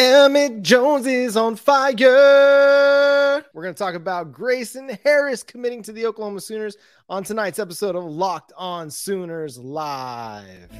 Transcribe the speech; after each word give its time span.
Emmett 0.00 0.62
Jones 0.62 1.06
is 1.06 1.36
on 1.36 1.56
fire. 1.56 1.94
We're 3.52 3.62
going 3.62 3.74
to 3.74 3.78
talk 3.78 3.94
about 3.94 4.32
Gracen 4.32 4.98
Harris 5.04 5.42
committing 5.42 5.82
to 5.82 5.92
the 5.92 6.06
Oklahoma 6.06 6.40
Sooners 6.40 6.78
on 7.10 7.22
tonight's 7.22 7.58
episode 7.58 7.94
of 7.94 8.04
Locked 8.04 8.50
On 8.56 8.90
Sooners 8.90 9.58
Live. 9.58 10.70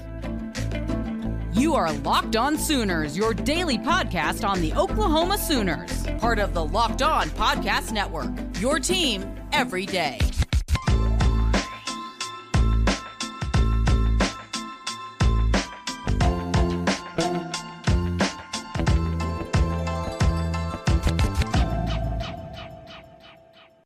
You 1.52 1.74
are 1.74 1.92
Locked 1.92 2.36
On 2.36 2.56
Sooners, 2.56 3.14
your 3.14 3.34
daily 3.34 3.76
podcast 3.76 4.48
on 4.48 4.62
the 4.62 4.72
Oklahoma 4.72 5.36
Sooners, 5.36 6.06
part 6.18 6.38
of 6.38 6.54
the 6.54 6.64
Locked 6.64 7.02
On 7.02 7.28
Podcast 7.28 7.92
Network. 7.92 8.30
Your 8.58 8.78
team 8.80 9.30
every 9.52 9.84
day. 9.84 10.18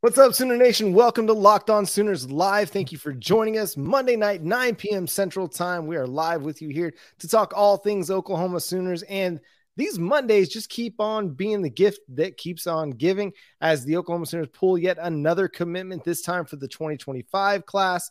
What's 0.05 0.19
up, 0.19 0.35
Sooner 0.35 0.59
Nation? 0.59 0.93
Welcome 0.93 1.27
to 1.29 1.33
Locked 1.33 1.71
On 1.71 1.87
Sooners 1.87 2.31
Live. 2.31 2.69
Thank 2.69 2.93
you 2.93 2.99
for 2.99 3.15
joining 3.15 3.57
us 3.57 3.75
Monday 3.75 4.17
night, 4.17 4.43
9 4.43 4.75
p.m. 4.75 5.07
Central 5.07 5.49
Time. 5.49 5.87
We 5.87 5.97
are 5.97 6.07
live 6.07 6.43
with 6.43 6.61
you 6.61 6.69
here 6.69 6.93
to 7.21 7.27
talk 7.27 7.55
all 7.57 7.79
things 7.79 8.11
Oklahoma 8.11 8.61
Sooners. 8.61 9.03
And 9.05 9.41
these 9.79 9.99
Mondays 9.99 10.51
just 10.51 10.69
keep 10.69 11.01
on 11.01 11.31
being 11.31 11.63
the 11.63 11.71
gift 11.71 12.01
that 12.17 12.37
keeps 12.37 12.67
on 12.67 12.91
giving 12.91 13.33
as 13.63 13.87
the 13.87 13.97
Oklahoma 13.97 14.27
Sooners 14.27 14.49
pull 14.53 14.77
yet 14.77 14.99
another 15.01 15.49
commitment, 15.49 16.05
this 16.05 16.21
time 16.21 16.45
for 16.45 16.57
the 16.57 16.69
2025 16.69 17.65
class. 17.65 18.11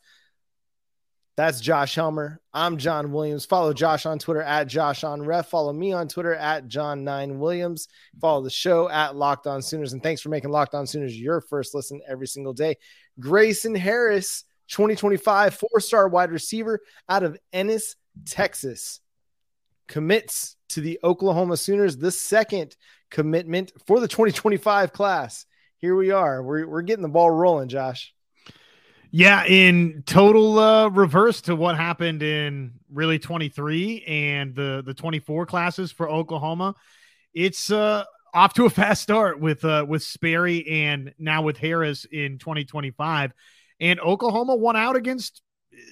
That's 1.35 1.59
Josh 1.59 1.95
Helmer. 1.95 2.39
I'm 2.53 2.77
John 2.77 3.11
Williams. 3.11 3.45
Follow 3.45 3.73
Josh 3.73 4.05
on 4.05 4.19
Twitter 4.19 4.43
at 4.43 4.67
Josh 4.67 5.03
on 5.03 5.23
Ref. 5.23 5.49
Follow 5.49 5.73
me 5.73 5.91
on 5.91 6.07
Twitter 6.07 6.35
at 6.35 6.67
John 6.67 7.03
Nine 7.03 7.39
Williams. 7.39 7.87
Follow 8.21 8.43
the 8.43 8.51
show 8.51 8.87
at 8.87 9.15
Locked 9.15 9.47
On 9.47 9.59
Sooners. 9.59 9.93
And 9.93 10.03
thanks 10.03 10.21
for 10.21 10.29
making 10.29 10.51
Locked 10.51 10.75
On 10.75 10.85
Sooners 10.85 11.19
your 11.19 11.41
first 11.41 11.73
listen 11.73 12.01
every 12.07 12.27
single 12.27 12.53
day. 12.53 12.77
Gracen 13.19 13.75
Harris, 13.75 14.43
2025 14.67 15.55
four 15.55 15.79
star 15.79 16.07
wide 16.07 16.31
receiver 16.31 16.81
out 17.09 17.23
of 17.23 17.35
Ennis, 17.51 17.95
Texas, 18.27 18.99
commits 19.87 20.55
to 20.69 20.81
the 20.81 20.99
Oklahoma 21.03 21.57
Sooners, 21.57 21.97
the 21.97 22.11
second 22.11 22.75
commitment 23.09 23.71
for 23.87 23.99
the 23.99 24.07
2025 24.07 24.93
class. 24.93 25.47
Here 25.77 25.95
we 25.95 26.11
are. 26.11 26.43
We're, 26.43 26.67
we're 26.67 26.83
getting 26.83 27.01
the 27.01 27.09
ball 27.09 27.31
rolling, 27.31 27.69
Josh. 27.69 28.13
Yeah, 29.15 29.45
in 29.45 30.01
total 30.07 30.57
uh, 30.57 30.89
reverse 30.89 31.41
to 31.41 31.55
what 31.55 31.77
happened 31.77 32.23
in 32.23 32.71
really 32.91 33.19
23 33.19 34.03
and 34.07 34.55
the 34.55 34.81
the 34.83 34.95
24 34.95 35.45
classes 35.45 35.91
for 35.91 36.09
Oklahoma. 36.09 36.73
It's 37.31 37.69
uh, 37.69 38.05
off 38.33 38.55
to 38.55 38.65
a 38.65 38.69
fast 38.71 39.03
start 39.03 39.39
with 39.39 39.63
uh, 39.65 39.85
with 39.87 40.01
Sperry 40.01 40.67
and 40.67 41.13
now 41.19 41.43
with 41.43 41.57
Harris 41.57 42.05
in 42.11 42.39
2025, 42.39 43.33
and 43.79 43.99
Oklahoma 43.99 44.55
won 44.55 44.75
out 44.75 44.95
against 44.95 45.43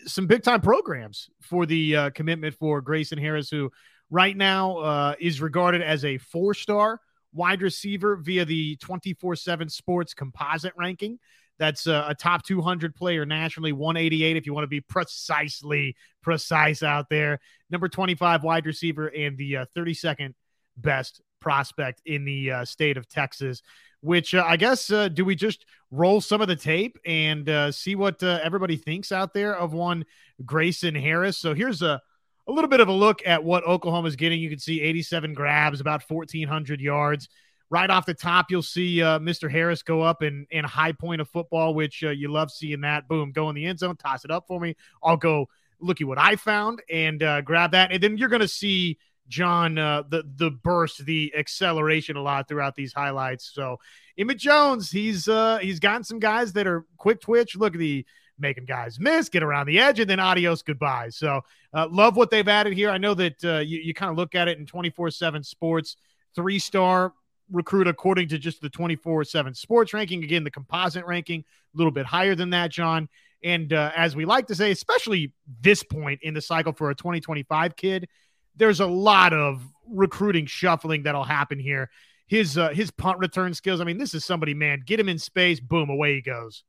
some 0.08 0.26
big 0.26 0.42
time 0.42 0.62
programs 0.62 1.30
for 1.42 1.68
the 1.68 1.96
uh, 1.96 2.10
commitment 2.10 2.56
for 2.56 2.82
Gracen 2.82 3.20
Harris, 3.20 3.52
who 3.52 3.72
right 4.10 4.36
now 4.36 4.78
uh, 4.78 5.16
is 5.20 5.42
regarded 5.42 5.84
as 5.84 6.04
a 6.06 6.18
four 6.18 6.56
star 6.56 7.00
wide 7.34 7.62
receiver 7.62 8.16
via 8.16 8.46
the 8.46 8.78
24 8.78 9.36
7 9.36 9.70
sports 9.70 10.16
composite 10.16 10.74
ranking. 10.76 11.20
That's 11.60 11.86
a, 11.88 12.06
a, 12.10 12.16
top 12.16 12.44
200 12.44 12.96
player 12.96 13.26
nationally, 13.26 13.72
188 13.72 14.36
if 14.36 14.46
you 14.46 14.54
want 14.54 14.64
to 14.64 14.68
be 14.68 14.82
precisely 14.82 15.96
precise 16.24 16.82
out 16.82 17.10
there. 17.10 17.40
Number 17.70 17.88
25 17.88 18.44
wide 18.44 18.66
receiver 18.66 19.08
and 19.08 19.38
the 19.38 19.58
uh, 19.58 19.66
32nd 19.76 20.34
best 20.78 21.22
prospect 21.40 22.02
in 22.06 22.26
the 22.26 22.52
uh, 22.52 22.66
state 22.66 22.98
of 22.98 23.08
Texas. 23.08 23.62
Which 24.02 24.34
uh, 24.34 24.44
I 24.48 24.58
guess 24.58 24.90
uh, 24.92 25.10
do 25.10 25.24
we 25.24 25.36
just 25.36 25.66
roll 25.92 26.22
some 26.22 26.42
of 26.42 26.48
the 26.48 26.56
tape 26.56 26.98
and 27.06 27.48
uh, 27.48 27.72
see 27.72 27.94
what 27.94 28.24
uh, 28.24 28.40
everybody 28.42 28.76
thinks 28.76 29.12
out 29.12 29.32
there 29.34 29.56
of 29.56 29.74
one 29.74 30.06
Gracen 30.44 31.00
Harris? 31.00 31.38
So 31.38 31.54
here's 31.54 31.84
a 31.84 32.02
a 32.48 32.52
little 32.52 32.70
bit 32.70 32.80
of 32.80 32.88
a 32.88 32.92
look 32.92 33.22
at 33.26 33.44
what 33.44 33.64
Oklahoma's 33.68 34.16
getting. 34.16 34.40
You 34.40 34.50
can 34.50 34.58
see 34.58 34.82
87 34.82 35.36
grabs, 35.36 35.80
about 35.80 36.04
1,400 36.10 36.82
yards 36.82 37.30
right 37.72 37.90
off 37.90 38.06
the 38.06 38.14
top, 38.14 38.52
you'll 38.52 38.62
see 38.62 39.02
uh, 39.02 39.18
Mr. 39.18 39.50
Harris 39.50 39.82
go 39.82 40.02
up 40.02 40.22
and 40.22 40.46
high 40.66 40.92
point 40.92 41.22
of 41.22 41.30
football, 41.30 41.74
which 41.74 42.04
uh, 42.04 42.10
you 42.10 42.28
love 42.30 42.52
seeing 42.52 42.82
that. 42.82 43.08
Boom, 43.08 43.32
go 43.32 43.50
in 43.50 43.56
the 43.56 43.66
end 43.66 43.80
zone, 43.80 43.96
toss 43.96 44.26
it 44.26 44.30
up 44.30 44.46
for 44.46 44.60
me. 44.60 44.76
I'll 45.02 45.18
go 45.18 45.48
look 45.80 46.02
at 46.02 46.06
what 46.08 46.20
I 46.20 46.36
found 46.36 46.82
and 46.92 47.24
uh, 47.24 47.42
grab 47.42 47.72
that, 47.72 47.92
and 47.92 48.04
then 48.04 48.18
you're 48.18 48.30
going 48.30 48.42
to 48.42 48.48
see 48.48 49.00
John 49.30 49.78
uh, 49.78 50.04
the 50.08 50.24
the 50.36 50.52
burst, 50.52 51.06
the 51.06 51.34
acceleration 51.36 52.18
a 52.18 52.22
lot 52.22 52.50
throughout 52.50 52.76
these 52.76 52.94
highlights. 52.94 53.50
So 53.54 53.80
Emmett 54.18 54.38
Jones, 54.38 54.92
he's 54.92 55.30
uh, 55.30 55.58
he's 55.60 55.80
gotten 55.80 56.04
some 56.04 56.20
guys 56.20 56.52
that 56.54 56.68
are 56.68 56.86
quick 56.98 57.22
twitch. 57.22 57.56
Look 57.56 57.74
at 57.74 57.80
the 57.80 58.06
making 58.38 58.66
guys 58.66 59.00
miss, 59.00 59.30
get 59.30 59.44
around 59.44 59.68
the 59.68 59.80
edge, 59.80 60.00
and 60.02 60.10
then 60.10 60.20
adios, 60.20 60.62
goodbye. 60.62 61.10
So, 61.10 61.42
uh, 61.74 61.88
love 61.90 62.18
what 62.18 62.32
they've 62.32 62.48
added 62.48 62.74
here. 62.74 62.90
I 62.90 62.98
know 62.98 63.14
that 63.14 63.42
you, 63.66 63.80
you 63.80 63.94
kind 63.94 64.10
of 64.10 64.18
look 64.18 64.36
at 64.36 64.50
it 64.50 64.58
in 64.58 64.66
24 64.66 65.12
7 65.12 65.44
sports, 65.44 65.96
three 66.36 66.60
star 66.60 67.14
recruit 67.52 67.88
according 67.88 68.30
to 68.30 68.38
just 68.38 68.62
the 68.62 68.70
24 68.70 69.24
7 69.24 69.54
sports 69.54 69.94
ranking. 69.94 70.24
Again, 70.24 70.44
the 70.44 70.52
composite 70.52 71.06
ranking, 71.06 71.42
a 71.42 71.78
little 71.78 71.92
bit 71.92 72.06
higher 72.06 72.36
than 72.36 72.52
that, 72.52 72.72
John. 72.72 73.10
And 73.44 73.74
uh, 73.74 73.92
as 73.96 74.16
we 74.16 74.26
like 74.26 74.48
to 74.48 74.56
say, 74.56 74.72
especially 74.72 75.34
this 75.62 75.84
point 75.84 76.20
in 76.22 76.34
the 76.34 76.42
cycle 76.42 76.74
for 76.74 76.90
a 76.90 76.96
2025 76.96 77.76
kid, 77.76 78.08
there's 78.56 78.80
a 78.80 78.86
lot 78.86 79.34
of 79.34 79.62
recruiting 79.88 80.46
shuffling 80.46 81.04
that'll 81.04 81.24
happen 81.24 81.60
here. 81.60 81.90
His 82.28 82.58
uh, 82.58 82.70
his 82.70 82.92
punt 82.92 83.20
return 83.20 83.54
skills. 83.54 83.82
I 83.82 83.84
mean, 83.84 83.98
this 83.98 84.14
is 84.14 84.24
somebody, 84.24 84.54
man. 84.54 84.84
Get 84.86 85.00
him 85.00 85.10
in 85.10 85.20
space, 85.20 85.60
boom, 85.60 85.90
away 85.90 86.16
he 86.16 86.22
goes. 86.22 86.64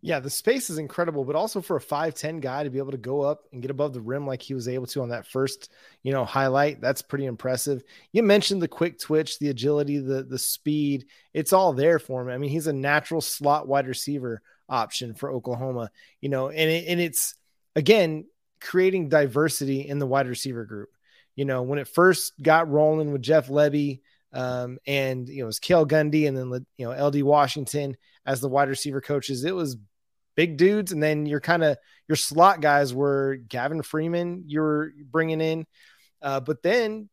Yeah, 0.00 0.20
the 0.20 0.30
space 0.30 0.70
is 0.70 0.78
incredible, 0.78 1.24
but 1.24 1.34
also 1.34 1.60
for 1.60 1.76
a 1.76 1.80
5'10 1.80 2.40
guy 2.40 2.62
to 2.62 2.70
be 2.70 2.78
able 2.78 2.92
to 2.92 2.96
go 2.96 3.22
up 3.22 3.42
and 3.52 3.60
get 3.60 3.72
above 3.72 3.92
the 3.92 4.00
rim 4.00 4.26
like 4.26 4.40
he 4.40 4.54
was 4.54 4.68
able 4.68 4.86
to 4.88 5.02
on 5.02 5.08
that 5.08 5.26
first, 5.26 5.70
you 6.04 6.12
know, 6.12 6.24
highlight, 6.24 6.80
that's 6.80 7.02
pretty 7.02 7.24
impressive. 7.26 7.82
You 8.12 8.22
mentioned 8.22 8.62
the 8.62 8.68
quick 8.68 9.00
twitch, 9.00 9.40
the 9.40 9.48
agility, 9.48 9.98
the 9.98 10.22
the 10.22 10.38
speed. 10.38 11.06
It's 11.34 11.52
all 11.52 11.72
there 11.72 11.98
for 11.98 12.22
him. 12.22 12.28
I 12.28 12.38
mean, 12.38 12.50
he's 12.50 12.68
a 12.68 12.72
natural 12.72 13.20
slot 13.20 13.66
wide 13.66 13.88
receiver 13.88 14.40
option 14.68 15.14
for 15.14 15.32
Oklahoma, 15.32 15.90
you 16.20 16.28
know, 16.28 16.48
and 16.48 16.70
it, 16.70 16.86
and 16.86 17.00
it's 17.00 17.34
again 17.74 18.26
creating 18.60 19.08
diversity 19.08 19.88
in 19.88 19.98
the 19.98 20.06
wide 20.06 20.28
receiver 20.28 20.64
group. 20.64 20.90
You 21.34 21.44
know, 21.44 21.62
when 21.62 21.80
it 21.80 21.88
first 21.88 22.40
got 22.40 22.70
rolling 22.70 23.12
with 23.12 23.22
Jeff 23.22 23.48
Lebby, 23.48 24.00
um, 24.32 24.78
and 24.86 25.28
you 25.28 25.38
know, 25.38 25.44
it 25.44 25.46
was 25.46 25.58
Cale 25.58 25.86
Gundy 25.86 26.28
and 26.28 26.36
then 26.36 26.66
you 26.76 26.86
know 26.86 27.06
LD 27.06 27.22
Washington 27.22 27.96
as 28.28 28.42
the 28.42 28.48
wide 28.48 28.68
receiver 28.68 29.00
coaches. 29.00 29.44
It 29.44 29.54
was 29.54 29.78
big 30.36 30.58
dudes, 30.58 30.92
and 30.92 31.02
then 31.02 31.24
your 31.24 31.40
kind 31.40 31.64
of 31.64 31.78
your 32.06 32.16
slot 32.16 32.60
guys 32.60 32.94
were 32.94 33.38
Gavin 33.48 33.82
Freeman. 33.82 34.44
You're 34.46 34.92
bringing 35.10 35.40
in, 35.40 35.66
uh, 36.20 36.40
but 36.40 36.62
then 36.62 37.08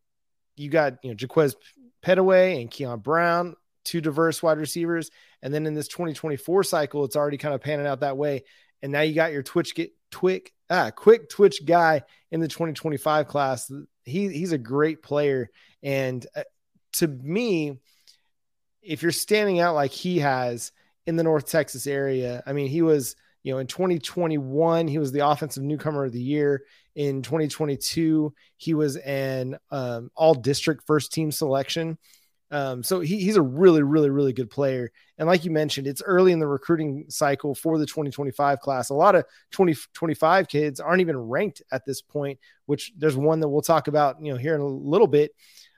you 0.58 0.70
got 0.70 0.98
you 1.04 1.10
know 1.10 1.16
Jaquaize 1.16 1.56
Pettaway 2.06 2.60
and 2.60 2.70
Keon 2.70 3.00
Brown, 3.00 3.56
two 3.86 4.02
diverse 4.02 4.44
wide 4.44 4.60
receivers, 4.60 5.10
and 5.42 5.54
then 5.54 5.66
in 5.66 5.74
this 5.74 5.88
2024 5.88 6.66
cycle, 6.66 7.06
it's 7.06 7.16
already 7.16 7.38
kind 7.38 7.56
of 7.56 7.62
panning 7.62 7.88
out 7.88 8.02
that 8.02 8.18
way. 8.18 8.44
And 8.82 8.92
now 8.92 9.02
you 9.02 9.16
got 9.16 9.32
your 9.32 9.42
Twitch 9.42 9.74
get 9.74 9.92
quick 10.14 10.52
ah 10.70 10.92
quick 10.92 11.30
Twitch 11.30 11.66
guy 11.66 12.04
in 12.30 12.42
the 12.42 12.48
2025 12.50 13.28
class. 13.28 13.72
He 14.04 14.28
he's 14.28 14.52
a 14.52 14.58
great 14.58 15.02
player, 15.02 15.50
and 15.82 16.26
uh, 16.36 16.44
to 16.94 17.08
me, 17.08 17.80
if 18.82 19.02
you're 19.02 19.14
standing 19.14 19.62
out 19.62 19.76
like 19.76 19.92
he 19.92 20.20
has 20.20 20.74
in 21.08 21.16
the 21.16 21.24
North 21.24 21.50
Texas 21.50 21.88
area. 21.88 22.44
I 22.46 22.54
mean, 22.54 22.68
he 22.68 22.82
was, 22.82 23.16
you 23.44 23.54
know, 23.54 23.60
in 23.60 23.68
2021, 23.68 24.88
he 24.88 24.98
was 24.98 25.12
the 25.12 25.28
offensive 25.28 25.64
newcomer 25.64 26.06
of 26.06 26.12
the 26.12 26.22
year. 26.22 26.64
In 26.96 27.22
2022, 27.22 28.34
he 28.58 28.74
was 28.74 28.96
an 28.98 29.58
um, 29.72 30.10
all 30.16 30.34
district 30.34 30.84
first 30.88 31.14
team 31.14 31.32
selection. 31.32 31.98
Um, 32.52 32.84
so 32.84 33.00
he, 33.00 33.20
he's 33.20 33.36
a 33.36 33.42
really, 33.42 33.84
really, 33.84 34.10
really 34.10 34.34
good 34.34 34.50
player. 34.50 34.92
And 35.18 35.28
like 35.28 35.46
you 35.46 35.52
mentioned, 35.52 35.88
it's 35.88 36.02
early 36.04 36.32
in 36.32 36.40
the 36.40 36.48
recruiting 36.48 37.06
cycle 37.10 37.56
for 37.56 37.78
the 37.78 37.86
2025 37.86 38.60
class. 38.60 38.90
A 38.90 38.94
lot 38.94 39.16
of 39.16 39.26
2025 39.52 40.48
kids 40.48 40.80
aren't 40.80 41.02
even 41.02 41.18
ranked 41.18 41.62
at 41.72 41.86
this 41.86 42.02
point, 42.02 42.40
which 42.66 42.94
there's 42.98 43.18
one 43.18 43.40
that 43.40 43.50
we'll 43.50 43.62
talk 43.62 43.88
about, 43.88 44.24
you 44.24 44.32
know, 44.32 44.38
here 44.38 44.56
in 44.56 44.62
a 44.62 44.66
little 44.66 45.08
bit. 45.08 45.32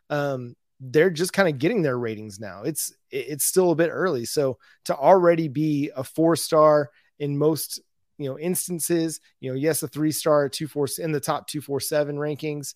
Um, 0.09 0.55
they're 0.79 1.09
just 1.09 1.33
kind 1.33 1.49
of 1.49 1.59
getting 1.59 1.81
their 1.81 1.97
ratings 1.97 2.39
now. 2.39 2.63
It's 2.63 2.93
it's 3.09 3.45
still 3.45 3.71
a 3.71 3.75
bit 3.75 3.89
early. 3.89 4.25
So 4.25 4.57
to 4.85 4.95
already 4.95 5.47
be 5.47 5.91
a 5.95 6.03
four 6.03 6.35
star 6.35 6.91
in 7.19 7.37
most 7.37 7.81
you 8.17 8.29
know 8.29 8.37
instances, 8.37 9.19
you 9.39 9.51
know, 9.51 9.57
yes, 9.57 9.83
a 9.83 9.87
three 9.87 10.11
star, 10.11 10.49
two 10.49 10.67
four 10.67 10.87
in 10.99 11.11
the 11.11 11.19
top 11.19 11.47
two 11.47 11.61
four 11.61 11.79
seven 11.79 12.17
rankings, 12.17 12.75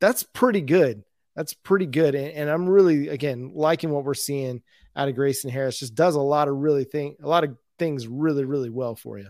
that's 0.00 0.22
pretty 0.22 0.60
good. 0.60 1.04
That's 1.34 1.54
pretty 1.54 1.86
good. 1.86 2.14
And, 2.14 2.32
and 2.32 2.50
I'm 2.50 2.68
really 2.68 3.08
again 3.08 3.52
liking 3.54 3.90
what 3.90 4.04
we're 4.04 4.14
seeing 4.14 4.62
out 4.96 5.08
of 5.08 5.14
Gracen 5.14 5.50
Harris. 5.50 5.78
Just 5.78 5.94
does 5.94 6.14
a 6.14 6.20
lot 6.20 6.48
of 6.48 6.56
really 6.56 6.84
thing 6.84 7.16
a 7.22 7.28
lot 7.28 7.44
of 7.44 7.56
things 7.78 8.08
really, 8.08 8.44
really 8.44 8.70
well 8.70 8.96
for 8.96 9.18
you. 9.18 9.28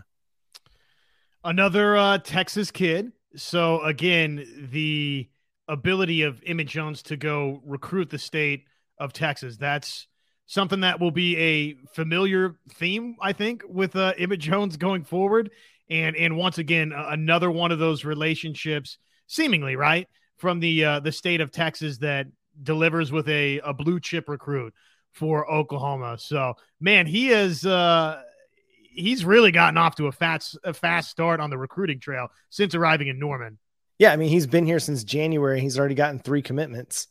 Another 1.43 1.95
uh, 1.95 2.17
Texas 2.17 2.71
kid. 2.71 3.11
So 3.35 3.81
again, 3.81 4.67
the 4.71 5.29
ability 5.67 6.23
of 6.23 6.41
Emmett 6.45 6.67
Jones 6.67 7.01
to 7.03 7.17
go 7.17 7.61
recruit 7.65 8.09
the 8.09 8.17
state 8.17 8.65
of 8.97 9.13
Texas. 9.13 9.57
That's 9.57 10.07
something 10.45 10.81
that 10.81 10.99
will 10.99 11.11
be 11.11 11.37
a 11.37 11.73
familiar 11.93 12.55
theme, 12.73 13.15
I 13.21 13.33
think, 13.33 13.63
with 13.67 13.95
uh, 13.95 14.13
Emmett 14.17 14.39
Jones 14.39 14.77
going 14.77 15.03
forward. 15.03 15.51
And 15.89 16.15
and 16.15 16.35
once 16.37 16.57
again, 16.57 16.93
another 16.95 17.49
one 17.49 17.71
of 17.71 17.79
those 17.79 18.03
relationships, 18.03 18.97
seemingly 19.27 19.75
right 19.75 20.07
from 20.37 20.59
the 20.59 20.83
uh, 20.83 20.99
the 20.99 21.11
state 21.11 21.41
of 21.41 21.51
Texas 21.51 21.99
that 21.99 22.27
delivers 22.61 23.11
with 23.11 23.29
a 23.29 23.59
a 23.59 23.73
blue 23.73 23.99
chip 23.99 24.27
recruit 24.27 24.73
for 25.11 25.49
Oklahoma. 25.49 26.17
So 26.19 26.55
man, 26.79 27.05
he 27.05 27.29
is 27.29 27.65
uh, 27.65 28.21
he's 28.97 29.23
really 29.23 29.51
gotten 29.51 29.77
off 29.77 29.95
to 29.95 30.07
a 30.07 30.11
fast 30.11 30.57
a 30.63 30.73
fast 30.73 31.09
start 31.09 31.39
on 31.39 31.49
the 31.49 31.57
recruiting 31.57 31.99
trail 31.99 32.27
since 32.49 32.75
arriving 32.75 33.07
in 33.07 33.19
Norman. 33.19 33.57
Yeah, 33.99 34.11
I 34.11 34.15
mean 34.15 34.29
he's 34.29 34.47
been 34.47 34.65
here 34.65 34.79
since 34.79 35.03
January. 35.03 35.59
He's 35.59 35.79
already 35.79 35.95
gotten 35.95 36.19
three 36.19 36.41
commitments 36.41 37.07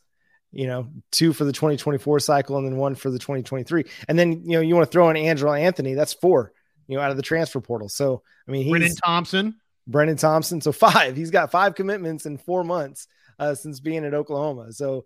you 0.57 0.67
know, 0.67 0.89
two 1.13 1.35
for 1.35 1.45
the 1.45 1.53
2024 1.53 2.19
cycle 2.21 2.57
and 2.57 2.67
then 2.67 2.77
one 2.79 2.95
for 2.95 3.11
the 3.11 3.19
2023. 3.19 3.85
And 4.09 4.19
then, 4.19 4.43
you 4.45 4.53
know, 4.53 4.61
you 4.61 4.75
want 4.75 4.87
to 4.87 4.91
throw 4.91 5.11
in 5.11 5.17
Andrel 5.17 5.59
Anthony, 5.59 5.93
that's 5.93 6.15
four, 6.15 6.53
you 6.89 6.97
know, 6.97 7.03
out 7.03 7.11
of 7.11 7.19
the 7.19 7.23
transfer 7.23 7.61
portal. 7.61 7.91
So, 7.91 8.23
I 8.49 8.51
mean, 8.51 8.63
he's 8.63 8.71
Brennan 8.71 8.95
Thompson, 8.95 9.57
Brennan 9.87 10.17
Thompson. 10.17 10.63
So 10.63 10.73
five, 10.73 11.15
he's 11.15 11.31
got 11.31 11.51
five 11.51 11.75
commitments 11.75 12.25
in 12.25 12.39
four 12.39 12.65
months 12.65 13.07
uh, 13.39 13.55
since 13.55 13.81
being 13.81 14.05
at 14.07 14.15
Oklahoma. 14.15 14.73
So 14.73 15.05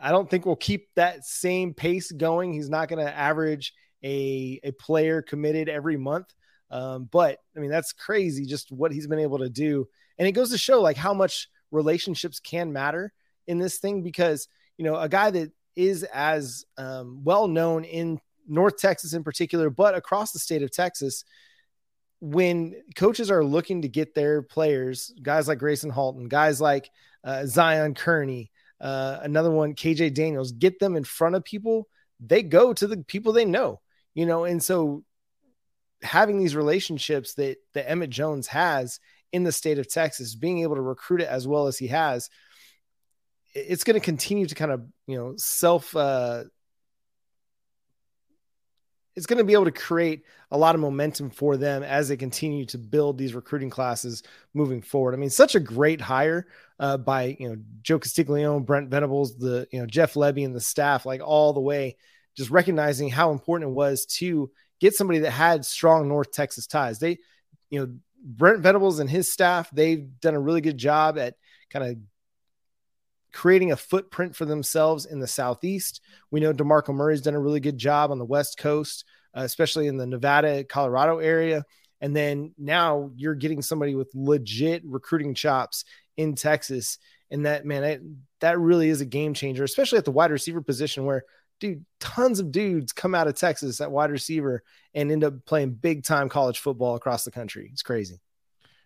I 0.00 0.10
don't 0.10 0.30
think 0.30 0.46
we'll 0.46 0.56
keep 0.56 0.88
that 0.96 1.26
same 1.26 1.74
pace 1.74 2.10
going. 2.10 2.54
He's 2.54 2.70
not 2.70 2.88
going 2.88 3.04
to 3.04 3.14
average 3.14 3.74
a, 4.02 4.60
a 4.64 4.70
player 4.72 5.20
committed 5.20 5.68
every 5.68 5.98
month. 5.98 6.32
Um, 6.70 7.08
but 7.12 7.38
I 7.54 7.60
mean, 7.60 7.70
that's 7.70 7.92
crazy 7.92 8.46
just 8.46 8.72
what 8.72 8.92
he's 8.92 9.06
been 9.06 9.18
able 9.18 9.38
to 9.38 9.50
do. 9.50 9.88
And 10.18 10.26
it 10.26 10.32
goes 10.32 10.50
to 10.50 10.58
show 10.58 10.80
like 10.80 10.96
how 10.96 11.14
much 11.14 11.48
relationships 11.70 12.40
can 12.40 12.72
matter 12.72 13.12
in 13.46 13.58
this 13.58 13.78
thing 13.78 14.02
because 14.02 14.48
you 14.76 14.84
know, 14.84 14.96
a 14.96 15.08
guy 15.08 15.30
that 15.30 15.52
is 15.74 16.02
as 16.04 16.64
um, 16.78 17.22
well 17.24 17.48
known 17.48 17.84
in 17.84 18.20
North 18.48 18.78
Texas 18.78 19.12
in 19.12 19.24
particular, 19.24 19.70
but 19.70 19.94
across 19.94 20.32
the 20.32 20.38
state 20.38 20.62
of 20.62 20.70
Texas. 20.70 21.24
When 22.20 22.74
coaches 22.94 23.30
are 23.30 23.44
looking 23.44 23.82
to 23.82 23.88
get 23.88 24.14
their 24.14 24.40
players, 24.40 25.12
guys 25.22 25.48
like 25.48 25.58
Gracen 25.58 25.92
Halton, 25.92 26.28
guys 26.28 26.60
like 26.60 26.90
uh, 27.22 27.44
Zion 27.44 27.94
Kearney, 27.94 28.50
uh, 28.80 29.18
another 29.20 29.50
one, 29.50 29.74
KJ 29.74 30.14
Daniels, 30.14 30.52
get 30.52 30.78
them 30.78 30.96
in 30.96 31.04
front 31.04 31.34
of 31.34 31.44
people, 31.44 31.88
they 32.18 32.42
go 32.42 32.72
to 32.72 32.86
the 32.86 32.98
people 32.98 33.32
they 33.32 33.44
know, 33.44 33.80
you 34.14 34.24
know, 34.24 34.44
and 34.44 34.62
so 34.62 35.04
having 36.02 36.38
these 36.38 36.56
relationships 36.56 37.34
that 37.34 37.58
that 37.74 37.88
Emmett 37.90 38.10
Jones 38.10 38.46
has 38.48 38.98
in 39.32 39.44
the 39.44 39.52
state 39.52 39.78
of 39.78 39.88
Texas, 39.88 40.34
being 40.34 40.60
able 40.60 40.76
to 40.76 40.82
recruit 40.82 41.20
it 41.20 41.28
as 41.28 41.46
well 41.46 41.66
as 41.66 41.78
he 41.78 41.88
has, 41.88 42.30
it's 43.54 43.84
going 43.84 43.98
to 43.98 44.04
continue 44.04 44.46
to 44.46 44.54
kind 44.54 44.70
of 44.70 44.82
you 45.06 45.16
know 45.16 45.34
self 45.36 45.94
uh, 45.96 46.44
it's 49.16 49.26
going 49.26 49.38
to 49.38 49.44
be 49.44 49.54
able 49.54 49.64
to 49.64 49.72
create 49.72 50.24
a 50.50 50.58
lot 50.58 50.74
of 50.74 50.80
momentum 50.80 51.30
for 51.30 51.56
them 51.56 51.82
as 51.82 52.08
they 52.08 52.18
continue 52.18 52.66
to 52.66 52.78
build 52.78 53.16
these 53.16 53.34
recruiting 53.34 53.70
classes 53.70 54.22
moving 54.52 54.82
forward. 54.82 55.14
I 55.14 55.16
mean, 55.16 55.30
such 55.30 55.54
a 55.54 55.60
great 55.60 56.02
hire 56.02 56.46
uh, 56.78 56.98
by 56.98 57.36
you 57.40 57.48
know 57.48 57.56
Joe 57.82 57.98
Castiglione, 57.98 58.64
Brent 58.64 58.90
Venables, 58.90 59.36
the 59.38 59.66
you 59.72 59.80
know 59.80 59.86
Jeff 59.86 60.14
Lebby 60.14 60.44
and 60.44 60.54
the 60.54 60.60
staff, 60.60 61.06
like 61.06 61.22
all 61.24 61.54
the 61.54 61.60
way, 61.60 61.96
just 62.36 62.50
recognizing 62.50 63.08
how 63.08 63.32
important 63.32 63.70
it 63.70 63.74
was 63.74 64.04
to 64.06 64.50
get 64.80 64.94
somebody 64.94 65.20
that 65.20 65.30
had 65.30 65.64
strong 65.64 66.08
North 66.08 66.30
Texas 66.32 66.66
ties. 66.66 66.98
They, 66.98 67.18
you 67.70 67.80
know, 67.80 67.94
Brent 68.22 68.60
Venables 68.60 68.98
and 68.98 69.08
his 69.08 69.30
staff, 69.30 69.70
they've 69.70 70.08
done 70.20 70.34
a 70.34 70.40
really 70.40 70.60
good 70.60 70.78
job 70.78 71.18
at 71.18 71.34
kind 71.70 71.84
of 71.84 71.96
creating 73.32 73.72
a 73.72 73.76
footprint 73.76 74.34
for 74.34 74.44
themselves 74.44 75.04
in 75.04 75.20
the 75.20 75.26
Southeast. 75.26 76.00
We 76.30 76.40
know 76.40 76.52
DeMarco 76.52 76.94
Murray's 76.94 77.20
done 77.20 77.34
a 77.34 77.40
really 77.40 77.60
good 77.60 77.78
job 77.78 78.10
on 78.10 78.18
the 78.18 78.24
West 78.24 78.58
Coast, 78.58 79.04
uh, 79.36 79.42
especially 79.42 79.86
in 79.88 79.96
the 79.96 80.06
Nevada, 80.06 80.64
Colorado 80.64 81.18
area. 81.18 81.64
And 82.00 82.16
then 82.16 82.54
now 82.58 83.10
you're 83.14 83.34
getting 83.34 83.62
somebody 83.62 83.94
with 83.94 84.10
legit 84.14 84.82
recruiting 84.84 85.34
chops 85.34 85.84
in 86.16 86.34
Texas. 86.34 86.98
And 87.30 87.46
that, 87.46 87.64
man, 87.64 87.82
that, 87.82 88.00
that 88.40 88.58
really 88.58 88.88
is 88.88 89.00
a 89.00 89.06
game 89.06 89.34
changer, 89.34 89.64
especially 89.64 89.98
at 89.98 90.04
the 90.04 90.12
wide 90.12 90.30
receiver 90.30 90.62
position 90.62 91.04
where, 91.04 91.24
dude, 91.60 91.84
tons 92.00 92.40
of 92.40 92.52
dudes 92.52 92.92
come 92.92 93.14
out 93.14 93.28
of 93.28 93.36
Texas 93.36 93.80
at 93.80 93.90
wide 93.90 94.10
receiver 94.10 94.62
and 94.94 95.10
end 95.10 95.24
up 95.24 95.44
playing 95.44 95.74
big 95.74 96.04
time 96.04 96.28
college 96.28 96.58
football 96.58 96.94
across 96.94 97.24
the 97.24 97.30
country. 97.30 97.70
It's 97.72 97.82
crazy. 97.82 98.20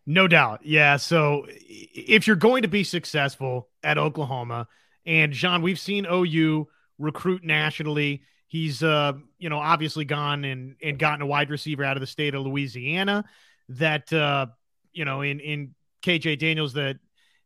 No 0.06 0.26
doubt. 0.26 0.64
Yeah. 0.64 0.96
So 0.96 1.46
if 1.48 2.26
you're 2.26 2.36
going 2.36 2.62
to 2.62 2.68
be 2.68 2.84
successful 2.84 3.68
at 3.82 3.98
Oklahoma, 3.98 4.66
and 5.06 5.32
John, 5.32 5.62
we've 5.62 5.78
seen 5.78 6.06
OU 6.10 6.68
recruit 6.98 7.44
nationally. 7.44 8.22
He's 8.48 8.82
uh, 8.82 9.12
you 9.38 9.48
know, 9.48 9.58
obviously 9.58 10.04
gone 10.04 10.44
and 10.44 10.76
and 10.82 10.98
gotten 10.98 11.22
a 11.22 11.26
wide 11.26 11.50
receiver 11.50 11.84
out 11.84 11.96
of 11.96 12.00
the 12.00 12.06
state 12.06 12.34
of 12.34 12.42
Louisiana 12.42 13.24
that 13.70 14.12
uh, 14.12 14.46
you 14.92 15.04
know, 15.04 15.20
in 15.22 15.40
in 15.40 15.74
KJ 16.02 16.38
Daniels 16.38 16.72
that 16.74 16.98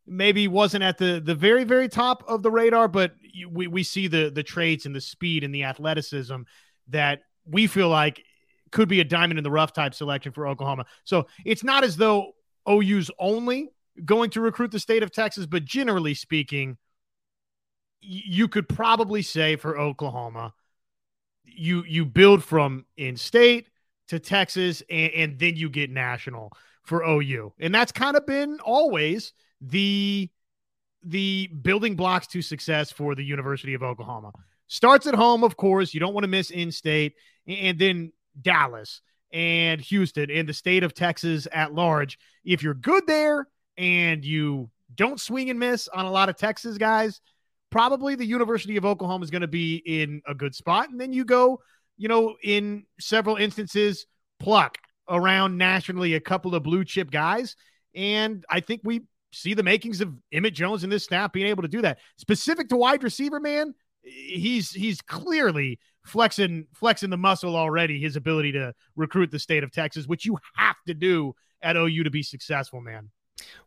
maybe 0.06 0.48
wasn't 0.48 0.84
at 0.84 0.98
the 0.98 1.20
the 1.24 1.34
very 1.34 1.64
very 1.64 1.88
top 1.88 2.24
of 2.28 2.42
the 2.42 2.50
radar, 2.50 2.88
but 2.88 3.14
we 3.48 3.66
we 3.66 3.82
see 3.82 4.06
the 4.06 4.30
the 4.30 4.42
traits 4.42 4.86
and 4.86 4.94
the 4.94 5.00
speed 5.00 5.44
and 5.44 5.54
the 5.54 5.64
athleticism 5.64 6.42
that 6.88 7.22
we 7.46 7.66
feel 7.66 7.88
like 7.88 8.22
could 8.70 8.88
be 8.88 9.00
a 9.00 9.04
diamond 9.04 9.38
in 9.38 9.44
the 9.44 9.50
rough 9.50 9.72
type 9.72 9.94
selection 9.94 10.32
for 10.32 10.46
Oklahoma. 10.46 10.84
So 11.04 11.26
it's 11.44 11.62
not 11.62 11.84
as 11.84 11.96
though 11.96 12.32
OU's 12.68 13.10
only 13.18 13.70
going 14.04 14.30
to 14.30 14.40
recruit 14.40 14.72
the 14.72 14.80
state 14.80 15.02
of 15.02 15.12
Texas, 15.12 15.46
but 15.46 15.64
generally 15.64 16.14
speaking, 16.14 16.76
you 18.00 18.48
could 18.48 18.68
probably 18.68 19.22
say 19.22 19.56
for 19.56 19.78
Oklahoma, 19.78 20.52
you 21.44 21.84
you 21.86 22.04
build 22.04 22.42
from 22.42 22.84
in 22.96 23.16
state 23.16 23.68
to 24.08 24.18
Texas, 24.18 24.82
and, 24.90 25.12
and 25.12 25.38
then 25.38 25.56
you 25.56 25.70
get 25.70 25.90
national 25.90 26.52
for 26.82 27.02
OU, 27.02 27.52
and 27.60 27.74
that's 27.74 27.92
kind 27.92 28.16
of 28.16 28.26
been 28.26 28.58
always 28.60 29.32
the 29.68 30.30
the 31.06 31.48
building 31.62 31.96
blocks 31.96 32.26
to 32.28 32.40
success 32.40 32.90
for 32.90 33.14
the 33.14 33.24
University 33.24 33.74
of 33.74 33.82
Oklahoma. 33.82 34.32
Starts 34.68 35.06
at 35.06 35.14
home, 35.14 35.44
of 35.44 35.56
course. 35.56 35.92
You 35.92 36.00
don't 36.00 36.14
want 36.14 36.24
to 36.24 36.28
miss 36.28 36.50
in 36.50 36.72
state, 36.72 37.14
and 37.46 37.78
then 37.78 38.12
Dallas 38.40 39.02
and 39.32 39.80
Houston 39.80 40.30
and 40.30 40.48
the 40.48 40.54
state 40.54 40.82
of 40.82 40.94
Texas 40.94 41.46
at 41.52 41.74
large. 41.74 42.18
If 42.44 42.62
you're 42.62 42.74
good 42.74 43.06
there 43.06 43.48
and 43.76 44.24
you 44.24 44.70
don't 44.94 45.20
swing 45.20 45.50
and 45.50 45.58
miss 45.58 45.88
on 45.88 46.04
a 46.04 46.10
lot 46.10 46.28
of 46.28 46.36
Texas 46.36 46.78
guys, 46.78 47.20
probably 47.70 48.14
the 48.14 48.24
University 48.24 48.76
of 48.76 48.84
Oklahoma 48.84 49.24
is 49.24 49.30
going 49.30 49.42
to 49.42 49.48
be 49.48 49.82
in 49.84 50.22
a 50.26 50.34
good 50.34 50.54
spot. 50.54 50.88
And 50.90 51.00
then 51.00 51.12
you 51.12 51.24
go, 51.24 51.60
you 51.96 52.08
know, 52.08 52.36
in 52.42 52.84
several 53.00 53.36
instances, 53.36 54.06
pluck 54.38 54.78
around 55.08 55.58
nationally 55.58 56.14
a 56.14 56.20
couple 56.20 56.54
of 56.54 56.62
blue 56.62 56.84
chip 56.84 57.10
guys. 57.10 57.56
And 57.94 58.44
I 58.48 58.60
think 58.60 58.82
we 58.84 59.02
see 59.34 59.54
the 59.54 59.62
makings 59.62 60.00
of 60.00 60.14
Emmett 60.32 60.54
Jones 60.54 60.84
in 60.84 60.90
this 60.90 61.04
snap 61.04 61.32
being 61.32 61.46
able 61.46 61.62
to 61.62 61.68
do 61.68 61.82
that. 61.82 61.98
Specific 62.16 62.68
to 62.68 62.76
wide 62.76 63.02
receiver, 63.02 63.40
man, 63.40 63.74
he's 64.02 64.70
he's 64.70 65.00
clearly 65.00 65.78
flexing 66.04 66.66
flexing 66.74 67.10
the 67.10 67.16
muscle 67.16 67.56
already. 67.56 68.00
His 68.00 68.16
ability 68.16 68.52
to 68.52 68.74
recruit 68.96 69.30
the 69.30 69.38
state 69.38 69.64
of 69.64 69.72
Texas, 69.72 70.06
which 70.06 70.24
you 70.24 70.38
have 70.56 70.76
to 70.86 70.94
do 70.94 71.34
at 71.62 71.76
OU 71.76 72.04
to 72.04 72.10
be 72.10 72.22
successful, 72.22 72.80
man. 72.80 73.10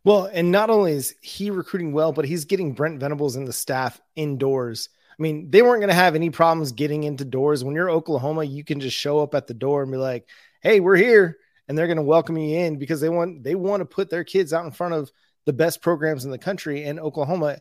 Well, 0.04 0.30
and 0.32 0.50
not 0.50 0.70
only 0.70 0.92
is 0.92 1.14
he 1.20 1.50
recruiting 1.50 1.92
well, 1.92 2.12
but 2.12 2.24
he's 2.24 2.44
getting 2.44 2.72
Brent 2.72 3.00
Venables 3.00 3.36
and 3.36 3.46
the 3.46 3.52
staff 3.52 4.00
indoors. 4.16 4.88
I 5.18 5.22
mean, 5.22 5.50
they 5.50 5.62
weren't 5.62 5.80
going 5.80 5.88
to 5.88 5.94
have 5.94 6.14
any 6.14 6.30
problems 6.30 6.72
getting 6.72 7.04
into 7.04 7.24
doors. 7.24 7.64
When 7.64 7.74
you're 7.74 7.90
Oklahoma, 7.90 8.44
you 8.44 8.64
can 8.64 8.80
just 8.80 8.96
show 8.96 9.20
up 9.20 9.34
at 9.34 9.46
the 9.46 9.54
door 9.54 9.82
and 9.82 9.90
be 9.90 9.98
like, 9.98 10.28
"Hey, 10.62 10.80
we're 10.80 10.96
here," 10.96 11.38
and 11.66 11.76
they're 11.76 11.86
going 11.86 11.96
to 11.96 12.02
welcome 12.02 12.36
you 12.38 12.58
in 12.58 12.78
because 12.78 13.00
they 13.00 13.08
want 13.08 13.42
they 13.42 13.54
want 13.54 13.80
to 13.80 13.84
put 13.84 14.10
their 14.10 14.24
kids 14.24 14.52
out 14.52 14.64
in 14.64 14.70
front 14.70 14.94
of 14.94 15.10
the 15.48 15.52
best 15.54 15.80
programs 15.80 16.26
in 16.26 16.30
the 16.30 16.36
country. 16.36 16.84
And 16.84 17.00
Oklahoma 17.00 17.58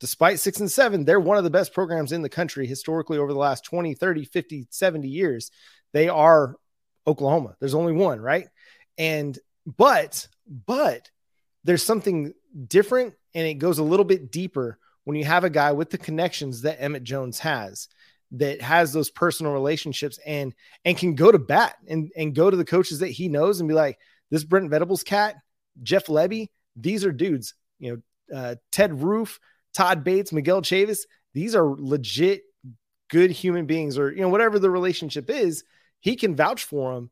despite 0.00 0.40
six 0.40 0.60
and 0.60 0.70
seven, 0.70 1.04
they're 1.04 1.20
one 1.20 1.36
of 1.38 1.44
the 1.44 1.50
best 1.50 1.72
programs 1.72 2.12
in 2.12 2.22
the 2.22 2.28
country 2.28 2.66
historically 2.66 3.18
over 3.18 3.32
the 3.32 3.38
last 3.38 3.64
20, 3.64 3.94
30, 3.94 4.24
50, 4.24 4.66
70 4.70 5.08
years. 5.08 5.50
They 5.92 6.08
are 6.08 6.56
Oklahoma. 7.06 7.56
There's 7.60 7.74
only 7.74 7.92
one, 7.92 8.20
right? 8.20 8.46
And, 8.96 9.38
but, 9.66 10.28
but 10.46 11.10
there's 11.64 11.82
something 11.82 12.32
different 12.66 13.14
and 13.34 13.46
it 13.46 13.54
goes 13.54 13.78
a 13.78 13.84
little 13.84 14.04
bit 14.04 14.30
deeper 14.30 14.78
when 15.04 15.16
you 15.16 15.24
have 15.24 15.44
a 15.44 15.50
guy 15.50 15.72
with 15.72 15.90
the 15.90 15.98
connections 15.98 16.62
that 16.62 16.80
Emmett 16.80 17.04
Jones 17.04 17.38
has 17.40 17.88
that 18.32 18.60
has 18.60 18.92
those 18.92 19.10
personal 19.10 19.52
relationships 19.52 20.18
and 20.26 20.52
and 20.84 20.98
can 20.98 21.14
go 21.14 21.30
to 21.30 21.38
bat 21.38 21.76
and 21.86 22.10
and 22.16 22.34
go 22.34 22.50
to 22.50 22.56
the 22.56 22.64
coaches 22.64 22.98
that 22.98 23.08
he 23.08 23.28
knows 23.28 23.60
and 23.60 23.68
be 23.68 23.74
like 23.74 23.98
this 24.30 24.42
Brent 24.42 24.68
Venables 24.68 25.04
cat, 25.04 25.36
Jeff 25.82 26.06
Lebby, 26.06 26.48
these 26.76 27.04
are 27.04 27.12
dudes, 27.12 27.54
you 27.78 28.02
know, 28.30 28.36
uh, 28.36 28.54
Ted 28.70 29.02
Roof, 29.02 29.40
Todd 29.74 30.04
Bates, 30.04 30.32
Miguel 30.32 30.62
Chavis, 30.62 31.00
these 31.34 31.54
are 31.54 31.66
legit 31.66 32.42
good 33.08 33.30
human 33.30 33.66
beings, 33.66 33.98
or 33.98 34.10
you 34.10 34.20
know, 34.20 34.28
whatever 34.28 34.58
the 34.58 34.70
relationship 34.70 35.30
is, 35.30 35.64
he 36.00 36.16
can 36.16 36.34
vouch 36.34 36.64
for 36.64 36.94
them. 36.94 37.10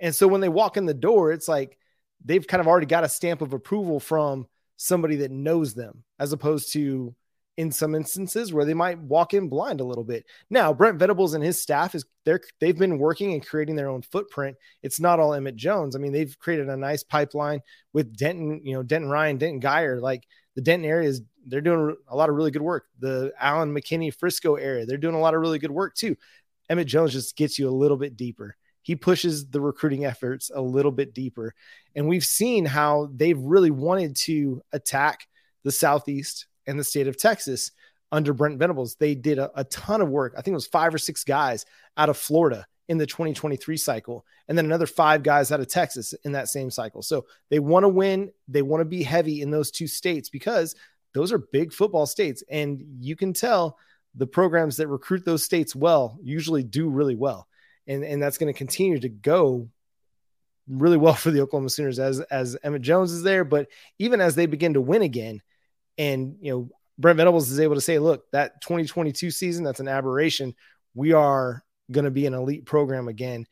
And 0.00 0.14
so 0.14 0.28
when 0.28 0.40
they 0.40 0.48
walk 0.48 0.76
in 0.76 0.86
the 0.86 0.94
door, 0.94 1.32
it's 1.32 1.48
like 1.48 1.78
they've 2.24 2.46
kind 2.46 2.60
of 2.60 2.66
already 2.66 2.86
got 2.86 3.04
a 3.04 3.08
stamp 3.08 3.42
of 3.42 3.52
approval 3.52 4.00
from 4.00 4.46
somebody 4.76 5.16
that 5.16 5.30
knows 5.30 5.74
them 5.74 6.04
as 6.18 6.32
opposed 6.32 6.72
to 6.72 7.14
in 7.56 7.70
some 7.70 7.94
instances 7.94 8.52
where 8.52 8.64
they 8.64 8.74
might 8.74 8.98
walk 8.98 9.32
in 9.32 9.48
blind 9.48 9.80
a 9.80 9.84
little 9.84 10.04
bit. 10.04 10.24
Now, 10.50 10.72
Brent 10.72 10.98
Venables 10.98 11.34
and 11.34 11.44
his 11.44 11.60
staff 11.60 11.94
is 11.94 12.04
they're 12.24 12.40
they've 12.60 12.76
been 12.76 12.98
working 12.98 13.32
and 13.32 13.46
creating 13.46 13.76
their 13.76 13.88
own 13.88 14.02
footprint. 14.02 14.56
It's 14.82 15.00
not 15.00 15.20
all 15.20 15.34
Emmett 15.34 15.56
Jones. 15.56 15.94
I 15.94 15.98
mean, 15.98 16.12
they've 16.12 16.36
created 16.38 16.68
a 16.68 16.76
nice 16.76 17.04
pipeline 17.04 17.60
with 17.92 18.16
Denton, 18.16 18.60
you 18.64 18.74
know, 18.74 18.82
Denton 18.82 19.10
Ryan, 19.10 19.38
Denton 19.38 19.60
Guyer, 19.60 20.00
like 20.00 20.26
the 20.56 20.62
Denton 20.62 20.88
area 20.88 21.08
is 21.08 21.22
they're 21.46 21.60
doing 21.60 21.96
a 22.08 22.16
lot 22.16 22.28
of 22.28 22.34
really 22.34 22.50
good 22.50 22.62
work. 22.62 22.86
The 22.98 23.32
Allen 23.38 23.74
McKinney 23.74 24.14
Frisco 24.14 24.56
area, 24.56 24.86
they're 24.86 24.96
doing 24.96 25.14
a 25.14 25.20
lot 25.20 25.34
of 25.34 25.40
really 25.40 25.58
good 25.58 25.70
work 25.70 25.94
too. 25.94 26.16
Emmett 26.68 26.88
Jones 26.88 27.12
just 27.12 27.36
gets 27.36 27.58
you 27.58 27.68
a 27.68 27.70
little 27.70 27.96
bit 27.96 28.16
deeper. 28.16 28.56
He 28.82 28.96
pushes 28.96 29.46
the 29.46 29.60
recruiting 29.60 30.04
efforts 30.04 30.50
a 30.54 30.60
little 30.60 30.92
bit 30.92 31.14
deeper. 31.14 31.54
And 31.94 32.08
we've 32.08 32.24
seen 32.24 32.66
how 32.66 33.10
they've 33.14 33.38
really 33.38 33.70
wanted 33.70 34.16
to 34.16 34.62
attack 34.72 35.26
the 35.62 35.72
Southeast 35.72 36.46
and 36.66 36.78
the 36.78 36.84
state 36.84 37.06
of 37.06 37.16
Texas 37.16 37.72
under 38.12 38.32
Brent 38.32 38.58
Venables. 38.58 38.96
They 38.96 39.14
did 39.14 39.38
a, 39.38 39.50
a, 39.58 39.64
ton 39.64 40.00
of 40.00 40.08
work. 40.08 40.34
I 40.36 40.42
think 40.42 40.52
it 40.52 40.56
was 40.56 40.66
five 40.66 40.94
or 40.94 40.98
six 40.98 41.24
guys 41.24 41.66
out 41.96 42.08
of 42.08 42.16
Florida 42.16 42.66
in 42.88 42.98
the 42.98 43.06
2023 43.06 43.76
cycle, 43.76 44.26
and 44.46 44.56
then 44.56 44.66
another 44.66 44.86
five 44.86 45.22
guys 45.22 45.50
out 45.50 45.60
of 45.60 45.68
Texas 45.68 46.14
in 46.24 46.32
that 46.32 46.48
same 46.48 46.70
cycle. 46.70 47.02
So 47.02 47.24
they 47.50 47.58
want 47.58 47.84
to 47.84 47.88
win. 47.88 48.30
They 48.46 48.62
want 48.62 48.82
to 48.82 48.84
be 48.84 49.02
heavy 49.02 49.40
in 49.40 49.50
those 49.50 49.70
two 49.70 49.86
states 49.86 50.28
because 50.28 50.74
those 51.14 51.32
are 51.32 51.38
big 51.38 51.72
football 51.72 52.06
states. 52.06 52.42
And 52.50 52.84
you 53.00 53.16
can 53.16 53.32
tell 53.32 53.78
the 54.14 54.26
programs 54.26 54.76
that 54.76 54.88
recruit 54.88 55.24
those 55.24 55.42
states 55.42 55.74
well 55.74 56.18
usually 56.22 56.62
do 56.62 56.88
really 56.88 57.16
well. 57.16 57.48
And, 57.86 58.04
and 58.04 58.22
that's 58.22 58.38
going 58.38 58.52
to 58.52 58.56
continue 58.56 58.98
to 59.00 59.08
go 59.08 59.68
really 60.68 60.96
well 60.96 61.14
for 61.14 61.30
the 61.30 61.40
Oklahoma 61.40 61.70
Sooners 61.70 61.98
as 61.98 62.20
as 62.20 62.56
Emmett 62.62 62.82
Jones 62.82 63.12
is 63.12 63.22
there, 63.22 63.44
but 63.44 63.68
even 63.98 64.20
as 64.20 64.34
they 64.34 64.46
begin 64.46 64.74
to 64.74 64.80
win 64.80 65.02
again, 65.02 65.40
and 65.98 66.36
you 66.40 66.52
know 66.52 66.70
Brent 66.98 67.16
Venables 67.16 67.50
is 67.50 67.60
able 67.60 67.74
to 67.74 67.80
say, 67.80 67.98
look, 67.98 68.30
that 68.30 68.60
2022 68.60 69.30
season, 69.30 69.64
that's 69.64 69.80
an 69.80 69.88
aberration. 69.88 70.54
We 70.94 71.12
are 71.12 71.64
going 71.90 72.04
to 72.04 72.10
be 72.10 72.26
an 72.26 72.34
elite 72.34 72.66
program 72.66 73.08
again. 73.08 73.46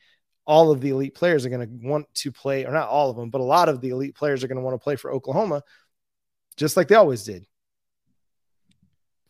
All 0.47 0.71
of 0.71 0.81
the 0.81 0.91
elite 0.91 1.15
players 1.15 1.45
are 1.45 1.49
going 1.49 1.67
to 1.67 1.87
want 1.87 2.13
to 2.15 2.33
play, 2.33 2.65
or 2.65 2.73
not 2.73 2.89
all 2.89 3.11
of 3.11 3.17
them, 3.17 3.31
but 3.31 3.41
a 3.41 3.45
lot 3.45 3.69
of 3.69 3.81
the 3.81 3.91
elite 3.91 4.15
players 4.15 4.43
are 4.43 4.49
going 4.49 4.57
to 4.57 4.63
want 4.63 4.75
to 4.75 4.83
play 4.83 4.97
for 4.97 5.13
Oklahoma, 5.13 5.63
just 6.57 6.77
like 6.77 6.89
they 6.89 6.95
always 6.95 7.25
did. 7.25 7.47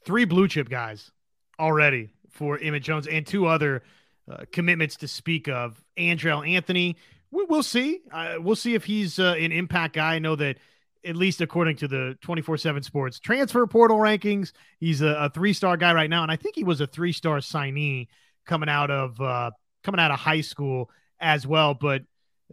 Three 0.04 0.25
blue 0.25 0.49
chip 0.49 0.69
guys 0.69 1.11
already 1.59 2.11
for 2.31 2.59
Emmett 2.59 2.83
Jones 2.83 3.07
and 3.07 3.26
two 3.26 3.47
other 3.47 3.83
uh, 4.31 4.45
commitments 4.52 4.97
to 4.97 5.09
speak 5.09 5.49
of. 5.49 5.83
Andrel 5.99 6.49
Anthony, 6.49 6.97
we, 7.31 7.45
will 7.45 7.62
see. 7.62 8.00
Uh, 8.11 8.37
we'll 8.40 8.57
see 8.57 8.75
if 8.75 8.85
he's 8.85 9.19
uh, 9.19 9.35
an 9.38 9.52
impact 9.52 9.95
guy. 9.95 10.14
I 10.14 10.19
know 10.19 10.37
that 10.37 10.57
at 11.04 11.16
least 11.16 11.40
according 11.40 11.76
to 11.76 11.88
the 11.88 12.16
24-7 12.25 12.85
sports 12.85 13.18
transfer 13.18 13.66
portal 13.66 13.99
rankings 13.99 14.52
he's 14.78 15.02
a, 15.02 15.09
a 15.09 15.30
three-star 15.30 15.76
guy 15.76 15.92
right 15.92 16.11
now 16.11 16.23
and 16.23 16.30
i 16.30 16.37
think 16.37 16.54
he 16.54 16.64
was 16.64 16.80
a 16.80 16.87
three-star 16.87 17.38
signee 17.38 18.06
coming 18.47 18.68
out 18.68 18.90
of 18.90 19.21
uh, 19.21 19.50
coming 19.82 20.00
out 20.00 20.11
of 20.11 20.18
high 20.18 20.40
school 20.40 20.90
as 21.21 21.47
well 21.47 21.75
but 21.75 22.02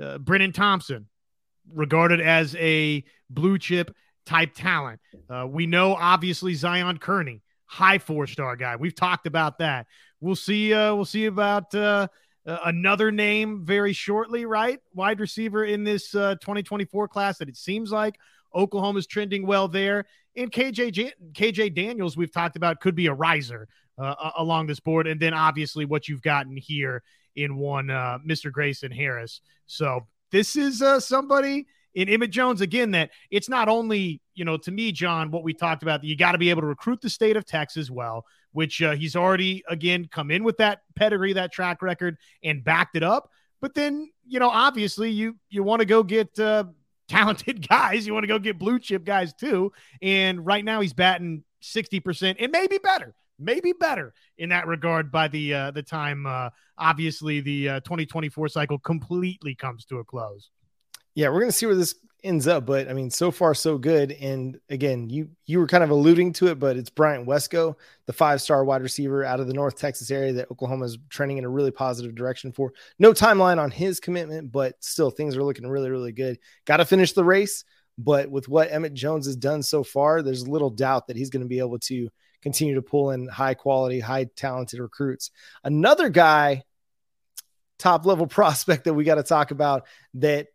uh, 0.01 0.17
brennan 0.17 0.51
thompson 0.51 1.07
regarded 1.73 2.21
as 2.21 2.55
a 2.55 3.03
blue 3.29 3.57
chip 3.57 3.95
type 4.25 4.53
talent. 4.53 4.99
Uh, 5.29 5.47
we 5.49 5.65
know 5.65 5.95
obviously 5.95 6.53
zion 6.53 6.97
kearney 6.97 7.41
high 7.65 7.99
four-star 7.99 8.55
guy. 8.55 8.75
We've 8.75 8.95
talked 8.95 9.27
about 9.27 9.59
that. 9.59 9.87
We'll 10.19 10.35
see 10.35 10.73
uh, 10.73 10.95
we'll 10.95 11.05
see 11.05 11.25
about 11.25 11.73
uh, 11.75 12.07
another 12.45 13.11
name 13.11 13.63
very 13.63 13.93
shortly, 13.93 14.45
right? 14.45 14.79
Wide 14.93 15.19
receiver 15.19 15.63
in 15.63 15.83
this 15.83 16.15
uh, 16.15 16.35
2024 16.35 17.07
class 17.07 17.37
that 17.37 17.49
it 17.49 17.57
seems 17.57 17.91
like 17.91 18.19
Oklahoma's 18.55 19.07
trending 19.07 19.45
well 19.45 19.67
there. 19.67 20.05
And 20.35 20.51
KJ 20.51 21.11
KJ 21.33 21.75
Daniels, 21.75 22.15
we've 22.15 22.31
talked 22.31 22.55
about, 22.55 22.79
could 22.79 22.95
be 22.95 23.07
a 23.07 23.13
riser 23.13 23.67
uh, 23.97 24.31
along 24.37 24.67
this 24.67 24.79
board. 24.79 25.07
And 25.07 25.19
then 25.19 25.33
obviously 25.33 25.85
what 25.85 26.07
you've 26.07 26.21
gotten 26.21 26.55
here 26.55 27.03
in 27.35 27.57
one, 27.57 27.89
uh, 27.89 28.19
Mr. 28.25 28.51
Gracen 28.51 28.93
Harris. 28.93 29.41
So 29.65 30.07
this 30.31 30.55
is 30.55 30.81
uh, 30.81 30.99
somebody 30.99 31.67
in 31.93 32.09
Emmett 32.09 32.31
Jones 32.31 32.61
again 32.61 32.91
that 32.91 33.09
it's 33.31 33.49
not 33.49 33.67
only 33.67 34.21
you 34.35 34.45
know 34.45 34.57
to 34.57 34.71
me, 34.71 34.91
John, 34.91 35.31
what 35.31 35.43
we 35.43 35.53
talked 35.53 35.83
about. 35.83 36.03
You 36.03 36.15
got 36.15 36.33
to 36.33 36.37
be 36.37 36.49
able 36.49 36.61
to 36.61 36.67
recruit 36.67 37.01
the 37.01 37.09
state 37.09 37.35
of 37.35 37.45
Texas 37.45 37.89
well, 37.89 38.25
which 38.51 38.81
uh, 38.81 38.91
he's 38.91 39.15
already 39.15 39.63
again 39.67 40.07
come 40.09 40.31
in 40.31 40.43
with 40.43 40.57
that 40.57 40.81
pedigree, 40.95 41.33
that 41.33 41.51
track 41.51 41.81
record, 41.81 42.17
and 42.43 42.63
backed 42.63 42.95
it 42.95 43.03
up. 43.03 43.29
But 43.61 43.73
then 43.73 44.09
you 44.25 44.39
know, 44.39 44.49
obviously, 44.49 45.09
you 45.09 45.35
you 45.49 45.63
want 45.63 45.79
to 45.79 45.85
go 45.85 46.03
get 46.03 46.37
uh, 46.39 46.65
talented 47.09 47.67
guys. 47.69 48.07
You 48.07 48.13
want 48.13 48.23
to 48.23 48.27
go 48.27 48.39
get 48.39 48.57
blue 48.57 48.79
chip 48.79 49.03
guys 49.03 49.33
too. 49.33 49.71
And 50.01 50.45
right 50.45 50.63
now 50.63 50.81
he's 50.81 50.93
batting 50.93 51.43
60%. 51.61 52.35
It 52.39 52.51
may 52.51 52.67
be 52.67 52.77
better, 52.77 53.13
maybe 53.37 53.73
better 53.73 54.13
in 54.37 54.49
that 54.49 54.67
regard 54.67 55.11
by 55.11 55.27
the 55.27 55.53
uh, 55.53 55.71
the 55.71 55.83
time 55.83 56.25
uh, 56.25 56.49
obviously 56.77 57.41
the 57.41 57.69
uh, 57.69 57.79
2024 57.81 58.47
cycle 58.47 58.79
completely 58.79 59.55
comes 59.55 59.85
to 59.85 59.97
a 59.97 60.03
close. 60.03 60.49
Yeah, 61.15 61.29
we're 61.29 61.39
going 61.39 61.51
to 61.51 61.57
see 61.57 61.65
where 61.65 61.75
this 61.75 61.95
ends 62.23 62.47
up. 62.47 62.65
But 62.65 62.89
I 62.89 62.93
mean, 62.93 63.09
so 63.09 63.31
far 63.31 63.53
so 63.53 63.77
good. 63.77 64.11
And 64.11 64.59
again, 64.69 65.09
you 65.09 65.29
you 65.45 65.59
were 65.59 65.67
kind 65.67 65.83
of 65.83 65.89
alluding 65.89 66.33
to 66.33 66.47
it, 66.47 66.59
but 66.59 66.77
it's 66.77 66.89
Bryant 66.89 67.27
Wesco, 67.27 67.75
the 68.05 68.13
five 68.13 68.41
star 68.41 68.63
wide 68.63 68.81
receiver 68.81 69.23
out 69.23 69.39
of 69.39 69.47
the 69.47 69.53
North 69.53 69.75
Texas 69.77 70.11
area 70.11 70.33
that 70.33 70.51
Oklahoma 70.51 70.85
is 70.85 70.97
trending 71.09 71.37
in 71.37 71.45
a 71.45 71.49
really 71.49 71.71
positive 71.71 72.15
direction 72.15 72.51
for. 72.51 72.73
No 72.97 73.13
timeline 73.13 73.57
on 73.57 73.71
his 73.71 73.99
commitment, 73.99 74.51
but 74.51 74.75
still 74.83 75.11
things 75.11 75.35
are 75.37 75.43
looking 75.43 75.67
really 75.67 75.89
really 75.89 76.11
good. 76.11 76.39
Got 76.65 76.77
to 76.77 76.85
finish 76.85 77.13
the 77.13 77.23
race, 77.23 77.65
but 77.97 78.29
with 78.29 78.47
what 78.47 78.71
Emmett 78.71 78.93
Jones 78.93 79.25
has 79.25 79.35
done 79.35 79.63
so 79.63 79.83
far, 79.83 80.21
there's 80.21 80.47
little 80.47 80.69
doubt 80.69 81.07
that 81.07 81.17
he's 81.17 81.29
going 81.29 81.43
to 81.43 81.49
be 81.49 81.59
able 81.59 81.79
to 81.79 82.09
continue 82.41 82.75
to 82.75 82.81
pull 82.81 83.11
in 83.11 83.27
high 83.27 83.53
quality, 83.53 83.99
high 83.99 84.25
talented 84.35 84.79
recruits. 84.79 85.31
Another 85.63 86.09
guy 86.09 86.63
top 87.79 88.05
level 88.05 88.27
prospect 88.27 88.83
that 88.83 88.93
we 88.93 89.03
got 89.03 89.15
to 89.15 89.23
talk 89.23 89.51
about 89.51 89.87
that 90.15 90.47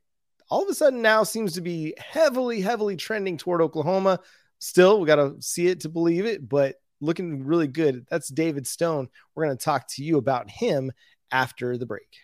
all 0.50 0.62
of 0.62 0.68
a 0.68 0.74
sudden 0.74 1.02
now 1.02 1.24
seems 1.24 1.54
to 1.54 1.60
be 1.60 1.94
heavily, 1.98 2.60
heavily 2.60 2.96
trending 2.96 3.36
toward 3.36 3.60
Oklahoma. 3.60 4.20
Still, 4.58 5.00
we 5.00 5.06
got 5.06 5.16
to 5.16 5.36
see 5.40 5.66
it 5.66 5.80
to 5.80 5.88
believe 5.88 6.26
it, 6.26 6.48
but 6.48 6.76
looking 7.00 7.44
really 7.44 7.66
good. 7.66 8.06
That's 8.10 8.28
David 8.28 8.66
Stone. 8.66 9.08
We're 9.34 9.46
going 9.46 9.56
to 9.56 9.64
talk 9.64 9.88
to 9.94 10.04
you 10.04 10.18
about 10.18 10.50
him 10.50 10.92
after 11.30 11.76
the 11.76 11.86
break. 11.86 12.18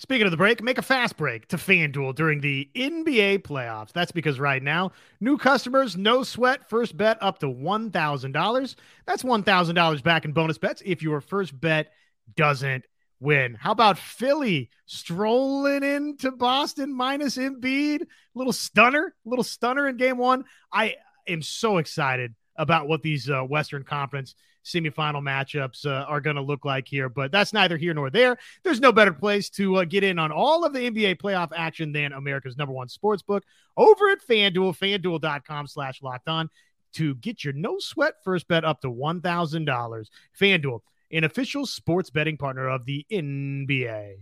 Speaking 0.00 0.24
of 0.24 0.30
the 0.30 0.38
break, 0.38 0.62
make 0.62 0.78
a 0.78 0.82
fast 0.82 1.18
break 1.18 1.46
to 1.48 1.58
FanDuel 1.58 2.14
during 2.14 2.40
the 2.40 2.70
NBA 2.74 3.42
playoffs. 3.42 3.92
That's 3.92 4.12
because 4.12 4.40
right 4.40 4.62
now, 4.62 4.92
new 5.20 5.36
customers, 5.36 5.94
no 5.94 6.22
sweat, 6.22 6.70
first 6.70 6.96
bet 6.96 7.18
up 7.20 7.38
to 7.40 7.46
$1,000. 7.46 8.74
That's 9.06 9.22
$1,000 9.22 10.02
back 10.02 10.24
in 10.24 10.32
bonus 10.32 10.56
bets 10.56 10.82
if 10.86 11.02
your 11.02 11.20
first 11.20 11.60
bet 11.60 11.92
doesn't 12.34 12.86
win. 13.20 13.54
How 13.54 13.72
about 13.72 13.98
Philly 13.98 14.70
strolling 14.86 15.82
into 15.82 16.32
Boston 16.32 16.92
minus 16.92 17.36
Embiid? 17.36 18.06
Little 18.34 18.52
stunner, 18.52 19.14
little 19.24 19.44
stunner 19.44 19.88
in 19.88 19.96
game 19.96 20.18
one. 20.18 20.44
I 20.72 20.96
am 21.28 21.42
so 21.42 21.78
excited 21.78 22.34
about 22.56 22.88
what 22.88 23.02
these 23.02 23.30
uh, 23.30 23.42
Western 23.42 23.84
Conference 23.84 24.34
semifinal 24.64 25.22
matchups 25.22 25.86
uh, 25.86 26.04
are 26.04 26.20
going 26.20 26.36
to 26.36 26.42
look 26.42 26.64
like 26.64 26.86
here, 26.86 27.08
but 27.08 27.32
that's 27.32 27.52
neither 27.52 27.76
here 27.76 27.94
nor 27.94 28.10
there. 28.10 28.36
There's 28.62 28.80
no 28.80 28.92
better 28.92 29.12
place 29.12 29.48
to 29.50 29.76
uh, 29.76 29.84
get 29.84 30.04
in 30.04 30.18
on 30.18 30.32
all 30.32 30.64
of 30.64 30.72
the 30.72 30.90
NBA 30.90 31.16
playoff 31.20 31.50
action 31.54 31.92
than 31.92 32.12
America's 32.12 32.56
number 32.56 32.74
one 32.74 32.88
sports 32.88 33.22
book 33.22 33.44
over 33.76 34.10
at 34.10 34.26
FanDuel, 34.26 34.76
fanduel.com 34.76 35.66
slash 35.66 36.02
locked 36.02 36.28
on 36.28 36.50
to 36.92 37.14
get 37.16 37.44
your 37.44 37.54
no 37.54 37.78
sweat 37.78 38.14
first 38.24 38.48
bet 38.48 38.64
up 38.64 38.80
to 38.82 38.88
$1,000. 38.88 40.06
FanDuel 40.38 40.80
an 41.10 41.24
official 41.24 41.66
sports 41.66 42.10
betting 42.10 42.36
partner 42.36 42.68
of 42.68 42.86
the 42.86 43.04
NBA. 43.10 44.16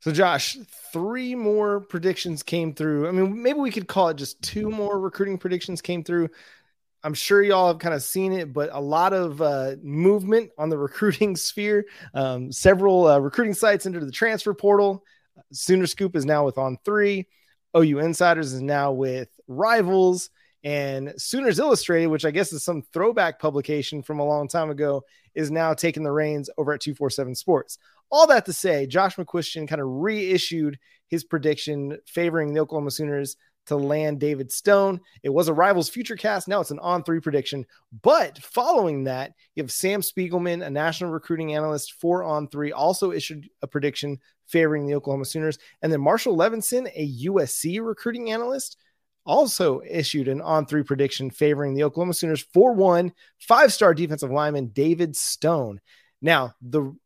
So, 0.00 0.12
Josh, 0.12 0.56
three 0.92 1.34
more 1.34 1.80
predictions 1.80 2.42
came 2.42 2.74
through. 2.74 3.08
I 3.08 3.10
mean, 3.10 3.42
maybe 3.42 3.58
we 3.58 3.72
could 3.72 3.88
call 3.88 4.08
it 4.08 4.16
just 4.16 4.40
two 4.40 4.70
more 4.70 5.00
recruiting 5.00 5.38
predictions 5.38 5.82
came 5.82 6.04
through. 6.04 6.28
I'm 7.02 7.14
sure 7.14 7.42
y'all 7.42 7.68
have 7.68 7.78
kind 7.78 7.94
of 7.94 8.02
seen 8.02 8.32
it, 8.32 8.52
but 8.52 8.70
a 8.72 8.80
lot 8.80 9.12
of 9.12 9.42
uh, 9.42 9.76
movement 9.82 10.50
on 10.58 10.68
the 10.68 10.78
recruiting 10.78 11.36
sphere. 11.36 11.86
Um, 12.14 12.52
several 12.52 13.06
uh, 13.06 13.18
recruiting 13.18 13.54
sites 13.54 13.86
into 13.86 14.00
the 14.00 14.12
transfer 14.12 14.54
portal. 14.54 15.02
Sooner 15.52 15.86
Scoop 15.86 16.16
is 16.16 16.24
now 16.24 16.44
with 16.44 16.58
On 16.58 16.78
Three. 16.84 17.26
OU 17.76 17.98
Insiders 17.98 18.52
is 18.52 18.62
now 18.62 18.92
with 18.92 19.28
Rivals. 19.48 20.30
And 20.64 21.12
Sooners 21.16 21.58
Illustrated, 21.58 22.08
which 22.08 22.24
I 22.24 22.30
guess 22.30 22.52
is 22.52 22.64
some 22.64 22.82
throwback 22.92 23.38
publication 23.38 24.02
from 24.02 24.18
a 24.18 24.24
long 24.24 24.48
time 24.48 24.70
ago, 24.70 25.04
is 25.34 25.50
now 25.50 25.74
taking 25.74 26.02
the 26.02 26.12
reins 26.12 26.50
over 26.58 26.72
at 26.72 26.80
247 26.80 27.34
Sports. 27.34 27.78
All 28.10 28.26
that 28.26 28.46
to 28.46 28.52
say, 28.52 28.86
Josh 28.86 29.16
McCuistion 29.16 29.68
kind 29.68 29.80
of 29.80 29.88
reissued 29.88 30.78
his 31.08 31.24
prediction 31.24 31.98
favoring 32.06 32.52
the 32.52 32.60
Oklahoma 32.60 32.90
Sooners 32.90 33.36
to 33.66 33.76
land 33.76 34.20
David 34.20 34.50
Stone. 34.50 35.00
It 35.22 35.28
was 35.28 35.48
a 35.48 35.52
rivals 35.52 35.88
future 35.88 36.16
cast. 36.16 36.48
Now 36.48 36.60
it's 36.60 36.70
an 36.70 36.78
on 36.78 37.02
three 37.02 37.20
prediction. 37.20 37.66
But 38.02 38.38
following 38.38 39.04
that, 39.04 39.32
you 39.54 39.62
have 39.62 39.72
Sam 39.72 40.00
Spiegelman, 40.00 40.64
a 40.64 40.70
national 40.70 41.10
recruiting 41.10 41.54
analyst 41.54 41.94
for 41.94 42.22
on 42.22 42.48
three, 42.48 42.72
also 42.72 43.12
issued 43.12 43.48
a 43.62 43.66
prediction 43.66 44.18
favoring 44.46 44.86
the 44.86 44.94
Oklahoma 44.94 45.24
Sooners. 45.24 45.58
And 45.82 45.92
then 45.92 46.00
Marshall 46.00 46.36
Levenson, 46.36 46.88
a 46.94 47.26
USC 47.26 47.84
recruiting 47.84 48.30
analyst, 48.30 48.76
also 49.26 49.82
issued 49.86 50.28
an 50.28 50.40
on 50.40 50.66
three 50.66 50.82
prediction 50.82 51.30
favoring 51.30 51.74
the 51.74 51.84
Oklahoma 51.84 52.14
Sooners 52.14 52.42
4 52.54 52.72
1, 52.74 53.12
five 53.38 53.72
star 53.72 53.92
defensive 53.92 54.30
lineman 54.30 54.68
David 54.68 55.16
Stone. 55.16 55.80
Now, 56.22 56.54
the 56.62 56.96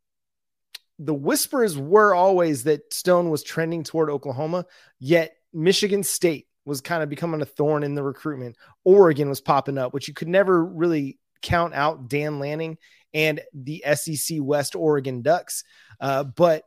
the 0.99 1.15
whispers 1.15 1.79
were 1.79 2.15
always 2.15 2.65
that 2.65 2.93
Stone 2.93 3.31
was 3.31 3.43
trending 3.43 3.83
toward 3.83 4.11
Oklahoma, 4.11 4.67
yet 4.99 5.35
Michigan 5.53 6.03
State 6.03 6.47
was 6.67 6.83
kind 6.83 7.03
of 7.03 7.09
becoming 7.09 7.41
a 7.41 7.47
thorn 7.47 7.83
in 7.83 7.95
the 7.95 8.03
recruitment. 8.03 8.57
Oregon 8.85 9.29
was 9.31 9.41
popping 9.41 9.79
up, 9.79 9.95
which 9.95 10.09
you 10.09 10.15
could 10.15 10.29
never 10.29 10.63
really 10.65 11.19
count 11.43 11.73
out 11.73 12.09
Dan 12.09 12.39
Lanning 12.39 12.77
and 13.15 13.41
the 13.55 13.83
SEC 13.95 14.39
West 14.41 14.77
Oregon 14.77 15.23
Ducks. 15.23 15.65
Uh, 15.99 16.25
but 16.25 16.65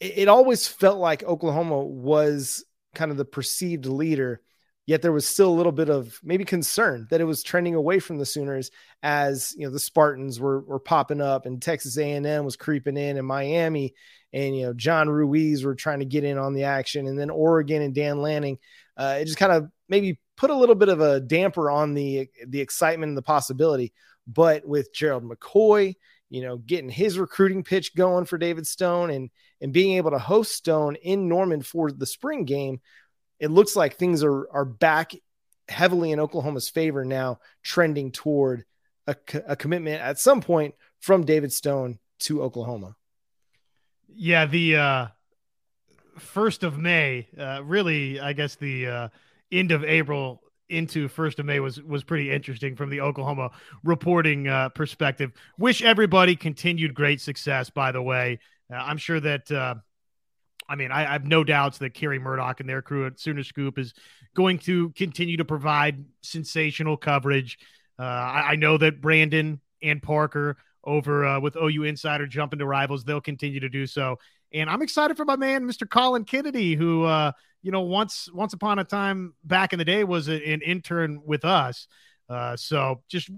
it, 0.00 0.18
it 0.18 0.28
always 0.28 0.66
felt 0.66 0.98
like 0.98 1.22
Oklahoma 1.22 1.80
was 1.80 2.64
kind 2.94 3.10
of 3.10 3.16
the 3.16 3.24
perceived 3.24 3.86
leader 3.86 4.40
yet 4.86 5.02
there 5.02 5.12
was 5.12 5.26
still 5.26 5.48
a 5.48 5.54
little 5.54 5.72
bit 5.72 5.88
of 5.88 6.18
maybe 6.22 6.44
concern 6.44 7.06
that 7.10 7.20
it 7.20 7.24
was 7.24 7.42
trending 7.42 7.74
away 7.74 7.98
from 7.98 8.18
the 8.18 8.26
Sooners 8.26 8.70
as 9.02 9.54
you 9.56 9.66
know 9.66 9.72
the 9.72 9.78
Spartans 9.78 10.40
were 10.40 10.60
were 10.60 10.80
popping 10.80 11.20
up 11.20 11.46
and 11.46 11.62
Texas 11.62 11.96
A&M 11.98 12.44
was 12.44 12.56
creeping 12.56 12.96
in 12.96 13.16
and 13.16 13.26
Miami 13.26 13.94
and 14.32 14.56
you 14.56 14.62
know 14.62 14.72
John 14.72 15.08
Ruiz 15.08 15.64
were 15.64 15.74
trying 15.74 16.00
to 16.00 16.04
get 16.04 16.24
in 16.24 16.38
on 16.38 16.52
the 16.52 16.64
action. 16.64 17.06
And 17.06 17.18
then 17.18 17.30
Oregon 17.30 17.82
and 17.82 17.94
Dan 17.94 18.20
Lanning 18.20 18.58
uh, 18.96 19.18
it 19.20 19.24
just 19.24 19.38
kind 19.38 19.52
of 19.52 19.68
maybe 19.88 20.18
put 20.36 20.50
a 20.50 20.56
little 20.56 20.74
bit 20.74 20.88
of 20.88 21.00
a 21.00 21.20
damper 21.20 21.70
on 21.70 21.94
the 21.94 22.28
the 22.46 22.60
excitement 22.60 23.10
and 23.10 23.18
the 23.18 23.22
possibility. 23.22 23.92
But 24.26 24.66
with 24.66 24.92
Gerald 24.92 25.24
McCoy 25.24 25.96
you 26.32 26.42
know 26.42 26.56
getting 26.56 26.90
his 26.90 27.18
recruiting 27.18 27.62
pitch 27.62 27.94
going 27.94 28.24
for 28.24 28.38
David 28.38 28.66
Stone 28.66 29.10
and 29.10 29.30
and 29.60 29.72
being 29.72 29.96
able 29.96 30.10
to 30.10 30.18
host 30.18 30.52
Stone 30.52 30.96
in 30.96 31.28
Norman 31.28 31.62
for 31.62 31.92
the 31.92 32.06
spring 32.06 32.44
game 32.44 32.80
it 33.38 33.50
looks 33.50 33.76
like 33.76 33.96
things 33.96 34.22
are 34.22 34.48
are 34.52 34.64
back 34.64 35.12
heavily 35.68 36.12
in 36.12 36.20
Oklahoma's 36.20 36.68
favor 36.68 37.04
now, 37.04 37.40
trending 37.62 38.12
toward 38.12 38.64
a, 39.06 39.16
a 39.46 39.56
commitment 39.56 40.00
at 40.00 40.18
some 40.18 40.40
point 40.40 40.74
from 41.00 41.24
David 41.24 41.52
Stone 41.52 41.98
to 42.20 42.42
Oklahoma. 42.42 42.94
Yeah, 44.08 44.46
the 44.46 44.76
uh, 44.76 45.06
first 46.18 46.62
of 46.62 46.78
May, 46.78 47.28
uh, 47.36 47.62
really, 47.64 48.20
I 48.20 48.32
guess 48.32 48.54
the 48.56 48.86
uh, 48.86 49.08
end 49.50 49.72
of 49.72 49.84
April 49.84 50.41
into 50.72 51.08
first 51.08 51.38
of 51.38 51.46
May 51.46 51.60
was 51.60 51.80
was 51.82 52.02
pretty 52.02 52.30
interesting 52.30 52.74
from 52.74 52.90
the 52.90 53.00
Oklahoma 53.00 53.50
reporting 53.84 54.48
uh, 54.48 54.70
perspective. 54.70 55.32
Wish 55.58 55.82
everybody 55.82 56.34
continued 56.34 56.94
great 56.94 57.20
success. 57.20 57.70
By 57.70 57.92
the 57.92 58.02
way, 58.02 58.40
uh, 58.72 58.76
I'm 58.76 58.98
sure 58.98 59.20
that 59.20 59.50
uh, 59.50 59.76
I 60.68 60.74
mean, 60.74 60.90
I, 60.90 61.06
I, 61.06 61.12
have 61.12 61.26
no 61.26 61.44
doubts 61.44 61.78
that 61.78 61.94
Carey 61.94 62.18
Murdock 62.18 62.60
and 62.60 62.68
their 62.68 62.82
crew 62.82 63.06
at 63.06 63.20
Sooner 63.20 63.42
Scoop 63.42 63.78
is 63.78 63.92
going 64.34 64.58
to 64.60 64.90
continue 64.90 65.36
to 65.36 65.44
provide 65.44 66.04
sensational 66.22 66.96
coverage. 66.96 67.58
Uh, 67.98 68.04
I, 68.04 68.52
I, 68.52 68.56
know 68.56 68.78
that 68.78 69.00
Brandon 69.00 69.60
and 69.82 70.02
Parker 70.02 70.56
over 70.84 71.24
uh, 71.24 71.40
with 71.40 71.56
OU 71.56 71.84
Insider 71.84 72.26
jumping 72.26 72.58
to 72.58 72.66
rivals, 72.66 73.04
they'll 73.04 73.20
continue 73.20 73.60
to 73.60 73.68
do 73.68 73.86
so. 73.86 74.18
And 74.52 74.68
I'm 74.68 74.82
excited 74.82 75.16
for 75.16 75.24
my 75.24 75.36
man, 75.36 75.64
Mr. 75.64 75.88
Colin 75.88 76.24
Kennedy, 76.24 76.74
who, 76.74 77.04
uh, 77.04 77.32
you 77.62 77.70
know, 77.70 77.82
once 77.82 78.28
once 78.32 78.52
upon 78.52 78.78
a 78.78 78.84
time 78.84 79.34
back 79.44 79.72
in 79.72 79.78
the 79.78 79.84
day 79.84 80.04
was 80.04 80.28
a, 80.28 80.34
an 80.34 80.60
intern 80.60 81.22
with 81.24 81.44
us. 81.44 81.86
Uh, 82.28 82.56
so 82.56 83.02
just 83.08 83.30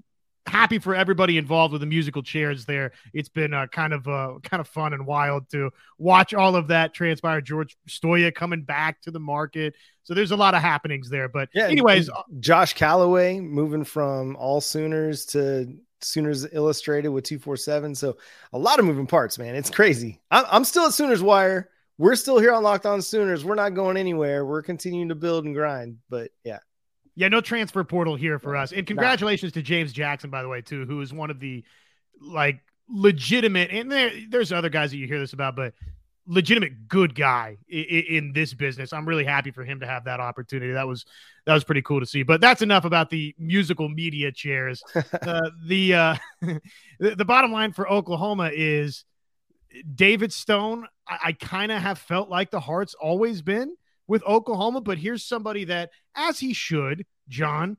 happy 0.46 0.78
for 0.78 0.94
everybody 0.94 1.38
involved 1.38 1.72
with 1.72 1.80
the 1.80 1.86
musical 1.86 2.22
chairs 2.22 2.64
there. 2.64 2.92
It's 3.12 3.28
been 3.28 3.54
uh, 3.54 3.66
kind 3.68 3.92
of 3.92 4.06
uh, 4.06 4.34
kind 4.42 4.60
of 4.60 4.68
fun 4.68 4.92
and 4.92 5.06
wild 5.06 5.48
to 5.50 5.70
watch 5.98 6.34
all 6.34 6.56
of 6.56 6.68
that 6.68 6.94
transpire. 6.94 7.40
George 7.40 7.76
Stoia 7.88 8.34
coming 8.34 8.62
back 8.62 9.00
to 9.02 9.10
the 9.10 9.20
market. 9.20 9.74
So 10.02 10.14
there's 10.14 10.32
a 10.32 10.36
lot 10.36 10.54
of 10.54 10.60
happenings 10.60 11.08
there. 11.08 11.28
But 11.28 11.48
yeah, 11.54 11.68
anyways, 11.68 12.10
Josh 12.40 12.74
Callaway 12.74 13.40
moving 13.40 13.84
from 13.84 14.36
all 14.36 14.60
Sooners 14.60 15.24
to 15.26 15.76
Sooners 16.00 16.46
Illustrated 16.52 17.08
with 17.08 17.24
247. 17.24 17.94
So 17.94 18.16
a 18.52 18.58
lot 18.58 18.78
of 18.78 18.84
moving 18.84 19.06
parts, 19.06 19.38
man. 19.38 19.54
It's 19.54 19.70
crazy. 19.70 20.20
I'm, 20.30 20.44
I'm 20.50 20.64
still 20.64 20.86
at 20.86 20.92
Sooners 20.92 21.22
Wire. 21.22 21.70
We're 21.96 22.16
still 22.16 22.38
here 22.38 22.52
on 22.52 22.62
Locked 22.62 22.86
On 22.86 23.00
Sooners. 23.00 23.44
We're 23.44 23.54
not 23.54 23.74
going 23.74 23.96
anywhere. 23.96 24.44
We're 24.44 24.62
continuing 24.62 25.08
to 25.10 25.14
build 25.14 25.44
and 25.44 25.54
grind. 25.54 25.98
But 26.10 26.30
yeah, 26.44 26.58
yeah, 27.14 27.28
no 27.28 27.40
transfer 27.40 27.84
portal 27.84 28.16
here 28.16 28.38
for 28.38 28.56
us. 28.56 28.72
And 28.72 28.86
congratulations 28.86 29.54
nah. 29.54 29.60
to 29.60 29.62
James 29.62 29.92
Jackson, 29.92 30.30
by 30.30 30.42
the 30.42 30.48
way, 30.48 30.60
too, 30.60 30.84
who 30.86 31.00
is 31.00 31.12
one 31.12 31.30
of 31.30 31.38
the 31.38 31.64
like 32.20 32.60
legitimate. 32.88 33.70
And 33.70 33.90
there, 33.90 34.10
there's 34.28 34.52
other 34.52 34.68
guys 34.68 34.90
that 34.90 34.96
you 34.96 35.06
hear 35.06 35.20
this 35.20 35.32
about, 35.32 35.54
but 35.54 35.74
legitimate 36.26 36.88
good 36.88 37.14
guy 37.14 37.58
in, 37.68 37.84
in, 37.84 38.32
this 38.32 38.54
business. 38.54 38.92
I'm 38.92 39.06
really 39.06 39.24
happy 39.24 39.50
for 39.50 39.62
him 39.64 39.80
to 39.80 39.86
have 39.86 40.04
that 40.04 40.20
opportunity. 40.20 40.72
That 40.72 40.88
was 40.88 41.04
that 41.46 41.54
was 41.54 41.64
pretty 41.64 41.82
cool 41.82 42.00
to 42.00 42.06
see. 42.06 42.22
But 42.22 42.40
that's 42.40 42.62
enough 42.62 42.84
about 42.84 43.10
the 43.10 43.34
musical 43.38 43.88
media 43.88 44.32
chairs. 44.32 44.82
uh, 45.22 45.50
the, 45.66 45.94
uh, 45.94 46.16
the 46.98 47.14
the 47.14 47.24
bottom 47.24 47.52
line 47.52 47.72
for 47.72 47.88
Oklahoma 47.88 48.50
is 48.52 49.04
David 49.94 50.32
Stone. 50.32 50.86
I, 51.08 51.18
I 51.26 51.32
kind 51.32 51.72
of 51.72 51.80
have 51.82 51.98
felt 51.98 52.28
like 52.28 52.50
the 52.50 52.60
heart's 52.60 52.94
always 52.94 53.42
been 53.42 53.74
with 54.06 54.22
Oklahoma, 54.24 54.80
but 54.80 54.98
here's 54.98 55.24
somebody 55.24 55.64
that, 55.64 55.90
as 56.14 56.38
he 56.38 56.52
should, 56.52 57.06
John, 57.28 57.76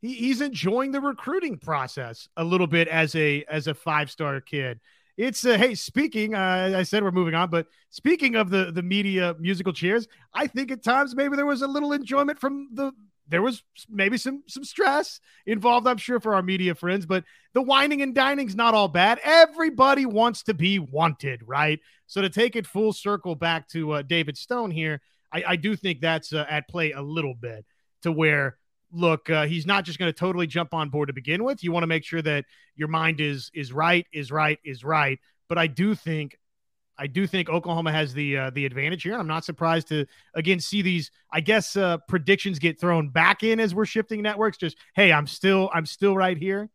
he, 0.00 0.14
he's 0.14 0.40
enjoying 0.40 0.92
the 0.92 1.00
recruiting 1.00 1.58
process 1.58 2.28
a 2.36 2.44
little 2.44 2.66
bit 2.66 2.88
as 2.88 3.14
a 3.14 3.44
as 3.48 3.66
a 3.66 3.74
five 3.74 4.10
star 4.10 4.40
kid. 4.40 4.80
It's 5.16 5.44
uh, 5.46 5.56
hey, 5.56 5.74
speaking, 5.74 6.34
uh, 6.34 6.74
I 6.76 6.82
said 6.82 7.02
we're 7.02 7.10
moving 7.10 7.34
on, 7.34 7.50
but 7.50 7.66
speaking 7.90 8.36
of 8.36 8.50
the 8.50 8.70
the 8.70 8.82
media 8.82 9.34
musical 9.38 9.72
chairs, 9.72 10.06
I 10.34 10.46
think 10.46 10.70
at 10.70 10.84
times 10.84 11.16
maybe 11.16 11.36
there 11.36 11.46
was 11.46 11.62
a 11.62 11.66
little 11.66 11.92
enjoyment 11.92 12.38
from 12.38 12.68
the 12.72 12.92
there 13.28 13.42
was 13.42 13.62
maybe 13.88 14.16
some 14.16 14.42
some 14.46 14.64
stress 14.64 15.20
involved 15.46 15.86
i'm 15.86 15.96
sure 15.96 16.20
for 16.20 16.34
our 16.34 16.42
media 16.42 16.74
friends 16.74 17.06
but 17.06 17.24
the 17.54 17.62
wining 17.62 18.02
and 18.02 18.14
dining's 18.14 18.54
not 18.54 18.74
all 18.74 18.88
bad. 18.88 19.18
Everybody 19.24 20.04
wants 20.04 20.42
to 20.42 20.52
be 20.52 20.78
wanted 20.78 21.40
right? 21.46 21.80
So 22.06 22.20
to 22.20 22.28
take 22.28 22.54
it 22.54 22.66
full 22.66 22.92
circle 22.92 23.34
back 23.34 23.68
to 23.70 23.92
uh, 23.92 24.02
david 24.02 24.36
stone 24.36 24.70
here 24.70 25.00
I, 25.32 25.44
I 25.48 25.56
do 25.56 25.76
think 25.76 26.00
that's 26.00 26.32
uh, 26.32 26.46
at 26.48 26.68
play 26.68 26.92
a 26.92 27.02
little 27.02 27.34
bit 27.34 27.64
to 28.02 28.12
where 28.12 28.56
look 28.92 29.28
uh, 29.28 29.46
he's 29.46 29.66
not 29.66 29.84
just 29.84 29.98
going 29.98 30.12
to 30.12 30.18
totally 30.18 30.46
jump 30.46 30.72
on 30.72 30.88
board 30.88 31.08
to 31.08 31.12
begin 31.12 31.44
with. 31.44 31.62
You 31.62 31.72
want 31.72 31.82
to 31.82 31.88
make 31.88 32.04
sure 32.04 32.22
that 32.22 32.44
your 32.76 32.88
mind 32.88 33.20
is 33.20 33.50
is 33.54 33.72
right 33.72 34.06
is 34.12 34.30
right 34.30 34.58
is 34.64 34.84
right. 34.84 35.18
But 35.48 35.58
i 35.58 35.66
do 35.66 35.94
think 35.94 36.36
i 36.98 37.06
do 37.06 37.26
think 37.26 37.48
oklahoma 37.48 37.92
has 37.92 38.14
the 38.14 38.36
uh, 38.36 38.50
the 38.50 38.64
advantage 38.64 39.02
here 39.02 39.14
i'm 39.14 39.26
not 39.26 39.44
surprised 39.44 39.88
to 39.88 40.06
again 40.34 40.60
see 40.60 40.82
these 40.82 41.10
i 41.30 41.40
guess 41.40 41.76
uh, 41.76 41.98
predictions 42.08 42.58
get 42.58 42.80
thrown 42.80 43.08
back 43.08 43.42
in 43.42 43.60
as 43.60 43.74
we're 43.74 43.86
shifting 43.86 44.22
networks 44.22 44.56
just 44.56 44.76
hey 44.94 45.12
i'm 45.12 45.26
still 45.26 45.70
i'm 45.72 45.86
still 45.86 46.16
right 46.16 46.38
here 46.38 46.68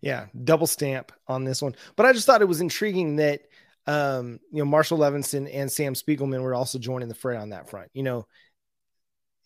yeah 0.00 0.26
double 0.44 0.66
stamp 0.66 1.12
on 1.28 1.44
this 1.44 1.60
one 1.62 1.74
but 1.96 2.06
i 2.06 2.12
just 2.12 2.26
thought 2.26 2.42
it 2.42 2.48
was 2.48 2.60
intriguing 2.60 3.16
that 3.16 3.42
um, 3.86 4.40
you 4.50 4.58
know, 4.58 4.64
Marshall 4.64 4.98
Levenson 4.98 5.48
and 5.52 5.70
Sam 5.70 5.94
Spiegelman 5.94 6.42
were 6.42 6.54
also 6.54 6.78
joining 6.78 7.08
the 7.08 7.14
fray 7.14 7.36
on 7.36 7.50
that 7.50 7.70
front. 7.70 7.90
You 7.94 8.02
know, 8.02 8.26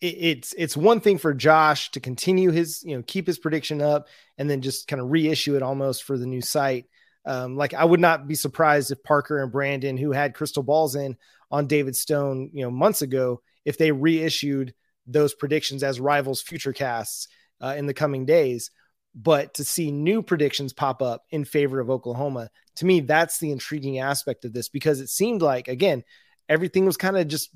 it, 0.01 0.07
it's 0.07 0.55
it's 0.57 0.77
one 0.77 1.01
thing 1.01 1.19
for 1.19 1.35
Josh 1.35 1.91
to 1.93 2.01
continue 2.01 2.51
his, 2.51 2.83
you 2.83 2.97
know, 2.97 3.03
keep 3.07 3.27
his 3.27 3.39
prediction 3.39 3.83
up 3.83 4.09
and 4.39 4.49
then 4.49 4.63
just 4.63 4.89
kind 4.89 5.01
of 5.01 5.11
reissue 5.11 5.57
it 5.57 5.63
almost 5.63 6.05
for 6.05 6.17
the 6.17 6.27
new 6.27 6.41
site. 6.41 6.87
Um, 7.27 7.57
like 7.57 7.75
I 7.75 7.85
would 7.85 8.01
not 8.01 8.27
be 8.27 8.35
surprised 8.35 8.91
if 8.91 9.03
Parker 9.03 9.43
and 9.43 9.53
Brandon, 9.53 9.97
who 9.97 10.13
had 10.13 10.35
crystal 10.35 10.63
balls 10.63 10.97
in 10.97 11.17
on 11.51 11.67
David 11.67 11.97
Stone, 11.97 12.51
you 12.53 12.63
know, 12.63 12.71
months 12.71 13.03
ago, 13.03 13.43
if 13.65 13.77
they 13.77 13.93
reissued 13.93 14.75
those 15.07 15.35
predictions 15.35 15.83
as 15.83 16.01
rivals 16.01 16.41
future 16.41 16.73
casts 16.73 17.29
uh, 17.61 17.75
in 17.77 17.87
the 17.87 17.95
coming 17.95 18.25
days. 18.25 18.71
But 19.15 19.55
to 19.55 19.65
see 19.65 19.91
new 19.91 20.23
predictions 20.23 20.73
pop 20.73 21.03
up 21.03 21.25
in 21.31 21.45
favor 21.45 21.81
of 21.81 21.91
Oklahoma, 21.91 22.49
to 22.77 22.87
me, 22.87 23.01
that's 23.01 23.39
the 23.39 23.51
intriguing 23.51 23.99
aspect 23.99 24.45
of 24.45 24.53
this 24.53 24.69
because 24.69 25.01
it 25.01 25.09
seemed 25.09 25.43
like, 25.43 25.67
again, 25.67 26.05
everything 26.49 26.87
was 26.87 26.97
kind 26.97 27.17
of 27.17 27.27
just 27.27 27.51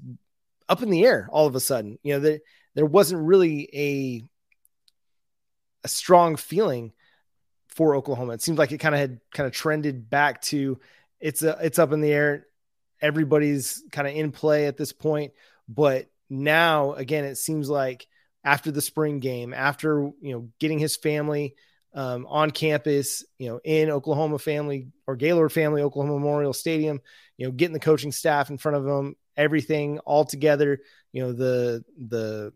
up 0.69 0.83
in 0.83 0.91
the 0.91 1.05
air 1.05 1.29
all 1.31 1.47
of 1.47 1.55
a 1.55 1.61
sudden. 1.61 1.99
You 2.03 2.15
know, 2.15 2.21
there, 2.21 2.41
there 2.75 2.87
wasn't 2.87 3.25
really 3.25 3.69
a, 3.73 4.25
a 5.85 5.89
strong 5.89 6.35
feeling 6.35 6.93
for 7.75 7.97
Oklahoma. 7.97 8.35
It 8.35 8.43
seemed 8.43 8.59
like 8.59 8.73
it 8.73 8.79
kind 8.79 8.95
of 8.95 9.01
had 9.01 9.21
kind 9.33 9.47
of 9.47 9.53
trended 9.53 10.09
back 10.09 10.43
to 10.43 10.79
it's 11.21 11.43
a, 11.43 11.59
it's 11.63 11.79
up 11.79 11.93
in 11.93 12.01
the 12.01 12.13
air. 12.13 12.47
Everybody's 13.01 13.83
kind 13.91 14.07
of 14.07 14.15
in 14.15 14.33
play 14.33 14.67
at 14.67 14.77
this 14.77 14.93
point, 14.93 15.33
but 15.69 16.07
now 16.31 16.93
again, 16.95 17.25
it 17.25 17.37
seems 17.37 17.69
like 17.69 18.07
after 18.45 18.71
the 18.71 18.81
spring 18.81 19.21
game, 19.21 19.53
after 19.53 20.11
you 20.21 20.33
know 20.33 20.49
getting 20.59 20.79
his 20.79 20.97
family 20.97 21.55
um, 21.95 22.27
on 22.27 22.51
campus, 22.51 23.25
you 23.39 23.49
know, 23.49 23.61
in 23.65 23.91
Oklahoma 23.91 24.39
family 24.39 24.89
or 25.07 25.17
Gaylord 25.17 25.53
family, 25.53 25.83
Oklahoma 25.83 26.15
Memorial 26.15 26.53
Stadium, 26.53 27.01
you 27.37 27.47
know, 27.47 27.53
getting 27.53 27.73
the 27.73 27.81
coaching 27.81 28.13
staff 28.13 28.51
in 28.51 28.59
front 28.59 28.77
of 28.77 28.85
them, 28.85 29.17
everything 29.37 29.99
all 30.01 30.25
together, 30.25 30.81
you 31.13 31.23
know, 31.23 31.33
the 31.33 31.85
the 31.97 32.53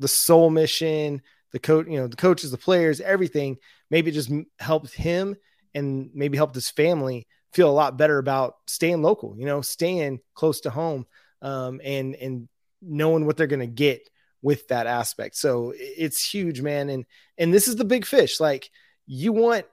the 0.00 0.08
soul 0.08 0.50
mission, 0.50 1.22
the 1.52 1.58
coach, 1.58 1.86
you 1.88 1.98
know, 1.98 2.08
the 2.08 2.16
coaches, 2.16 2.50
the 2.50 2.58
players, 2.58 3.00
everything. 3.00 3.56
Maybe 3.90 4.10
it 4.10 4.14
just 4.14 4.30
helped 4.58 4.94
him 4.94 5.36
and 5.74 6.10
maybe 6.14 6.36
helped 6.36 6.54
his 6.54 6.70
family 6.70 7.26
feel 7.52 7.70
a 7.70 7.72
lot 7.72 7.96
better 7.96 8.18
about 8.18 8.56
staying 8.66 9.02
local, 9.02 9.34
you 9.38 9.46
know, 9.46 9.60
staying 9.60 10.20
close 10.34 10.60
to 10.60 10.70
home, 10.70 11.06
um, 11.42 11.80
and 11.82 12.14
and 12.16 12.48
knowing 12.82 13.26
what 13.26 13.36
they're 13.36 13.46
going 13.46 13.60
to 13.60 13.66
get 13.66 14.08
with 14.42 14.68
that 14.68 14.86
aspect. 14.86 15.36
So 15.36 15.72
it's 15.76 16.22
huge, 16.22 16.60
man. 16.60 16.88
And 16.88 17.06
and 17.36 17.52
this 17.52 17.68
is 17.68 17.76
the 17.76 17.84
big 17.84 18.04
fish. 18.04 18.40
Like 18.40 18.70
you 19.06 19.32
want 19.32 19.66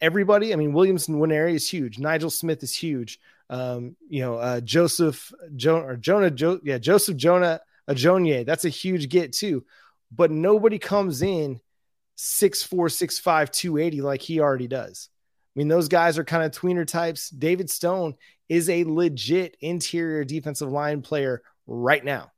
everybody. 0.00 0.52
I 0.52 0.56
mean, 0.56 0.72
Williams 0.72 1.06
Nwaneri 1.06 1.54
is 1.54 1.68
huge. 1.68 1.98
Nigel 1.98 2.30
Smith 2.30 2.62
is 2.62 2.74
huge. 2.74 3.18
Um, 3.50 3.96
you 4.08 4.22
know, 4.22 4.36
uh, 4.36 4.60
Joseph 4.60 5.32
jo- 5.56 5.82
or 5.82 5.96
Jonah, 5.96 6.30
jo- 6.30 6.60
yeah, 6.62 6.78
Joseph 6.78 7.16
Jonah 7.16 7.60
Ajonye. 7.88 8.46
That's 8.46 8.64
a 8.64 8.70
huge 8.70 9.08
get 9.08 9.32
too. 9.32 9.64
But 10.10 10.30
nobody 10.30 10.78
comes 10.78 11.22
in 11.22 11.60
six 12.24 12.62
four, 12.62 12.88
six 12.88 13.18
five, 13.18 13.50
two 13.50 13.78
eighty 13.78 14.00
like 14.00 14.22
he 14.22 14.38
already 14.38 14.68
does. 14.68 15.08
I 15.54 15.58
mean, 15.58 15.68
those 15.68 15.88
guys 15.88 16.18
are 16.18 16.24
kind 16.24 16.44
of 16.44 16.52
tweener 16.52 16.86
types. 16.86 17.28
David 17.30 17.68
Stone 17.68 18.14
is 18.48 18.70
a 18.70 18.84
legit 18.84 19.56
interior 19.60 20.24
defensive 20.24 20.70
line 20.70 21.02
player 21.02 21.42
right 21.66 22.04
now. 22.04 22.30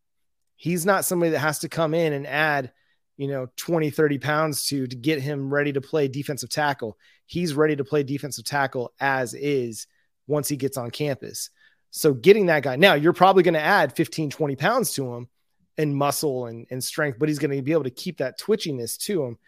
He's 0.56 0.86
not 0.86 1.04
somebody 1.04 1.32
that 1.32 1.40
has 1.40 1.58
to 1.60 1.68
come 1.68 1.92
in 1.92 2.14
and 2.14 2.26
add, 2.26 2.72
you 3.18 3.28
know, 3.28 3.48
20, 3.56 3.90
30 3.90 4.18
pounds 4.18 4.66
to 4.68 4.86
to 4.86 4.96
get 4.96 5.20
him 5.20 5.52
ready 5.52 5.74
to 5.74 5.82
play 5.82 6.08
defensive 6.08 6.48
tackle. 6.48 6.96
He's 7.26 7.52
ready 7.52 7.76
to 7.76 7.84
play 7.84 8.04
defensive 8.04 8.46
tackle 8.46 8.94
as 8.98 9.34
is 9.34 9.86
once 10.26 10.48
he 10.48 10.56
gets 10.56 10.78
on 10.78 10.90
campus. 10.90 11.50
So 11.90 12.14
getting 12.14 12.46
that 12.46 12.62
guy 12.62 12.76
now, 12.76 12.94
you're 12.94 13.12
probably 13.12 13.42
going 13.42 13.54
to 13.54 13.60
add 13.60 13.94
15, 13.94 14.30
20 14.30 14.56
pounds 14.56 14.94
to 14.94 15.14
him 15.14 15.28
and 15.76 15.94
muscle 15.94 16.46
and, 16.46 16.66
and 16.70 16.82
strength, 16.82 17.18
but 17.18 17.28
he's 17.28 17.38
going 17.38 17.54
to 17.54 17.62
be 17.62 17.72
able 17.72 17.84
to 17.84 17.90
keep 17.90 18.18
that 18.18 18.40
twitchiness 18.40 18.96
to 18.98 19.24
him. 19.24 19.38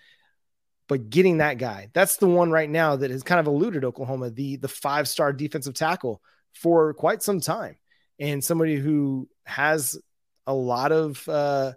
But 0.89 1.11
getting 1.11 1.39
that 1.39 1.59
guy, 1.59 1.89
that's 1.93 2.17
the 2.17 2.29
one 2.29 2.51
right 2.51 2.71
now 2.71 2.97
that 2.97 3.11
has 3.11 3.23
kind 3.23 3.41
of 3.41 3.47
eluded 3.47 3.85
Oklahoma, 3.85 4.31
the 4.31 4.57
the 4.57 4.69
five 4.69 5.09
star 5.09 5.33
defensive 5.33 5.75
tackle 5.75 6.23
for 6.55 6.95
quite 6.95 7.23
some 7.23 7.41
time, 7.41 7.77
and 8.21 8.43
somebody 8.43 8.77
who 8.77 9.29
has 9.45 9.99
a 10.47 10.55
lot 10.55 10.93
of 10.93 11.29
uh, 11.29 11.73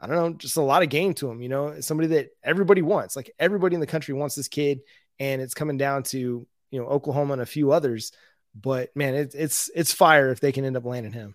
I 0.00 0.06
don't 0.06 0.16
know, 0.16 0.32
just 0.34 0.56
a 0.56 0.62
lot 0.62 0.82
of 0.82 0.88
game 0.88 1.14
to 1.14 1.30
him. 1.30 1.40
You 1.40 1.48
know, 1.48 1.80
somebody 1.80 2.08
that 2.10 2.30
everybody 2.42 2.82
wants, 2.82 3.16
like 3.16 3.30
everybody 3.38 3.74
in 3.74 3.80
the 3.80 3.86
country 3.86 4.14
wants 4.14 4.34
this 4.34 4.48
kid, 4.48 4.80
and 5.18 5.40
it's 5.40 5.54
coming 5.54 5.78
down 5.78 6.02
to 6.04 6.46
you 6.70 6.80
know 6.80 6.86
Oklahoma 6.86 7.34
and 7.34 7.42
a 7.42 7.46
few 7.46 7.72
others. 7.72 8.12
But 8.54 8.94
man, 8.94 9.14
it, 9.14 9.34
it's 9.34 9.70
it's 9.74 9.92
fire 9.92 10.30
if 10.30 10.40
they 10.40 10.52
can 10.52 10.64
end 10.64 10.76
up 10.76 10.84
landing 10.84 11.12
him. 11.12 11.34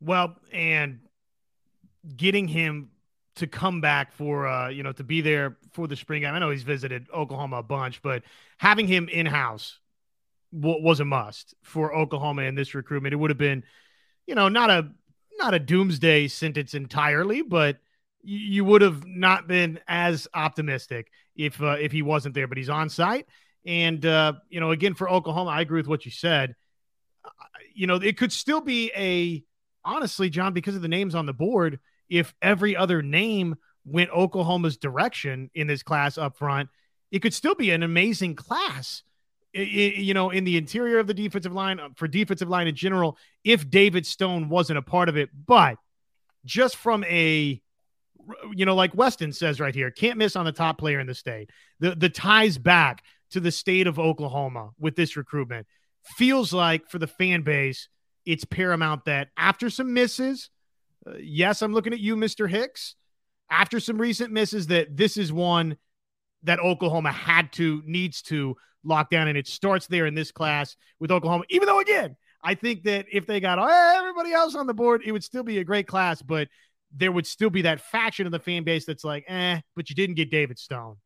Well, 0.00 0.36
and 0.52 1.00
getting 2.16 2.48
him 2.48 2.90
to 3.36 3.46
come 3.46 3.80
back 3.80 4.12
for 4.12 4.46
uh 4.46 4.68
you 4.68 4.82
know 4.82 4.92
to 4.92 5.04
be 5.04 5.20
there 5.20 5.56
for 5.72 5.86
the 5.86 5.96
spring 5.96 6.22
game. 6.22 6.34
I 6.34 6.38
know 6.38 6.50
he's 6.50 6.62
visited 6.62 7.06
Oklahoma 7.12 7.58
a 7.58 7.62
bunch, 7.62 8.02
but 8.02 8.22
having 8.58 8.86
him 8.86 9.08
in 9.08 9.26
house 9.26 9.78
w- 10.52 10.82
was 10.82 11.00
a 11.00 11.04
must 11.04 11.54
for 11.62 11.94
Oklahoma 11.94 12.42
in 12.42 12.54
this 12.54 12.74
recruitment. 12.74 13.12
It 13.12 13.16
would 13.16 13.30
have 13.30 13.38
been, 13.38 13.64
you 14.26 14.34
know, 14.34 14.48
not 14.48 14.70
a 14.70 14.90
not 15.38 15.54
a 15.54 15.58
doomsday 15.58 16.28
sentence 16.28 16.74
entirely, 16.74 17.42
but 17.42 17.78
you, 18.22 18.64
would 18.64 18.82
have 18.82 19.04
not 19.04 19.48
been 19.48 19.80
as 19.88 20.28
optimistic 20.32 21.10
if 21.34 21.60
uh, 21.60 21.76
if 21.80 21.90
he 21.90 22.02
wasn't 22.02 22.34
there. 22.34 22.46
But 22.46 22.58
he's 22.58 22.68
on 22.68 22.88
site, 22.88 23.26
and 23.66 24.04
uh, 24.04 24.34
you 24.48 24.60
know, 24.60 24.70
again 24.70 24.94
for 24.94 25.10
Oklahoma, 25.10 25.50
I 25.50 25.60
agree 25.60 25.80
with 25.80 25.88
what 25.88 26.04
you 26.04 26.10
said. 26.10 26.54
Uh, 27.24 27.28
you 27.74 27.86
know, 27.86 27.96
it 27.96 28.16
could 28.16 28.32
still 28.32 28.60
be 28.60 28.92
a 28.94 29.42
honestly, 29.84 30.30
John, 30.30 30.52
because 30.52 30.76
of 30.76 30.82
the 30.82 30.88
names 30.88 31.14
on 31.14 31.26
the 31.26 31.32
board 31.32 31.80
if 32.12 32.34
every 32.42 32.76
other 32.76 33.00
name 33.00 33.56
went 33.86 34.10
Oklahoma's 34.10 34.76
direction 34.76 35.50
in 35.54 35.66
this 35.66 35.82
class 35.82 36.18
up 36.18 36.36
front, 36.36 36.68
it 37.10 37.22
could 37.22 37.32
still 37.32 37.54
be 37.54 37.70
an 37.70 37.82
amazing 37.82 38.36
class. 38.36 39.02
you 39.54 40.14
know, 40.14 40.30
in 40.30 40.44
the 40.44 40.58
interior 40.58 40.98
of 40.98 41.06
the 41.06 41.14
defensive 41.14 41.52
line 41.52 41.80
uh, 41.80 41.88
for 41.96 42.06
defensive 42.06 42.48
line 42.48 42.68
in 42.68 42.74
general, 42.74 43.16
if 43.44 43.68
David 43.68 44.06
Stone 44.06 44.50
wasn't 44.50 44.78
a 44.78 44.82
part 44.82 45.08
of 45.08 45.16
it, 45.16 45.30
but 45.46 45.76
just 46.44 46.76
from 46.76 47.02
a 47.04 47.60
you 48.54 48.64
know, 48.64 48.76
like 48.76 48.94
Weston 48.94 49.32
says 49.32 49.58
right 49.58 49.74
here, 49.74 49.90
can't 49.90 50.16
miss 50.16 50.36
on 50.36 50.44
the 50.44 50.52
top 50.52 50.78
player 50.78 51.00
in 51.00 51.06
the 51.06 51.14
state. 51.14 51.50
The 51.80 51.94
the 51.94 52.08
ties 52.08 52.56
back 52.58 53.02
to 53.30 53.40
the 53.40 53.50
state 53.50 53.86
of 53.86 53.98
Oklahoma 53.98 54.70
with 54.78 54.96
this 54.96 55.16
recruitment 55.16 55.66
feels 56.16 56.52
like 56.52 56.88
for 56.88 56.98
the 56.98 57.06
fan 57.06 57.42
base, 57.42 57.88
it's 58.24 58.44
paramount 58.44 59.06
that 59.06 59.28
after 59.36 59.70
some 59.70 59.92
misses, 59.94 60.50
uh, 61.06 61.14
yes, 61.20 61.62
I'm 61.62 61.72
looking 61.72 61.92
at 61.92 62.00
you, 62.00 62.16
Mr. 62.16 62.48
Hicks. 62.48 62.94
After 63.50 63.80
some 63.80 64.00
recent 64.00 64.32
misses, 64.32 64.68
that 64.68 64.96
this 64.96 65.16
is 65.16 65.32
one 65.32 65.76
that 66.44 66.58
Oklahoma 66.58 67.12
had 67.12 67.52
to, 67.54 67.82
needs 67.84 68.22
to 68.22 68.56
lock 68.84 69.10
down. 69.10 69.28
And 69.28 69.36
it 69.36 69.46
starts 69.46 69.86
there 69.86 70.06
in 70.06 70.14
this 70.14 70.32
class 70.32 70.76
with 70.98 71.10
Oklahoma, 71.10 71.44
even 71.50 71.66
though, 71.66 71.80
again, 71.80 72.16
I 72.42 72.54
think 72.54 72.84
that 72.84 73.06
if 73.12 73.26
they 73.26 73.40
got 73.40 73.58
everybody 73.58 74.32
else 74.32 74.54
on 74.54 74.66
the 74.66 74.74
board, 74.74 75.02
it 75.04 75.12
would 75.12 75.22
still 75.22 75.44
be 75.44 75.58
a 75.58 75.64
great 75.64 75.86
class, 75.86 76.22
but 76.22 76.48
there 76.94 77.12
would 77.12 77.26
still 77.26 77.50
be 77.50 77.62
that 77.62 77.80
faction 77.80 78.26
of 78.26 78.32
the 78.32 78.38
fan 78.38 78.64
base 78.64 78.84
that's 78.84 79.04
like, 79.04 79.24
eh, 79.28 79.60
but 79.76 79.88
you 79.88 79.96
didn't 79.96 80.16
get 80.16 80.30
David 80.30 80.58
Stone. 80.58 80.96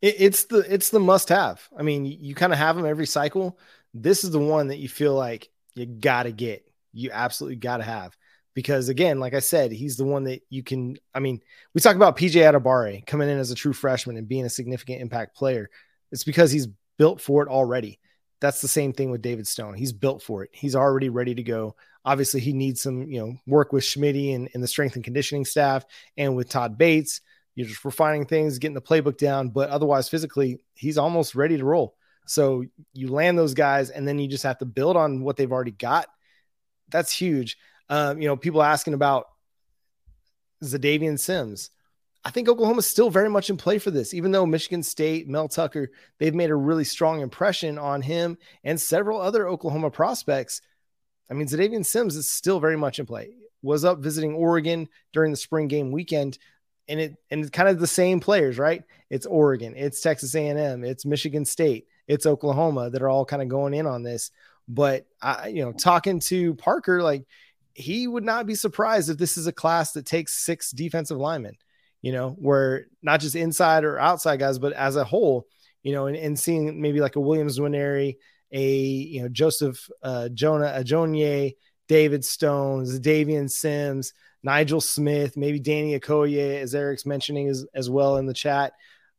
it's 0.00 0.44
the 0.44 0.58
it's 0.72 0.90
the 0.90 1.00
must 1.00 1.28
have. 1.28 1.68
I 1.76 1.82
mean, 1.82 2.04
you 2.04 2.34
kind 2.34 2.52
of 2.52 2.58
have 2.58 2.76
them 2.76 2.86
every 2.86 3.06
cycle. 3.06 3.58
This 3.92 4.24
is 4.24 4.30
the 4.30 4.38
one 4.38 4.68
that 4.68 4.78
you 4.78 4.88
feel 4.88 5.14
like 5.14 5.48
you 5.74 5.86
got 5.86 6.24
to 6.24 6.32
get. 6.32 6.64
You 6.92 7.10
absolutely 7.12 7.56
got 7.56 7.78
to 7.78 7.84
have 7.84 8.16
because 8.54 8.88
again, 8.88 9.18
like 9.18 9.34
I 9.34 9.40
said, 9.40 9.72
he's 9.72 9.96
the 9.96 10.04
one 10.04 10.24
that 10.24 10.42
you 10.50 10.62
can. 10.62 10.96
I 11.14 11.20
mean, 11.20 11.40
we 11.74 11.80
talk 11.80 11.96
about 11.96 12.16
PJ 12.16 12.32
Adebawore 12.34 13.06
coming 13.06 13.28
in 13.28 13.38
as 13.38 13.50
a 13.50 13.54
true 13.54 13.72
freshman 13.72 14.16
and 14.16 14.28
being 14.28 14.44
a 14.44 14.50
significant 14.50 15.00
impact 15.00 15.36
player. 15.36 15.70
It's 16.10 16.24
because 16.24 16.50
he's 16.50 16.68
built 16.98 17.20
for 17.20 17.42
it 17.42 17.48
already. 17.48 17.98
That's 18.40 18.60
the 18.60 18.68
same 18.68 18.92
thing 18.92 19.10
with 19.10 19.22
David 19.22 19.46
Stone. 19.46 19.74
He's 19.74 19.92
built 19.92 20.22
for 20.22 20.42
it. 20.42 20.50
He's 20.52 20.74
already 20.74 21.08
ready 21.08 21.34
to 21.34 21.42
go. 21.42 21.76
Obviously, 22.04 22.40
he 22.40 22.52
needs 22.52 22.82
some, 22.82 23.08
you 23.08 23.20
know, 23.20 23.36
work 23.46 23.72
with 23.72 23.84
Schmidt 23.84 24.16
and, 24.16 24.48
and 24.52 24.62
the 24.62 24.68
strength 24.68 24.96
and 24.96 25.04
conditioning 25.04 25.44
staff 25.44 25.86
and 26.16 26.34
with 26.34 26.48
Todd 26.48 26.76
Bates. 26.76 27.20
You're 27.54 27.68
just 27.68 27.84
refining 27.84 28.26
things, 28.26 28.58
getting 28.58 28.74
the 28.74 28.80
playbook 28.80 29.18
down, 29.18 29.50
but 29.50 29.70
otherwise, 29.70 30.08
physically, 30.08 30.58
he's 30.74 30.98
almost 30.98 31.34
ready 31.34 31.56
to 31.56 31.64
roll. 31.64 31.94
So 32.26 32.64
you 32.94 33.08
land 33.08 33.38
those 33.38 33.54
guys, 33.54 33.90
and 33.90 34.06
then 34.06 34.18
you 34.18 34.26
just 34.26 34.44
have 34.44 34.58
to 34.58 34.64
build 34.64 34.96
on 34.96 35.22
what 35.22 35.36
they've 35.36 35.52
already 35.52 35.72
got. 35.72 36.06
That's 36.88 37.12
huge. 37.12 37.56
Um, 37.88 38.20
you 38.20 38.28
know, 38.28 38.36
people 38.36 38.62
asking 38.62 38.94
about 38.94 39.26
Zadavian 40.62 41.18
Sims. 41.18 41.70
I 42.24 42.30
think 42.30 42.48
Oklahoma's 42.48 42.86
still 42.86 43.10
very 43.10 43.28
much 43.28 43.50
in 43.50 43.56
play 43.56 43.78
for 43.78 43.90
this, 43.90 44.14
even 44.14 44.30
though 44.30 44.46
Michigan 44.46 44.82
State, 44.82 45.28
Mel 45.28 45.48
Tucker, 45.48 45.90
they've 46.18 46.34
made 46.34 46.50
a 46.50 46.54
really 46.54 46.84
strong 46.84 47.20
impression 47.20 47.78
on 47.78 48.00
him 48.00 48.38
and 48.62 48.80
several 48.80 49.20
other 49.20 49.48
Oklahoma 49.48 49.90
prospects. 49.90 50.62
I 51.28 51.34
mean, 51.34 51.48
Zadavian 51.48 51.84
Sims 51.84 52.14
is 52.14 52.30
still 52.30 52.60
very 52.60 52.76
much 52.76 53.00
in 53.00 53.06
play. 53.06 53.30
Was 53.62 53.84
up 53.84 53.98
visiting 53.98 54.34
Oregon 54.34 54.88
during 55.12 55.32
the 55.32 55.36
spring 55.36 55.68
game 55.68 55.90
weekend, 55.90 56.38
and 56.88 57.00
it 57.00 57.14
and 57.30 57.40
it's 57.40 57.50
kind 57.50 57.68
of 57.68 57.78
the 57.78 57.86
same 57.86 58.20
players, 58.20 58.58
right? 58.58 58.82
It's 59.08 59.26
Oregon, 59.26 59.74
it's 59.76 60.00
Texas 60.00 60.34
A&M, 60.34 60.84
it's 60.84 61.04
Michigan 61.04 61.44
State, 61.44 61.86
it's 62.08 62.26
Oklahoma 62.26 62.90
that 62.90 63.02
are 63.02 63.08
all 63.08 63.24
kind 63.24 63.42
of 63.42 63.48
going 63.48 63.74
in 63.74 63.86
on 63.86 64.02
this. 64.02 64.30
But 64.68 65.06
I, 65.20 65.48
you 65.48 65.64
know, 65.64 65.72
talking 65.72 66.20
to 66.20 66.54
Parker, 66.54 67.02
like 67.02 67.24
he 67.74 68.06
would 68.06 68.24
not 68.24 68.46
be 68.46 68.54
surprised 68.54 69.10
if 69.10 69.18
this 69.18 69.36
is 69.36 69.46
a 69.46 69.52
class 69.52 69.92
that 69.92 70.06
takes 70.06 70.44
six 70.44 70.70
defensive 70.70 71.18
linemen, 71.18 71.56
you 72.00 72.12
know, 72.12 72.30
where 72.30 72.86
not 73.02 73.20
just 73.20 73.36
inside 73.36 73.84
or 73.84 73.98
outside 73.98 74.38
guys, 74.38 74.58
but 74.58 74.72
as 74.72 74.96
a 74.96 75.04
whole, 75.04 75.46
you 75.82 75.92
know, 75.92 76.06
and, 76.06 76.16
and 76.16 76.38
seeing 76.38 76.80
maybe 76.80 77.00
like 77.00 77.16
a 77.16 77.20
Williams 77.20 77.58
Nwaneri, 77.58 78.16
a, 78.52 78.70
you 78.70 79.22
know, 79.22 79.28
Joseph 79.28 79.88
uh, 80.02 80.28
Jonah 80.28 80.74
Ajonye, 80.78 81.54
David 81.88 82.24
Stones, 82.24 82.98
Davian 83.00 83.50
Sims, 83.50 84.12
Nigel 84.42 84.80
Smith, 84.80 85.36
maybe 85.36 85.58
Danny 85.58 85.98
Okoye, 85.98 86.60
as 86.60 86.74
Eric's 86.74 87.06
mentioning 87.06 87.48
as, 87.48 87.64
as 87.74 87.88
well 87.88 88.16
in 88.16 88.26
the 88.26 88.34
chat. 88.34 88.72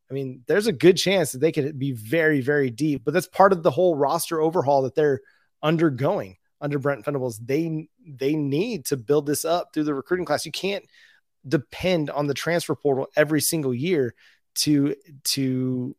I 0.10 0.14
mean, 0.14 0.44
there's 0.48 0.68
a 0.68 0.74
good 0.74 0.98
chance 0.98 1.32
that 1.32 1.40
they 1.40 1.52
could 1.52 1.80
be 1.80 1.92
very, 1.92 2.42
very 2.42 2.70
deep, 2.70 3.04
but 3.04 3.14
that's 3.14 3.28
part 3.28 3.52
of 3.52 3.64
the 3.64 3.72
whole 3.72 3.96
roster 3.96 4.42
overhaul 4.42 4.84
that 4.84 4.96
they're 4.96 5.22
undergoing 5.64 6.38
under 6.64 6.80
Brent 6.80 7.06
Venables. 7.06 7.38
They 7.38 7.90
they 8.08 8.36
need 8.36 8.86
to 8.86 8.98
build 8.98 9.28
this 9.28 9.46
up 9.46 9.74
through 9.74 9.84
the 9.84 9.94
recruiting 9.94 10.26
class. 10.26 10.46
You 10.46 10.52
can't 10.52 10.86
depend 11.48 12.10
on 12.10 12.26
the 12.26 12.34
transfer 12.34 12.74
portal 12.74 13.10
every 13.16 13.42
single 13.42 13.74
year 13.74 14.16
to 14.56 14.96
to 15.26 15.96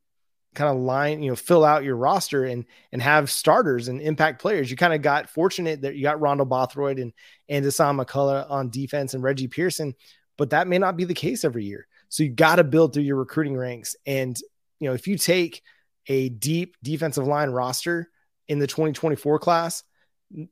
kind 0.54 0.70
of 0.70 0.82
line, 0.82 1.22
you 1.22 1.30
know, 1.30 1.36
fill 1.36 1.64
out 1.64 1.84
your 1.84 1.96
roster 1.96 2.44
and 2.44 2.64
and 2.92 3.02
have 3.02 3.30
starters 3.30 3.88
and 3.88 4.00
impact 4.00 4.40
players. 4.40 4.70
You 4.70 4.76
kind 4.76 4.94
of 4.94 5.02
got 5.02 5.28
fortunate 5.28 5.82
that 5.82 5.96
you 5.96 6.02
got 6.02 6.18
Rondell 6.18 6.48
Bothroyd 6.48 7.00
and 7.00 7.12
and 7.48 7.64
Dasan 7.64 8.02
McCullough 8.02 8.50
on 8.50 8.70
defense 8.70 9.14
and 9.14 9.22
Reggie 9.22 9.48
Pearson, 9.48 9.94
but 10.38 10.50
that 10.50 10.66
may 10.66 10.78
not 10.78 10.96
be 10.96 11.04
the 11.04 11.14
case 11.14 11.44
every 11.44 11.64
year. 11.64 11.86
So 12.08 12.22
you 12.22 12.30
got 12.30 12.56
to 12.56 12.64
build 12.64 12.94
through 12.94 13.02
your 13.02 13.16
recruiting 13.16 13.56
ranks. 13.56 13.96
And 14.06 14.38
you 14.80 14.88
know, 14.88 14.94
if 14.94 15.06
you 15.06 15.18
take 15.18 15.62
a 16.06 16.30
deep 16.30 16.76
defensive 16.82 17.26
line 17.26 17.50
roster 17.50 18.08
in 18.48 18.58
the 18.58 18.66
2024 18.66 19.38
class, 19.38 19.82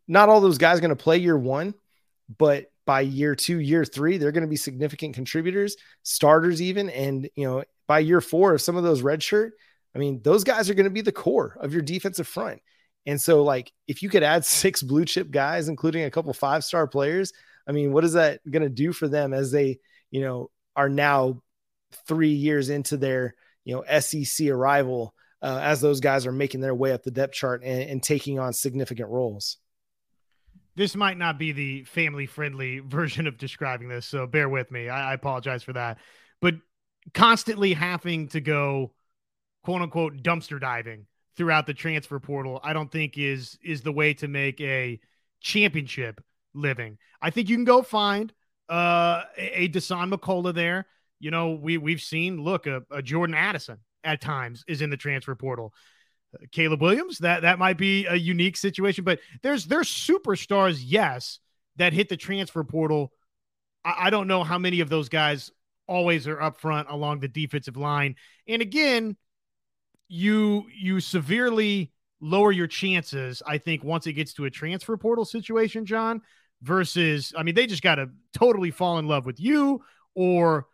not 0.06 0.28
all 0.28 0.40
those 0.40 0.58
guys 0.58 0.80
going 0.80 0.90
to 0.90 0.96
play 0.96 1.18
year 1.18 1.36
one, 1.36 1.74
but 2.38 2.66
by 2.86 3.00
year 3.00 3.34
two, 3.34 3.58
year 3.58 3.84
three, 3.84 4.18
they're 4.18 4.32
going 4.32 4.42
to 4.42 4.48
be 4.48 4.56
significant 4.56 5.14
contributors, 5.14 5.76
starters 6.02 6.60
even. 6.60 6.90
And, 6.90 7.28
you 7.34 7.46
know, 7.46 7.64
by 7.86 8.00
year 8.00 8.20
four, 8.20 8.54
if 8.54 8.60
some 8.62 8.76
of 8.76 8.84
those 8.84 9.02
redshirt, 9.02 9.50
I 9.94 9.98
mean, 9.98 10.20
those 10.22 10.44
guys 10.44 10.70
are 10.70 10.74
going 10.74 10.84
to 10.84 10.90
be 10.90 11.00
the 11.00 11.12
core 11.12 11.56
of 11.60 11.72
your 11.72 11.82
defensive 11.82 12.26
front. 12.26 12.60
And 13.06 13.20
so, 13.20 13.42
like, 13.42 13.72
if 13.86 14.02
you 14.02 14.08
could 14.08 14.22
add 14.22 14.44
six 14.44 14.82
blue 14.82 15.04
chip 15.04 15.30
guys, 15.30 15.68
including 15.68 16.04
a 16.04 16.10
couple 16.10 16.32
five 16.32 16.64
star 16.64 16.86
players, 16.86 17.32
I 17.66 17.72
mean, 17.72 17.92
what 17.92 18.04
is 18.04 18.14
that 18.14 18.40
going 18.48 18.62
to 18.62 18.68
do 18.68 18.92
for 18.92 19.08
them 19.08 19.32
as 19.32 19.52
they, 19.52 19.78
you 20.10 20.20
know, 20.20 20.50
are 20.74 20.88
now 20.88 21.42
three 22.08 22.32
years 22.32 22.70
into 22.70 22.96
their, 22.96 23.34
you 23.64 23.74
know, 23.74 24.00
SEC 24.00 24.48
arrival 24.48 25.14
uh, 25.40 25.60
as 25.62 25.80
those 25.80 26.00
guys 26.00 26.26
are 26.26 26.32
making 26.32 26.60
their 26.60 26.74
way 26.74 26.92
up 26.92 27.02
the 27.02 27.10
depth 27.10 27.34
chart 27.34 27.62
and, 27.64 27.82
and 27.82 28.02
taking 28.02 28.38
on 28.38 28.52
significant 28.52 29.08
roles? 29.08 29.58
This 30.74 30.96
might 30.96 31.18
not 31.18 31.38
be 31.38 31.52
the 31.52 31.84
family 31.84 32.26
friendly 32.26 32.78
version 32.84 33.26
of 33.26 33.38
describing 33.38 33.88
this, 33.88 34.06
so 34.06 34.26
bear 34.26 34.48
with 34.48 34.70
me. 34.70 34.88
I, 34.88 35.10
I 35.10 35.14
apologize 35.14 35.62
for 35.62 35.72
that. 35.74 35.98
But 36.40 36.54
constantly 37.14 37.72
having 37.74 38.28
to 38.28 38.40
go 38.40 38.92
quote 39.64 39.82
unquote 39.82 40.22
dumpster 40.22 40.60
diving 40.60 41.06
throughout 41.36 41.66
the 41.66 41.74
transfer 41.74 42.18
portal, 42.20 42.60
I 42.62 42.72
don't 42.72 42.90
think 42.90 43.16
is 43.16 43.58
is 43.62 43.82
the 43.82 43.92
way 43.92 44.14
to 44.14 44.28
make 44.28 44.60
a 44.60 45.00
championship 45.40 46.22
living. 46.54 46.98
I 47.20 47.30
think 47.30 47.48
you 47.48 47.56
can 47.56 47.64
go 47.64 47.82
find 47.82 48.32
uh, 48.70 49.22
a, 49.36 49.64
a 49.64 49.68
Dasan 49.68 50.12
McCullough 50.12 50.54
there. 50.54 50.86
You 51.20 51.30
know, 51.30 51.52
we 51.52 51.78
we've 51.78 52.00
seen 52.00 52.42
look 52.42 52.66
a, 52.66 52.82
a 52.90 53.02
Jordan 53.02 53.34
Addison 53.34 53.78
at 54.04 54.20
times 54.20 54.64
is 54.66 54.82
in 54.82 54.90
the 54.90 54.96
transfer 54.96 55.34
portal. 55.34 55.72
Caleb 56.50 56.80
Williams, 56.80 57.18
that 57.18 57.42
that 57.42 57.58
might 57.58 57.78
be 57.78 58.06
a 58.06 58.14
unique 58.16 58.56
situation, 58.56 59.04
but 59.04 59.20
there's 59.42 59.66
there's 59.66 59.88
superstars, 59.88 60.82
yes, 60.84 61.38
that 61.76 61.92
hit 61.92 62.08
the 62.08 62.16
transfer 62.16 62.64
portal. 62.64 63.12
I, 63.84 64.06
I 64.06 64.10
don't 64.10 64.28
know 64.28 64.44
how 64.44 64.58
many 64.58 64.80
of 64.80 64.88
those 64.88 65.08
guys 65.08 65.50
always 65.86 66.26
are 66.26 66.40
up 66.40 66.58
front 66.58 66.88
along 66.90 67.20
the 67.20 67.28
defensive 67.28 67.76
line. 67.76 68.16
And 68.48 68.62
again, 68.62 69.16
you 70.08 70.66
you 70.74 71.00
severely 71.00 71.92
lower 72.20 72.52
your 72.52 72.66
chances, 72.68 73.42
I 73.46 73.58
think, 73.58 73.82
once 73.82 74.06
it 74.06 74.12
gets 74.14 74.34
to 74.34 74.44
a 74.44 74.50
transfer 74.50 74.96
portal 74.96 75.24
situation, 75.24 75.84
John, 75.84 76.22
versus 76.62 77.32
I 77.36 77.42
mean, 77.42 77.54
they 77.54 77.66
just 77.66 77.82
gotta 77.82 78.10
totally 78.32 78.70
fall 78.70 78.98
in 78.98 79.06
love 79.06 79.26
with 79.26 79.40
you 79.40 79.82
or 80.14 80.66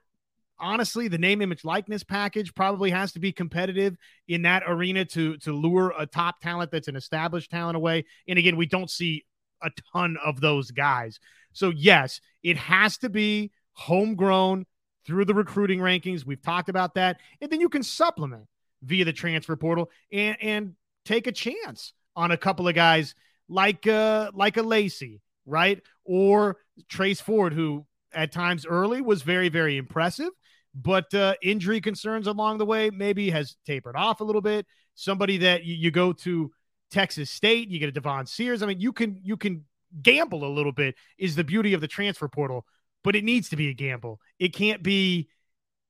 honestly 0.60 1.08
the 1.08 1.18
name 1.18 1.40
image 1.40 1.64
likeness 1.64 2.02
package 2.02 2.54
probably 2.54 2.90
has 2.90 3.12
to 3.12 3.18
be 3.18 3.32
competitive 3.32 3.96
in 4.26 4.42
that 4.42 4.62
arena 4.66 5.04
to 5.04 5.36
to 5.38 5.52
lure 5.52 5.92
a 5.98 6.06
top 6.06 6.40
talent 6.40 6.70
that's 6.70 6.88
an 6.88 6.96
established 6.96 7.50
talent 7.50 7.76
away 7.76 8.04
and 8.26 8.38
again 8.38 8.56
we 8.56 8.66
don't 8.66 8.90
see 8.90 9.24
a 9.62 9.70
ton 9.92 10.16
of 10.24 10.40
those 10.40 10.70
guys 10.70 11.20
so 11.52 11.70
yes 11.70 12.20
it 12.42 12.56
has 12.56 12.98
to 12.98 13.08
be 13.08 13.50
homegrown 13.72 14.66
through 15.08 15.24
the 15.24 15.34
recruiting 15.34 15.78
rankings. 15.78 16.26
We've 16.26 16.42
talked 16.42 16.68
about 16.68 16.94
that. 16.94 17.18
And 17.40 17.50
then 17.50 17.60
you 17.60 17.70
can 17.70 17.82
supplement 17.82 18.44
via 18.82 19.06
the 19.06 19.12
transfer 19.12 19.56
portal 19.56 19.90
and, 20.12 20.36
and 20.42 20.74
take 21.06 21.26
a 21.26 21.32
chance 21.32 21.94
on 22.14 22.30
a 22.30 22.36
couple 22.36 22.68
of 22.68 22.74
guys 22.74 23.14
like 23.48 23.86
uh 23.86 24.30
like 24.34 24.58
a 24.58 24.62
Lacey, 24.62 25.22
right? 25.46 25.80
Or 26.04 26.58
Trace 26.90 27.22
Ford, 27.22 27.54
who 27.54 27.86
at 28.12 28.32
times 28.32 28.66
early 28.66 29.00
was 29.00 29.22
very, 29.22 29.48
very 29.48 29.78
impressive, 29.78 30.30
but 30.74 31.12
uh, 31.14 31.34
injury 31.42 31.80
concerns 31.80 32.26
along 32.26 32.58
the 32.58 32.66
way 32.66 32.90
maybe 32.90 33.30
has 33.30 33.56
tapered 33.66 33.96
off 33.96 34.20
a 34.20 34.24
little 34.24 34.42
bit. 34.42 34.66
Somebody 34.94 35.38
that 35.38 35.64
you, 35.64 35.74
you 35.74 35.90
go 35.90 36.12
to 36.12 36.50
Texas 36.90 37.30
State, 37.30 37.68
you 37.68 37.78
get 37.78 37.88
a 37.88 37.92
Devon 37.92 38.26
Sears. 38.26 38.62
I 38.62 38.66
mean, 38.66 38.80
you 38.80 38.92
can 38.92 39.20
you 39.22 39.36
can 39.36 39.64
gamble 40.02 40.44
a 40.44 40.52
little 40.52 40.72
bit. 40.72 40.94
Is 41.18 41.36
the 41.36 41.44
beauty 41.44 41.74
of 41.74 41.80
the 41.80 41.88
transfer 41.88 42.28
portal 42.28 42.64
but 43.04 43.16
it 43.16 43.24
needs 43.24 43.48
to 43.50 43.56
be 43.56 43.68
a 43.68 43.74
gamble. 43.74 44.20
It 44.38 44.52
can't 44.52 44.82
be 44.82 45.28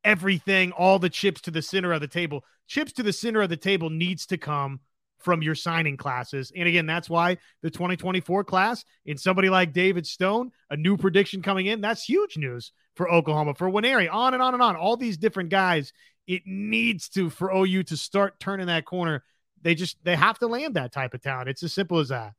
everything, 0.04 0.72
all 0.72 0.98
the 0.98 1.10
chips 1.10 1.40
to 1.42 1.50
the 1.50 1.62
center 1.62 1.92
of 1.92 2.00
the 2.00 2.08
table. 2.08 2.44
Chips 2.66 2.92
to 2.92 3.02
the 3.02 3.12
center 3.12 3.42
of 3.42 3.48
the 3.48 3.56
table 3.56 3.90
needs 3.90 4.26
to 4.26 4.38
come 4.38 4.80
from 5.18 5.42
your 5.42 5.54
signing 5.54 5.96
classes. 5.96 6.52
And 6.54 6.68
again, 6.68 6.86
that's 6.86 7.10
why 7.10 7.38
the 7.62 7.70
2024 7.70 8.44
class 8.44 8.84
in 9.04 9.18
somebody 9.18 9.50
like 9.50 9.72
David 9.72 10.06
Stone, 10.06 10.52
a 10.70 10.76
new 10.76 10.96
prediction 10.96 11.42
coming 11.42 11.66
in, 11.66 11.80
that's 11.80 12.04
huge 12.04 12.36
news 12.36 12.72
for 12.94 13.10
Oklahoma, 13.10 13.54
for 13.54 13.70
Nwaneri, 13.70 14.12
on 14.12 14.34
and 14.34 14.42
on 14.42 14.54
and 14.54 14.62
on. 14.62 14.76
All 14.76 14.96
these 14.96 15.16
different 15.16 15.50
guys, 15.50 15.92
it 16.26 16.42
needs 16.46 17.08
to 17.10 17.30
for 17.30 17.52
OU 17.52 17.84
to 17.84 17.96
start 17.96 18.38
turning 18.40 18.66
that 18.66 18.84
corner. 18.84 19.24
They 19.62 19.74
just 19.74 19.96
they 20.04 20.16
have 20.16 20.38
to 20.38 20.46
land 20.46 20.74
that 20.74 20.92
type 20.92 21.14
of 21.14 21.22
talent. 21.22 21.48
It's 21.48 21.62
as 21.62 21.72
simple 21.72 21.98
as 21.98 22.08
that. 22.08 22.34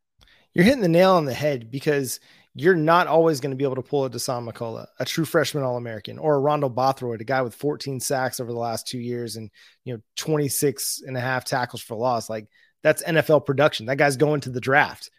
You're 0.53 0.65
hitting 0.65 0.81
the 0.81 0.87
nail 0.87 1.13
on 1.13 1.25
the 1.25 1.33
head 1.33 1.69
because 1.69 2.19
you're 2.55 2.75
not 2.75 3.07
always 3.07 3.39
going 3.39 3.51
to 3.51 3.57
be 3.57 3.63
able 3.63 3.75
to 3.75 3.81
pull 3.81 4.05
a 4.05 4.09
Dasan 4.09 4.49
McCullough, 4.49 4.87
a 4.99 5.05
true 5.05 5.25
freshman 5.25 5.63
All 5.63 5.77
American, 5.77 6.17
or 6.17 6.37
a 6.37 6.41
Rondell 6.41 6.73
Bothroyd, 6.73 7.21
a 7.21 7.23
guy 7.23 7.41
with 7.41 7.53
14 7.55 7.99
sacks 7.99 8.39
over 8.39 8.51
the 8.51 8.57
last 8.57 8.87
two 8.87 8.99
years 8.99 9.35
and 9.35 9.49
you 9.85 9.93
know 9.93 10.01
26 10.17 11.03
and 11.05 11.15
a 11.15 11.21
half 11.21 11.45
tackles 11.45 11.81
for 11.81 11.95
loss. 11.95 12.29
Like 12.29 12.47
that's 12.83 13.03
NFL 13.03 13.45
production. 13.45 13.87
That 13.87 13.97
guy's 13.97 14.17
going 14.17 14.41
to 14.41 14.49
the 14.49 14.61
draft, 14.61 15.09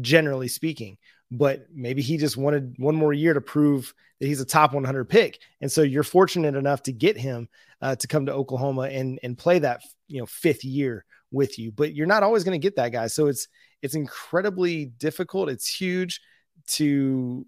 generally 0.00 0.48
speaking. 0.48 0.98
But 1.30 1.66
maybe 1.74 2.02
he 2.02 2.18
just 2.18 2.36
wanted 2.36 2.74
one 2.78 2.94
more 2.94 3.12
year 3.12 3.34
to 3.34 3.40
prove 3.40 3.92
that 4.20 4.26
he's 4.26 4.40
a 4.40 4.44
top 4.44 4.72
100 4.72 5.04
pick, 5.08 5.40
and 5.60 5.70
so 5.70 5.82
you're 5.82 6.04
fortunate 6.04 6.54
enough 6.54 6.84
to 6.84 6.92
get 6.92 7.16
him 7.16 7.48
uh, 7.82 7.96
to 7.96 8.06
come 8.06 8.26
to 8.26 8.32
Oklahoma 8.32 8.82
and 8.82 9.18
and 9.22 9.36
play 9.36 9.58
that 9.58 9.82
you 10.06 10.20
know 10.20 10.26
fifth 10.26 10.64
year 10.64 11.04
with 11.32 11.58
you. 11.58 11.72
But 11.72 11.94
you're 11.94 12.06
not 12.06 12.22
always 12.22 12.44
going 12.44 12.58
to 12.58 12.64
get 12.64 12.76
that 12.76 12.92
guy, 12.92 13.08
so 13.08 13.26
it's 13.26 13.48
it's 13.82 13.94
incredibly 13.94 14.86
difficult. 14.86 15.48
It's 15.48 15.68
huge 15.68 16.20
to 16.68 17.44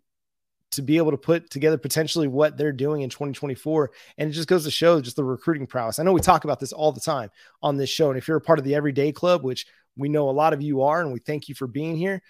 to 0.73 0.83
be 0.83 0.99
able 0.99 1.11
to 1.11 1.17
put 1.17 1.51
together 1.51 1.79
potentially 1.79 2.29
what 2.29 2.57
they're 2.57 2.73
doing 2.73 3.03
in 3.03 3.11
2024 3.11 3.91
and 4.19 4.29
it 4.29 4.33
just 4.33 4.49
goes 4.49 4.65
to 4.65 4.71
show 4.71 5.01
just 5.01 5.17
the 5.17 5.25
recruiting 5.25 5.67
prowess. 5.67 5.99
I 5.99 6.03
know 6.03 6.13
we 6.13 6.21
talk 6.21 6.45
about 6.45 6.61
this 6.61 6.73
all 6.73 6.93
the 6.93 7.01
time 7.01 7.31
on 7.63 7.77
this 7.77 7.91
show. 7.91 8.11
And 8.11 8.19
if 8.19 8.29
you're 8.29 8.37
a 8.37 8.43
part 8.43 8.59
of 8.59 8.65
the 8.65 8.75
everyday 8.75 9.13
club 9.13 9.43
which 9.43 9.67
we 9.97 10.09
know 10.09 10.29
a 10.29 10.33
lot 10.33 10.53
of 10.53 10.63
you 10.63 10.83
are 10.83 11.01
and 11.01 11.13
we 11.13 11.21
thank 11.21 11.49
you 11.49 11.55
for 11.55 11.67
being 11.67 11.97
here 11.97 12.23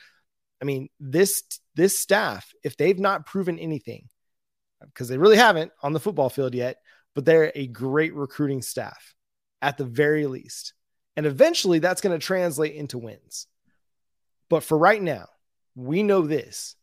i 0.62 0.64
mean 0.64 0.88
this 0.98 1.42
this 1.74 1.98
staff 1.98 2.52
if 2.64 2.76
they've 2.76 2.98
not 2.98 3.26
proven 3.26 3.58
anything 3.58 4.08
because 4.86 5.08
they 5.08 5.18
really 5.18 5.36
haven't 5.36 5.70
on 5.82 5.92
the 5.92 6.00
football 6.00 6.30
field 6.30 6.54
yet 6.54 6.78
but 7.14 7.24
they're 7.24 7.50
a 7.56 7.66
great 7.66 8.14
recruiting 8.14 8.62
staff 8.62 9.14
at 9.60 9.76
the 9.76 9.84
very 9.84 10.26
least. 10.26 10.72
And 11.16 11.26
eventually 11.26 11.80
that's 11.80 12.00
going 12.00 12.18
to 12.18 12.24
translate 12.24 12.74
into 12.74 12.96
wins. 12.96 13.48
But 14.48 14.62
for 14.62 14.78
right 14.78 15.02
now 15.02 15.26
we 15.74 16.02
know 16.02 16.22
this 16.22 16.76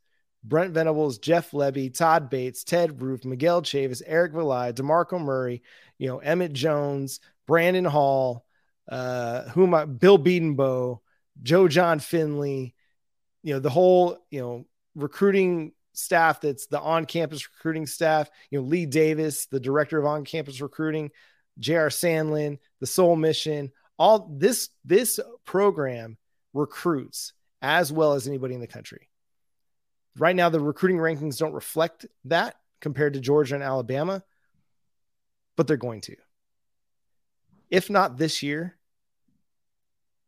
Brent 0.47 0.73
Venables, 0.73 1.17
Jeff 1.17 1.51
Lebby, 1.51 1.93
Todd 1.93 2.29
Bates, 2.29 2.63
Ted 2.63 3.01
Roof, 3.01 3.25
Miguel 3.25 3.63
Chavis, 3.63 4.01
Eric 4.05 4.33
Valai, 4.33 4.73
DeMarco 4.73 5.19
Murray, 5.19 5.63
you 5.97 6.07
know, 6.07 6.19
Emmett 6.19 6.53
Jones, 6.53 7.19
Brandon 7.47 7.85
Hall, 7.85 8.45
uh, 8.89 9.43
whom 9.49 9.73
I, 9.73 9.85
Bill 9.85 10.19
Bedenbaugh, 10.19 10.99
Joe 11.41 11.67
Jon 11.67 11.99
Finley, 11.99 12.75
you 13.41 13.55
know, 13.55 13.59
the 13.59 13.71
whole, 13.71 14.19
you 14.29 14.39
know, 14.39 14.65
recruiting 14.93 15.73
staff 15.93 16.41
that's 16.41 16.67
the 16.67 16.79
on-campus 16.79 17.47
recruiting 17.55 17.87
staff, 17.87 18.29
you 18.51 18.59
know, 18.59 18.65
Lee 18.65 18.85
Davis, 18.85 19.47
the 19.47 19.59
director 19.59 19.97
of 19.97 20.05
on-campus 20.05 20.61
recruiting, 20.61 21.09
J.R. 21.57 21.89
Sandlin, 21.89 22.59
the 22.79 22.87
Soul 22.87 23.15
Mission, 23.15 23.71
all 23.97 24.29
this 24.37 24.69
this 24.83 25.19
program 25.45 26.17
recruits 26.53 27.33
as 27.61 27.91
well 27.91 28.13
as 28.13 28.27
anybody 28.27 28.53
in 28.53 28.61
the 28.61 28.67
country. 28.67 29.09
Right 30.17 30.35
now, 30.35 30.49
the 30.49 30.59
recruiting 30.59 30.97
rankings 30.97 31.37
don't 31.37 31.53
reflect 31.53 32.05
that 32.25 32.55
compared 32.79 33.13
to 33.13 33.19
Georgia 33.19 33.55
and 33.55 33.63
Alabama, 33.63 34.23
but 35.55 35.67
they're 35.67 35.77
going 35.77 36.01
to. 36.01 36.15
If 37.69 37.89
not 37.89 38.17
this 38.17 38.41
year, 38.41 38.75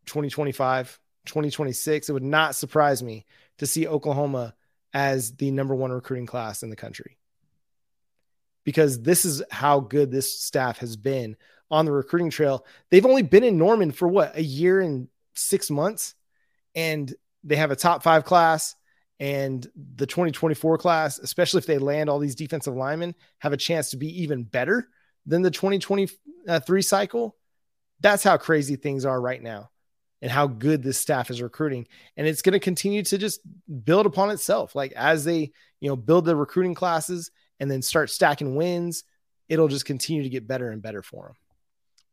2025, 0.07 0.99
2026, 1.25 2.09
it 2.09 2.13
would 2.13 2.23
not 2.23 2.55
surprise 2.55 3.01
me 3.01 3.25
to 3.59 3.65
see 3.65 3.87
Oklahoma 3.87 4.55
as 4.93 5.35
the 5.35 5.51
number 5.51 5.75
one 5.75 5.91
recruiting 5.91 6.25
class 6.25 6.63
in 6.63 6.69
the 6.69 6.75
country. 6.75 7.17
Because 8.63 9.01
this 9.01 9.23
is 9.23 9.43
how 9.51 9.79
good 9.79 10.11
this 10.11 10.39
staff 10.41 10.79
has 10.79 10.97
been 10.97 11.37
on 11.69 11.85
the 11.85 11.91
recruiting 11.91 12.29
trail. 12.29 12.65
They've 12.89 13.05
only 13.05 13.21
been 13.21 13.43
in 13.43 13.57
Norman 13.57 13.91
for 13.91 14.07
what, 14.07 14.35
a 14.35 14.43
year 14.43 14.81
and 14.81 15.07
six 15.35 15.69
months? 15.69 16.15
And 16.75 17.13
they 17.43 17.55
have 17.55 17.71
a 17.71 17.75
top 17.75 18.03
five 18.03 18.25
class 18.25 18.75
and 19.19 19.65
the 19.95 20.05
2024 20.05 20.77
class, 20.77 21.19
especially 21.19 21.59
if 21.59 21.65
they 21.65 21.77
land 21.77 22.09
all 22.09 22.19
these 22.19 22.35
defensive 22.35 22.75
linemen, 22.75 23.15
have 23.39 23.53
a 23.53 23.57
chance 23.57 23.89
to 23.91 23.97
be 23.97 24.23
even 24.23 24.43
better 24.43 24.87
than 25.25 25.41
the 25.41 25.51
2023 25.51 26.81
cycle. 26.81 27.35
That's 27.99 28.23
how 28.23 28.37
crazy 28.37 28.75
things 28.75 29.05
are 29.05 29.19
right 29.19 29.41
now 29.41 29.71
and 30.21 30.31
how 30.31 30.47
good 30.47 30.83
this 30.83 30.97
staff 30.97 31.29
is 31.29 31.41
recruiting. 31.41 31.87
And 32.15 32.27
it's 32.27 32.41
going 32.41 32.53
to 32.53 32.59
continue 32.59 33.03
to 33.03 33.17
just 33.17 33.41
build 33.83 34.05
upon 34.05 34.29
itself. 34.29 34.75
Like 34.75 34.91
as 34.93 35.25
they, 35.25 35.51
you 35.79 35.89
know, 35.89 35.95
build 35.95 36.25
the 36.25 36.35
recruiting 36.35 36.75
classes 36.75 37.31
and 37.59 37.69
then 37.69 37.81
start 37.81 38.09
stacking 38.09 38.55
wins, 38.55 39.03
it'll 39.49 39.67
just 39.67 39.85
continue 39.85 40.23
to 40.23 40.29
get 40.29 40.47
better 40.47 40.69
and 40.69 40.81
better 40.81 41.01
for 41.01 41.25
them. 41.25 41.35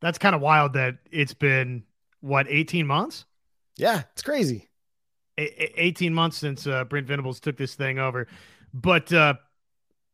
That's 0.01 0.19
kind 0.19 0.35
of 0.35 0.41
wild 0.41 0.75
that 0.75 0.97
it's 1.11 1.35
been 1.35 1.85
what 2.21 2.47
18 2.49 2.87
months? 2.87 3.27
Yeah, 3.77 4.03
it's 4.13 4.23
crazy. 4.23 4.69
18 5.39 6.15
months 6.15 6.39
since 6.39 6.67
uh, 6.67 6.85
Brent 6.85 7.07
Venables 7.07 7.41
took 7.41 7.57
this 7.57 7.75
thing 7.75 7.99
over. 7.99 8.27
But 8.73 9.13
uh, 9.13 9.35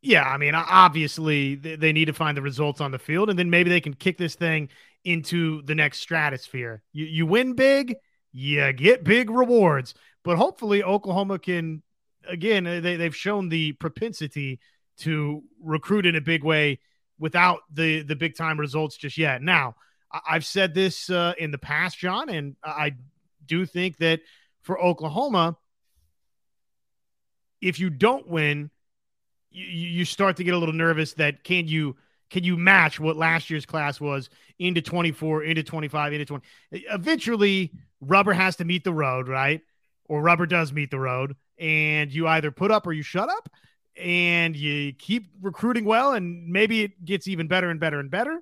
yeah, 0.02 0.24
I 0.24 0.38
mean, 0.38 0.54
obviously 0.54 1.54
they 1.54 1.92
need 1.92 2.06
to 2.06 2.12
find 2.12 2.36
the 2.36 2.42
results 2.42 2.80
on 2.80 2.90
the 2.90 2.98
field, 2.98 3.30
and 3.30 3.38
then 3.38 3.50
maybe 3.50 3.70
they 3.70 3.80
can 3.80 3.94
kick 3.94 4.18
this 4.18 4.34
thing 4.34 4.68
into 5.04 5.62
the 5.62 5.74
next 5.74 6.00
stratosphere. 6.00 6.82
You, 6.92 7.06
you 7.06 7.26
win 7.26 7.54
big, 7.54 7.96
you 8.32 8.72
get 8.72 9.04
big 9.04 9.30
rewards. 9.30 9.94
But 10.22 10.36
hopefully, 10.36 10.82
Oklahoma 10.82 11.38
can 11.38 11.82
again, 12.28 12.64
they, 12.64 12.96
they've 12.96 13.16
shown 13.16 13.48
the 13.48 13.72
propensity 13.72 14.60
to 14.98 15.42
recruit 15.62 16.06
in 16.06 16.16
a 16.16 16.20
big 16.20 16.44
way 16.44 16.78
without 17.18 17.60
the 17.72 18.02
the 18.02 18.16
big 18.16 18.36
time 18.36 18.58
results 18.58 18.96
just 18.96 19.16
yet. 19.18 19.42
Now, 19.42 19.76
I've 20.28 20.44
said 20.44 20.74
this 20.74 21.10
uh, 21.10 21.34
in 21.38 21.50
the 21.50 21.58
past, 21.58 21.98
John, 21.98 22.28
and 22.28 22.56
I 22.62 22.94
do 23.46 23.66
think 23.66 23.98
that 23.98 24.20
for 24.62 24.80
Oklahoma, 24.80 25.56
if 27.60 27.78
you 27.78 27.90
don't 27.90 28.26
win, 28.28 28.70
you, 29.50 29.64
you 29.64 30.04
start 30.04 30.36
to 30.36 30.44
get 30.44 30.54
a 30.54 30.58
little 30.58 30.74
nervous 30.74 31.14
that 31.14 31.44
can 31.44 31.68
you 31.68 31.96
can 32.30 32.44
you 32.44 32.56
match 32.56 33.00
what 33.00 33.16
last 33.16 33.50
year's 33.50 33.66
class 33.66 34.00
was 34.00 34.30
into 34.58 34.80
24, 34.80 35.42
into 35.42 35.64
25, 35.64 36.12
into 36.12 36.24
20? 36.24 36.46
Eventually, 36.70 37.72
rubber 38.00 38.32
has 38.32 38.56
to 38.56 38.64
meet 38.64 38.84
the 38.84 38.92
road, 38.92 39.28
right? 39.28 39.62
Or 40.04 40.22
rubber 40.22 40.46
does 40.46 40.72
meet 40.72 40.92
the 40.92 40.98
road, 41.00 41.34
and 41.58 42.12
you 42.12 42.28
either 42.28 42.52
put 42.52 42.70
up 42.70 42.86
or 42.86 42.92
you 42.92 43.02
shut 43.02 43.28
up, 43.28 43.50
and 43.96 44.56
you 44.56 44.92
keep 44.92 45.26
recruiting 45.40 45.84
well, 45.84 46.12
and 46.12 46.48
maybe 46.48 46.82
it 46.82 47.04
gets 47.04 47.26
even 47.26 47.48
better 47.48 47.68
and 47.68 47.80
better 47.80 47.98
and 47.98 48.10
better, 48.10 48.40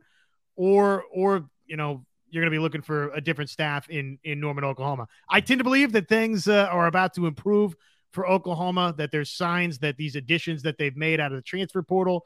or 0.54 1.04
or 1.12 1.48
you 1.66 1.76
know 1.76 2.04
you're 2.30 2.42
going 2.42 2.50
to 2.52 2.54
be 2.54 2.62
looking 2.62 2.82
for 2.82 3.10
a 3.10 3.20
different 3.20 3.50
staff 3.50 3.88
in 3.88 4.18
in 4.24 4.40
Norman, 4.40 4.64
Oklahoma. 4.64 5.06
I 5.28 5.40
tend 5.40 5.58
to 5.58 5.64
believe 5.64 5.92
that 5.92 6.08
things 6.08 6.48
uh, 6.48 6.68
are 6.70 6.86
about 6.86 7.14
to 7.14 7.26
improve 7.26 7.74
for 8.12 8.28
Oklahoma. 8.28 8.94
That 8.96 9.10
there's 9.10 9.30
signs 9.30 9.78
that 9.78 9.96
these 9.96 10.16
additions 10.16 10.62
that 10.62 10.78
they've 10.78 10.96
made 10.96 11.20
out 11.20 11.32
of 11.32 11.36
the 11.36 11.42
transfer 11.42 11.82
portal, 11.82 12.24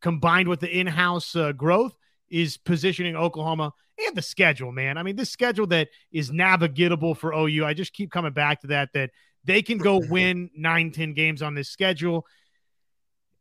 combined 0.00 0.48
with 0.48 0.60
the 0.60 0.70
in-house 0.70 1.34
uh, 1.36 1.52
growth, 1.52 1.96
is 2.30 2.56
positioning 2.56 3.16
Oklahoma 3.16 3.72
and 4.06 4.16
the 4.16 4.22
schedule. 4.22 4.72
Man, 4.72 4.98
I 4.98 5.02
mean, 5.02 5.16
this 5.16 5.30
schedule 5.30 5.66
that 5.68 5.88
is 6.12 6.30
navigatable 6.30 7.16
for 7.16 7.32
OU. 7.32 7.64
I 7.64 7.74
just 7.74 7.92
keep 7.92 8.10
coming 8.10 8.32
back 8.32 8.60
to 8.62 8.68
that. 8.68 8.90
That 8.94 9.10
they 9.44 9.62
can 9.62 9.78
go 9.78 9.98
win 10.08 10.50
nine, 10.56 10.92
ten 10.92 11.14
games 11.14 11.42
on 11.42 11.54
this 11.54 11.68
schedule 11.68 12.26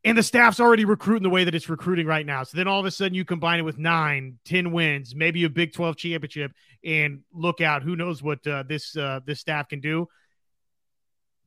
and 0.04 0.18
the 0.18 0.24
staff's 0.24 0.60
already 0.60 0.86
recruiting 0.86 1.24
the 1.24 1.30
way 1.30 1.44
that 1.44 1.54
it's 1.54 1.70
recruiting 1.70 2.08
right 2.08 2.26
now. 2.26 2.44
So 2.44 2.58
then 2.58 2.68
all 2.68 2.80
of 2.80 2.86
a 2.86 2.92
sudden 2.92 3.14
you 3.14 3.24
combine 3.24 3.60
it 3.60 3.64
with 3.64 3.78
nine, 3.78 4.40
10 4.46 4.72
wins, 4.72 5.14
maybe 5.16 5.44
a 5.44 5.50
Big 5.50 5.74
12 5.74 5.96
championship, 5.96 6.52
and 6.84 7.22
look 7.32 7.62
out, 7.62 7.84
who 7.84 7.96
knows 7.96 8.24
what 8.24 8.46
uh, 8.48 8.64
this 8.68 8.96
uh, 8.98 9.20
this 9.26 9.40
staff 9.40 9.70
can 9.70 9.80
do. 9.80 10.08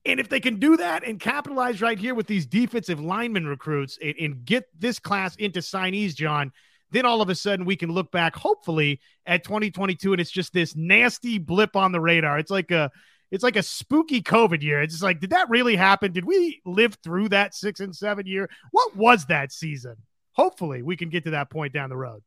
And 0.06 0.20
if 0.20 0.28
they 0.28 0.40
can 0.40 0.58
do 0.58 0.76
that 0.76 1.04
and 1.04 1.18
capitalize 1.18 1.80
right 1.80 1.98
here 1.98 2.14
with 2.14 2.26
these 2.26 2.46
defensive 2.46 3.00
lineman 3.00 3.46
recruits 3.46 3.98
and, 4.02 4.14
and 4.20 4.44
get 4.44 4.64
this 4.78 4.98
class 4.98 5.34
into 5.36 5.60
signees, 5.60 6.14
John, 6.14 6.52
then 6.90 7.06
all 7.06 7.22
of 7.22 7.30
a 7.30 7.34
sudden 7.34 7.64
we 7.64 7.74
can 7.74 7.90
look 7.90 8.12
back, 8.12 8.36
hopefully, 8.36 9.00
at 9.26 9.42
2022, 9.42 10.12
and 10.12 10.20
it's 10.20 10.30
just 10.30 10.52
this 10.52 10.76
nasty 10.76 11.38
blip 11.38 11.74
on 11.74 11.90
the 11.90 12.00
radar. 12.00 12.38
It's 12.38 12.50
like 12.50 12.70
a 12.70 12.92
it's 13.30 13.44
like 13.44 13.56
a 13.56 13.62
spooky 13.62 14.22
COVID 14.22 14.62
year. 14.62 14.82
It's 14.82 15.02
like, 15.02 15.20
did 15.20 15.30
that 15.30 15.48
really 15.48 15.76
happen? 15.76 16.12
Did 16.12 16.24
we 16.24 16.60
live 16.64 16.96
through 17.02 17.30
that 17.30 17.54
six 17.54 17.80
and 17.80 17.94
seven 17.94 18.26
year? 18.26 18.48
What 18.70 18.96
was 18.96 19.26
that 19.26 19.52
season? 19.52 19.96
Hopefully, 20.32 20.82
we 20.82 20.96
can 20.96 21.10
get 21.10 21.24
to 21.24 21.30
that 21.30 21.50
point 21.50 21.72
down 21.72 21.90
the 21.90 21.96
road. 21.96 22.22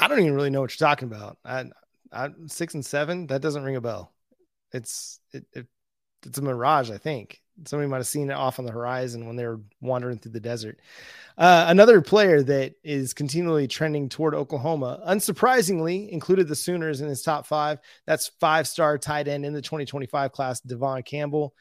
I 0.00 0.08
don't 0.08 0.20
even 0.20 0.34
really 0.34 0.50
know 0.50 0.60
what 0.60 0.78
you're 0.78 0.88
talking 0.88 1.08
about. 1.08 1.38
I, 1.44 1.66
I 2.12 2.30
six 2.46 2.74
and 2.74 2.84
seven. 2.84 3.26
That 3.28 3.40
doesn't 3.40 3.62
ring 3.62 3.76
a 3.76 3.80
bell. 3.80 4.12
It's 4.72 5.20
it, 5.32 5.44
it 5.52 5.66
it's 6.24 6.38
a 6.38 6.42
mirage. 6.42 6.90
I 6.90 6.98
think 6.98 7.42
somebody 7.66 7.88
might 7.88 7.98
have 7.98 8.06
seen 8.06 8.30
it 8.30 8.34
off 8.34 8.58
on 8.58 8.64
the 8.64 8.72
horizon 8.72 9.26
when 9.26 9.36
they 9.36 9.46
were 9.46 9.60
wandering 9.80 10.18
through 10.18 10.32
the 10.32 10.40
desert. 10.40 10.78
Uh, 11.38 11.66
another 11.68 12.00
player 12.00 12.42
that 12.42 12.74
is 12.82 13.14
continually 13.14 13.66
trending 13.66 14.08
toward 14.08 14.34
Oklahoma, 14.34 15.02
unsurprisingly, 15.06 16.08
included 16.10 16.48
the 16.48 16.56
Sooners 16.56 17.00
in 17.00 17.08
his 17.08 17.22
top 17.22 17.46
five. 17.46 17.78
That's 18.06 18.28
five 18.40 18.66
star 18.66 18.98
tight 18.98 19.28
end 19.28 19.44
in 19.44 19.52
the 19.52 19.62
2025 19.62 20.32
class, 20.32 20.60
Devon 20.60 21.02
Campbell. 21.02 21.54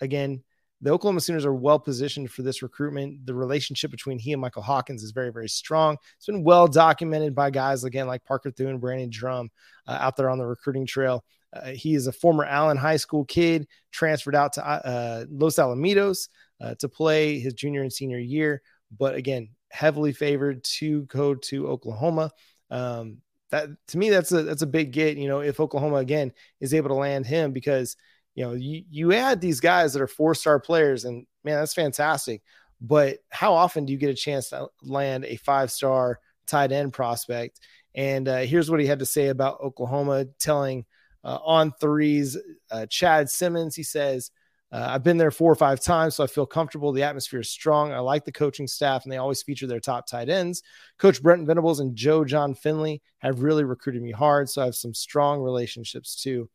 Again, 0.00 0.42
the 0.80 0.90
Oklahoma 0.90 1.20
Sooners 1.20 1.44
are 1.44 1.54
well 1.54 1.78
positioned 1.78 2.30
for 2.32 2.42
this 2.42 2.60
recruitment. 2.60 3.24
The 3.24 3.34
relationship 3.34 3.92
between 3.92 4.18
he 4.18 4.32
and 4.32 4.40
Michael 4.40 4.62
Hawkins 4.62 5.04
is 5.04 5.12
very, 5.12 5.30
very 5.30 5.48
strong. 5.48 5.96
It's 6.16 6.26
been 6.26 6.42
well 6.42 6.66
documented 6.66 7.36
by 7.36 7.50
guys 7.50 7.84
again 7.84 8.08
like 8.08 8.24
Parker 8.24 8.50
Thune, 8.50 8.78
Brandon 8.78 9.08
Drumm 9.08 9.50
uh, 9.86 9.98
out 10.00 10.16
there 10.16 10.28
on 10.28 10.38
the 10.38 10.46
recruiting 10.46 10.86
trail. 10.86 11.24
Uh, 11.52 11.70
he 11.70 11.94
is 11.94 12.06
a 12.06 12.12
former 12.12 12.44
Allen 12.44 12.76
High 12.76 12.96
School 12.96 13.24
kid, 13.24 13.66
transferred 13.90 14.34
out 14.34 14.54
to 14.54 14.66
uh, 14.66 15.24
Los 15.30 15.56
Alamitos 15.56 16.28
uh, 16.60 16.74
to 16.76 16.88
play 16.88 17.38
his 17.38 17.54
junior 17.54 17.82
and 17.82 17.92
senior 17.92 18.18
year 18.18 18.62
but 18.98 19.14
again, 19.14 19.50
heavily 19.70 20.12
favored 20.12 20.64
to 20.64 21.02
go 21.02 21.34
to 21.34 21.68
Oklahoma. 21.68 22.30
Um, 22.70 23.18
that 23.50 23.68
to 23.88 23.98
me, 23.98 24.10
that's 24.10 24.32
a 24.32 24.42
that's 24.42 24.62
a 24.62 24.66
big 24.66 24.92
get. 24.92 25.16
You 25.16 25.28
know, 25.28 25.40
if 25.40 25.60
Oklahoma 25.60 25.96
again 25.96 26.32
is 26.60 26.74
able 26.74 26.88
to 26.88 26.94
land 26.94 27.26
him, 27.26 27.52
because 27.52 27.96
you 28.34 28.44
know 28.44 28.52
you 28.52 28.84
you 28.90 29.12
add 29.12 29.40
these 29.40 29.60
guys 29.60 29.92
that 29.92 30.02
are 30.02 30.06
four 30.06 30.34
star 30.34 30.58
players, 30.58 31.04
and 31.04 31.26
man, 31.44 31.58
that's 31.58 31.74
fantastic. 31.74 32.42
But 32.80 33.18
how 33.30 33.54
often 33.54 33.84
do 33.84 33.92
you 33.92 33.98
get 33.98 34.10
a 34.10 34.14
chance 34.14 34.48
to 34.50 34.68
land 34.82 35.24
a 35.24 35.36
five 35.36 35.70
star 35.70 36.18
tight 36.46 36.72
end 36.72 36.92
prospect? 36.92 37.60
And 37.94 38.26
uh, 38.26 38.38
here's 38.38 38.70
what 38.70 38.80
he 38.80 38.86
had 38.86 39.00
to 39.00 39.06
say 39.06 39.28
about 39.28 39.60
Oklahoma, 39.60 40.26
telling 40.38 40.86
uh, 41.24 41.38
on 41.44 41.72
threes, 41.80 42.36
uh, 42.70 42.86
Chad 42.86 43.30
Simmons. 43.30 43.74
He 43.74 43.82
says, 43.82 44.30
uh, 44.72 44.86
I've 44.88 45.04
been 45.04 45.18
there 45.18 45.30
four 45.30 45.52
or 45.52 45.56
five 45.56 45.80
times, 45.80 46.14
so 46.14 46.24
I 46.24 46.26
feel 46.26 46.46
comfortable. 46.46 46.92
The 46.92 47.02
atmosphere 47.02 47.40
is 47.40 47.50
strong. 47.50 47.92
I 47.92 47.98
like 47.98 48.24
the 48.24 48.32
coaching 48.32 48.66
staff, 48.66 49.04
and 49.04 49.12
they 49.12 49.18
always 49.18 49.42
feature 49.42 49.66
their 49.66 49.80
top 49.80 50.06
tight 50.06 50.30
ends. 50.30 50.62
Coach 50.98 51.22
Brent 51.22 51.46
Venables 51.46 51.80
and 51.80 51.94
Joe 51.94 52.24
Jon 52.24 52.54
Finley 52.54 53.02
have 53.18 53.42
really 53.42 53.64
recruited 53.64 54.02
me 54.02 54.12
hard, 54.12 54.48
so 54.48 54.62
I 54.62 54.64
have 54.64 54.74
some 54.74 54.94
strong 54.94 55.42
relationships 55.42 56.20
too. 56.22 56.48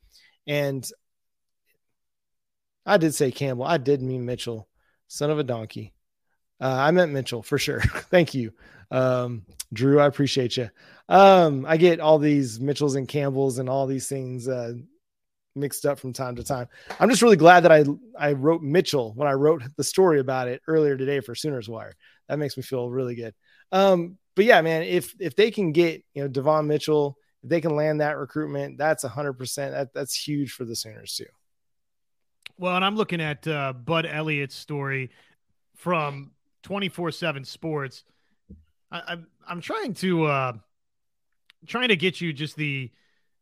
And 0.48 0.90
I 2.88 2.98
did 2.98 3.14
say 3.14 3.32
Campbell. 3.32 3.66
I 3.66 3.78
did 3.78 4.02
mean 4.02 4.26
Mitchell, 4.26 4.68
son 5.08 5.30
of 5.30 5.38
a 5.38 5.44
donkey. 5.44 5.94
Uh, 6.60 6.76
I 6.76 6.92
meant 6.92 7.12
Mitchell 7.12 7.44
for 7.44 7.58
sure. 7.58 7.82
Thank 8.10 8.34
you, 8.34 8.52
um, 8.92 9.46
Drew. 9.74 10.00
I 10.00 10.08
appreciate 10.08 10.58
you. 10.58 10.70
Um, 11.10 11.66
I 11.68 11.78
get 11.78 12.00
all 12.00 12.20
these 12.20 12.60
Mitchells 12.60 12.96
and 12.96 13.08
Campbells 13.08 13.60
and 13.60 13.70
all 13.70 13.88
these 13.88 14.08
things. 14.10 14.48
Uh, 14.48 14.74
mixed 15.58 15.86
up 15.86 16.00
from 16.00 16.14
time 16.14 16.36
to 16.36 16.44
time. 16.44 16.68
I'm 17.00 17.10
just 17.10 17.22
really 17.22 17.36
glad 17.36 17.62
that 17.62 17.72
I 17.72 17.84
I 18.18 18.34
wrote 18.34 18.62
Mitchell 18.62 19.14
when 19.16 19.28
I 19.28 19.34
wrote 19.34 19.64
the 19.76 19.84
story 19.84 20.20
about 20.20 20.48
it 20.48 20.62
earlier 20.68 20.96
today 20.96 21.20
for 21.20 21.36
Sooners 21.36 21.68
Wire. 21.68 21.96
That 22.30 22.40
makes 22.40 22.56
me 22.56 22.64
feel 22.64 22.90
really 22.90 23.16
good. 23.16 23.34
Um, 23.72 24.18
but 24.36 24.46
yeah, 24.46 24.62
man, 24.62 24.84
if 24.84 25.16
if 25.20 25.36
they 25.36 25.52
can 25.52 25.72
get 25.72 26.04
you 26.14 26.22
know 26.22 26.28
Devon 26.28 26.68
Mitchell, 26.68 27.18
if 27.44 27.50
they 27.50 27.60
can 27.60 27.76
land 27.76 28.02
that 28.02 28.18
recruitment, 28.18 28.78
that's 28.78 29.04
hundred 29.04 29.34
percent. 29.34 29.74
That 29.74 29.94
that's 29.94 30.16
huge 30.16 30.52
for 30.52 30.64
the 30.64 30.76
Sooners 30.76 31.16
too. 31.16 31.26
Well, 32.58 32.76
and 32.76 32.86
I'm 32.86 32.96
looking 32.96 33.22
at 33.22 33.48
uh, 33.48 33.74
Bud 33.74 34.06
Elliott's 34.06 34.56
story 34.56 35.12
from 35.76 36.32
24/7 36.64 37.46
Sports. 37.46 38.04
I, 38.92 39.02
I'm 39.08 39.28
I'm 39.48 39.62
trying 39.62 39.94
to 39.96 40.26
uh, 40.26 40.54
trying 41.66 41.90
to 41.90 41.96
get 41.96 42.22
you 42.22 42.34
just 42.34 42.56
the 42.56 42.92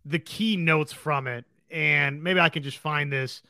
the 0.05 0.19
key 0.19 0.55
notes 0.57 0.93
from 0.93 1.27
it 1.27 1.45
and 1.75 2.23
maybe 2.23 2.39
I 2.39 2.49
can 2.49 2.63
just 2.63 2.77
find 2.77 3.11
this. 3.11 3.41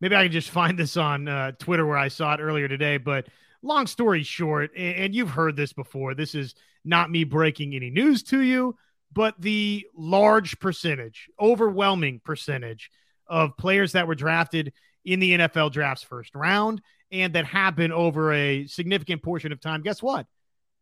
Maybe 0.00 0.16
I 0.16 0.24
can 0.24 0.32
just 0.32 0.50
find 0.60 0.78
this 0.78 0.96
on 0.96 1.28
uh, 1.28 1.52
Twitter 1.52 1.86
where 1.86 1.98
I 1.98 2.08
saw 2.08 2.34
it 2.34 2.40
earlier 2.40 2.68
today. 2.68 2.96
But 2.96 3.26
long 3.62 3.86
story 3.86 4.22
short, 4.22 4.70
and, 4.76 4.96
and 4.96 5.14
you've 5.14 5.30
heard 5.30 5.56
this 5.56 5.72
before. 5.72 6.14
This 6.14 6.34
is 6.34 6.54
not 6.84 7.10
me 7.10 7.24
breaking 7.24 7.74
any 7.74 7.90
news 7.90 8.22
to 8.24 8.40
you, 8.40 8.76
but 9.12 9.34
the 9.38 9.86
large 9.94 10.58
percentage, 10.60 11.28
overwhelming 11.38 12.20
percentage 12.24 12.90
of 13.26 13.56
players 13.56 13.92
that 13.92 14.08
were 14.08 14.14
drafted 14.14 14.72
in 15.04 15.20
the 15.20 15.36
NFL 15.36 15.72
draft's 15.72 16.04
first 16.04 16.34
round 16.34 16.82
and 17.12 17.34
that 17.34 17.44
happen 17.44 17.92
over 17.92 18.32
a 18.32 18.66
significant 18.66 19.22
portion 19.22 19.52
of 19.52 19.60
time. 19.60 19.82
Guess 19.82 20.02
what? 20.02 20.26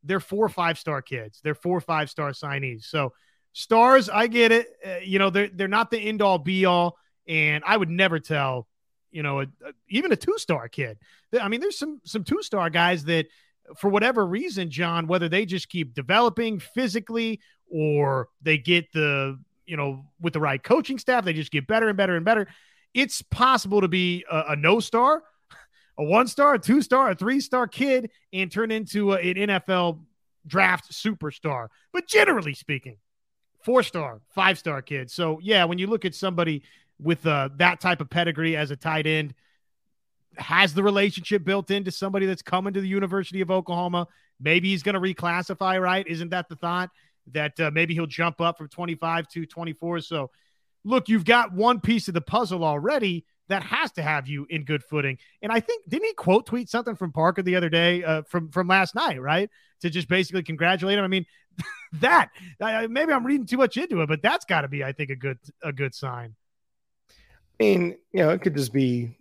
They're 0.05 0.21
four 0.21 0.49
five 0.49 0.79
star 0.79 1.03
kids. 1.03 1.41
They're 1.43 1.55
four 1.55 1.81
five 1.81 2.11
star 2.11 2.31
signees. 2.31 2.85
So 2.85 3.13
Stars, 3.59 4.09
I 4.09 4.29
get 4.29 4.53
it. 4.53 4.69
Uh, 4.87 4.99
you 5.03 5.19
know, 5.19 5.31
they're 5.31 5.49
they're 5.49 5.69
not 5.69 5.91
the 5.91 5.99
end 5.99 6.23
all 6.23 6.39
be 6.39 6.65
all, 6.65 6.97
and 7.27 7.65
I 7.67 7.77
would 7.77 7.89
never 7.89 8.21
tell, 8.21 8.69
you 9.11 9.25
know, 9.25 9.41
a, 9.41 9.45
a, 9.45 9.73
even 9.89 10.13
a 10.13 10.17
two 10.17 10.39
star 10.39 10.69
kid. 10.69 10.97
I 11.41 11.49
mean, 11.49 11.61
there's 11.61 11.79
some 11.79 12.01
some 12.05 12.23
two 12.23 12.41
star 12.43 12.71
guys 12.71 13.05
that, 13.07 13.27
for 13.77 13.89
whatever 13.89 14.25
reason, 14.25 14.71
John, 14.71 15.09
whether 15.09 15.29
they 15.29 15.45
just 15.45 15.69
keep 15.69 15.93
developing 15.93 16.61
physically 16.61 17.41
or 17.69 18.29
they 18.43 18.59
get 18.59 18.93
the 18.93 19.41
you 19.67 19.77
know 19.77 20.05
with 20.21 20.35
the 20.35 20.41
right 20.41 20.63
coaching 20.63 20.99
staff, 20.99 21.25
they 21.25 21.33
just 21.33 21.51
get 21.51 21.67
better 21.67 21.89
and 21.89 21.97
better 21.97 22.15
and 22.15 22.25
better. 22.25 22.47
It's 22.95 23.23
possible 23.23 23.81
to 23.81 23.89
be 23.89 24.25
a, 24.31 24.45
a 24.51 24.57
no 24.57 24.79
star, 24.79 25.23
a 25.99 26.05
one 26.05 26.29
star, 26.29 26.55
a 26.55 26.59
two 26.59 26.81
star, 26.81 27.11
a 27.11 27.15
three 27.15 27.41
star 27.41 27.67
kid, 27.67 28.11
and 28.33 28.51
turn 28.51 28.71
into 28.71 29.13
a, 29.13 29.19
an 29.19 29.35
NFL 29.35 30.01
draft 30.47 30.93
superstar. 30.93 31.69
But 31.93 32.07
generally 32.07 32.55
speaking, 32.55 32.97
four 33.65 33.83
star, 33.83 34.21
five 34.35 34.59
star 34.59 34.81
kid. 34.81 35.11
So 35.11 35.41
yeah, 35.43 35.65
when 35.65 35.79
you 35.79 35.89
look 35.89 36.05
at 36.05 36.15
somebody 36.15 36.63
with 37.01 37.27
uh, 37.27 37.51
that 37.57 37.81
type 37.81 38.01
of 38.01 38.09
pedigree 38.09 38.57
as 38.57 38.71
a 38.71 38.77
tight 38.77 39.07
end, 39.07 39.35
has 40.37 40.73
the 40.73 40.83
relationship 40.83 41.45
built 41.45 41.71
into 41.71 41.91
somebody 41.91 42.27
that's 42.27 42.43
coming 42.43 42.73
to 42.73 42.81
the 42.81 42.89
University 42.89 43.41
of 43.41 43.51
Oklahoma. 43.51 44.07
Maybe 44.41 44.69
he's 44.69 44.83
going 44.83 44.95
to 44.95 45.01
reclassify, 45.01 45.81
right? 45.81 46.07
Isn't 46.07 46.31
that 46.31 46.49
the 46.49 46.57
thought 46.57 46.91
that 47.33 47.59
uh, 47.59 47.71
maybe 47.73 47.95
he'll 47.95 48.07
jump 48.07 48.41
up 48.41 48.57
from 48.57 48.69
25 48.69 49.29
to 49.29 49.47
24? 49.47 50.01
So, 50.01 50.31
look, 50.85 51.09
you've 51.09 51.25
got 51.25 51.53
one 51.53 51.81
piece 51.81 52.07
of 52.07 52.15
the 52.15 52.21
puzzle 52.21 52.65
already. 52.65 53.25
That 53.49 53.63
has 53.63 53.93
to 53.93 54.03
have 54.03 54.29
you 54.29 54.47
in 54.51 54.65
good 54.65 54.83
footing. 54.85 55.19
And 55.43 55.51
I 55.51 55.61
think 55.61 55.89
didn't 55.89 56.07
he 56.07 56.15
quote 56.15 56.47
tweet 56.47 56.69
something 56.69 56.97
from 56.97 57.13
Parker 57.13 57.43
the 57.43 57.57
other 57.57 57.69
day 57.69 58.05
uh, 58.05 58.23
from 58.23 58.51
from 58.51 58.69
last 58.69 58.95
night, 58.95 59.21
right? 59.21 59.51
To 59.81 59.91
just 59.91 60.09
basically 60.09 60.43
congratulate 60.43 60.99
him. 60.99 61.05
I 61.05 61.09
mean, 61.09 61.27
that 62.01 62.31
maybe 62.61 63.13
I'm 63.13 63.27
reading 63.27 63.47
too 63.47 63.57
much 63.57 63.77
into 63.77 64.03
it, 64.03 64.09
but 64.09 64.23
that's 64.23 64.45
got 64.45 64.63
to 64.63 64.69
be, 64.69 64.85
I 64.85 64.93
think, 64.93 65.11
a 65.11 65.17
good 65.17 65.39
a 65.63 65.73
good 65.73 65.95
sign. 65.95 66.35
I 67.61 67.65
mean, 67.65 67.97
you 68.13 68.21
know, 68.21 68.31
it 68.31 68.43
could 68.43 68.55
just 68.55 68.73
be 68.73 69.17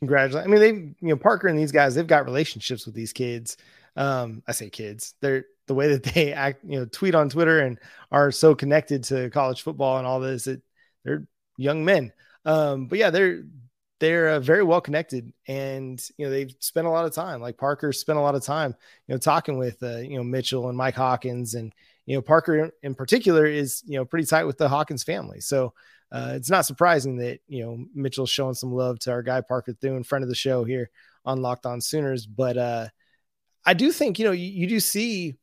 congratulate. 0.00 0.44
I 0.44 0.48
mean, 0.48 0.60
they, 0.60 1.06
you 1.06 1.14
know, 1.14 1.16
Parker 1.16 1.48
and 1.48 1.58
these 1.58 1.72
guys, 1.72 1.94
they've 1.94 2.06
got 2.06 2.24
relationships 2.24 2.86
with 2.86 2.94
these 2.94 3.12
kids. 3.12 3.56
Um, 3.96 4.42
I 4.48 4.52
say 4.52 4.70
kids, 4.70 5.14
they're 5.20 5.44
the 5.66 5.74
way 5.74 5.88
that 5.88 6.02
they 6.02 6.32
act, 6.32 6.64
you 6.64 6.80
know, 6.80 6.86
tweet 6.86 7.14
on 7.14 7.28
Twitter 7.28 7.60
and 7.60 7.78
are 8.10 8.32
so 8.32 8.54
connected 8.54 9.04
to 9.04 9.30
college 9.30 9.62
football 9.62 9.98
and 9.98 10.06
all 10.06 10.20
this. 10.20 10.46
It, 10.46 10.62
they're 11.04 11.26
young 11.56 11.84
men. 11.84 12.12
Um, 12.44 12.86
but 12.86 12.98
yeah, 12.98 13.10
they're 13.10 13.44
they're 14.00 14.28
uh, 14.30 14.40
very 14.40 14.62
well 14.62 14.80
connected, 14.80 15.32
and 15.46 16.02
you 16.16 16.24
know 16.24 16.30
they've 16.30 16.54
spent 16.58 16.86
a 16.86 16.90
lot 16.90 17.04
of 17.04 17.12
time. 17.14 17.40
Like 17.40 17.58
Parker 17.58 17.92
spent 17.92 18.18
a 18.18 18.22
lot 18.22 18.34
of 18.34 18.42
time, 18.42 18.74
you 19.06 19.14
know, 19.14 19.18
talking 19.18 19.58
with 19.58 19.82
uh, 19.82 19.98
you 19.98 20.16
know 20.16 20.24
Mitchell 20.24 20.68
and 20.68 20.76
Mike 20.76 20.94
Hawkins, 20.94 21.54
and 21.54 21.72
you 22.06 22.16
know 22.16 22.22
Parker 22.22 22.70
in 22.82 22.94
particular 22.94 23.46
is 23.46 23.82
you 23.86 23.98
know 23.98 24.04
pretty 24.04 24.26
tight 24.26 24.44
with 24.44 24.58
the 24.58 24.68
Hawkins 24.68 25.04
family. 25.04 25.40
So 25.40 25.74
uh, 26.10 26.32
it's 26.34 26.50
not 26.50 26.66
surprising 26.66 27.18
that 27.18 27.40
you 27.46 27.62
know 27.62 27.84
Mitchell's 27.94 28.30
showing 28.30 28.54
some 28.54 28.72
love 28.72 28.98
to 29.00 29.12
our 29.12 29.22
guy 29.22 29.42
Parker 29.42 29.74
Thune, 29.74 30.02
friend 30.02 30.22
of 30.22 30.28
the 30.28 30.34
show 30.34 30.64
here 30.64 30.90
on 31.24 31.42
Locked 31.42 31.66
On 31.66 31.80
Sooners. 31.80 32.26
But 32.26 32.56
uh, 32.56 32.88
I 33.64 33.74
do 33.74 33.92
think 33.92 34.18
you 34.18 34.24
know 34.24 34.32
you, 34.32 34.46
you 34.46 34.66
do 34.66 34.80
see 34.80 35.36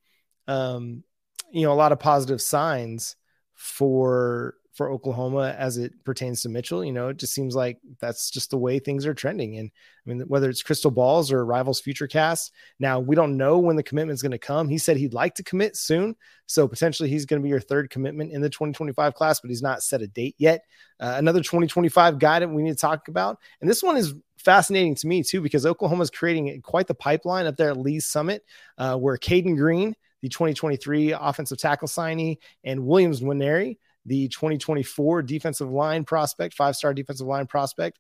um, 0.48 1.04
you 1.52 1.62
know 1.62 1.74
a 1.74 1.76
lot 1.76 1.92
of 1.92 2.00
positive 2.00 2.42
signs 2.42 3.16
for 3.54 4.56
for 4.78 4.92
Oklahoma 4.92 5.56
as 5.58 5.78
it 5.78 5.92
pertains 6.06 6.44
to 6.44 6.50
Mitchell. 6.50 6.86
You 6.86 6.94
know, 6.94 7.08
it 7.08 7.18
just 7.18 7.34
seems 7.34 7.56
like 7.56 7.80
that's 8.00 8.30
just 8.30 8.52
the 8.52 8.60
way 8.60 8.78
things 8.78 9.08
are 9.08 9.14
trending. 9.16 9.58
And 9.58 9.72
I 10.06 10.10
mean, 10.10 10.20
whether 10.28 10.50
it's 10.52 10.62
crystal 10.62 10.92
balls 10.92 11.32
or 11.32 11.44
rivals 11.44 11.82
future 11.82 12.08
cast, 12.08 12.54
now 12.80 13.00
we 13.00 13.16
don't 13.16 13.38
know 13.38 13.58
when 13.58 13.76
the 13.76 13.82
commitment 13.82 14.14
is 14.16 14.22
going 14.22 14.34
to 14.34 14.38
come. 14.38 14.70
He 14.70 14.78
said 14.78 14.96
he'd 14.96 15.16
like 15.16 15.34
to 15.36 15.44
commit 15.44 15.76
soon. 15.76 16.16
So 16.46 16.68
potentially 16.68 17.10
he's 17.10 17.26
going 17.26 17.42
to 17.42 17.44
be 17.44 17.50
your 17.50 17.60
third 17.60 17.90
commitment 17.90 18.32
in 18.32 18.40
the 18.40 18.52
2025 18.52 19.16
class, 19.16 19.40
but 19.40 19.50
he's 19.50 19.64
not 19.64 19.82
set 19.82 20.04
a 20.04 20.08
date 20.08 20.36
yet. 20.38 20.62
Uh, 21.00 21.16
another 21.18 21.40
2025 21.40 22.20
guy 22.20 22.40
that 22.40 22.48
we 22.48 22.62
need 22.62 22.70
to 22.70 22.76
talk 22.76 23.08
about. 23.08 23.40
And 23.60 23.70
this 23.70 23.82
one 23.82 23.98
is 23.98 24.14
fascinating 24.38 24.94
to 24.96 25.08
me 25.08 25.24
too, 25.24 25.42
because 25.42 25.66
Oklahoma 25.66 26.04
is 26.04 26.12
creating 26.12 26.62
quite 26.62 26.86
the 26.86 26.94
pipeline 26.94 27.48
up 27.48 27.58
there 27.58 27.72
at 27.72 27.78
Lee's 27.78 28.06
Summit, 28.06 28.46
uh, 28.78 28.96
where 28.96 29.18
Cayden 29.18 29.56
Green, 29.56 29.96
the 30.22 30.30
2023 30.30 31.14
offensive 31.14 31.58
tackle 31.58 31.88
signee, 31.88 32.38
and 32.64 32.86
Williams 32.86 33.22
Nwaneri, 33.22 33.78
the 34.08 34.28
2024 34.30 35.22
defensive 35.22 35.70
line 35.70 36.04
prospect, 36.04 36.56
five 36.56 36.76
star 36.76 36.94
defensive 36.94 37.28
line 37.28 37.46
prospect, 37.46 38.00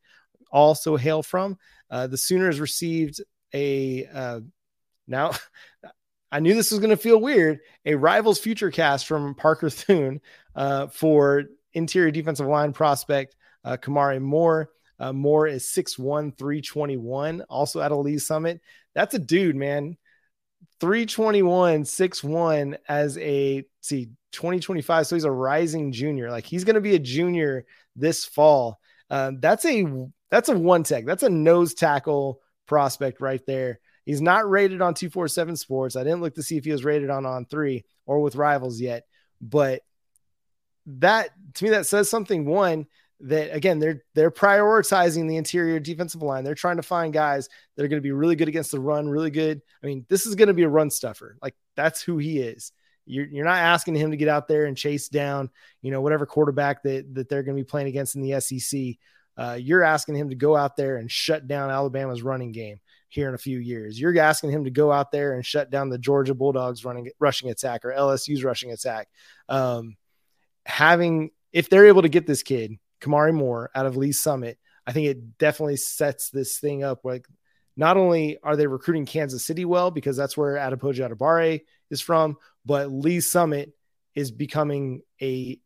also 0.51 0.95
hail 0.95 1.21
from. 1.21 1.57
Uh, 1.91 2.07
the 2.07 2.17
Sooners 2.17 2.59
received 2.59 3.21
a 3.53 4.05
uh, 4.11 4.39
now. 5.07 5.31
I 6.29 6.41
knew 6.41 6.53
this 6.55 6.71
was 6.71 6.81
going 6.81 6.89
to 6.89 6.97
feel 6.97 7.21
weird. 7.21 7.59
A 7.85 7.95
rivals 7.95 8.39
future 8.39 8.69
cast 8.69 9.07
from 9.07 9.33
Parker 9.35 9.69
Thune 9.69 10.19
uh, 10.55 10.87
for 10.87 11.45
interior 11.73 12.11
defensive 12.11 12.47
line 12.47 12.73
prospect 12.73 13.35
uh, 13.63 13.77
Kamari 13.77 14.21
Moore. 14.21 14.69
Uh, 14.99 15.13
Moore 15.13 15.47
is 15.47 15.63
6'1, 15.65 16.37
321, 16.37 17.41
also 17.49 17.81
at 17.81 17.91
a 17.91 17.95
Lee 17.95 18.17
Summit. 18.17 18.61
That's 18.95 19.13
a 19.13 19.19
dude, 19.19 19.55
man. 19.55 19.95
321, 20.79 21.83
6'1 21.83 22.77
as 22.87 23.17
a 23.19 23.63
see 23.81 24.09
2025. 24.31 25.07
So 25.07 25.15
he's 25.15 25.23
a 25.23 25.31
rising 25.31 25.91
junior. 25.91 26.29
Like 26.29 26.45
he's 26.45 26.63
going 26.63 26.75
to 26.75 26.81
be 26.81 26.95
a 26.95 26.99
junior 26.99 27.65
this 27.95 28.25
fall. 28.25 28.79
Um, 29.09 29.39
that's 29.39 29.65
a 29.65 29.85
that's 30.29 30.49
a 30.49 30.57
one 30.57 30.83
tech. 30.83 31.05
That's 31.05 31.23
a 31.23 31.29
nose 31.29 31.73
tackle 31.73 32.41
prospect 32.67 33.21
right 33.21 33.45
there. 33.45 33.79
He's 34.05 34.21
not 34.21 34.49
rated 34.49 34.81
on 34.81 34.93
247 34.93 35.57
Sports. 35.57 35.95
I 35.95 36.03
didn't 36.03 36.21
look 36.21 36.35
to 36.35 36.43
see 36.43 36.57
if 36.57 36.65
he 36.65 36.71
was 36.71 36.85
rated 36.85 37.09
on 37.09 37.25
on 37.25 37.45
three 37.45 37.85
or 38.05 38.21
with 38.21 38.35
rivals 38.35 38.79
yet, 38.79 39.05
but 39.41 39.81
that 40.85 41.29
to 41.55 41.63
me 41.65 41.71
that 41.71 41.85
says 41.85 42.09
something. 42.09 42.45
One 42.45 42.87
that 43.19 43.53
again 43.53 43.79
they're 43.79 44.03
they're 44.13 44.31
prioritizing 44.31 45.27
the 45.27 45.37
interior 45.37 45.79
defensive 45.79 46.21
line. 46.21 46.43
They're 46.43 46.55
trying 46.55 46.77
to 46.77 46.83
find 46.83 47.11
guys 47.11 47.49
that 47.75 47.83
are 47.83 47.87
going 47.87 48.01
to 48.01 48.07
be 48.07 48.11
really 48.11 48.35
good 48.35 48.47
against 48.47 48.71
the 48.71 48.79
run, 48.79 49.09
really 49.09 49.31
good. 49.31 49.61
I 49.83 49.87
mean, 49.87 50.05
this 50.07 50.25
is 50.25 50.35
going 50.35 50.47
to 50.47 50.53
be 50.53 50.63
a 50.63 50.69
run 50.69 50.89
stuffer. 50.89 51.37
Like 51.41 51.55
that's 51.75 52.01
who 52.01 52.17
he 52.17 52.39
is. 52.39 52.71
You're, 53.07 53.25
you're 53.25 53.45
not 53.45 53.57
asking 53.57 53.95
him 53.95 54.11
to 54.11 54.17
get 54.17 54.27
out 54.27 54.47
there 54.47 54.65
and 54.65 54.77
chase 54.77 55.09
down, 55.09 55.49
you 55.81 55.91
know, 55.91 56.01
whatever 56.01 56.25
quarterback 56.25 56.83
that, 56.83 57.13
that 57.15 57.29
they're 57.29 57.43
going 57.43 57.55
to 57.55 57.63
be 57.63 57.67
playing 57.67 57.87
against 57.87 58.15
in 58.15 58.21
the 58.21 58.39
SEC. 58.39 58.97
Uh, 59.37 59.57
you're 59.59 59.83
asking 59.83 60.15
him 60.15 60.29
to 60.29 60.35
go 60.35 60.55
out 60.55 60.75
there 60.75 60.97
and 60.97 61.11
shut 61.11 61.47
down 61.47 61.69
Alabama's 61.69 62.23
running 62.23 62.51
game 62.51 62.79
here 63.09 63.29
in 63.29 63.35
a 63.35 63.39
few 63.39 63.59
years. 63.59 63.99
You're 63.99 64.17
asking 64.19 64.51
him 64.51 64.63
to 64.65 64.71
go 64.71 64.91
out 64.91 65.11
there 65.11 65.33
and 65.33 65.45
shut 65.45 65.69
down 65.69 65.89
the 65.89 65.97
Georgia 65.97 66.33
Bulldogs 66.33 66.83
running 66.83 67.09
rushing 67.19 67.49
attack 67.49 67.85
or 67.85 67.93
LSU's 67.93 68.43
rushing 68.43 68.71
attack. 68.71 69.07
Um, 69.47 69.95
having 70.65 71.31
if 71.53 71.69
they're 71.69 71.87
able 71.87 72.01
to 72.01 72.09
get 72.09 72.27
this 72.27 72.43
kid 72.43 72.73
Kamari 73.01 73.33
Moore 73.33 73.69
out 73.73 73.85
of 73.85 73.95
Lee 73.95 74.11
Summit, 74.11 74.57
I 74.85 74.91
think 74.91 75.07
it 75.07 75.37
definitely 75.37 75.77
sets 75.77 76.29
this 76.29 76.59
thing 76.59 76.83
up. 76.83 77.05
Like, 77.05 77.25
not 77.75 77.95
only 77.95 78.39
are 78.41 78.55
they 78.55 78.67
recruiting 78.67 79.05
Kansas 79.05 79.45
City 79.45 79.63
well 79.63 79.91
because 79.91 80.17
that's 80.17 80.35
where 80.35 80.55
Adepoju 80.55 81.09
Adebawore 81.09 81.61
is 81.89 82.01
from, 82.01 82.37
but 82.65 82.91
Lee 82.91 83.19
Summit 83.19 83.73
is 84.15 84.31
becoming 84.31 85.01
a 85.21 85.59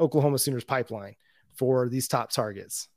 Oklahoma 0.00 0.38
Sooners 0.38 0.64
pipeline 0.64 1.14
for 1.54 1.88
these 1.88 2.08
top 2.08 2.30
targets. 2.30 2.88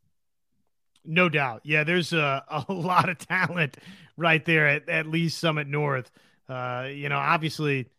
No 1.04 1.30
doubt. 1.30 1.62
Yeah, 1.64 1.84
there's 1.84 2.14
a, 2.14 2.44
a 2.68 2.74
lot 2.74 3.10
of 3.10 3.18
talent 3.20 3.78
right 4.18 4.44
there 4.44 4.68
at, 4.68 4.90
at 4.90 5.08
Lee 5.08 5.30
Summit 5.30 5.68
North. 5.68 6.10
Uh, 6.50 6.88
you 6.92 7.10
know, 7.10 7.18
obviously, 7.18 7.90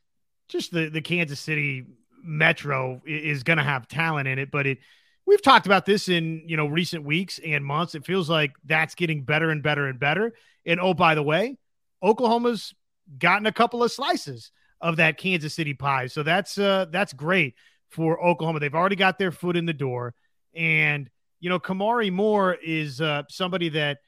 just 0.48 0.72
the, 0.72 0.88
the 0.88 1.00
Kansas 1.00 1.40
City 1.40 1.84
Metro 2.22 3.00
is 3.06 3.42
going 3.42 3.58
to 3.58 3.64
have 3.64 3.86
talent 3.86 4.28
in 4.28 4.38
it, 4.38 4.50
but 4.50 4.66
it 4.66 4.78
we've 5.26 5.42
talked 5.42 5.66
about 5.66 5.86
this 5.86 6.08
in 6.08 6.42
you 6.46 6.56
know 6.56 6.66
recent 6.66 7.04
weeks 7.04 7.38
and 7.44 7.64
months. 7.64 7.94
It 7.94 8.06
feels 8.06 8.30
like 8.30 8.52
that's 8.64 8.94
getting 8.94 9.22
better 9.22 9.50
and 9.50 9.62
better 9.62 9.86
and 9.86 9.98
better. 9.98 10.32
And 10.64 10.80
oh, 10.80 10.94
by 10.94 11.14
the 11.14 11.22
way, 11.22 11.58
Oklahoma's 12.02 12.74
gotten 13.18 13.46
a 13.46 13.52
couple 13.52 13.82
of 13.82 13.92
slices 13.92 14.50
of 14.80 14.96
that 14.96 15.18
Kansas 15.18 15.54
City 15.54 15.74
pie. 15.74 16.06
So 16.06 16.22
that's 16.22 16.58
uh 16.58 16.86
that's 16.90 17.12
great 17.12 17.54
for 17.88 18.22
Oklahoma. 18.22 18.60
They've 18.60 18.74
already 18.74 18.96
got 18.96 19.18
their 19.18 19.32
foot 19.32 19.56
in 19.56 19.66
the 19.66 19.72
door. 19.72 20.14
And 20.54 21.08
you 21.40 21.50
know, 21.50 21.58
Kamari 21.58 22.12
Moore 22.12 22.54
is 22.54 23.00
uh 23.00 23.22
somebody 23.28 23.70
that 23.70 23.98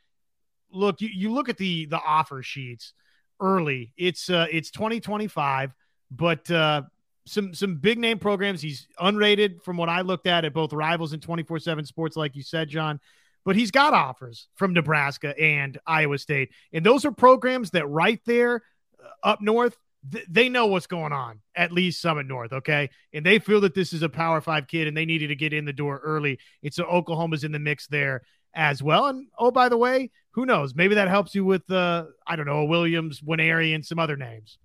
look, 0.71 1.01
you, 1.01 1.09
you 1.09 1.33
look 1.33 1.49
at 1.49 1.57
the 1.57 1.87
the 1.87 2.01
offer 2.01 2.43
sheets 2.43 2.93
early. 3.41 3.93
It's 3.97 4.29
uh 4.31 4.47
it's 4.51 4.71
2025, 4.71 5.75
but 6.11 6.51
uh 6.51 6.83
some 7.27 7.55
some 7.55 7.77
big 7.77 7.99
name 7.99 8.19
programs. 8.19 8.61
He's 8.61 8.89
unrated 9.01 9.62
from 9.62 9.77
what 9.77 9.89
I 9.89 10.01
looked 10.01 10.27
at 10.27 10.45
at 10.45 10.55
both 10.55 10.73
Rivals 10.73 11.12
and 11.12 11.23
24/7 11.23 11.87
Sports 11.87 12.16
like 12.16 12.37
you 12.37 12.43
said, 12.43 12.69
John. 12.69 13.01
But 13.45 13.57
he's 13.57 13.71
got 13.71 13.95
offers 13.95 14.49
from 14.57 14.75
Nebraska 14.75 15.39
and 15.39 15.79
Iowa 15.87 16.19
State. 16.19 16.51
And 16.73 16.85
those 16.85 17.07
are 17.07 17.12
programs 17.12 17.71
that 17.71 17.87
right 17.87 18.21
there 18.27 18.62
uh, 19.03 19.29
up 19.29 19.41
north 19.41 19.77
th- 20.11 20.27
they 20.29 20.49
know 20.49 20.67
what's 20.67 20.87
going 20.87 21.13
on 21.13 21.41
at 21.55 21.73
least 21.73 22.01
Summit 22.01 22.27
North, 22.27 22.53
okay? 22.53 22.91
And 23.13 23.25
they 23.25 23.39
feel 23.39 23.61
that 23.63 23.75
this 23.75 23.93
is 23.93 24.03
a 24.03 24.09
Power 24.09 24.41
Five 24.41 24.67
kid 24.67 24.89
and 24.89 24.97
they 24.97 25.05
needed 25.05 25.29
to 25.29 25.35
get 25.37 25.53
in 25.53 25.65
the 25.65 25.73
door 25.73 26.01
early. 26.03 26.39
It's 26.63 26.77
so 26.77 26.85
Oklahoma's 26.85 27.45
in 27.45 27.53
the 27.53 27.59
mix 27.59 27.87
there 27.87 28.23
as 28.55 28.83
well. 28.83 29.07
And 29.07 29.27
oh, 29.39 29.51
by 29.51 29.69
the 29.69 29.77
way, 29.77 30.11
who 30.33 30.47
knows? 30.47 30.75
Maybe 30.75 30.95
that 30.97 31.09
helps 31.09 31.35
you 31.35 31.45
with 31.45 31.71
uh, 31.71 32.07
I 32.27 32.37
don't 32.37 32.47
know, 32.47 32.65
Williams, 32.65 33.21
Nwaneri, 33.21 33.75
and 33.75 33.85
some 33.85 33.99
other 33.99 34.17
names. 34.17 34.59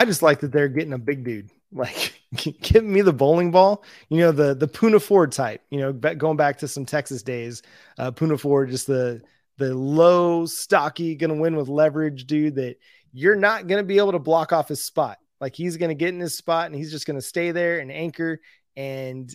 I 0.00 0.04
just 0.04 0.22
like 0.22 0.40
that 0.40 0.52
they're 0.52 0.68
getting 0.68 0.92
a 0.92 0.98
big 0.98 1.24
dude. 1.24 1.50
Like, 1.76 2.22
give 2.62 2.84
me 2.84 3.00
the 3.00 3.12
bowling 3.12 3.50
ball. 3.50 3.82
You 4.08 4.18
know, 4.18 4.30
the 4.30 4.54
the 4.54 4.68
Poona 4.68 5.02
Ford 5.02 5.32
type. 5.32 5.60
You 5.70 5.80
know, 5.80 5.92
going 5.92 6.36
back 6.36 6.58
to 6.58 6.68
some 6.68 6.86
Texas 6.86 7.24
days, 7.24 7.62
uh, 7.98 8.12
Poona 8.12 8.38
Ford, 8.38 8.70
just 8.70 8.86
the 8.86 9.22
the 9.58 9.74
low, 9.74 10.46
stocky, 10.46 11.14
going 11.14 11.30
to 11.30 11.40
win 11.40 11.56
with 11.56 11.68
leverage 11.68 12.26
dude 12.26 12.56
that 12.56 12.76
you're 13.12 13.36
not 13.36 13.66
going 13.66 13.82
to 13.82 13.86
be 13.86 13.98
able 13.98 14.12
to 14.12 14.18
block 14.18 14.52
off 14.52 14.68
his 14.68 14.82
spot. 14.82 15.18
Like 15.40 15.54
he's 15.54 15.76
going 15.76 15.90
to 15.90 15.94
get 15.94 16.08
in 16.14 16.20
his 16.20 16.36
spot 16.36 16.66
and 16.66 16.74
he's 16.74 16.90
just 16.90 17.06
going 17.06 17.18
to 17.18 17.22
stay 17.22 17.50
there 17.50 17.78
and 17.78 17.92
anchor. 17.92 18.40
And 18.76 19.34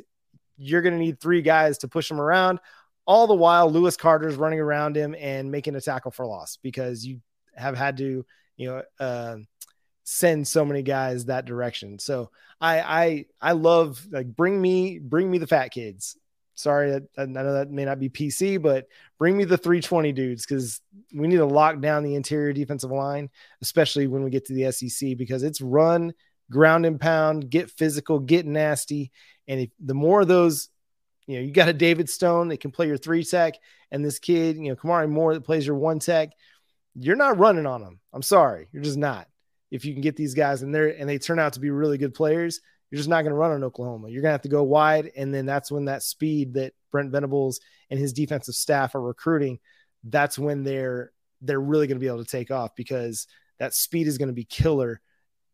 you're 0.58 0.82
going 0.82 0.96
to 0.96 1.00
need 1.00 1.20
three 1.20 1.42
guys 1.42 1.80
to 1.80 1.88
push 1.88 2.12
him 2.12 2.20
around. 2.20 2.60
All 3.06 3.28
the 3.28 3.36
while, 3.36 3.72
Lewis 3.72 3.98
Carter's 3.98 4.36
running 4.36 4.60
around 4.60 4.96
him 4.96 5.16
and 5.18 5.52
making 5.52 5.76
a 5.76 5.82
tackle 5.82 6.12
for 6.12 6.26
loss 6.26 6.58
because 6.62 7.06
you 7.06 7.22
have 7.56 7.78
had 7.78 7.98
to, 7.98 8.26
you 8.58 8.70
know, 8.70 8.84
uh, 9.00 9.38
send 10.04 10.48
so 10.48 10.66
many 10.66 10.82
guys 10.82 11.26
that 11.26 11.46
direction. 11.46 12.00
So 12.00 12.32
I 12.60 12.80
I 12.82 13.26
I 13.42 13.52
love 13.54 14.06
like 14.12 14.28
bring 14.28 14.60
me 14.60 15.00
bring 15.00 15.30
me 15.30 15.38
the 15.38 15.48
fat 15.48 15.70
kids 15.70 16.18
sorry, 16.60 16.94
I, 16.94 17.22
I 17.22 17.26
know 17.26 17.54
that 17.54 17.72
may 17.72 17.86
not 17.86 18.00
be 18.00 18.10
PC, 18.10 18.62
but 18.62 18.88
bring 19.18 19.38
me 19.38 19.46
the 19.46 19.58
320 19.58 20.12
dudes 20.12 20.46
because 20.46 20.82
we 21.14 21.28
need 21.28 21.38
to 21.38 21.46
lock 21.46 21.80
down 21.80 22.04
the 22.04 22.16
interior 22.16 22.54
defensive 22.54 22.92
line, 22.92 23.30
especially 23.62 24.08
when 24.08 24.24
we 24.24 24.30
get 24.30 24.46
to 24.46 24.54
the 24.54 24.72
SEC 24.72 25.18
because 25.18 25.44
it's 25.44 25.62
run, 25.62 26.14
ground 26.52 26.86
and 26.86 27.00
pound, 27.00 27.50
get 27.50 27.72
physical, 27.72 28.20
get 28.20 28.46
nasty. 28.46 29.12
And 29.48 29.62
if 29.62 29.70
the 29.80 29.94
more 29.94 30.22
of 30.22 30.28
those, 30.28 30.70
you 31.28 31.38
know, 31.38 31.42
you 31.42 31.52
got 31.52 31.70
a 31.70 31.74
David 31.74 32.10
Stone 32.10 32.50
that 32.50 32.60
can 32.60 32.72
play 32.72 32.88
your 32.88 32.98
three 32.98 33.24
tech, 33.24 33.56
and 33.92 34.04
this 34.04 34.20
kid, 34.20 34.58
you 34.58 34.70
know, 34.70 34.76
Kamari 34.76 35.10
Moore 35.10 35.34
that 35.34 35.46
plays 35.46 35.66
your 35.66 35.76
one 35.76 36.00
tech. 36.00 36.30
You're 36.96 37.16
not 37.16 37.40
running 37.40 37.66
on 37.66 37.82
them. 37.82 38.00
I'm 38.14 38.22
sorry, 38.22 38.68
you're 38.72 38.84
just 38.84 38.98
not. 38.98 39.28
If 39.72 39.86
you 39.86 39.94
can 39.94 40.02
get 40.02 40.16
these 40.16 40.34
guys 40.34 40.64
in 40.64 40.72
there 40.72 40.88
and 40.90 41.08
they 41.08 41.20
turn 41.20 41.40
out 41.40 41.54
to 41.54 41.60
be 41.60 41.70
really 41.70 41.98
good 41.98 42.14
players, 42.14 42.62
you're 42.90 42.98
just 42.98 43.10
not 43.10 43.22
going 43.22 43.32
to 43.32 43.38
run 43.38 43.52
on 43.52 43.64
Oklahoma. 43.64 44.10
You're 44.10 44.22
going 44.22 44.30
to 44.30 44.34
have 44.34 44.42
to 44.44 44.50
go 44.50 44.64
wide, 44.64 45.12
and 45.16 45.34
then 45.34 45.46
that's 45.46 45.72
when 45.72 45.86
that 45.86 46.04
speed 46.04 46.54
that 46.56 46.74
Brent 46.92 47.12
Venables 47.12 47.60
and 47.90 48.00
his 48.00 48.14
defensive 48.14 48.56
staff 48.56 48.96
are 48.96 49.02
recruiting. 49.02 49.60
That's 50.04 50.40
when 50.40 50.64
they're 50.64 51.12
they're 51.42 51.60
really 51.62 51.88
going 51.88 51.98
to 51.98 52.04
be 52.04 52.08
able 52.08 52.24
to 52.24 52.30
take 52.30 52.52
off 52.52 52.76
because 52.76 53.28
that 53.60 53.74
speed 53.74 54.08
is 54.08 54.18
going 54.18 54.28
to 54.28 54.34
be 54.34 54.44
killer. 54.44 55.02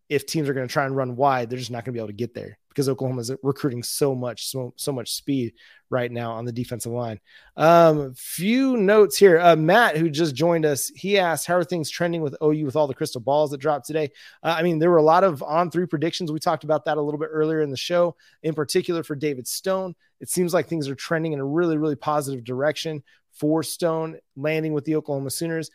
If 0.07 0.25
teams 0.25 0.47
are 0.47 0.53
going 0.53 0.67
to 0.67 0.71
try 0.71 0.85
and 0.85 0.95
run 0.95 1.15
wide, 1.15 1.49
they're 1.49 1.59
just 1.59 1.71
not 1.71 1.83
going 1.83 1.93
to 1.93 1.97
be 1.97 1.99
able 1.99 2.07
to 2.07 2.13
get 2.13 2.33
there 2.33 2.57
because 2.75 2.89
Oklahoma 2.89 3.21
is 3.21 3.31
recruiting 3.41 3.81
so 3.81 4.13
much, 4.13 4.47
so, 4.47 4.73
so 4.75 4.91
much 4.91 5.13
speed 5.13 5.53
right 5.89 6.11
now 6.11 6.33
on 6.33 6.43
the 6.43 6.51
defensive 6.51 6.91
line. 6.91 7.21
Um, 7.55 8.13
few 8.15 8.75
notes 8.75 9.17
here. 9.17 9.39
Uh, 9.39 9.55
Matt, 9.55 9.95
who 9.95 10.09
just 10.09 10.35
joined 10.35 10.65
us, 10.65 10.89
he 10.89 11.17
asked, 11.17 11.47
How 11.47 11.55
are 11.55 11.63
things 11.63 11.89
trending 11.89 12.21
with 12.21 12.35
OU 12.43 12.65
with 12.65 12.75
all 12.75 12.87
the 12.87 12.93
crystal 12.93 13.21
balls 13.21 13.51
that 13.51 13.59
dropped 13.59 13.87
today? 13.87 14.11
Uh, 14.43 14.55
I 14.57 14.61
mean, 14.61 14.77
there 14.77 14.91
were 14.91 14.97
a 14.97 15.03
lot 15.03 15.23
of 15.23 15.41
on 15.41 15.71
three 15.71 15.85
predictions. 15.85 16.33
We 16.33 16.39
talked 16.39 16.65
about 16.65 16.83
that 16.85 16.97
a 16.97 17.01
little 17.01 17.19
bit 17.19 17.29
earlier 17.31 17.61
in 17.61 17.71
the 17.71 17.77
show, 17.77 18.17
in 18.43 18.53
particular 18.53 19.03
for 19.03 19.15
David 19.15 19.47
Stone. 19.47 19.95
It 20.19 20.29
seems 20.29 20.53
like 20.53 20.67
things 20.67 20.89
are 20.89 20.95
trending 20.95 21.31
in 21.31 21.39
a 21.39 21.45
really, 21.45 21.77
really 21.77 21.95
positive 21.95 22.43
direction 22.43 23.03
for 23.31 23.63
Stone 23.63 24.17
landing 24.35 24.73
with 24.73 24.83
the 24.83 24.95
Oklahoma 24.97 25.29
Sooners. 25.29 25.71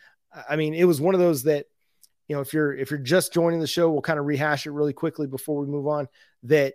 I 0.49 0.57
mean, 0.57 0.75
it 0.75 0.85
was 0.85 1.01
one 1.01 1.15
of 1.15 1.21
those 1.21 1.45
that, 1.45 1.67
you 2.29 2.37
know, 2.37 2.43
if 2.43 2.53
you're 2.53 2.75
if 2.75 2.91
you're 2.91 3.01
just 3.01 3.33
joining 3.33 3.61
the 3.61 3.67
show, 3.67 3.91
we'll 3.91 4.03
kind 4.03 4.19
of 4.19 4.27
rehash 4.27 4.67
it 4.67 4.71
really 4.71 4.93
quickly 4.93 5.27
before 5.27 5.61
we 5.61 5.67
move 5.67 5.89
on. 5.89 6.09
That 6.45 6.75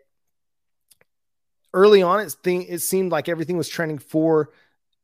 early 1.76 2.02
on, 2.02 2.22
it, 2.22 2.36
th- 2.42 2.68
it 2.70 2.80
seemed 2.80 3.12
like 3.12 3.30
everything 3.30 3.58
was 3.58 3.70
trending 3.70 4.00
for 4.00 4.50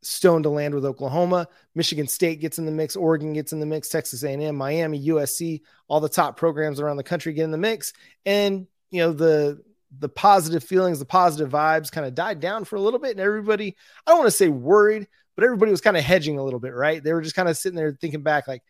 Stone 0.03 0.43
to 0.43 0.49
land 0.49 0.73
with 0.73 0.85
Oklahoma. 0.85 1.47
Michigan 1.75 2.07
State 2.07 2.39
gets 2.39 2.57
in 2.57 2.65
the 2.65 2.71
mix. 2.71 2.95
Oregon 2.95 3.33
gets 3.33 3.53
in 3.53 3.59
the 3.59 3.67
mix. 3.67 3.87
Texas 3.87 4.23
A&M, 4.23 4.55
Miami, 4.55 5.07
USC, 5.09 5.61
all 5.87 5.99
the 5.99 6.09
top 6.09 6.37
programs 6.37 6.79
around 6.79 6.97
the 6.97 7.03
country 7.03 7.33
get 7.33 7.43
in 7.43 7.51
the 7.51 7.57
mix. 7.57 7.93
And 8.25 8.65
you 8.89 9.01
know 9.01 9.13
the 9.13 9.61
the 9.99 10.09
positive 10.09 10.63
feelings, 10.63 10.97
the 10.97 11.05
positive 11.05 11.51
vibes, 11.51 11.91
kind 11.91 12.07
of 12.07 12.15
died 12.15 12.39
down 12.39 12.65
for 12.65 12.77
a 12.77 12.81
little 12.81 12.99
bit, 12.99 13.11
and 13.11 13.19
everybody 13.19 13.75
I 14.07 14.11
don't 14.11 14.19
want 14.19 14.27
to 14.27 14.37
say 14.37 14.49
worried, 14.49 15.07
but 15.35 15.43
everybody 15.43 15.69
was 15.69 15.81
kind 15.81 15.97
of 15.97 16.03
hedging 16.03 16.39
a 16.39 16.43
little 16.43 16.59
bit, 16.59 16.73
right? 16.73 17.03
They 17.03 17.13
were 17.13 17.21
just 17.21 17.35
kind 17.35 17.49
of 17.49 17.57
sitting 17.57 17.75
there 17.75 17.95
thinking 17.99 18.23
back, 18.23 18.47
like. 18.47 18.63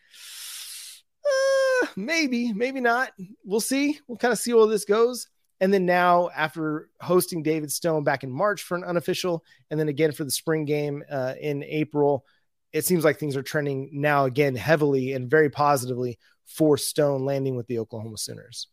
Uh, 1.24 1.88
maybe, 1.96 2.52
maybe 2.52 2.82
not. 2.82 3.12
We'll 3.46 3.62
see. 3.62 4.00
We'll 4.08 4.18
kind 4.18 4.32
of 4.32 4.40
see 4.40 4.54
where 4.54 4.68
this 4.68 4.86
goes. 4.86 5.28
And 5.62 5.72
then 5.72 5.86
now, 5.86 6.30
after 6.36 6.90
hosting 7.00 7.44
David 7.44 7.72
Stone 7.72 8.04
back 8.04 8.24
in 8.24 8.32
March 8.32 8.64
for 8.64 8.76
an 8.76 8.84
unofficial, 8.84 9.46
and 9.70 9.80
then 9.80 9.90
again 9.90 10.12
for 10.12 10.24
the 10.24 10.32
spring 10.32 10.66
game 10.66 11.04
uh, 11.10 11.36
in 11.40 11.64
April, 11.64 12.26
it 12.74 12.84
seems 12.84 13.04
like 13.04 13.20
things 13.20 13.38
are 13.38 13.44
trending 13.44 13.90
now 13.94 14.26
again 14.26 14.56
heavily 14.56 15.14
and 15.14 15.30
very 15.30 15.52
positively 15.52 16.18
for 16.48 16.78
Stone 16.78 17.26
landing 17.26 17.56
with 17.56 17.68
the 17.68 17.78
Oklahoma 17.78 18.18
Sooners. 18.18 18.68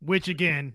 Which 0.00 0.28
again, 0.28 0.74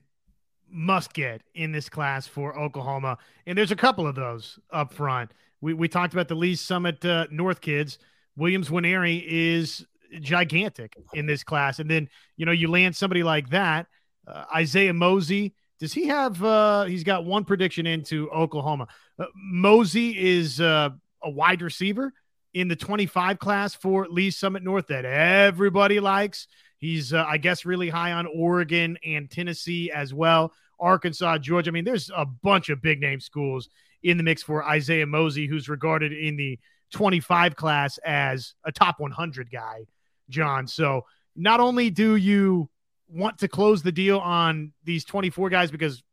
must 0.70 1.14
get 1.14 1.42
in 1.54 1.72
this 1.72 1.88
class 1.88 2.28
for 2.28 2.60
Oklahoma. 2.60 3.18
And 3.46 3.58
there's 3.58 3.72
a 3.72 3.76
couple 3.76 4.06
of 4.06 4.16
those 4.16 4.60
up 4.72 4.94
front. 4.94 5.32
We, 5.62 5.74
we 5.74 5.88
talked 5.88 6.14
about 6.14 6.28
the 6.28 6.36
Lee's 6.36 6.60
Summit 6.60 7.06
uh, 7.06 7.28
North 7.32 7.62
kids. 7.62 8.00
Williams 8.36 8.70
Nwaneri 8.70 9.24
is 9.26 9.86
gigantic 10.20 10.98
in 11.14 11.26
this 11.26 11.44
class. 11.44 11.80
And 11.80 11.90
then, 11.90 12.10
you 12.36 12.46
know, 12.46 12.52
you 12.52 12.70
land 12.70 12.96
somebody 12.96 13.24
like 13.24 13.50
that 13.52 13.88
uh, 14.28 14.46
Isaiah 14.56 14.94
Mozee. 14.94 15.54
Does 15.80 15.94
he 15.94 16.08
have? 16.08 16.42
Uh, 16.44 16.86
he's 16.86 17.04
got 17.04 17.26
one 17.26 17.44
prediction 17.44 17.86
into 17.86 18.30
Oklahoma. 18.32 18.88
Uh, 19.20 19.26
Mozee 19.54 20.16
is 20.16 20.62
uh, 20.62 20.90
a 21.24 21.30
wide 21.30 21.62
receiver 21.62 22.14
in 22.54 22.70
the 22.70 22.76
25 22.76 23.38
class 23.40 23.76
for 23.76 24.08
Lee's 24.08 24.38
Summit 24.38 24.64
North 24.64 24.88
that 24.88 25.04
everybody 25.06 26.00
likes. 26.00 26.48
He's, 26.78 27.14
uh, 27.14 27.26
I 27.28 27.38
guess, 27.38 27.66
really 27.66 27.90
high 27.90 28.14
on 28.14 28.28
Oregon 28.28 28.98
and 29.06 29.30
Tennessee 29.30 29.92
as 29.92 30.14
well. 30.14 30.54
Arkansas, 30.80 31.40
Georgia. 31.40 31.70
I 31.70 31.74
mean, 31.74 31.86
there's 31.86 32.12
a 32.16 32.26
bunch 32.26 32.70
of 32.70 32.82
big 32.82 33.02
name 33.02 33.20
schools 33.20 33.70
in 34.04 34.18
the 34.18 34.24
mix 34.24 34.44
for 34.44 34.64
Isaiah 34.64 35.06
Mozee, 35.06 35.50
who's 35.50 35.68
regarded 35.68 36.14
in 36.14 36.38
the 36.38 36.60
25 36.94 37.56
class 37.56 37.98
as 38.06 38.54
a 38.64 38.72
top 38.72 39.00
100 39.00 39.52
guy, 39.52 39.86
John. 40.30 40.68
So 40.68 41.06
not 41.36 41.60
only 41.60 41.90
do 41.90 42.16
you 42.16 42.70
want 43.08 43.40
to 43.40 43.48
close 43.48 43.84
the 43.84 43.92
deal 43.92 44.20
on 44.20 44.74
these 44.84 45.06
24 45.06 45.50
guys 45.50 45.72
because 45.72 46.04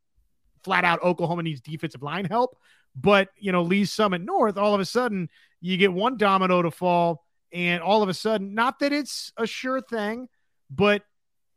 flat 0.64 0.84
out 0.84 1.02
Oklahoma 1.02 1.42
needs 1.42 1.60
defensive 1.60 2.02
line 2.02 2.24
help. 2.24 2.56
But, 2.94 3.30
you 3.38 3.52
know, 3.52 3.62
Lee's 3.62 3.92
Summit 3.92 4.20
North, 4.20 4.58
all 4.58 4.74
of 4.74 4.80
a 4.80 4.84
sudden 4.84 5.28
you 5.60 5.76
get 5.76 5.92
one 5.92 6.16
domino 6.16 6.62
to 6.62 6.70
fall. 6.70 7.24
And 7.52 7.82
all 7.82 8.02
of 8.02 8.08
a 8.08 8.14
sudden, 8.14 8.54
not 8.54 8.78
that 8.78 8.92
it's 8.92 9.32
a 9.36 9.46
sure 9.46 9.80
thing, 9.80 10.28
but 10.70 11.02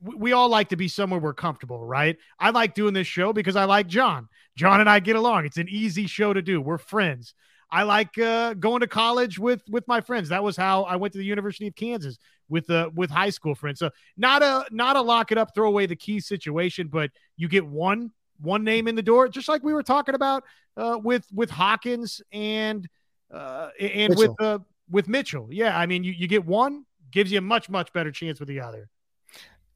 we 0.02 0.34
all 0.34 0.50
like 0.50 0.70
to 0.70 0.76
be 0.76 0.88
somewhere 0.88 1.20
we're 1.20 1.34
comfortable, 1.34 1.86
right? 1.86 2.18
I 2.38 2.50
like 2.50 2.74
doing 2.74 2.94
this 2.94 3.08
show 3.08 3.32
because 3.32 3.56
I 3.56 3.64
like 3.64 3.88
John. 3.88 4.28
John 4.58 4.82
and 4.82 4.90
I 4.90 5.00
get 5.00 5.16
along. 5.16 5.46
It's 5.46 5.58
an 5.58 5.70
easy 5.70 6.06
show 6.08 6.34
to 6.34 6.42
do. 6.42 6.60
We're 6.62 6.78
friends. 6.78 7.34
I 7.72 7.84
like 7.84 8.18
uh, 8.18 8.54
going 8.54 8.82
to 8.82 8.88
college 8.88 9.40
with 9.40 9.62
with 9.70 9.88
my 9.88 10.02
friends. 10.02 10.30
That 10.30 10.44
was 10.44 10.56
how 10.56 10.84
I 10.84 10.96
went 10.96 11.14
to 11.14 11.20
the 11.20 11.26
University 11.26 11.68
of 11.68 11.76
Kansas 11.76 12.18
with 12.50 12.70
uh, 12.70 12.90
with 12.96 13.10
high 13.10 13.30
school 13.30 13.56
friends. 13.56 13.80
So 13.80 13.90
not 14.18 14.44
a 14.44 14.66
not 14.72 14.96
a 14.96 15.02
lock 15.02 15.32
it 15.32 15.38
up, 15.38 15.54
throw 15.54 15.68
away 15.68 15.86
the 15.86 15.96
key 15.96 16.20
situation, 16.20 16.88
but 16.88 17.12
you 17.38 17.48
get 17.48 17.66
one 17.66 18.12
one 18.42 18.64
name 18.64 18.88
in 18.88 18.96
the 18.96 19.04
door, 19.04 19.28
just 19.28 19.48
like 19.48 19.64
we 19.64 19.74
were 19.74 19.84
talking 19.84 20.16
about 20.16 20.44
uh, 20.78 21.00
with 21.02 21.26
with 21.34 21.50
Hawkins 21.50 22.22
and 22.32 22.88
uh, 23.34 23.70
and 23.80 24.16
Mitchell. 24.16 24.36
with 24.38 24.42
uh, 24.42 24.60
with 24.90 25.08
Mitchell. 25.08 25.48
Yeah, 25.52 25.78
I 25.78 25.86
mean 25.86 26.04
you 26.04 26.12
you 26.12 26.28
get 26.28 26.46
one 26.46 26.86
gives 27.12 27.32
you 27.32 27.38
a 27.40 27.42
much 27.42 27.70
much 27.70 27.94
better 27.94 28.12
chance 28.12 28.40
with 28.40 28.50
the 28.50 28.60
other. 28.60 28.90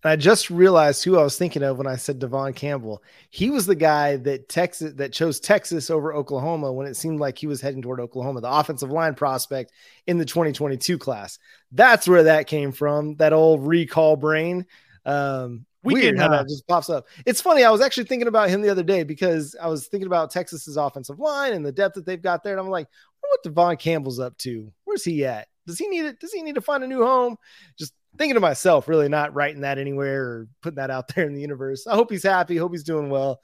I 0.04 0.16
just 0.16 0.50
realized 0.50 1.04
who 1.04 1.18
I 1.18 1.24
was 1.24 1.38
thinking 1.38 1.62
of 1.62 1.78
when 1.78 1.88
I 1.88 1.98
said 1.98 2.20
Devon 2.20 2.54
Campbell. 2.54 3.04
He 3.30 3.50
was 3.50 3.66
the 3.66 3.76
guy 3.76 4.16
that 4.18 4.48
Texas 4.48 4.94
that 4.94 5.12
chose 5.12 5.42
Texas 5.42 5.90
over 5.90 6.14
Oklahoma 6.14 6.72
when 6.72 6.88
it 6.88 6.96
seemed 6.96 7.20
like 7.20 7.38
he 7.38 7.48
was 7.48 7.60
heading 7.60 7.82
toward 7.82 8.00
Oklahoma, 8.00 8.40
the 8.40 8.50
offensive 8.50 8.92
line 8.92 9.14
prospect 9.14 9.74
in 10.08 10.18
the 10.18 10.26
2022 10.26 10.98
class. 10.98 11.38
That's 11.74 12.08
where 12.08 12.24
that 12.24 12.48
came 12.48 12.72
from. 12.72 13.16
That 13.16 13.34
old 13.34 13.68
recall 13.68 14.16
brain. 14.16 14.66
Um, 15.06 15.66
we 15.84 15.94
weird 15.94 16.18
how 16.18 16.30
that 16.30 16.48
just 16.48 16.68
pops 16.68 16.90
up. 16.90 17.08
It's 17.26 17.42
funny. 17.42 17.64
I 17.64 17.72
was 17.72 17.82
actually 17.82 18.06
thinking 18.06 18.28
about 18.28 18.50
him 18.50 18.62
the 18.62 18.70
other 18.70 18.84
day 18.84 19.04
because 19.04 19.56
I 19.62 19.68
was 19.68 19.88
thinking 19.88 20.08
about 20.08 20.32
Texas's 20.32 20.78
offensive 20.78 21.20
line 21.20 21.54
and 21.54 21.66
the 21.66 21.72
depth 21.72 21.96
that 21.96 22.06
they've 22.06 22.22
got 22.22 22.44
there, 22.44 22.54
and 22.54 22.60
I'm 22.60 22.70
like, 22.70 22.88
what 23.22 23.44
Devon 23.44 23.78
Campbell's 23.78 24.20
up 24.20 24.38
to? 24.40 24.72
Where's 24.84 25.04
he 25.04 25.26
at? 25.26 25.48
Does 25.68 25.78
he 25.78 25.88
need 25.88 26.06
it? 26.06 26.20
Does 26.20 26.34
he 26.34 26.42
need 26.42 26.56
to 26.56 26.62
find 26.62 26.84
a 26.84 26.88
new 26.88 27.04
home? 27.04 27.38
Just 27.78 27.94
thinking 28.20 28.36
to 28.36 28.42
myself, 28.42 28.88
really 28.88 29.08
not 29.08 29.34
writing 29.34 29.62
that 29.62 29.80
anywhere 29.80 30.24
or 30.24 30.48
putting 30.62 30.76
that 30.76 30.92
out 30.92 31.08
there 31.16 31.26
in 31.26 31.34
the 31.34 31.42
universe. 31.42 31.88
I 31.88 31.96
hope 31.96 32.12
he's 32.12 32.24
happy. 32.24 32.58
Hope 32.58 32.74
he's 32.74 32.84
doing 32.84 33.10
well. 33.10 33.40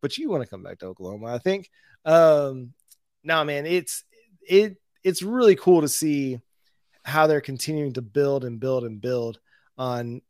But 0.00 0.18
you 0.18 0.30
want 0.30 0.42
to 0.42 0.48
come 0.48 0.62
back 0.62 0.78
to 0.80 0.86
Oklahoma, 0.86 1.26
I 1.26 1.38
think. 1.38 1.70
Um, 2.04 2.72
now, 3.22 3.44
man, 3.44 3.66
it's 3.66 4.04
it 4.42 4.78
it's 5.04 5.22
really 5.22 5.54
cool 5.54 5.82
to 5.82 5.88
see 5.88 6.40
how 7.04 7.26
they're 7.26 7.40
continuing 7.40 7.92
to 7.94 8.02
build 8.02 8.44
and 8.44 8.58
build 8.58 8.84
and 8.84 9.00
build 9.00 9.38
on 9.76 10.22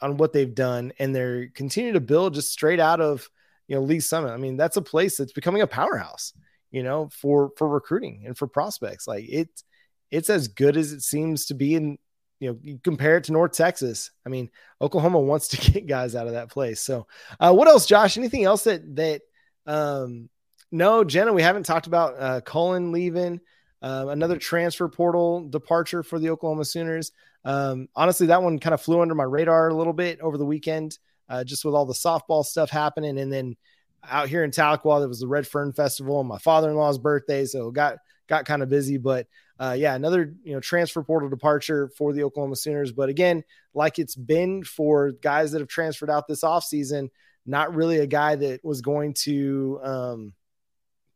on 0.00 0.16
what 0.16 0.32
they've 0.32 0.54
done, 0.54 0.92
and 0.98 1.14
they're 1.14 1.48
continuing 1.48 1.94
to 1.94 2.00
build 2.00 2.34
just 2.34 2.52
straight 2.52 2.80
out 2.80 3.00
of 3.00 3.28
you 3.68 3.76
know 3.76 3.82
Lee 3.82 4.00
Summit. 4.00 4.30
I 4.30 4.36
mean, 4.36 4.56
that's 4.56 4.76
a 4.76 4.82
place 4.82 5.16
that's 5.16 5.32
becoming 5.32 5.62
a 5.62 5.66
powerhouse, 5.66 6.32
you 6.72 6.82
know, 6.82 7.08
for 7.12 7.52
for 7.56 7.68
recruiting 7.68 8.24
and 8.26 8.36
for 8.36 8.48
prospects. 8.48 9.06
Like 9.06 9.26
it's 9.28 9.64
it's 10.10 10.28
as 10.28 10.48
good 10.48 10.76
as 10.76 10.92
it 10.92 11.02
seems 11.02 11.46
to 11.46 11.54
be 11.54 11.76
in 11.76 11.98
you 12.40 12.50
know, 12.50 12.58
you 12.62 12.78
compare 12.82 13.16
it 13.16 13.24
to 13.24 13.32
North 13.32 13.52
Texas. 13.52 14.10
I 14.24 14.28
mean, 14.28 14.50
Oklahoma 14.80 15.20
wants 15.20 15.48
to 15.48 15.56
get 15.72 15.86
guys 15.86 16.14
out 16.14 16.26
of 16.26 16.34
that 16.34 16.50
place. 16.50 16.80
So, 16.80 17.06
uh, 17.40 17.52
what 17.52 17.68
else, 17.68 17.86
Josh? 17.86 18.16
Anything 18.16 18.44
else 18.44 18.64
that 18.64 18.96
that? 18.96 19.22
Um, 19.66 20.28
no, 20.70 21.02
Jenna, 21.02 21.32
we 21.32 21.42
haven't 21.42 21.64
talked 21.64 21.86
about 21.86 22.14
uh, 22.18 22.40
Cullen 22.42 22.92
leaving. 22.92 23.40
Uh, 23.80 24.06
another 24.08 24.36
transfer 24.36 24.88
portal 24.88 25.48
departure 25.48 26.02
for 26.02 26.18
the 26.18 26.30
Oklahoma 26.30 26.64
Sooners. 26.64 27.12
Um, 27.44 27.88
honestly, 27.94 28.26
that 28.26 28.42
one 28.42 28.58
kind 28.58 28.74
of 28.74 28.80
flew 28.82 29.00
under 29.00 29.14
my 29.14 29.24
radar 29.24 29.68
a 29.68 29.74
little 29.74 29.92
bit 29.92 30.20
over 30.20 30.36
the 30.36 30.44
weekend, 30.44 30.98
uh, 31.28 31.44
just 31.44 31.64
with 31.64 31.74
all 31.74 31.86
the 31.86 31.94
softball 31.94 32.44
stuff 32.44 32.70
happening, 32.70 33.18
and 33.18 33.32
then 33.32 33.56
out 34.04 34.28
here 34.28 34.44
in 34.44 34.50
Tahlequah, 34.50 35.00
there 35.00 35.08
was 35.08 35.20
the 35.20 35.28
Red 35.28 35.46
Fern 35.46 35.72
Festival 35.72 36.20
and 36.20 36.28
my 36.28 36.38
father-in-law's 36.38 36.98
birthday, 36.98 37.44
so 37.44 37.70
got 37.70 37.98
got 38.28 38.44
kind 38.44 38.62
of 38.62 38.68
busy. 38.68 38.98
But 38.98 39.26
uh, 39.58 39.74
yeah, 39.76 39.94
another 39.94 40.34
you 40.44 40.52
know 40.52 40.60
transfer 40.60 41.02
portal 41.02 41.28
departure 41.28 41.88
for 41.96 42.12
the 42.12 42.22
Oklahoma 42.22 42.56
Sooners. 42.56 42.92
But 42.92 43.08
again, 43.08 43.42
like 43.74 43.98
it's 43.98 44.14
been 44.14 44.62
for 44.62 45.12
guys 45.12 45.52
that 45.52 45.60
have 45.60 45.68
transferred 45.68 46.10
out 46.10 46.28
this 46.28 46.42
offseason, 46.42 47.08
not 47.44 47.74
really 47.74 47.98
a 47.98 48.06
guy 48.06 48.36
that 48.36 48.64
was 48.64 48.80
going 48.80 49.14
to 49.14 49.80
um, 49.82 50.32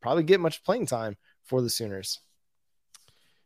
probably 0.00 0.24
get 0.24 0.40
much 0.40 0.64
playing 0.64 0.86
time 0.86 1.16
for 1.44 1.62
the 1.62 1.70
Sooners. 1.70 2.20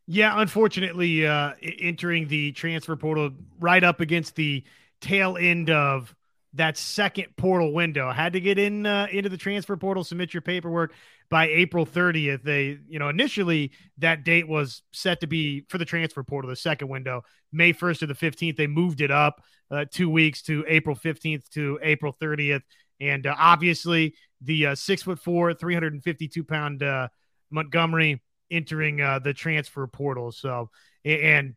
Yeah, 0.06 0.40
unfortunately, 0.40 1.26
uh, 1.26 1.52
entering 1.60 2.28
the 2.28 2.52
transfer 2.52 2.96
portal 2.96 3.32
right 3.60 3.84
up 3.84 4.00
against 4.00 4.34
the 4.36 4.64
tail 5.00 5.36
end 5.36 5.68
of 5.68 6.14
that 6.56 6.76
second 6.76 7.26
portal 7.36 7.72
window. 7.72 8.10
Had 8.10 8.32
to 8.32 8.40
get 8.40 8.58
in 8.58 8.86
uh, 8.86 9.06
into 9.10 9.28
the 9.28 9.36
transfer 9.36 9.76
portal, 9.76 10.04
submit 10.04 10.34
your 10.34 10.40
paperwork 10.40 10.92
by 11.30 11.48
April 11.48 11.86
30th. 11.86 12.42
They, 12.42 12.78
you 12.88 12.98
know, 12.98 13.08
initially 13.08 13.72
that 13.98 14.24
date 14.24 14.48
was 14.48 14.82
set 14.92 15.20
to 15.20 15.26
be 15.26 15.64
for 15.68 15.78
the 15.78 15.84
transfer 15.84 16.22
portal, 16.22 16.48
the 16.48 16.56
second 16.56 16.88
window, 16.88 17.22
May 17.52 17.72
1st 17.72 18.00
to 18.00 18.06
the 18.06 18.14
15th. 18.14 18.56
They 18.56 18.66
moved 18.66 19.00
it 19.00 19.10
up 19.10 19.42
uh, 19.70 19.84
two 19.90 20.10
weeks 20.10 20.42
to 20.42 20.64
April 20.68 20.96
15th 20.96 21.48
to 21.50 21.78
April 21.82 22.14
30th. 22.20 22.62
And 23.00 23.26
uh, 23.26 23.34
obviously, 23.38 24.14
the 24.40 24.66
uh, 24.66 24.74
six 24.74 25.02
foot 25.02 25.18
four, 25.18 25.52
352 25.54 26.44
pound 26.44 26.82
uh, 26.82 27.08
Montgomery 27.50 28.22
entering 28.50 29.00
uh, 29.00 29.18
the 29.18 29.34
transfer 29.34 29.86
portal. 29.86 30.32
So, 30.32 30.70
and 31.04 31.54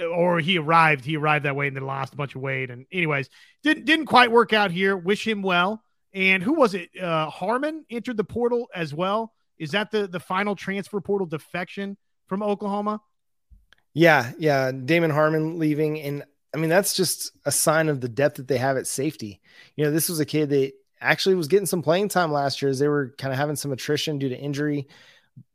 or 0.00 0.40
he 0.40 0.58
arrived, 0.58 1.04
he 1.04 1.16
arrived 1.16 1.44
that 1.44 1.56
way 1.56 1.66
and 1.66 1.76
then 1.76 1.86
lost 1.86 2.14
a 2.14 2.16
bunch 2.16 2.34
of 2.34 2.42
weight. 2.42 2.70
And 2.70 2.86
anyways, 2.92 3.28
didn't 3.62 3.84
didn't 3.84 4.06
quite 4.06 4.30
work 4.30 4.52
out 4.52 4.70
here. 4.70 4.96
Wish 4.96 5.26
him 5.26 5.42
well. 5.42 5.82
And 6.14 6.42
who 6.42 6.54
was 6.54 6.74
it? 6.74 6.90
Uh, 7.00 7.28
Harmon 7.28 7.84
entered 7.90 8.16
the 8.16 8.24
portal 8.24 8.68
as 8.74 8.94
well. 8.94 9.32
Is 9.58 9.72
that 9.72 9.90
the 9.90 10.06
the 10.06 10.20
final 10.20 10.54
transfer 10.54 11.00
portal 11.00 11.26
defection 11.26 11.96
from 12.26 12.42
Oklahoma? 12.42 13.00
Yeah, 13.94 14.32
yeah. 14.38 14.72
Damond 14.72 15.12
Harmon 15.12 15.58
leaving, 15.58 16.00
and 16.00 16.24
I 16.54 16.58
mean 16.58 16.70
that's 16.70 16.94
just 16.94 17.32
a 17.44 17.52
sign 17.52 17.88
of 17.88 18.00
the 18.00 18.08
depth 18.08 18.36
that 18.36 18.48
they 18.48 18.58
have 18.58 18.76
at 18.76 18.86
safety. 18.86 19.40
You 19.76 19.84
know, 19.84 19.90
this 19.90 20.08
was 20.08 20.20
a 20.20 20.26
kid 20.26 20.50
that 20.50 20.72
actually 21.00 21.34
was 21.34 21.48
getting 21.48 21.66
some 21.66 21.82
playing 21.82 22.08
time 22.08 22.32
last 22.32 22.60
year 22.60 22.70
as 22.70 22.78
they 22.78 22.88
were 22.88 23.14
kind 23.18 23.32
of 23.32 23.38
having 23.38 23.56
some 23.56 23.72
attrition 23.72 24.18
due 24.18 24.28
to 24.28 24.38
injury, 24.38 24.88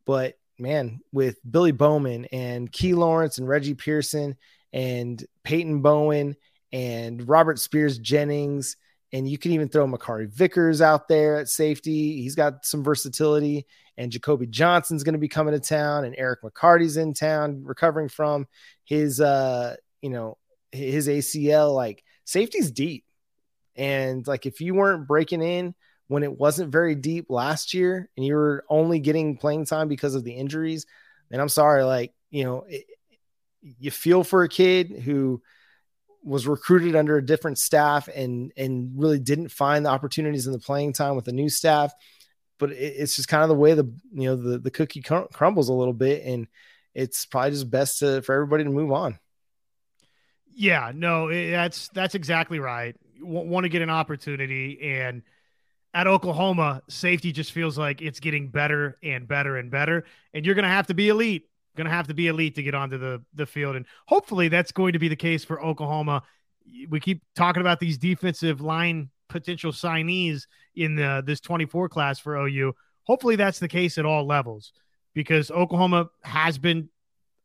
but 0.05 0.37
man, 0.61 1.01
with 1.11 1.37
Billy 1.49 1.71
Bowman 1.71 2.25
and 2.25 2.71
Key 2.71 2.93
Lawrence 2.93 3.37
and 3.37 3.47
Reggie 3.47 3.73
Pearson 3.73 4.37
and 4.71 5.23
Peyton 5.43 5.81
Bowen 5.81 6.35
and 6.71 7.27
Robert 7.27 7.59
Spears 7.59 7.97
Jennings, 7.97 8.77
and 9.13 9.27
you 9.27 9.37
can 9.37 9.51
even 9.51 9.67
throw 9.67 9.85
Makari 9.85 10.29
Vickers 10.29 10.81
out 10.81 11.07
there 11.07 11.37
at 11.37 11.49
safety. 11.49 12.21
He's 12.21 12.35
got 12.35 12.65
some 12.65 12.83
versatility. 12.83 13.65
And 13.97 14.11
Jacoby 14.11 14.47
Johnson's 14.47 15.03
going 15.03 15.13
to 15.13 15.19
be 15.19 15.27
coming 15.27 15.53
to 15.53 15.59
town, 15.59 16.05
and 16.05 16.15
Eric 16.17 16.41
McCarty's 16.41 16.97
in 16.97 17.13
town 17.13 17.63
recovering 17.63 18.07
from 18.07 18.47
his, 18.85 19.19
uh, 19.19 19.75
you 20.01 20.09
know, 20.09 20.37
his 20.71 21.07
ACL. 21.07 21.75
Like 21.75 22.03
safety's 22.23 22.71
deep, 22.71 23.03
and 23.75 24.25
like 24.25 24.45
if 24.45 24.61
you 24.61 24.73
weren't 24.73 25.07
breaking 25.07 25.43
in 25.43 25.75
when 26.11 26.23
it 26.23 26.37
wasn't 26.37 26.69
very 26.69 26.93
deep 26.93 27.27
last 27.29 27.73
year 27.73 28.09
and 28.17 28.25
you 28.25 28.35
were 28.35 28.65
only 28.67 28.99
getting 28.99 29.37
playing 29.37 29.65
time 29.65 29.87
because 29.87 30.13
of 30.13 30.25
the 30.25 30.33
injuries, 30.33 30.85
then 31.29 31.39
I'm 31.39 31.47
sorry. 31.47 31.85
Like, 31.85 32.13
you 32.29 32.43
know, 32.43 32.65
it, 32.67 32.83
you 33.61 33.91
feel 33.91 34.25
for 34.25 34.43
a 34.43 34.49
kid 34.49 34.89
who 34.89 35.41
was 36.21 36.47
recruited 36.47 36.97
under 36.97 37.15
a 37.15 37.25
different 37.25 37.59
staff 37.59 38.09
and 38.13 38.51
and 38.57 38.91
really 38.97 39.19
didn't 39.19 39.53
find 39.53 39.85
the 39.85 39.89
opportunities 39.89 40.47
in 40.47 40.51
the 40.51 40.59
playing 40.59 40.91
time 40.91 41.15
with 41.15 41.23
the 41.23 41.31
new 41.31 41.47
staff. 41.47 41.93
But 42.59 42.73
it, 42.73 42.75
it's 42.97 43.15
just 43.15 43.29
kind 43.29 43.43
of 43.43 43.47
the 43.47 43.55
way 43.55 43.73
the 43.73 43.89
you 44.13 44.25
know 44.27 44.35
the 44.35 44.59
the 44.59 44.69
cookie 44.69 45.01
crumbles 45.01 45.69
a 45.69 45.73
little 45.73 45.93
bit, 45.93 46.25
and 46.25 46.45
it's 46.93 47.25
probably 47.25 47.51
just 47.51 47.71
best 47.71 47.99
to, 47.99 48.21
for 48.21 48.35
everybody 48.35 48.65
to 48.65 48.69
move 48.69 48.91
on. 48.91 49.17
Yeah, 50.53 50.91
no, 50.93 51.29
that's 51.29 51.87
that's 51.93 52.15
exactly 52.15 52.59
right. 52.59 52.97
W- 53.21 53.47
want 53.47 53.63
to 53.63 53.69
get 53.69 53.81
an 53.81 53.89
opportunity 53.89 54.77
and 54.81 55.23
at 55.93 56.07
Oklahoma, 56.07 56.81
safety 56.89 57.31
just 57.31 57.51
feels 57.51 57.77
like 57.77 58.01
it's 58.01 58.19
getting 58.19 58.49
better 58.49 58.97
and 59.03 59.27
better 59.27 59.57
and 59.57 59.69
better. 59.69 60.05
And 60.33 60.45
you're 60.45 60.55
going 60.55 60.63
to 60.63 60.69
have 60.69 60.87
to 60.87 60.93
be 60.93 61.09
elite. 61.09 61.47
Going 61.75 61.85
to 61.85 61.93
have 61.93 62.07
to 62.07 62.13
be 62.13 62.27
elite 62.27 62.55
to 62.55 62.63
get 62.63 62.75
onto 62.75 62.97
the, 62.97 63.21
the 63.33 63.45
field. 63.45 63.75
And 63.75 63.85
hopefully 64.07 64.47
that's 64.47 64.71
going 64.71 64.93
to 64.93 64.99
be 64.99 65.07
the 65.07 65.15
case 65.15 65.43
for 65.43 65.63
Oklahoma. 65.63 66.23
We 66.89 66.99
keep 66.99 67.23
talking 67.35 67.61
about 67.61 67.79
these 67.79 67.97
defensive 67.97 68.61
line 68.61 69.09
potential 69.29 69.71
signees 69.71 70.47
in 70.75 70.95
the, 70.95 71.23
this 71.25 71.39
24 71.39 71.89
class 71.89 72.19
for 72.19 72.35
OU. 72.35 72.73
Hopefully 73.03 73.35
that's 73.35 73.59
the 73.59 73.67
case 73.67 73.97
at 73.97 74.05
all 74.05 74.25
levels 74.25 74.73
because 75.13 75.51
Oklahoma 75.51 76.09
has 76.23 76.57
been 76.57 76.89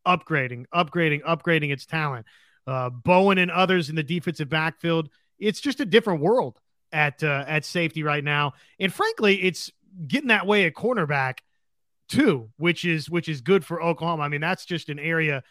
upgrading, 0.07 0.67
upgrading, 0.75 1.23
upgrading 1.23 1.73
its 1.73 1.87
talent. 1.87 2.27
Uh, 2.67 2.91
Bowen 2.91 3.39
and 3.39 3.51
others 3.51 3.89
in 3.89 3.97
the 3.97 4.03
defensive 4.03 4.49
backfield. 4.49 5.09
It's 5.39 5.61
just 5.61 5.81
a 5.81 5.85
different 5.85 6.21
world 6.21 6.59
at 6.93 7.23
uh, 7.23 7.45
at 7.47 7.65
safety 7.65 8.03
right 8.03 8.25
now, 8.25 8.55
and 8.79 8.93
frankly, 8.93 9.43
it's 9.43 9.71
getting 10.07 10.29
that 10.29 10.47
way 10.47 10.65
at 10.65 10.75
cornerback 10.75 11.39
too, 12.09 12.51
which 12.57 12.85
is 12.85 13.11
which 13.11 13.29
is 13.29 13.41
good 13.41 13.65
for 13.65 13.83
Oklahoma. 13.83 14.23
I 14.23 14.29
mean, 14.29 14.41
that's 14.41 14.65
just 14.65 14.89
an 14.89 14.99
area. 14.99 15.43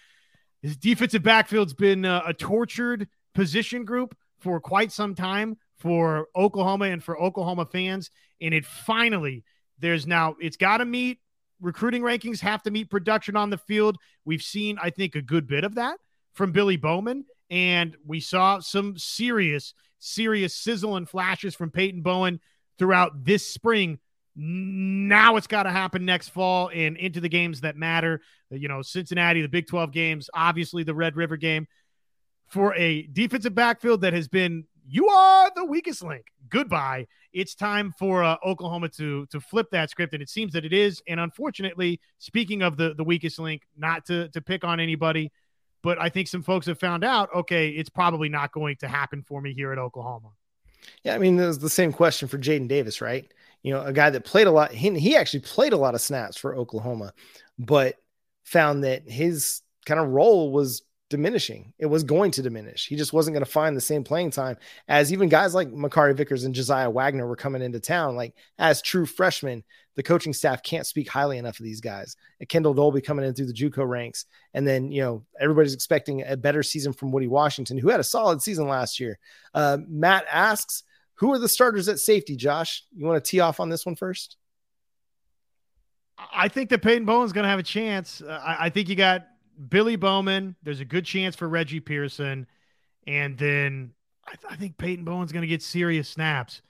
His 0.62 0.78
defensive 0.78 1.24
backfield's 1.24 1.74
been 1.74 2.06
uh, 2.06 2.24
a 2.26 2.34
tortured 2.34 3.08
position 3.34 3.86
group 3.86 4.16
for 4.40 4.60
quite 4.60 4.92
some 4.92 5.16
time 5.16 5.58
for 5.78 6.28
Oklahoma 6.36 6.86
and 6.86 7.04
for 7.04 7.20
Oklahoma 7.20 7.66
fans, 7.66 8.10
and 8.42 8.54
it 8.54 8.66
finally 8.66 9.44
there's 9.80 10.08
now 10.08 10.36
it's 10.40 10.58
got 10.58 10.78
to 10.78 10.86
meet 10.86 11.20
recruiting 11.62 12.02
rankings, 12.02 12.40
have 12.42 12.64
to 12.64 12.72
meet 12.72 12.90
production 12.90 13.36
on 13.36 13.50
the 13.50 13.58
field. 13.58 13.98
We've 14.24 14.42
seen, 14.42 14.78
I 14.82 14.90
think, 14.90 15.16
a 15.16 15.22
good 15.22 15.48
bit 15.48 15.64
of 15.64 15.76
that 15.76 15.98
from 16.34 16.52
Billy 16.52 16.78
Bowman, 16.78 17.26
and 17.50 17.96
we 18.06 18.20
saw 18.20 18.60
some 18.60 18.98
serious 18.98 19.74
serious 20.06 20.56
sizzle 20.56 20.96
and 20.96 21.10
flashes 21.10 21.56
from 21.56 21.72
Peyton 21.72 22.02
Bowen 22.02 22.40
throughout 22.78 23.26
this 23.26 23.46
spring. 23.46 24.00
Now 24.36 25.38
it's 25.38 25.48
got 25.48 25.64
to 25.64 25.72
happen 25.72 26.06
next 26.06 26.30
fall 26.30 26.70
and 26.74 26.98
into 26.98 27.22
the 27.22 27.30
games 27.30 27.62
that 27.62 27.76
matter. 27.76 28.22
You 28.52 28.68
know, 28.68 28.82
Cincinnati, 28.82 29.42
the 29.42 29.48
Big 29.48 29.68
12 29.68 29.92
games, 29.92 30.30
obviously 30.34 30.84
the 30.84 30.96
Red 30.96 31.16
River 31.16 31.38
game. 31.38 31.68
For 32.48 32.76
a 32.76 33.04
defensive 33.08 33.56
backfield 33.56 34.02
that 34.02 34.14
has 34.14 34.28
been, 34.28 34.66
you 34.88 35.08
are 35.08 35.52
the 35.56 35.66
weakest 35.66 36.04
link. 36.04 36.28
Goodbye. 36.48 37.08
It's 37.34 37.56
time 37.56 37.92
for 37.98 38.24
uh, 38.24 38.38
Oklahoma 38.46 38.90
to 38.90 39.26
to 39.28 39.40
flip 39.40 39.68
that 39.72 39.90
script, 39.90 40.14
and 40.14 40.22
it 40.22 40.30
seems 40.30 40.54
that 40.54 40.64
it 40.64 40.74
is. 40.74 41.02
And 41.08 41.20
unfortunately, 41.20 42.00
speaking 42.20 42.62
of 42.62 42.78
the 42.78 42.94
the 42.94 43.04
weakest 43.04 43.40
link, 43.40 43.64
not 43.76 44.06
to 44.06 44.30
to 44.30 44.42
pick 44.42 44.64
on 44.64 44.80
anybody, 44.80 45.32
but 45.86 46.02
I 46.02 46.10
think 46.10 46.28
some 46.28 46.42
folks 46.42 46.66
have 46.66 46.80
found 46.80 47.04
out, 47.04 47.30
okay, 47.36 47.70
it's 47.70 47.92
probably 47.92 48.28
not 48.28 48.52
going 48.52 48.76
to 48.78 48.88
happen 48.88 49.22
for 49.22 49.40
me 49.40 49.54
here 49.54 49.72
at 49.72 49.78
Oklahoma. 49.78 50.30
Yeah, 51.04 51.14
I 51.14 51.20
mean, 51.20 51.38
there's 51.38 51.60
the 51.60 51.70
same 51.70 51.94
question 51.94 52.28
for 52.28 52.40
Jaden 52.40 52.68
Davis, 52.68 53.02
right? 53.02 53.32
You 53.62 53.72
know, 53.72 53.84
a 53.84 53.94
guy 53.94 54.10
that 54.10 54.26
played 54.26 54.48
a 54.48 54.52
lot. 54.52 54.72
He, 54.72 54.98
he 55.00 55.16
actually 55.16 55.42
played 55.42 55.74
a 55.74 55.78
lot 55.78 55.94
of 55.94 56.02
snaps 56.02 56.38
for 56.38 56.56
Oklahoma, 56.56 57.14
but 57.60 57.98
found 58.46 58.84
that 58.84 59.08
his 59.08 59.62
kind 59.86 60.00
of 60.00 60.08
role 60.08 60.52
was 60.52 60.82
diminishing. 61.16 61.72
It 61.80 61.86
was 61.86 62.04
going 62.04 62.32
to 62.32 62.42
diminish. 62.42 62.88
He 62.88 62.98
just 62.98 63.14
wasn't 63.14 63.36
going 63.36 63.46
to 63.46 63.50
find 63.50 63.78
the 63.78 63.82
same 63.82 64.04
playing 64.04 64.32
time 64.32 64.58
as 64.90 65.14
even 65.14 65.30
guys 65.30 65.56
like 65.56 65.70
Makari 65.70 66.14
Vickers 66.14 66.44
and 66.44 66.54
Josiah 66.54 66.90
Wagner 66.90 67.26
were 67.26 67.38
coming 67.38 67.62
into 67.62 67.80
town. 67.80 68.18
Like 68.18 68.34
as 68.60 68.82
true 68.82 69.06
freshmen, 69.06 69.64
the 69.96 70.04
coaching 70.04 70.34
staff 70.34 70.62
can't 70.62 70.86
speak 70.86 71.08
highly 71.08 71.38
enough 71.38 71.58
of 71.58 71.64
these 71.64 71.80
guys. 71.80 72.18
And 72.42 72.50
Kendel 72.50 72.74
Dolby 72.74 73.00
coming 73.00 73.24
in 73.24 73.34
through 73.34 73.46
the 73.46 73.54
JUCO 73.54 73.88
ranks, 73.88 74.26
and 74.54 74.68
then 74.68 74.92
you 74.92 75.02
know 75.02 75.24
everybody's 75.40 75.74
expecting 75.74 76.22
a 76.26 76.36
better 76.36 76.64
season 76.64 76.92
from 76.92 77.14
Woody 77.14 77.28
Washington, 77.28 77.78
who 77.78 77.88
had 77.88 78.02
a 78.02 78.04
solid 78.04 78.42
season 78.42 78.68
last 78.68 79.00
year. 79.00 79.18
Uh, 79.54 79.78
Matt 79.88 80.26
asks, 80.30 80.84
"Who 81.16 81.32
are 81.32 81.40
the 81.40 81.48
starters 81.48 81.88
at 81.88 82.00
safety?" 82.00 82.36
Josh, 82.36 82.84
you 82.94 83.06
want 83.06 83.24
to 83.24 83.30
tee 83.30 83.40
off 83.40 83.62
on 83.62 83.70
this 83.70 83.86
one 83.86 83.96
first? 83.96 84.36
I 86.18 86.50
think 86.50 86.70
that 86.72 86.82
Peyton 86.82 87.06
Bowen's 87.06 87.32
going 87.32 87.44
to 87.44 87.50
have 87.50 87.60
a 87.60 87.64
chance. 87.64 88.22
Uh, 88.22 88.42
I, 88.46 88.66
I 88.66 88.70
think 88.70 88.90
you 88.90 88.96
got 88.96 89.26
Billy 89.70 89.96
Bowman. 89.96 90.56
There's 90.64 90.80
a 90.80 90.86
good 90.86 91.06
chance 91.06 91.36
for 91.36 91.48
Reggie 91.48 91.80
Pearson. 91.80 92.48
And 93.08 93.38
then 93.38 93.92
I, 94.26 94.32
th- 94.32 94.54
I 94.54 94.56
think 94.56 94.78
Peyton 94.78 95.06
Bowen's 95.06 95.32
going 95.32 95.42
to 95.42 95.48
get 95.48 95.62
serious 95.62 96.10
snaps 96.10 96.62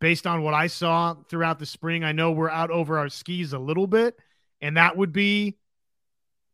based 0.00 0.26
on 0.26 0.42
what 0.42 0.54
I 0.54 0.66
saw 0.66 1.14
throughout 1.28 1.58
the 1.58 1.66
spring. 1.66 2.02
I 2.02 2.12
know 2.12 2.32
we're 2.32 2.50
out 2.50 2.70
over 2.70 2.98
our 2.98 3.08
skis 3.08 3.52
a 3.52 3.58
little 3.58 3.86
bit, 3.86 4.18
and 4.60 4.76
that 4.76 4.96
would 4.96 5.12
be 5.12 5.58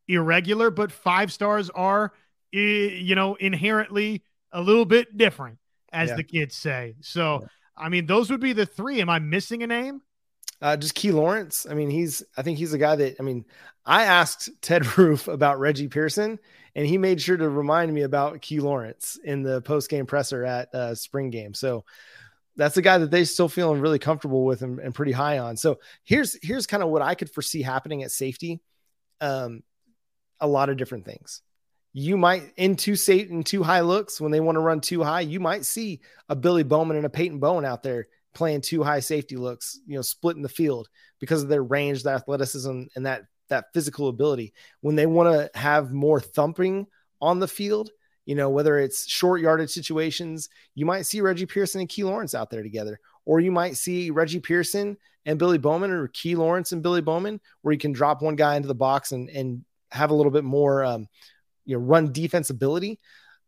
irregular, 0.07 0.71
but 0.71 0.93
five 0.93 1.33
stars 1.33 1.71
are, 1.71 2.13
you 2.53 3.15
know, 3.15 3.37
inherently 3.37 4.23
a 4.53 4.61
little 4.61 4.85
bit 4.85 5.17
different, 5.17 5.59
as 5.93 6.11
yeah. 6.11 6.17
the 6.17 6.25
kids 6.25 6.57
say. 6.57 6.97
So, 7.01 7.41
yeah. 7.43 7.49
I 7.77 7.89
mean, 7.89 8.07
those 8.07 8.31
would 8.31 8.41
be 8.41 8.53
the 8.53 8.67
three. 8.67 9.01
Am 9.01 9.09
I 9.09 9.19
missing 9.19 9.63
a 9.63 9.67
name? 9.67 10.03
Uh, 10.61 10.77
just 10.77 10.95
Key 10.95 11.13
Lawrence. 11.13 11.67
I 11.69 11.75
mean, 11.75 11.91
he's, 11.91 12.23
I 12.37 12.43
think 12.43 12.59
he's 12.59 12.73
a 12.73 12.79
guy 12.79 12.97
that, 12.97 13.17
I 13.21 13.23
mean, 13.23 13.45
I 13.87 14.05
asked 14.05 14.51
Ted 14.61 14.99
Roof 14.99 15.29
about 15.29 15.61
Reggie 15.61 15.89
Pearson, 15.89 16.39
and 16.75 16.87
he 16.87 16.99
made 16.99 17.21
sure 17.21 17.37
to 17.37 17.49
remind 17.49 17.93
me 17.93 18.03
about 18.03 18.41
Key 18.41 18.61
Lawrence 18.61 19.19
in 19.23 19.43
the 19.43 19.61
post 19.63 19.89
game 19.89 20.07
presser 20.07 20.45
at 20.45 20.75
uh, 20.75 20.95
spring 20.95 21.31
game. 21.31 21.55
So 21.55 21.85
that's 22.57 22.77
a 22.77 22.83
guy 22.83 22.99
that 22.99 23.11
they 23.11 23.25
still 23.25 23.49
feeling 23.49 23.81
really 23.81 24.01
comfortable 24.01 24.45
with 24.45 24.63
and, 24.63 24.81
and 24.81 24.95
pretty 24.95 25.13
high 25.13 25.39
on. 25.39 25.57
So 25.57 25.79
here's, 26.03 26.37
here's 26.43 26.67
kind 26.67 26.83
of 26.83 26.89
what 26.89 27.03
I 27.03 27.15
could 27.15 27.31
foresee 27.31 27.63
happening 27.63 28.03
at 28.03 28.11
safety. 28.11 28.61
Um, 29.21 29.63
a 30.41 30.47
lot 30.47 30.69
of 30.69 30.77
different 30.77 31.05
things. 31.05 31.43
You 31.93 32.17
might 32.17 32.53
in 32.57 32.77
two 32.77 32.97
safe 32.97 33.31
in 33.31 33.43
two 33.43 33.63
high 33.63 33.81
looks 33.81 34.21
when 34.21 34.31
they 34.31 34.41
want 34.41 34.57
to 34.57 34.61
run 34.61 34.81
too 34.81 35.03
high, 35.03 35.23
you 35.23 35.41
might 35.41 35.65
see 35.65 36.01
a 36.29 36.37
Billy 36.37 36.63
Bowman 36.63 36.97
and 36.97 37.07
a 37.07 37.11
Peyton 37.11 37.39
Bowen 37.39 37.65
out 37.65 37.83
there 37.83 38.07
playing 38.39 38.61
two 38.61 38.85
high 38.85 39.01
safety 39.01 39.37
looks, 39.37 39.81
you 39.87 39.97
know, 39.97 40.03
splitting 40.03 40.43
the 40.43 40.49
field 40.49 40.89
because 41.19 41.43
of 41.43 41.49
their 41.49 41.63
range, 41.63 42.05
their 42.05 42.15
athleticism, 42.15 42.85
and 42.95 43.05
that 43.05 43.25
that 43.49 43.67
physical 43.75 44.09
ability. 44.09 44.55
When 44.81 44.95
they 44.95 45.07
want 45.07 45.53
to 45.53 45.59
have 45.59 45.93
more 45.93 46.21
thumping 46.21 46.87
on 47.21 47.41
the 47.41 47.49
field, 47.49 47.91
you 48.27 48.37
know, 48.37 48.49
whether 48.49 48.79
it's 48.79 49.09
short 49.09 49.41
yardage 49.41 49.71
situations, 49.71 50.49
you 50.75 50.87
might 50.87 51.07
see 51.07 51.21
Reggie 51.21 51.47
Pearson 51.47 51.81
and 51.81 51.89
Key 51.89 52.05
Lawrence 52.05 52.35
out 52.35 52.49
there 52.49 52.63
together, 52.63 53.01
or 53.25 53.41
you 53.41 53.51
might 53.51 53.77
see 53.77 54.11
Reggie 54.11 54.41
Pearson 54.41 54.97
and 55.27 55.39
Billy 55.39 55.59
Bowman 55.59 55.91
or 55.91 56.09
Key 56.09 56.37
Lawrence 56.37 56.73
and 56.73 56.83
Billy 56.83 57.01
Bowman, 57.01 57.41
where 57.63 57.73
you 57.73 57.79
can 57.79 57.93
drop 57.93 58.23
one 58.23 58.37
guy 58.37 58.55
into 58.55 58.69
the 58.69 58.75
box 58.75 59.13
and, 59.13 59.29
and 59.31 59.65
have 59.91 60.11
a 60.11 60.15
little 60.15 60.33
bit 60.33 60.45
more, 60.45 60.85
um, 60.85 61.09
you 61.65 61.77
know, 61.77 61.83
run 61.83 62.13
defense 62.13 62.51
ability. 62.51 63.01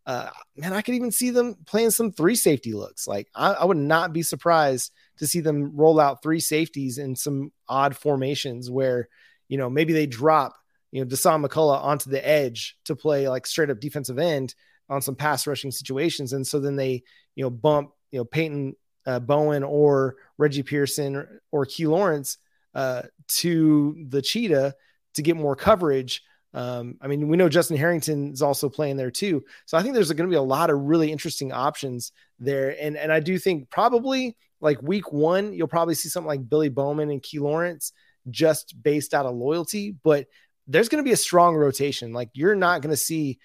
Uh, 0.07 0.31
man, 0.57 0.73
I 0.73 0.83
could 0.83 0.95
even 0.95 1.13
see 1.13 1.31
them 1.31 1.57
playing 1.67 1.91
some 1.91 2.11
three 2.11 2.35
safety 2.35 2.73
looks. 2.73 3.07
Like 3.07 3.29
I, 3.35 3.53
I 3.53 3.65
would 3.65 3.77
not 3.77 4.13
be 4.13 4.23
surprised 4.23 4.93
to 5.19 5.27
see 5.27 5.41
them 5.41 5.77
roll 5.77 6.01
out 6.01 6.23
three 6.23 6.41
safeties 6.41 6.99
in 6.99 7.15
some 7.15 7.53
odd 7.69 7.97
formations 7.97 8.71
where, 8.71 9.09
you 9.49 9.59
know, 9.59 9.69
maybe 9.69 9.93
they 9.93 10.07
drop, 10.07 10.57
you 10.91 11.03
know, 11.03 11.09
Dasan 11.09 11.47
McCullough 11.47 11.83
onto 11.83 12.11
the 12.11 12.27
edge 12.27 12.77
to 12.87 12.97
play 12.97 13.29
like 13.29 13.47
straight 13.47 13.71
up 13.71 13.79
defensive 13.79 14.19
end 14.19 14.55
on 14.89 15.03
some 15.03 15.15
pass 15.15 15.47
rushing 15.47 15.71
situations. 15.71 16.33
And 16.33 16.47
so 16.47 16.59
then 16.59 16.77
they, 16.77 17.03
you 17.37 17.45
know, 17.45 17.51
bump, 17.51 17.91
you 18.11 18.19
know, 18.19 18.25
Peyton 18.25 18.75
uh, 19.07 19.21
Bowen 19.21 19.63
or 19.63 20.17
Reggie 20.39 20.63
Pearson 20.63 21.41
or, 21.53 21.67
Key 21.67 21.87
Lawrence 21.87 22.39
uh, 22.75 23.03
to 23.29 24.05
the 24.09 24.23
cheetah 24.23 24.75
to 25.15 25.23
get 25.23 25.37
more 25.37 25.57
coverage. 25.57 26.23
Um, 26.53 26.97
I 27.01 27.07
mean, 27.07 27.29
we 27.29 27.37
know 27.37 27.49
Justin 27.49 27.77
Harrington 27.77 28.33
is 28.33 28.43
also 28.43 28.69
playing 28.69 28.97
there 28.97 29.11
too. 29.11 29.45
So 29.67 29.79
I 29.79 29.83
think 29.83 29.95
there's 29.95 30.11
going 30.13 30.29
to 30.29 30.33
be 30.33 30.37
a 30.37 30.43
lot 30.43 30.71
of 30.71 30.81
really 30.81 31.13
interesting 31.13 31.53
options 31.53 32.13
there. 32.39 32.77
And, 32.81 32.97
and 32.97 33.13
I 33.13 33.21
do 33.21 33.39
think 33.39 33.71
probably 33.71 34.37
like 34.61 34.83
week 34.83 35.13
one, 35.13 35.53
you'll 35.53 35.69
probably 35.69 35.95
see 35.95 36.09
something 36.09 36.27
like 36.27 36.49
Billy 36.49 36.69
Bowman 36.69 37.11
and 37.11 37.23
Key 37.23 37.39
Lawrence 37.39 37.93
just 38.31 38.81
based 38.83 39.15
out 39.15 39.27
of 39.27 39.35
loyalty, 39.35 39.95
but 40.03 40.27
there's 40.67 40.89
going 40.89 41.03
to 41.03 41.09
be 41.09 41.13
a 41.13 41.17
strong 41.17 41.57
rotation. 41.57 42.13
Like 42.13 42.31
you're 42.35 42.55
not 42.55 42.83
going 42.83 42.91
to 42.91 42.97
see, 42.97 43.39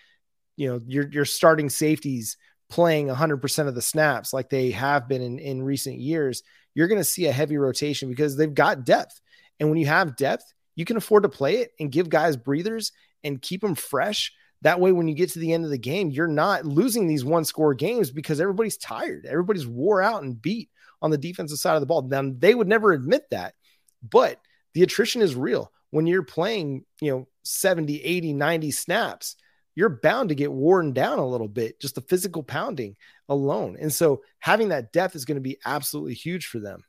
you 0.58 0.70
know, 0.70 0.82
your, 0.86 1.10
your 1.10 1.26
starting 1.26 1.70
safeties 1.70 2.38
playing 2.70 3.08
100% 3.08 3.68
of 3.68 3.76
the 3.76 3.82
snaps 3.82 4.34
like 4.34 4.50
they 4.50 4.72
have 4.72 5.08
been 5.08 5.22
in, 5.22 5.40
in 5.40 5.64
recent 5.64 5.98
years. 5.98 6.44
You're 6.74 6.88
going 6.88 7.00
to 7.00 7.06
see 7.06 7.28
a 7.28 7.32
heavy 7.32 7.58
rotation 7.58 8.10
because 8.10 8.36
they've 8.36 8.54
got 8.54 8.86
depth. 8.86 9.22
And 9.60 9.70
when 9.70 9.78
you 9.78 9.86
have 9.86 10.18
depth, 10.18 10.54
you 10.76 10.86
can 10.86 10.98
afford 10.98 11.24
to 11.24 11.30
play 11.30 11.58
it 11.58 11.72
and 11.80 11.92
give 11.92 12.10
guys 12.10 12.38
breathers 12.38 12.92
and 13.24 13.42
keep 13.42 13.62
them 13.62 13.76
fresh. 13.76 14.34
That 14.62 14.80
way, 14.80 14.92
when 14.92 15.08
you 15.08 15.16
get 15.16 15.32
to 15.32 15.40
the 15.40 15.54
end 15.54 15.64
of 15.64 15.72
the 15.72 15.78
game, 15.78 16.12
you're 16.12 16.28
not 16.28 16.66
losing 16.66 17.08
these 17.08 17.26
one 17.26 17.46
score 17.46 17.74
games 17.74 18.12
because 18.12 18.40
everybody's 18.40 18.78
tired. 18.78 19.26
Everybody's 19.26 19.68
wore 19.68 20.02
out 20.02 20.24
and 20.24 20.42
beat 20.42 20.70
on 21.02 21.12
the 21.12 21.18
defensive 21.18 21.60
side 21.60 21.76
of 21.76 21.82
the 21.82 21.86
ball. 21.86 22.02
Now, 22.02 22.32
they 22.38 22.56
would 22.56 22.68
never 22.68 22.92
admit 22.92 23.24
that, 23.32 23.54
but 24.08 24.40
the 24.74 24.84
attrition 24.84 25.22
is 25.22 25.36
real. 25.36 25.72
When 25.92 26.08
you're 26.08 26.24
playing, 26.24 26.86
you 27.00 27.12
know, 27.12 27.28
70, 27.44 28.02
80, 28.02 28.34
90 28.34 28.72
snaps, 28.72 29.36
you're 29.76 29.90
bound 29.90 30.30
to 30.30 30.36
get 30.36 30.52
worn 30.52 30.94
down 30.94 31.20
a 31.20 31.28
little 31.28 31.48
bit, 31.48 31.80
just 31.80 31.96
the 31.96 32.02
physical 32.02 32.44
pounding 32.44 32.96
alone. 33.30 33.78
And 33.80 33.94
so 33.94 34.24
having 34.40 34.70
that 34.70 34.92
depth 34.92 35.16
is 35.16 35.26
going 35.26 35.36
to 35.36 35.42
be 35.42 35.58
absolutely 35.66 36.14
huge 36.14 36.48
for 36.48 36.60
them. 36.60 36.84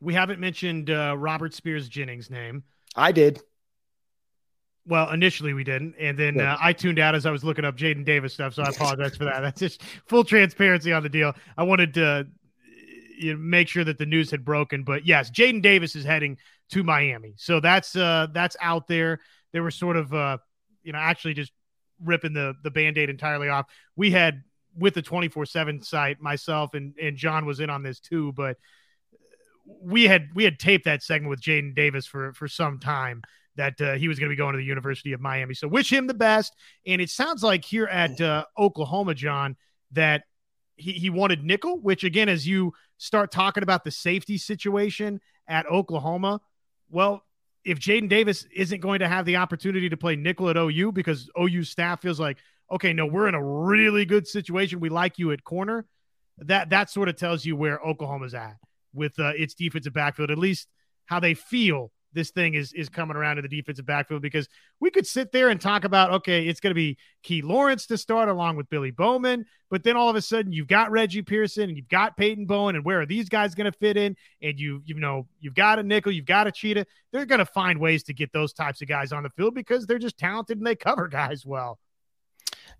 We 0.00 0.14
haven't 0.14 0.40
mentioned 0.40 0.90
uh, 0.90 1.14
Robert 1.16 1.54
Spears 1.54 1.88
Jennings' 1.88 2.30
name. 2.30 2.64
I 2.96 3.12
did. 3.12 3.40
Well, 4.88 5.10
initially 5.10 5.52
we 5.52 5.64
didn't, 5.64 5.96
and 5.98 6.16
then 6.16 6.40
uh, 6.40 6.56
I 6.60 6.72
tuned 6.72 7.00
out 7.00 7.16
as 7.16 7.26
I 7.26 7.32
was 7.32 7.42
looking 7.42 7.64
up 7.64 7.76
Jaden 7.76 8.04
Davis 8.04 8.34
stuff. 8.34 8.54
So 8.54 8.62
I 8.62 8.68
apologize 8.68 9.16
for 9.16 9.24
that. 9.24 9.40
That's 9.42 9.58
just 9.58 9.82
full 10.06 10.22
transparency 10.22 10.92
on 10.92 11.02
the 11.02 11.08
deal. 11.08 11.34
I 11.58 11.64
wanted 11.64 11.92
to 11.94 12.28
you 13.18 13.32
know, 13.32 13.38
make 13.38 13.68
sure 13.68 13.82
that 13.82 13.98
the 13.98 14.06
news 14.06 14.30
had 14.30 14.44
broken. 14.44 14.84
But 14.84 15.04
yes, 15.04 15.30
Jaden 15.30 15.60
Davis 15.60 15.96
is 15.96 16.04
heading 16.04 16.38
to 16.70 16.84
Miami, 16.84 17.34
so 17.36 17.58
that's 17.60 17.96
uh, 17.96 18.28
that's 18.32 18.56
out 18.60 18.86
there. 18.86 19.20
They 19.52 19.60
were 19.60 19.70
sort 19.72 19.96
of 19.96 20.14
uh, 20.14 20.38
you 20.84 20.92
know 20.92 20.98
actually 20.98 21.34
just 21.34 21.52
ripping 22.04 22.32
the 22.32 22.54
the 22.62 22.70
band-aid 22.70 23.10
entirely 23.10 23.48
off. 23.48 23.66
We 23.96 24.12
had 24.12 24.42
with 24.78 24.94
the 24.94 25.02
24/7 25.02 25.84
site 25.84 26.20
myself 26.20 26.74
and 26.74 26.94
and 27.00 27.16
John 27.16 27.44
was 27.44 27.58
in 27.60 27.70
on 27.70 27.82
this 27.82 27.98
too, 27.98 28.32
but 28.32 28.56
we 29.66 30.04
had 30.04 30.28
we 30.34 30.44
had 30.44 30.58
taped 30.58 30.84
that 30.84 31.02
segment 31.02 31.30
with 31.30 31.40
Jaden 31.40 31.74
Davis 31.74 32.06
for 32.06 32.32
for 32.32 32.48
some 32.48 32.78
time 32.78 33.22
that 33.56 33.80
uh, 33.80 33.94
he 33.94 34.08
was 34.08 34.18
going 34.18 34.28
to 34.28 34.32
be 34.32 34.36
going 34.36 34.52
to 34.52 34.58
the 34.58 34.64
University 34.64 35.12
of 35.12 35.20
Miami. 35.20 35.54
So 35.54 35.66
wish 35.66 35.92
him 35.92 36.06
the 36.06 36.14
best. 36.14 36.54
And 36.86 37.00
it 37.00 37.10
sounds 37.10 37.42
like 37.42 37.64
here 37.64 37.86
at 37.86 38.20
uh, 38.20 38.44
Oklahoma, 38.58 39.14
John, 39.14 39.56
that 39.92 40.24
he, 40.76 40.92
he 40.92 41.10
wanted 41.10 41.42
nickel, 41.42 41.80
which 41.80 42.04
again, 42.04 42.28
as 42.28 42.46
you 42.46 42.74
start 42.98 43.32
talking 43.32 43.62
about 43.62 43.82
the 43.82 43.90
safety 43.90 44.36
situation 44.38 45.20
at 45.48 45.66
Oklahoma, 45.66 46.40
well, 46.90 47.22
if 47.64 47.78
Jaden 47.78 48.08
Davis 48.08 48.46
isn't 48.54 48.80
going 48.80 49.00
to 49.00 49.08
have 49.08 49.24
the 49.24 49.36
opportunity 49.36 49.88
to 49.88 49.96
play 49.96 50.16
nickel 50.16 50.50
at 50.50 50.56
OU 50.56 50.92
because 50.92 51.28
OU 51.40 51.64
staff 51.64 52.00
feels 52.02 52.20
like, 52.20 52.38
okay, 52.70 52.92
no, 52.92 53.06
we're 53.06 53.28
in 53.28 53.34
a 53.34 53.42
really 53.42 54.04
good 54.04 54.26
situation. 54.26 54.80
We 54.80 54.88
like 54.88 55.18
you 55.18 55.32
at 55.32 55.44
corner. 55.44 55.86
That 56.38 56.68
that 56.70 56.90
sort 56.90 57.08
of 57.08 57.16
tells 57.16 57.46
you 57.46 57.56
where 57.56 57.80
Oklahoma's 57.80 58.34
at 58.34 58.56
with 58.96 59.18
uh, 59.18 59.32
its 59.36 59.54
defensive 59.54 59.92
backfield, 59.92 60.30
at 60.30 60.38
least 60.38 60.68
how 61.06 61.20
they 61.20 61.34
feel 61.34 61.92
this 62.16 62.30
thing 62.30 62.54
is 62.54 62.72
is 62.72 62.88
coming 62.88 63.16
around 63.16 63.36
to 63.36 63.42
the 63.42 63.48
defensive 63.48 63.86
backfield 63.86 64.22
because 64.22 64.48
we 64.80 64.90
could 64.90 65.06
sit 65.06 65.30
there 65.30 65.50
and 65.50 65.60
talk 65.60 65.84
about 65.84 66.10
okay, 66.12 66.46
it's 66.46 66.58
going 66.58 66.70
to 66.70 66.74
be 66.74 66.96
Key 67.22 67.42
Lawrence 67.42 67.86
to 67.86 67.98
start 67.98 68.28
along 68.28 68.56
with 68.56 68.68
Billy 68.70 68.90
Bowman, 68.90 69.44
but 69.70 69.84
then 69.84 69.96
all 69.96 70.08
of 70.08 70.16
a 70.16 70.22
sudden 70.22 70.52
you've 70.52 70.66
got 70.66 70.90
Reggie 70.90 71.22
Pearson 71.22 71.64
and 71.64 71.76
you've 71.76 71.88
got 71.88 72.16
Peyton 72.16 72.46
Bowen, 72.46 72.74
and 72.74 72.84
where 72.84 73.00
are 73.00 73.06
these 73.06 73.28
guys 73.28 73.54
going 73.54 73.70
to 73.70 73.78
fit 73.78 73.96
in? 73.96 74.16
And 74.42 74.58
you 74.58 74.82
you 74.84 74.98
know 74.98 75.28
you've 75.38 75.54
got 75.54 75.78
a 75.78 75.82
nickel, 75.82 76.10
you've 76.10 76.24
got 76.24 76.46
a 76.46 76.52
cheetah. 76.52 76.86
They're 77.12 77.26
going 77.26 77.38
to 77.38 77.46
find 77.46 77.78
ways 77.78 78.02
to 78.04 78.14
get 78.14 78.32
those 78.32 78.52
types 78.52 78.82
of 78.82 78.88
guys 78.88 79.12
on 79.12 79.22
the 79.22 79.30
field 79.30 79.54
because 79.54 79.86
they're 79.86 79.98
just 79.98 80.18
talented 80.18 80.58
and 80.58 80.66
they 80.66 80.74
cover 80.74 81.06
guys 81.12 81.44
well. 81.44 81.78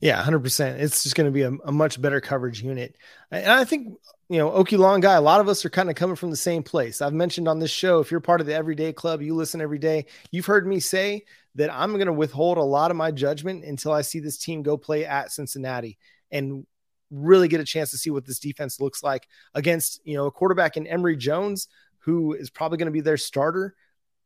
Yeah, 0.00 0.22
100%. 0.22 0.78
It's 0.78 1.02
just 1.02 1.16
going 1.16 1.26
to 1.26 1.30
be 1.30 1.42
a, 1.42 1.52
a, 1.64 1.72
much 1.72 2.00
better 2.00 2.20
coverage 2.20 2.62
unit. 2.62 2.96
And 3.30 3.50
I 3.50 3.64
think, 3.64 3.94
you 4.28 4.38
know, 4.38 4.50
Okie 4.50 4.76
Long 4.76 5.00
guy, 5.00 5.14
a 5.14 5.20
lot 5.22 5.40
of 5.40 5.48
us 5.48 5.64
are 5.64 5.70
kind 5.70 5.88
of 5.88 5.96
coming 5.96 6.16
from 6.16 6.30
the 6.30 6.36
same 6.36 6.62
place. 6.62 7.00
I've 7.00 7.14
mentioned 7.14 7.48
on 7.48 7.58
this 7.58 7.70
show, 7.70 8.00
if 8.00 8.10
you're 8.10 8.20
part 8.20 8.42
of 8.42 8.46
the 8.46 8.54
Everyday 8.54 8.92
Club, 8.92 9.22
you 9.22 9.34
listen 9.34 9.60
every 9.60 9.78
day, 9.78 10.04
you've 10.30 10.46
heard 10.46 10.66
me 10.66 10.80
say 10.80 11.24
that 11.54 11.72
I'm 11.72 11.94
going 11.94 12.06
to 12.06 12.12
withhold 12.12 12.58
a 12.58 12.62
lot 12.62 12.90
of 12.90 12.96
my 12.96 13.10
judgment 13.10 13.64
until 13.64 13.92
I 13.92 14.02
see 14.02 14.20
this 14.20 14.36
team 14.36 14.62
go 14.62 14.76
play 14.76 15.06
at 15.06 15.32
Cincinnati 15.32 15.96
and 16.30 16.66
really 17.10 17.48
get 17.48 17.60
a 17.60 17.64
chance 17.64 17.90
to 17.92 17.98
see 17.98 18.10
what 18.10 18.26
this 18.26 18.38
defense 18.38 18.80
looks 18.80 19.02
like 19.02 19.26
against, 19.54 20.00
you 20.04 20.14
know, 20.14 20.26
a 20.26 20.30
quarterback 20.30 20.76
in 20.76 20.86
Emory 20.86 21.16
Jones, 21.16 21.68
who 22.00 22.34
is 22.34 22.50
probably 22.50 22.76
going 22.76 22.86
to 22.86 22.92
be 22.92 23.00
their 23.00 23.16
starter 23.16 23.74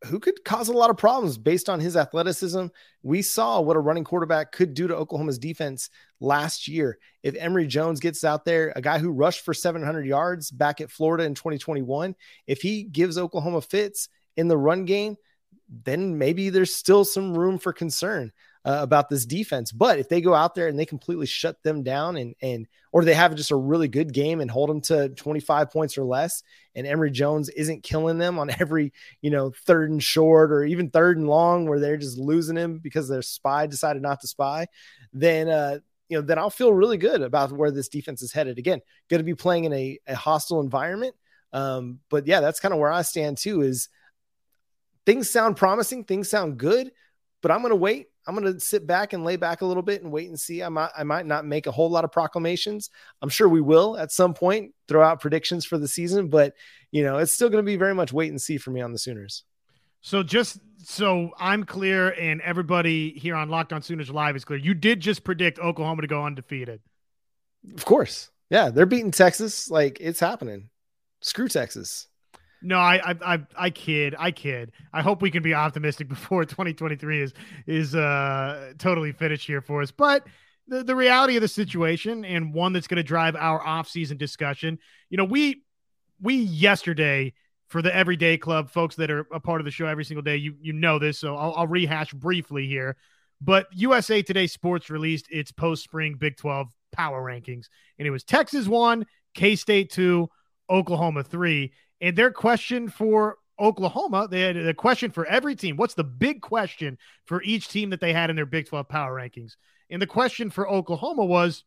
who 0.06 0.18
could 0.18 0.44
cause 0.44 0.68
a 0.68 0.72
lot 0.72 0.90
of 0.90 0.96
problems 0.96 1.36
based 1.36 1.68
on 1.68 1.78
his 1.78 1.96
athleticism. 1.96 2.66
We 3.02 3.22
saw 3.22 3.60
what 3.60 3.76
a 3.76 3.80
running 3.80 4.04
quarterback 4.04 4.52
could 4.52 4.72
do 4.72 4.88
to 4.88 4.96
Oklahoma's 4.96 5.38
defense 5.38 5.90
last 6.20 6.68
year. 6.68 6.98
If 7.22 7.34
Emory 7.36 7.66
Jones 7.66 8.00
gets 8.00 8.24
out 8.24 8.44
there, 8.44 8.72
a 8.74 8.80
guy 8.80 8.98
who 8.98 9.10
rushed 9.10 9.44
for 9.44 9.52
700 9.52 10.06
yards 10.06 10.50
back 10.50 10.80
at 10.80 10.90
Florida 10.90 11.24
in 11.24 11.34
2021, 11.34 12.14
if 12.46 12.62
he 12.62 12.84
gives 12.84 13.18
Oklahoma 13.18 13.60
fits 13.60 14.08
in 14.36 14.48
the 14.48 14.56
run 14.56 14.86
game, 14.86 15.16
then 15.84 16.16
maybe 16.18 16.48
there's 16.48 16.74
still 16.74 17.04
some 17.04 17.36
room 17.36 17.58
for 17.58 17.72
concern 17.72 18.32
uh, 18.64 18.78
about 18.82 19.08
this 19.08 19.24
defense. 19.24 19.72
But 19.72 19.98
if 19.98 20.08
they 20.08 20.20
go 20.20 20.34
out 20.34 20.54
there 20.54 20.68
and 20.68 20.78
they 20.78 20.86
completely 20.86 21.26
shut 21.26 21.62
them 21.62 21.82
down 21.82 22.16
and 22.16 22.34
and 22.42 22.66
or 22.92 23.04
they 23.04 23.14
have 23.14 23.34
just 23.34 23.52
a 23.52 23.56
really 23.56 23.88
good 23.88 24.12
game 24.12 24.40
and 24.40 24.50
hold 24.50 24.68
them 24.68 24.80
to 24.82 25.10
25 25.10 25.70
points 25.70 25.96
or 25.96 26.04
less, 26.04 26.42
and 26.74 26.86
Emory 26.86 27.10
Jones 27.10 27.48
isn't 27.48 27.82
killing 27.82 28.18
them 28.18 28.38
on 28.38 28.50
every 28.60 28.92
you 29.22 29.30
know 29.30 29.52
third 29.66 29.90
and 29.90 30.02
short 30.02 30.52
or 30.52 30.64
even 30.64 30.90
third 30.90 31.16
and 31.16 31.28
long 31.28 31.66
where 31.66 31.80
they're 31.80 31.96
just 31.96 32.18
losing 32.18 32.56
him 32.56 32.78
because 32.78 33.08
their 33.08 33.22
spy 33.22 33.66
decided 33.66 34.02
not 34.02 34.20
to 34.20 34.28
spy, 34.28 34.66
then 35.12 35.48
uh, 35.48 35.78
you 36.08 36.18
know 36.18 36.22
then 36.22 36.38
I'll 36.38 36.50
feel 36.50 36.72
really 36.72 36.98
good 36.98 37.22
about 37.22 37.52
where 37.52 37.70
this 37.70 37.88
defense 37.88 38.22
is 38.22 38.32
headed. 38.32 38.58
Again, 38.58 38.80
going 39.08 39.20
to 39.20 39.24
be 39.24 39.34
playing 39.34 39.64
in 39.64 39.72
a, 39.72 39.98
a 40.06 40.14
hostile 40.14 40.60
environment. 40.60 41.14
Um, 41.52 42.00
but 42.10 42.26
yeah, 42.26 42.40
that's 42.40 42.60
kind 42.60 42.74
of 42.74 42.80
where 42.80 42.92
I 42.92 43.02
stand 43.02 43.38
too. 43.38 43.62
Is 43.62 43.88
things 45.06 45.30
sound 45.30 45.56
promising, 45.56 46.04
things 46.04 46.28
sound 46.28 46.58
good, 46.58 46.92
but 47.40 47.50
I'm 47.50 47.60
going 47.60 47.70
to 47.70 47.76
wait 47.76 48.08
I'm 48.30 48.40
going 48.40 48.54
to 48.54 48.60
sit 48.60 48.86
back 48.86 49.12
and 49.12 49.24
lay 49.24 49.34
back 49.34 49.60
a 49.60 49.66
little 49.66 49.82
bit 49.82 50.02
and 50.02 50.12
wait 50.12 50.28
and 50.28 50.38
see. 50.38 50.62
I 50.62 50.68
might, 50.68 50.90
I 50.96 51.02
might 51.02 51.26
not 51.26 51.44
make 51.44 51.66
a 51.66 51.72
whole 51.72 51.90
lot 51.90 52.04
of 52.04 52.12
proclamations. 52.12 52.90
I'm 53.20 53.28
sure 53.28 53.48
we 53.48 53.60
will 53.60 53.98
at 53.98 54.12
some 54.12 54.34
point 54.34 54.72
throw 54.86 55.02
out 55.02 55.20
predictions 55.20 55.64
for 55.64 55.78
the 55.78 55.88
season, 55.88 56.28
but 56.28 56.54
you 56.92 57.02
know, 57.02 57.18
it's 57.18 57.32
still 57.32 57.48
going 57.50 57.64
to 57.64 57.66
be 57.66 57.76
very 57.76 57.94
much 57.94 58.12
wait 58.12 58.30
and 58.30 58.40
see 58.40 58.56
for 58.56 58.70
me 58.70 58.80
on 58.80 58.92
the 58.92 58.98
Sooners. 58.98 59.42
So 60.00 60.22
just 60.22 60.60
so 60.78 61.32
I'm 61.38 61.64
clear 61.64 62.10
and 62.10 62.40
everybody 62.40 63.10
here 63.10 63.34
on 63.34 63.50
Locked 63.50 63.72
On 63.72 63.82
Sooners 63.82 64.10
Live 64.10 64.36
is 64.36 64.44
clear, 64.44 64.58
you 64.58 64.74
did 64.74 65.00
just 65.00 65.24
predict 65.24 65.58
Oklahoma 65.58 66.02
to 66.02 66.08
go 66.08 66.24
undefeated. 66.24 66.80
Of 67.74 67.84
course. 67.84 68.30
Yeah, 68.48 68.70
they're 68.70 68.86
beating 68.86 69.10
Texas. 69.10 69.68
Like 69.68 69.98
it's 70.00 70.20
happening. 70.20 70.70
Screw 71.20 71.48
Texas. 71.48 72.06
No, 72.62 72.78
I, 72.78 73.00
I, 73.12 73.34
I, 73.34 73.38
I 73.56 73.70
kid, 73.70 74.14
I 74.18 74.30
kid. 74.30 74.72
I 74.92 75.02
hope 75.02 75.22
we 75.22 75.30
can 75.30 75.42
be 75.42 75.54
optimistic 75.54 76.08
before 76.08 76.44
2023 76.44 77.22
is 77.22 77.34
is 77.66 77.94
uh 77.94 78.72
totally 78.78 79.12
finished 79.12 79.46
here 79.46 79.60
for 79.60 79.82
us. 79.82 79.90
But 79.90 80.26
the, 80.70 80.84
the 80.84 80.96
reality 80.96 81.36
of 81.36 81.42
the 81.42 81.48
situation 81.48 82.24
and 82.24 82.54
one 82.54 82.72
that's 82.72 82.86
going 82.86 82.96
to 82.96 83.02
drive 83.02 83.36
our 83.36 83.60
offseason 83.60 84.16
discussion. 84.16 84.78
You 85.10 85.18
know, 85.18 85.24
we 85.24 85.62
we 86.20 86.36
yesterday 86.36 87.34
for 87.68 87.82
the 87.82 87.94
Everyday 87.94 88.36
Club 88.36 88.70
folks 88.70 88.96
that 88.96 89.10
are 89.10 89.26
a 89.32 89.40
part 89.40 89.60
of 89.60 89.64
the 89.64 89.70
show 89.70 89.86
every 89.86 90.04
single 90.04 90.22
day. 90.22 90.36
You 90.36 90.54
you 90.60 90.72
know 90.72 90.98
this, 90.98 91.18
so 91.18 91.36
I'll, 91.36 91.54
I'll 91.54 91.66
rehash 91.66 92.12
briefly 92.12 92.66
here. 92.66 92.96
But 93.40 93.66
USA 93.72 94.22
Today 94.22 94.46
Sports 94.46 94.90
released 94.90 95.26
its 95.30 95.50
post 95.50 95.82
spring 95.82 96.14
Big 96.14 96.36
12 96.36 96.68
power 96.92 97.22
rankings, 97.22 97.66
and 97.98 98.06
it 98.06 98.10
was 98.10 98.24
Texas 98.24 98.66
one, 98.68 99.06
K 99.34 99.56
State 99.56 99.90
two, 99.90 100.28
Oklahoma 100.68 101.24
three. 101.24 101.72
And 102.00 102.16
their 102.16 102.30
question 102.30 102.88
for 102.88 103.36
Oklahoma, 103.58 104.26
they 104.30 104.40
had 104.40 104.56
a 104.56 104.72
question 104.72 105.10
for 105.10 105.26
every 105.26 105.54
team. 105.54 105.76
What's 105.76 105.94
the 105.94 106.04
big 106.04 106.40
question 106.40 106.96
for 107.26 107.42
each 107.42 107.68
team 107.68 107.90
that 107.90 108.00
they 108.00 108.12
had 108.12 108.30
in 108.30 108.36
their 108.36 108.46
Big 108.46 108.66
12 108.66 108.88
power 108.88 109.14
rankings? 109.14 109.56
And 109.90 110.00
the 110.00 110.06
question 110.06 110.50
for 110.50 110.68
Oklahoma 110.68 111.24
was 111.24 111.64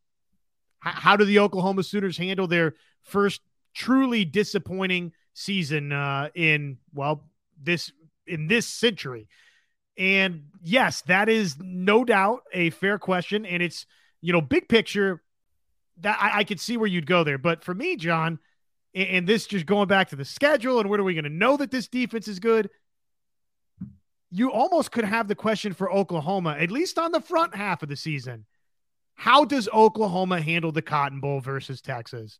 how 0.80 1.16
do 1.16 1.24
the 1.24 1.40
Oklahoma 1.40 1.84
Sooners 1.84 2.18
handle 2.18 2.48
their 2.48 2.76
first 3.04 3.42
truly 3.74 4.26
disappointing 4.26 5.14
season 5.34 5.92
uh, 5.92 6.30
in, 6.34 6.78
well, 6.94 7.30
this 7.62 7.92
in 8.26 8.48
this 8.48 8.66
century? 8.66 9.28
And 9.98 10.46
yes, 10.64 11.02
that 11.04 11.30
is 11.30 11.58
no 11.60 12.04
doubt 12.04 12.42
a 12.52 12.72
fair 12.72 12.98
question. 12.98 13.46
And 13.46 13.62
it's, 13.62 13.86
you 14.22 14.34
know, 14.34 14.42
big 14.42 14.68
picture 14.68 15.22
that 15.98 16.18
I, 16.20 16.40
I 16.40 16.44
could 16.44 16.60
see 16.60 16.78
where 16.78 16.88
you'd 16.88 17.06
go 17.06 17.24
there. 17.24 17.38
But 17.38 17.64
for 17.64 17.76
me, 17.76 17.96
John, 17.98 18.40
and, 18.96 19.28
this 19.28 19.48
just 19.48 19.66
going 19.66 19.88
back 19.88 20.10
to 20.10 20.16
the 20.16 20.26
schedule 20.26 20.80
and 20.80 20.90
where 20.90 21.00
are 21.00 21.04
we 21.04 21.14
going 21.14 21.24
to 21.24 21.30
know 21.30 21.58
that 21.58 21.72
this 21.72 21.88
defense 21.88 22.28
is 22.28 22.40
good? 22.40 22.70
You 24.30 24.52
almost 24.52 24.92
could 24.92 25.06
have 25.06 25.28
the 25.28 25.36
question 25.36 25.74
for 25.74 25.92
Oklahoma, 25.92 26.56
at 26.60 26.72
least 26.72 26.98
on 26.98 27.12
the 27.12 27.22
front 27.22 27.56
half 27.56 27.84
of 27.84 27.90
the 27.90 27.96
season. 27.96 28.46
How 29.16 29.46
does 29.46 29.70
Oklahoma 29.70 30.42
handle 30.42 30.72
the 30.72 30.82
Cotton 30.82 31.20
Bowl 31.20 31.40
versus 31.40 31.82
Texas? 31.82 32.40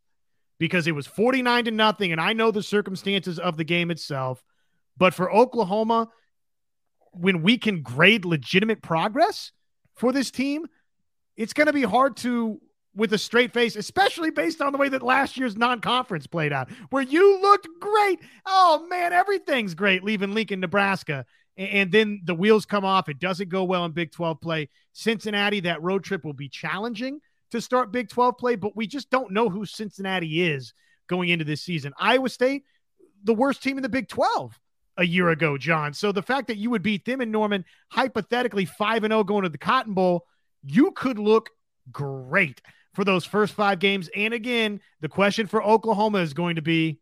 Because 0.58 0.86
it 0.86 0.92
was 0.94 1.06
49 1.06 1.66
to 1.66 1.70
nothing, 1.70 2.12
and 2.12 2.20
I 2.20 2.32
know 2.32 2.50
the 2.50 2.62
circumstances 2.62 3.38
of 3.38 3.56
the 3.56 3.64
game 3.64 3.90
itself. 3.90 4.42
But 4.96 5.14
for 5.14 5.32
Oklahoma, 5.32 6.08
when 7.12 7.42
we 7.42 7.58
can 7.58 7.82
grade 7.82 8.24
legitimate 8.24 8.82
progress 8.82 9.52
for 9.94 10.12
this 10.12 10.30
team, 10.30 10.66
it's 11.36 11.52
going 11.52 11.66
to 11.66 11.72
be 11.72 11.82
hard 11.82 12.16
to 12.18 12.60
with 12.96 13.12
a 13.12 13.18
straight 13.18 13.52
face, 13.52 13.76
especially 13.76 14.30
based 14.30 14.60
on 14.60 14.72
the 14.72 14.78
way 14.78 14.88
that 14.88 15.02
last 15.02 15.36
year's 15.36 15.56
non-conference 15.56 16.26
played 16.26 16.52
out, 16.52 16.70
where 16.90 17.02
you 17.02 17.40
looked 17.40 17.68
great. 17.80 18.20
Oh 18.46 18.86
man, 18.88 19.12
everything's 19.12 19.74
great 19.74 20.04
leaving 20.04 20.34
Lincoln, 20.34 20.60
Nebraska. 20.60 21.26
And 21.56 21.92
then 21.92 22.22
the 22.24 22.34
wheels 22.34 22.66
come 22.66 22.84
off. 22.84 23.08
It 23.08 23.20
doesn't 23.20 23.48
go 23.48 23.62
well 23.62 23.84
in 23.84 23.92
Big 23.92 24.10
12 24.10 24.40
play. 24.40 24.68
Cincinnati, 24.92 25.60
that 25.60 25.82
road 25.82 26.02
trip 26.02 26.24
will 26.24 26.32
be 26.32 26.48
challenging 26.48 27.20
to 27.52 27.60
start 27.60 27.92
Big 27.92 28.08
12 28.08 28.36
play, 28.36 28.56
but 28.56 28.76
we 28.76 28.88
just 28.88 29.10
don't 29.10 29.30
know 29.30 29.48
who 29.48 29.64
Cincinnati 29.64 30.42
is 30.42 30.74
going 31.06 31.28
into 31.28 31.44
this 31.44 31.62
season. 31.62 31.92
Iowa 31.96 32.28
State, 32.28 32.64
the 33.22 33.34
worst 33.34 33.62
team 33.62 33.78
in 33.78 33.82
the 33.82 33.88
Big 33.88 34.08
12 34.08 34.58
a 34.96 35.04
year 35.04 35.28
ago, 35.28 35.56
John. 35.56 35.92
So 35.92 36.10
the 36.10 36.22
fact 36.22 36.48
that 36.48 36.56
you 36.56 36.70
would 36.70 36.82
beat 36.82 37.04
them 37.04 37.20
and 37.20 37.30
Norman 37.30 37.64
hypothetically 37.90 38.64
5 38.64 39.04
and 39.04 39.12
0 39.12 39.24
going 39.24 39.44
to 39.44 39.48
the 39.48 39.58
Cotton 39.58 39.94
Bowl, 39.94 40.26
you 40.64 40.90
could 40.92 41.18
look 41.18 41.50
great 41.92 42.60
for 42.94 43.04
those 43.04 43.24
first 43.24 43.54
5 43.54 43.78
games. 43.78 44.08
And 44.14 44.32
again, 44.32 44.80
the 45.00 45.08
question 45.08 45.46
for 45.46 45.62
Oklahoma 45.62 46.18
is 46.18 46.32
going 46.32 46.56
to 46.56 46.62
be 46.62 47.00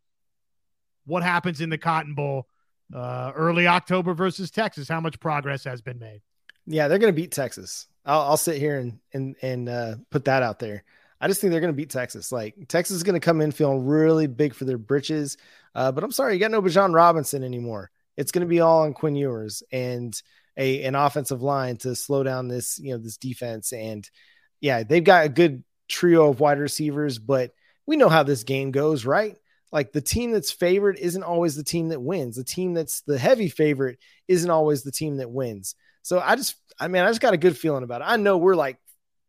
what 1.07 1.23
happens 1.23 1.61
in 1.61 1.71
the 1.71 1.79
Cotton 1.79 2.15
Bowl 2.15 2.47
uh, 2.95 3.33
early 3.35 3.67
October 3.67 4.15
versus 4.15 4.51
Texas? 4.51 4.89
How 4.89 5.01
much 5.01 5.21
progress 5.21 5.65
has 5.65 5.81
been 5.81 5.99
made? 5.99 6.23
Yeah, 6.67 6.89
they're 6.89 6.99
going 6.99 7.13
to 7.13 7.21
beat 7.21 7.33
Texas. 7.33 7.87
I'll, 8.05 8.23
I'll, 8.23 8.37
sit 8.37 8.59
here 8.59 8.79
and 8.79 8.99
and 9.13 9.37
and 9.43 9.69
uh, 9.69 9.95
put 10.11 10.25
that 10.27 10.43
out 10.43 10.59
there. 10.59 10.85
I 11.21 11.29
just 11.29 11.41
think 11.41 11.53
they're 11.53 11.61
going 11.61 11.73
to 11.73 11.77
beat 11.77 11.91
Texas. 11.91 12.33
Like 12.33 12.55
Texas 12.69 12.97
is 12.97 13.03
going 13.03 13.21
to 13.21 13.25
come 13.25 13.41
in 13.41 13.53
feeling 13.53 13.87
really 13.87 14.27
big 14.27 14.55
for 14.55 14.65
their 14.65 14.79
britches. 14.79 15.37
Uh, 15.75 15.93
but 15.93 16.03
I'm 16.03 16.11
sorry, 16.13 16.35
you 16.35 16.41
got 16.41 16.51
no 16.51 16.63
Bijan 16.63 16.95
Robinson 16.95 17.45
anymore. 17.45 17.91
It's 18.17 18.33
going 18.33 18.47
to 18.47 18.51
be 18.51 18.61
all 18.61 18.83
on 18.83 18.93
Quinn 18.93 19.17
Ewers 19.17 19.63
and 19.73 20.21
a 20.57 20.85
an 20.85 20.95
offensive 20.95 21.43
line 21.43 21.79
to 21.79 21.95
slow 21.95 22.23
down 22.23 22.49
this 22.49 22.79
you 22.79 22.93
know 22.93 22.99
this 22.99 23.17
defense. 23.17 23.73
And 23.73 24.09
yeah, 24.61 24.83
they've 24.83 25.03
got 25.03 25.27
a 25.27 25.29
good 25.29 25.65
trio 25.93 26.29
of 26.29 26.41
wide 26.41 26.59
receivers, 26.59 27.19
but 27.19 27.53
we 27.87 27.97
know 27.97 28.09
how 28.09 28.23
this 28.23 28.45
game 28.45 28.71
goes, 28.71 29.05
right? 29.05 29.37
Like 29.71 29.93
the 29.93 30.01
team 30.01 30.33
that's 30.33 30.53
favored 30.53 30.99
isn't 30.99 31.23
always 31.23 31.57
the 31.57 31.65
team 31.65 31.89
that 31.89 32.01
wins. 32.01 32.37
The 32.37 32.45
team 32.45 32.75
that's 32.75 33.03
the 33.03 33.19
heavy 33.19 33.49
favorite 33.49 33.99
isn't 34.29 34.51
always 34.51 34.83
the 34.83 34.93
team 34.93 35.17
that 35.19 35.31
wins. 35.31 35.75
So 36.03 36.21
I 36.21 36.37
just, 36.37 36.57
I 36.79 36.89
mean, 36.89 37.03
I 37.03 37.09
just 37.09 37.21
got 37.21 37.35
a 37.35 37.39
good 37.39 37.57
feeling 37.57 37.85
about 37.85 38.03
it. 38.03 38.07
I 38.09 38.17
know 38.17 38.39
we're 38.39 38.55
like 38.55 38.79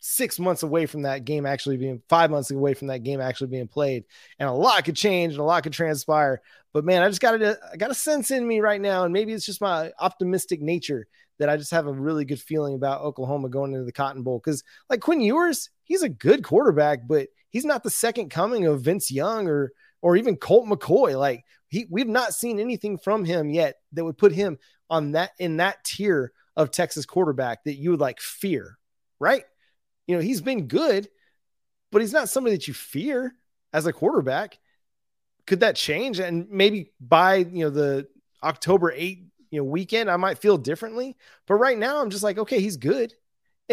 six 0.05 0.37
months 0.37 0.63
away 0.63 0.85
from 0.85 1.03
that 1.03 1.23
game 1.23 1.45
actually 1.45 1.77
being 1.77 2.01
five 2.09 2.29
months 2.29 2.51
away 2.51 2.73
from 2.73 2.87
that 2.87 3.03
game 3.03 3.21
actually 3.21 3.47
being 3.47 3.69
played 3.69 4.03
and 4.37 4.49
a 4.49 4.51
lot 4.51 4.83
could 4.83 4.97
change 4.97 5.31
and 5.31 5.39
a 5.39 5.45
lot 5.45 5.63
could 5.63 5.71
transpire 5.71 6.41
but 6.73 6.83
man 6.83 7.01
i 7.01 7.07
just 7.07 7.21
got 7.21 7.41
a 7.41 7.57
i 7.71 7.77
got 7.77 7.89
a 7.89 7.95
sense 7.95 8.29
in 8.29 8.45
me 8.45 8.59
right 8.59 8.81
now 8.81 9.05
and 9.05 9.13
maybe 9.13 9.31
it's 9.31 9.45
just 9.45 9.61
my 9.61 9.93
optimistic 10.01 10.59
nature 10.61 11.07
that 11.39 11.47
i 11.47 11.55
just 11.55 11.71
have 11.71 11.87
a 11.87 11.93
really 11.93 12.25
good 12.25 12.41
feeling 12.41 12.75
about 12.75 12.99
oklahoma 12.99 13.47
going 13.47 13.71
into 13.71 13.85
the 13.85 13.93
cotton 13.93 14.23
bowl 14.23 14.41
because 14.43 14.61
like 14.89 14.99
quinn 14.99 15.21
ewers 15.21 15.69
he's 15.83 16.03
a 16.03 16.09
good 16.09 16.43
quarterback 16.43 17.07
but 17.07 17.27
he's 17.49 17.65
not 17.65 17.83
the 17.83 17.89
second 17.89 18.29
coming 18.29 18.65
of 18.65 18.81
vince 18.81 19.11
young 19.11 19.47
or 19.47 19.71
or 20.01 20.15
even 20.15 20.35
colt 20.35 20.67
mccoy 20.67 21.17
like 21.17 21.43
he 21.67 21.85
we've 21.89 22.07
not 22.07 22.33
seen 22.33 22.59
anything 22.59 22.97
from 22.97 23.25
him 23.25 23.49
yet 23.49 23.75
that 23.93 24.03
would 24.03 24.17
put 24.17 24.31
him 24.31 24.57
on 24.89 25.11
that 25.11 25.31
in 25.39 25.57
that 25.57 25.83
tier 25.83 26.31
of 26.55 26.71
texas 26.71 27.05
quarterback 27.05 27.63
that 27.63 27.75
you 27.75 27.91
would 27.91 27.99
like 27.99 28.19
fear 28.19 28.77
right 29.19 29.43
you 30.07 30.15
know, 30.15 30.21
he's 30.21 30.41
been 30.41 30.67
good, 30.67 31.07
but 31.91 32.01
he's 32.01 32.13
not 32.13 32.29
somebody 32.29 32.55
that 32.55 32.67
you 32.67 32.73
fear 32.73 33.33
as 33.71 33.85
a 33.85 33.93
quarterback. 33.93 34.59
Could 35.47 35.61
that 35.61 35.75
change? 35.75 36.19
And 36.19 36.49
maybe 36.49 36.91
by, 36.99 37.37
you 37.37 37.65
know, 37.65 37.69
the 37.69 38.07
October 38.41 38.91
8, 38.91 39.25
you 39.51 39.59
know, 39.59 39.63
weekend, 39.63 40.09
I 40.09 40.17
might 40.17 40.39
feel 40.39 40.57
differently. 40.57 41.15
But 41.47 41.55
right 41.55 41.77
now, 41.77 42.01
I'm 42.01 42.09
just 42.09 42.23
like, 42.23 42.37
okay, 42.37 42.59
he's 42.59 42.77
good. 42.77 43.13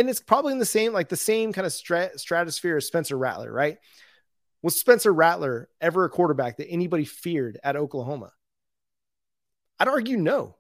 And 0.01 0.09
it's 0.09 0.23
probably 0.23 0.53
in 0.53 0.59
the 0.59 0.65
same, 0.65 0.95
like 0.95 1.11
the 1.11 1.17
same 1.17 1.53
kind 1.53 1.67
of 1.67 1.73
strat- 1.73 2.19
stratosphere 2.19 2.79
as 2.79 2.87
Spencer 2.87 3.19
Rattler, 3.19 3.53
right? 3.53 3.77
Was 4.63 4.81
Spencer 4.81 5.13
Rattler 5.13 5.69
ever 5.79 6.05
a 6.05 6.09
quarterback 6.09 6.57
that 6.57 6.71
anybody 6.71 7.05
feared 7.05 7.59
at 7.63 7.77
Oklahoma? 7.77 8.33
I'd 9.79 9.89
argue 9.89 10.17
no. 10.17 10.57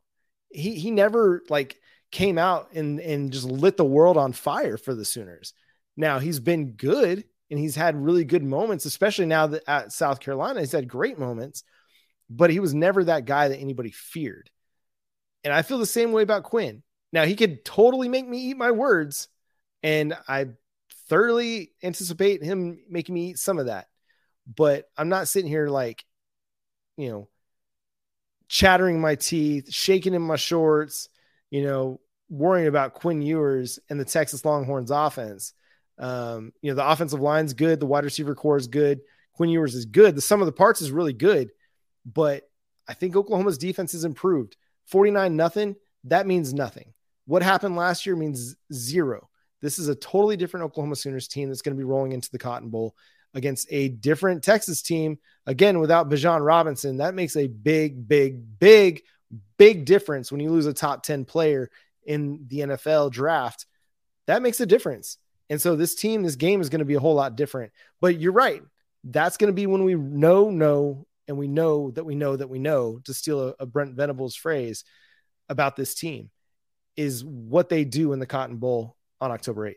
He 0.50 0.74
he 0.74 0.90
never 0.90 1.42
like 1.48 1.78
came 2.10 2.36
out 2.36 2.72
and 2.74 3.00
and 3.00 3.32
just 3.32 3.46
lit 3.46 3.78
the 3.78 3.84
world 3.84 4.18
on 4.18 4.32
fire 4.32 4.76
for 4.76 4.94
the 4.94 5.06
Sooners. 5.06 5.54
Now 5.96 6.18
he's 6.18 6.40
been 6.40 6.72
good 6.72 7.24
and 7.50 7.58
he's 7.58 7.76
had 7.76 7.96
really 7.96 8.24
good 8.24 8.44
moments, 8.44 8.84
especially 8.84 9.26
now 9.26 9.46
that 9.46 9.62
at 9.66 9.92
South 9.92 10.20
Carolina, 10.20 10.60
he's 10.60 10.72
had 10.72 10.86
great 10.86 11.18
moments, 11.18 11.64
but 12.28 12.50
he 12.50 12.60
was 12.60 12.74
never 12.74 13.04
that 13.04 13.24
guy 13.24 13.48
that 13.48 13.58
anybody 13.58 13.90
feared. 13.90 14.50
And 15.44 15.54
I 15.54 15.62
feel 15.62 15.78
the 15.78 15.86
same 15.86 16.12
way 16.12 16.22
about 16.22 16.42
Quinn. 16.42 16.82
Now 17.12 17.24
he 17.24 17.36
could 17.36 17.64
totally 17.64 18.08
make 18.08 18.28
me 18.28 18.50
eat 18.50 18.56
my 18.56 18.70
words, 18.70 19.28
and 19.82 20.16
I 20.28 20.48
thoroughly 21.08 21.72
anticipate 21.82 22.42
him 22.42 22.80
making 22.88 23.14
me 23.14 23.30
eat 23.30 23.38
some 23.38 23.58
of 23.58 23.66
that. 23.66 23.88
But 24.56 24.88
I'm 24.96 25.08
not 25.08 25.28
sitting 25.28 25.50
here 25.50 25.68
like, 25.68 26.04
you 26.96 27.10
know, 27.10 27.28
chattering 28.48 29.00
my 29.00 29.14
teeth, 29.14 29.72
shaking 29.72 30.14
in 30.14 30.22
my 30.22 30.36
shorts, 30.36 31.08
you 31.50 31.62
know, 31.62 32.00
worrying 32.28 32.68
about 32.68 32.94
Quinn 32.94 33.22
Ewers 33.22 33.78
and 33.88 33.98
the 33.98 34.04
Texas 34.04 34.44
Longhorns 34.44 34.90
offense. 34.90 35.52
Um, 35.98 36.52
you 36.62 36.70
know, 36.70 36.76
the 36.76 36.88
offensive 36.88 37.20
line's 37.20 37.52
good, 37.52 37.78
the 37.78 37.86
wide 37.86 38.04
receiver 38.04 38.34
core 38.34 38.56
is 38.56 38.68
good, 38.68 39.00
Quinn 39.34 39.50
Ewers 39.50 39.74
is 39.74 39.84
good. 39.84 40.14
The 40.14 40.20
sum 40.20 40.40
of 40.40 40.46
the 40.46 40.52
parts 40.52 40.80
is 40.80 40.90
really 40.90 41.12
good, 41.12 41.50
but 42.06 42.48
I 42.88 42.94
think 42.94 43.16
Oklahoma's 43.16 43.58
defense 43.58 43.92
has 43.92 44.04
improved. 44.04 44.56
49 44.86 45.36
nothing, 45.36 45.76
that 46.04 46.26
means 46.26 46.54
nothing. 46.54 46.92
What 47.30 47.42
happened 47.42 47.76
last 47.76 48.06
year 48.06 48.16
means 48.16 48.56
zero. 48.72 49.28
This 49.62 49.78
is 49.78 49.86
a 49.86 49.94
totally 49.94 50.36
different 50.36 50.64
Oklahoma 50.64 50.96
Sooners 50.96 51.28
team 51.28 51.48
that's 51.48 51.62
going 51.62 51.76
to 51.76 51.78
be 51.78 51.84
rolling 51.84 52.10
into 52.10 52.28
the 52.32 52.38
Cotton 52.38 52.70
Bowl 52.70 52.96
against 53.34 53.68
a 53.70 53.88
different 53.88 54.42
Texas 54.42 54.82
team. 54.82 55.16
Again, 55.46 55.78
without 55.78 56.10
Bijan 56.10 56.44
Robinson, 56.44 56.96
that 56.96 57.14
makes 57.14 57.36
a 57.36 57.46
big, 57.46 58.08
big, 58.08 58.58
big 58.58 59.02
big 59.58 59.84
difference 59.84 60.32
when 60.32 60.40
you 60.40 60.50
lose 60.50 60.66
a 60.66 60.72
top 60.72 61.04
10 61.04 61.24
player 61.24 61.70
in 62.04 62.46
the 62.48 62.58
NFL 62.58 63.12
draft. 63.12 63.64
That 64.26 64.42
makes 64.42 64.58
a 64.58 64.66
difference. 64.66 65.16
And 65.48 65.62
so 65.62 65.76
this 65.76 65.94
team, 65.94 66.24
this 66.24 66.34
game 66.34 66.60
is 66.60 66.68
going 66.68 66.80
to 66.80 66.84
be 66.84 66.94
a 66.94 67.00
whole 67.00 67.14
lot 67.14 67.36
different. 67.36 67.70
But 68.00 68.18
you're 68.18 68.32
right. 68.32 68.60
That's 69.04 69.36
going 69.36 69.52
to 69.52 69.54
be 69.54 69.68
when 69.68 69.84
we 69.84 69.94
know, 69.94 70.50
know, 70.50 71.06
and 71.28 71.38
we 71.38 71.46
know 71.46 71.92
that 71.92 72.02
we 72.02 72.16
know 72.16 72.34
that 72.34 72.50
we 72.50 72.58
know, 72.58 72.98
to 73.04 73.14
steal 73.14 73.50
a, 73.50 73.54
a 73.60 73.66
Brent 73.66 73.94
Venables 73.94 74.34
phrase 74.34 74.82
about 75.48 75.76
this 75.76 75.94
team, 75.94 76.30
is 76.96 77.24
what 77.24 77.68
they 77.68 77.84
do 77.84 78.12
in 78.12 78.18
the 78.18 78.26
Cotton 78.26 78.56
Bowl 78.56 78.96
on 79.20 79.30
October 79.30 79.70
8th. 79.70 79.76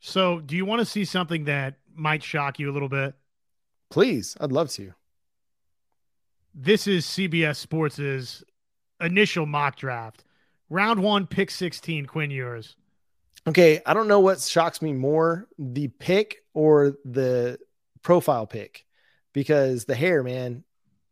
So, 0.00 0.40
do 0.40 0.56
you 0.56 0.64
want 0.64 0.80
to 0.80 0.86
see 0.86 1.04
something 1.04 1.44
that 1.44 1.76
might 1.94 2.22
shock 2.22 2.58
you 2.58 2.70
a 2.70 2.72
little 2.72 2.88
bit? 2.88 3.14
Please, 3.90 4.36
I'd 4.40 4.52
love 4.52 4.70
to. 4.70 4.92
This 6.54 6.86
is 6.86 7.06
CBS 7.06 7.56
Sports's 7.56 8.44
initial 9.00 9.46
mock 9.46 9.76
draft. 9.76 10.24
Round 10.70 11.02
one, 11.02 11.26
pick 11.26 11.50
16, 11.50 12.06
Quinn 12.06 12.30
Ewers. 12.30 12.76
Okay. 13.46 13.80
I 13.84 13.94
don't 13.94 14.08
know 14.08 14.20
what 14.20 14.40
shocks 14.40 14.80
me 14.80 14.92
more 14.92 15.48
the 15.58 15.88
pick 15.88 16.44
or 16.54 16.96
the 17.04 17.58
profile 18.02 18.46
pick 18.46 18.86
because 19.32 19.84
the 19.84 19.94
hair, 19.94 20.22
man. 20.22 20.64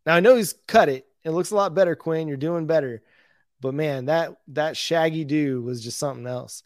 Now 0.05 0.15
I 0.15 0.19
know 0.19 0.35
he's 0.35 0.55
cut 0.67 0.89
it. 0.89 1.05
It 1.23 1.31
looks 1.31 1.51
a 1.51 1.55
lot 1.55 1.75
better, 1.75 1.95
Quinn. 1.95 2.27
You're 2.27 2.37
doing 2.37 2.65
better. 2.65 3.01
But 3.63 3.73
man, 3.73 4.05
that 4.05 4.35
that 4.49 4.75
shaggy 4.75 5.23
do 5.23 5.61
was 5.61 5.81
just 5.81 5.97
something 5.97 6.27
else. 6.27 6.63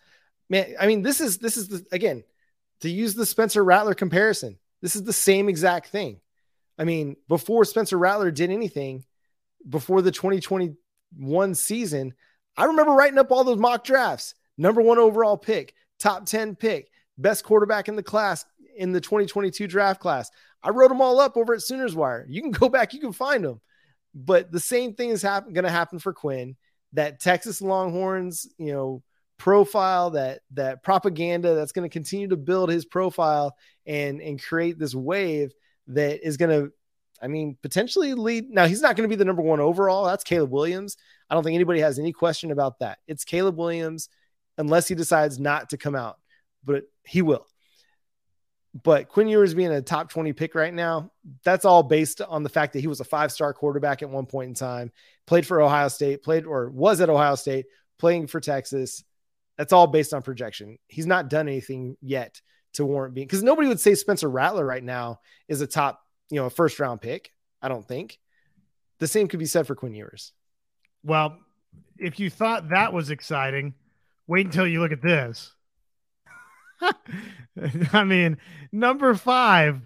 man, 0.49 0.73
I 0.79 0.87
mean, 0.87 1.03
this 1.03 1.21
is 1.21 1.37
this 1.37 1.55
is 1.55 1.67
the 1.67 1.85
again 1.91 2.23
to 2.81 2.89
use 2.89 3.13
the 3.13 3.25
Spencer 3.25 3.63
Rattler 3.63 3.93
comparison. 3.93 4.57
This 4.81 4.95
is 4.95 5.03
the 5.03 5.13
same 5.13 5.47
exact 5.47 5.89
thing. 5.89 6.19
I 6.75 6.85
mean, 6.85 7.15
before 7.27 7.65
Spencer 7.65 7.99
Rattler 7.99 8.31
did 8.31 8.49
anything, 8.49 9.05
before 9.69 10.01
the 10.01 10.11
2021 10.11 11.53
season, 11.53 12.15
I 12.57 12.65
remember 12.65 12.93
writing 12.93 13.19
up 13.19 13.31
all 13.31 13.43
those 13.43 13.59
mock 13.59 13.83
drafts. 13.83 14.33
Number 14.57 14.81
one 14.81 14.97
overall 14.97 15.37
pick, 15.37 15.75
top 15.99 16.25
10 16.25 16.55
pick, 16.55 16.89
best 17.19 17.43
quarterback 17.43 17.89
in 17.89 17.95
the 17.95 18.01
class 18.01 18.43
in 18.75 18.91
the 18.91 19.01
2022 19.01 19.67
draft 19.67 20.01
class. 20.01 20.31
I 20.63 20.71
wrote 20.71 20.89
them 20.89 21.01
all 21.01 21.19
up 21.19 21.37
over 21.37 21.53
at 21.53 21.61
Sooners 21.61 21.95
Wire. 21.95 22.25
You 22.27 22.41
can 22.41 22.49
go 22.51 22.69
back, 22.69 22.91
you 22.95 22.99
can 22.99 23.13
find 23.13 23.43
them. 23.43 23.61
But 24.15 24.51
the 24.51 24.59
same 24.59 24.95
thing 24.95 25.11
is 25.11 25.21
happen, 25.21 25.53
going 25.53 25.63
to 25.63 25.69
happen 25.69 25.99
for 25.99 26.11
Quinn. 26.11 26.55
That 26.93 27.19
Texas 27.19 27.61
Longhorns, 27.61 28.47
you 28.57 28.73
know, 28.73 29.03
profile, 29.38 30.11
that 30.11 30.39
that 30.53 30.83
propaganda 30.83 31.53
that's 31.55 31.71
going 31.71 31.88
to 31.88 31.93
continue 31.93 32.27
to 32.29 32.38
build 32.38 32.69
his 32.69 32.85
profile 32.85 33.55
and 33.85 34.21
and 34.21 34.41
create 34.41 34.79
this 34.79 34.95
wave 34.95 35.53
that 35.88 36.25
is 36.25 36.38
going 36.38 36.49
to, 36.49 36.71
I 37.21 37.27
mean, 37.27 37.57
potentially 37.61 38.13
lead. 38.13 38.49
Now 38.49 38.65
he's 38.65 38.81
not 38.81 38.95
going 38.95 39.07
to 39.07 39.13
be 39.13 39.17
the 39.17 39.25
number 39.25 39.41
one 39.41 39.59
overall. 39.59 40.05
That's 40.05 40.23
Caleb 40.23 40.51
Williams. 40.51 40.97
I 41.29 41.35
don't 41.35 41.43
think 41.43 41.55
anybody 41.55 41.81
has 41.81 41.99
any 41.99 42.13
question 42.13 42.51
about 42.51 42.79
that. 42.79 42.99
It's 43.07 43.25
Caleb 43.25 43.57
Williams, 43.57 44.09
unless 44.57 44.88
he 44.88 44.95
decides 44.95 45.39
not 45.39 45.69
to 45.69 45.77
come 45.77 45.95
out, 45.95 46.17
but 46.63 46.83
he 47.05 47.21
will. 47.21 47.45
But 48.84 49.07
Quinn 49.09 49.28
Ewers 49.28 49.53
being 49.53 49.71
a 49.71 49.82
top 49.82 50.09
20 50.09 50.34
pick 50.34 50.53
right 50.53 50.73
now, 50.73 51.11
that's 51.43 51.65
all 51.65 51.84
based 51.84 52.21
on 52.21 52.43
the 52.43 52.49
fact 52.49 52.73
that 52.73 52.80
he 52.80 52.88
was 52.88 52.99
a 52.99 53.05
five 53.05 53.32
star 53.32 53.53
quarterback 53.53 54.01
at 54.01 54.09
one 54.09 54.25
point 54.25 54.49
in 54.49 54.55
time, 54.55 54.91
played 55.25 55.47
for 55.47 55.61
Ohio 55.61 55.88
State, 55.88 56.23
played 56.23 56.45
or 56.45 56.69
was 56.69 57.01
at 57.01 57.09
Ohio 57.09 57.36
State, 57.36 57.65
playing 57.97 58.28
for 58.28 58.39
Texas. 58.39 59.03
That's 59.57 59.73
all 59.73 59.88
based 59.88 60.13
on 60.13 60.21
projection. 60.21 60.78
He's 60.88 61.07
not 61.07 61.30
done 61.30 61.47
anything 61.47 61.97
yet 62.01 62.41
to 62.73 62.86
warrant 62.86 63.15
being 63.15 63.25
because 63.25 63.41
nobody 63.41 63.67
would 63.67 63.80
say 63.80 63.95
Spencer 63.95 64.30
Rattler 64.30 64.65
right 64.65 64.84
now 64.84 65.21
is 65.47 65.61
a 65.61 65.67
top, 65.67 66.01
you 66.30 66.39
know, 66.39 66.45
a 66.45 66.51
first 66.51 66.80
round 66.80 67.01
pick. 67.01 67.32
I 67.61 67.69
don't 67.69 67.88
think. 67.88 68.19
The 68.99 69.07
same 69.07 69.28
could 69.28 69.39
be 69.39 69.45
said 69.45 69.65
for 69.65 69.75
Quinn 69.75 69.95
Ewers. 69.95 70.34
Well, 71.03 71.38
if 71.97 72.19
you 72.19 72.30
thought 72.30 72.69
that 72.69 72.93
was 72.93 73.09
exciting, 73.09 73.73
wait 74.28 74.45
until 74.45 74.67
you 74.67 74.82
look 74.82 74.91
at 74.91 75.01
this. 75.01 75.53
I 77.93 78.03
mean, 78.03 78.38
number 78.71 79.13
five. 79.15 79.82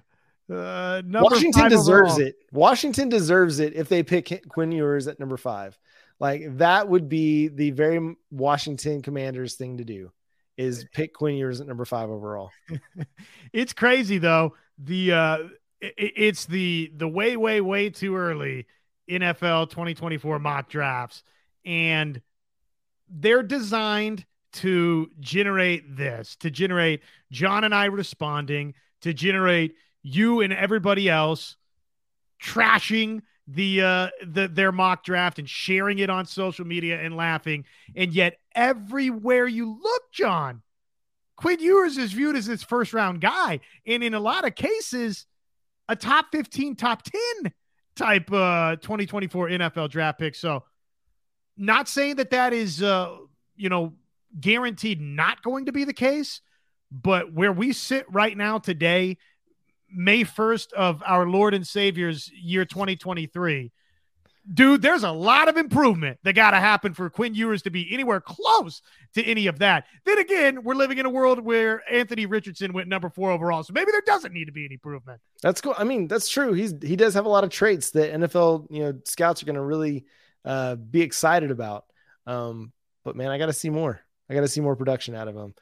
Uh, 0.49 1.01
number 1.05 1.29
Washington 1.29 1.61
five 1.61 1.71
deserves 1.71 2.13
overall. 2.13 2.27
it. 2.27 2.35
Washington 2.51 3.09
deserves 3.09 3.59
it 3.59 3.73
if 3.73 3.87
they 3.87 4.03
pick 4.03 4.47
Quinn 4.49 4.71
Ewers 4.71 5.07
at 5.07 5.19
number 5.19 5.37
five. 5.37 5.77
Like 6.19 6.57
that 6.57 6.87
would 6.87 7.09
be 7.09 7.47
the 7.47 7.71
very 7.71 8.15
Washington 8.29 9.01
Commanders 9.01 9.55
thing 9.55 9.77
to 9.77 9.83
do 9.83 10.11
is 10.57 10.85
pick 10.93 11.13
Quinn 11.13 11.35
Ewers 11.35 11.61
at 11.61 11.67
number 11.67 11.85
five 11.85 12.09
overall. 12.09 12.51
it's 13.53 13.73
crazy 13.73 14.17
though. 14.17 14.55
The 14.77 15.11
uh, 15.13 15.37
it, 15.79 15.93
it's 15.97 16.45
the 16.45 16.91
the 16.95 17.07
way 17.07 17.37
way 17.37 17.61
way 17.61 17.89
too 17.89 18.15
early 18.15 18.67
NFL 19.09 19.69
2024 19.69 20.39
mock 20.39 20.69
drafts, 20.69 21.23
and 21.65 22.21
they're 23.09 23.43
designed 23.43 24.25
to 24.53 25.09
generate 25.19 25.95
this, 25.95 26.35
to 26.37 26.51
generate 26.51 27.01
John 27.31 27.63
and 27.63 27.73
I 27.73 27.85
responding, 27.85 28.73
to 29.01 29.13
generate 29.13 29.75
you 30.03 30.41
and 30.41 30.51
everybody 30.51 31.09
else 31.09 31.55
trashing 32.41 33.21
the 33.47 33.81
uh 33.81 34.09
the 34.25 34.47
their 34.47 34.71
mock 34.71 35.03
draft 35.03 35.39
and 35.39 35.49
sharing 35.49 35.99
it 35.99 36.09
on 36.09 36.25
social 36.25 36.65
media 36.65 36.99
and 36.99 37.15
laughing. 37.15 37.65
And 37.95 38.13
yet 38.13 38.37
everywhere 38.55 39.47
you 39.47 39.79
look, 39.81 40.03
John, 40.11 40.61
Quinn 41.35 41.59
Ewers 41.59 41.97
is 41.97 42.13
viewed 42.13 42.35
as 42.35 42.45
this 42.45 42.63
first 42.63 42.93
round 42.93 43.21
guy. 43.21 43.59
And 43.85 44.03
in 44.03 44.13
a 44.13 44.19
lot 44.19 44.45
of 44.45 44.55
cases, 44.55 45.25
a 45.89 45.95
top 45.95 46.27
15, 46.31 46.75
top 46.75 47.03
10 47.03 47.53
type 47.95 48.31
uh 48.31 48.75
2024 48.77 49.49
NFL 49.49 49.89
draft 49.89 50.19
pick. 50.19 50.35
So 50.35 50.63
not 51.57 51.87
saying 51.87 52.15
that 52.15 52.29
that 52.31 52.53
is 52.53 52.81
uh 52.81 53.17
you 53.55 53.69
know 53.69 53.93
guaranteed 54.39 55.01
not 55.01 55.43
going 55.43 55.65
to 55.65 55.71
be 55.71 55.83
the 55.83 55.93
case, 55.93 56.41
but 56.91 57.33
where 57.33 57.51
we 57.51 57.73
sit 57.73 58.05
right 58.11 58.35
now 58.35 58.59
today, 58.59 59.17
May 59.93 60.23
1st 60.23 60.73
of 60.73 61.03
our 61.05 61.27
Lord 61.27 61.53
and 61.53 61.65
Savior's 61.65 62.29
year 62.31 62.65
2023, 62.65 63.71
dude, 64.53 64.81
there's 64.81 65.03
a 65.03 65.11
lot 65.11 65.47
of 65.47 65.57
improvement 65.57 66.19
that 66.23 66.33
got 66.33 66.51
to 66.51 66.57
happen 66.57 66.93
for 66.93 67.09
Quinn 67.09 67.35
Ewers 67.35 67.61
to 67.63 67.69
be 67.69 67.91
anywhere 67.93 68.21
close 68.21 68.81
to 69.13 69.23
any 69.23 69.47
of 69.47 69.59
that. 69.59 69.85
Then 70.05 70.17
again, 70.17 70.63
we're 70.63 70.75
living 70.75 70.97
in 70.97 71.05
a 71.05 71.09
world 71.09 71.39
where 71.39 71.83
Anthony 71.91 72.25
Richardson 72.25 72.73
went 72.73 72.87
number 72.87 73.09
four 73.09 73.31
overall, 73.31 73.63
so 73.63 73.73
maybe 73.73 73.91
there 73.91 74.01
doesn't 74.05 74.33
need 74.33 74.45
to 74.45 74.51
be 74.51 74.65
any 74.65 74.75
improvement. 74.75 75.21
That's 75.41 75.61
cool. 75.61 75.75
I 75.77 75.83
mean, 75.83 76.07
that's 76.07 76.29
true. 76.29 76.53
He's 76.53 76.73
he 76.81 76.95
does 76.95 77.13
have 77.13 77.25
a 77.25 77.29
lot 77.29 77.43
of 77.43 77.49
traits 77.49 77.91
that 77.91 78.13
NFL 78.13 78.67
you 78.69 78.83
know 78.83 78.99
scouts 79.05 79.41
are 79.43 79.45
going 79.45 79.55
to 79.55 79.61
really 79.61 80.05
uh, 80.45 80.75
be 80.75 81.01
excited 81.01 81.51
about. 81.51 81.85
Um, 82.25 82.71
but 83.03 83.15
man, 83.15 83.29
I 83.31 83.37
got 83.37 83.47
to 83.47 83.53
see 83.53 83.69
more. 83.69 84.01
I 84.31 84.35
got 84.35 84.41
to 84.41 84.47
see 84.47 84.61
more 84.61 84.75
production 84.75 85.13
out 85.13 85.27
of 85.27 85.35
him. 85.35 85.53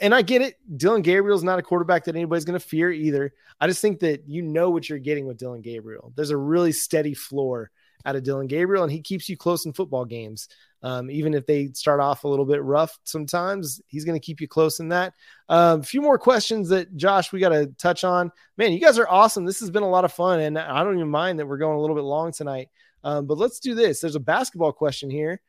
And 0.00 0.14
I 0.14 0.22
get 0.22 0.42
it. 0.42 0.54
Dillon 0.76 1.02
Gabriel's 1.02 1.42
not 1.42 1.58
a 1.58 1.62
quarterback 1.62 2.04
that 2.04 2.14
anybody's 2.14 2.44
going 2.44 2.58
to 2.58 2.64
fear 2.64 2.92
either. 2.92 3.34
I 3.60 3.66
just 3.66 3.82
think 3.82 3.98
that 4.00 4.28
you 4.28 4.42
know 4.42 4.70
what 4.70 4.88
you're 4.88 5.00
getting 5.00 5.26
with 5.26 5.38
Dillon 5.38 5.60
Gabriel. 5.60 6.12
There's 6.14 6.30
a 6.30 6.36
really 6.36 6.70
steady 6.70 7.14
floor 7.14 7.72
out 8.06 8.14
of 8.14 8.22
Dillon 8.22 8.46
Gabriel, 8.46 8.84
and 8.84 8.92
he 8.92 9.00
keeps 9.00 9.28
you 9.28 9.36
close 9.36 9.66
in 9.66 9.72
football 9.72 10.04
games. 10.04 10.48
Um, 10.84 11.10
even 11.10 11.34
if 11.34 11.46
they 11.46 11.68
start 11.74 12.00
off 12.00 12.22
a 12.22 12.28
little 12.28 12.44
bit 12.44 12.62
rough 12.62 12.96
sometimes, 13.04 13.80
he's 13.88 14.04
going 14.04 14.18
to 14.18 14.24
keep 14.24 14.40
you 14.40 14.46
close 14.46 14.78
in 14.78 14.88
that. 14.90 15.14
A 15.48 15.54
um, 15.54 15.82
few 15.82 16.00
more 16.00 16.18
questions 16.18 16.68
that 16.68 16.96
Josh 16.96 17.32
we 17.32 17.40
got 17.40 17.50
to 17.50 17.66
touch 17.78 18.04
on. 18.04 18.30
Man, 18.56 18.72
you 18.72 18.80
guys 18.80 18.98
are 18.98 19.08
awesome. 19.08 19.44
This 19.44 19.60
has 19.60 19.70
been 19.70 19.84
a 19.84 19.88
lot 19.88 20.04
of 20.04 20.12
fun, 20.12 20.40
and 20.40 20.58
I 20.58 20.82
don't 20.84 20.94
even 20.94 21.08
mind 21.08 21.38
that 21.38 21.46
we're 21.46 21.58
going 21.58 21.76
a 21.76 21.80
little 21.80 21.96
bit 21.96 22.04
long 22.04 22.32
tonight. 22.32 22.68
Um, 23.04 23.26
but 23.26 23.38
let's 23.38 23.58
do 23.58 23.74
this. 23.74 24.00
There's 24.00 24.14
a 24.14 24.20
basketball 24.20 24.72
question 24.72 25.10
here. 25.10 25.40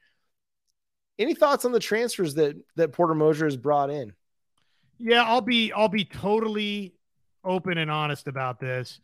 Any 1.19 1.35
thoughts 1.35 1.65
on 1.65 1.71
the 1.71 1.79
transfers 1.79 2.33
that 2.35 2.55
that 2.75 2.91
Porter 2.91 3.15
Moser 3.15 3.45
has 3.45 3.57
brought 3.57 3.89
in? 3.89 4.13
Yeah, 4.97 5.23
I'll 5.23 5.41
be 5.41 5.71
I'll 5.71 5.89
be 5.89 6.05
totally 6.05 6.95
open 7.43 7.77
and 7.77 7.91
honest 7.91 8.27
about 8.27 8.59
this. 8.59 8.99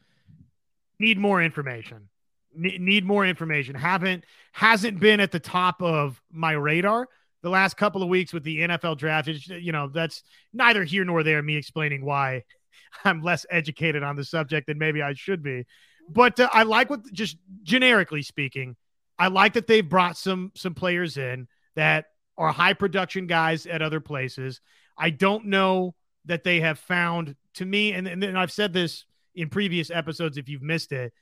Need 0.99 1.17
more 1.17 1.41
information. 1.41 2.09
need 2.53 3.05
more 3.05 3.25
information. 3.25 3.75
Haven't 3.75 4.25
hasn't 4.53 4.99
been 4.99 5.19
at 5.19 5.31
the 5.31 5.39
top 5.39 5.81
of 5.81 6.21
my 6.31 6.53
radar 6.53 7.07
the 7.41 7.49
last 7.49 7.77
couple 7.77 8.03
of 8.03 8.09
weeks 8.09 8.33
with 8.33 8.43
the 8.43 8.59
NFL 8.59 8.97
draft. 8.97 9.27
It's, 9.27 9.47
you 9.47 9.71
know, 9.71 9.87
that's 9.87 10.23
neither 10.53 10.83
here 10.83 11.05
nor 11.05 11.23
there. 11.23 11.41
Me 11.41 11.55
explaining 11.55 12.03
why 12.03 12.43
I'm 13.05 13.21
less 13.21 13.45
educated 13.49 14.03
on 14.03 14.15
the 14.15 14.23
subject 14.23 14.67
than 14.67 14.77
maybe 14.77 15.01
I 15.01 15.13
should 15.13 15.43
be. 15.43 15.65
But 16.09 16.39
uh, 16.39 16.49
I 16.51 16.63
like 16.63 16.89
what 16.89 17.11
just 17.13 17.37
generically 17.63 18.23
speaking, 18.23 18.75
I 19.17 19.27
like 19.27 19.53
that 19.53 19.67
they've 19.67 19.87
brought 19.87 20.17
some 20.17 20.51
some 20.55 20.73
players 20.73 21.17
in 21.17 21.47
that 21.79 22.07
are 22.37 22.51
high 22.51 22.73
production 22.73 23.25
guys 23.25 23.65
at 23.65 23.81
other 23.81 24.01
places. 24.01 24.59
I 24.97 25.11
don't 25.11 25.45
know 25.45 25.95
that 26.25 26.43
they 26.43 26.59
have 26.59 26.77
found 26.77 27.37
to 27.55 27.65
me, 27.65 27.93
and, 27.93 28.05
and 28.05 28.37
I've 28.37 28.51
said 28.51 28.73
this 28.73 29.05
in 29.33 29.47
previous 29.47 29.89
episodes 29.89 30.37
if 30.37 30.49
you've 30.49 30.61
missed 30.61 30.91
it. 30.91 31.13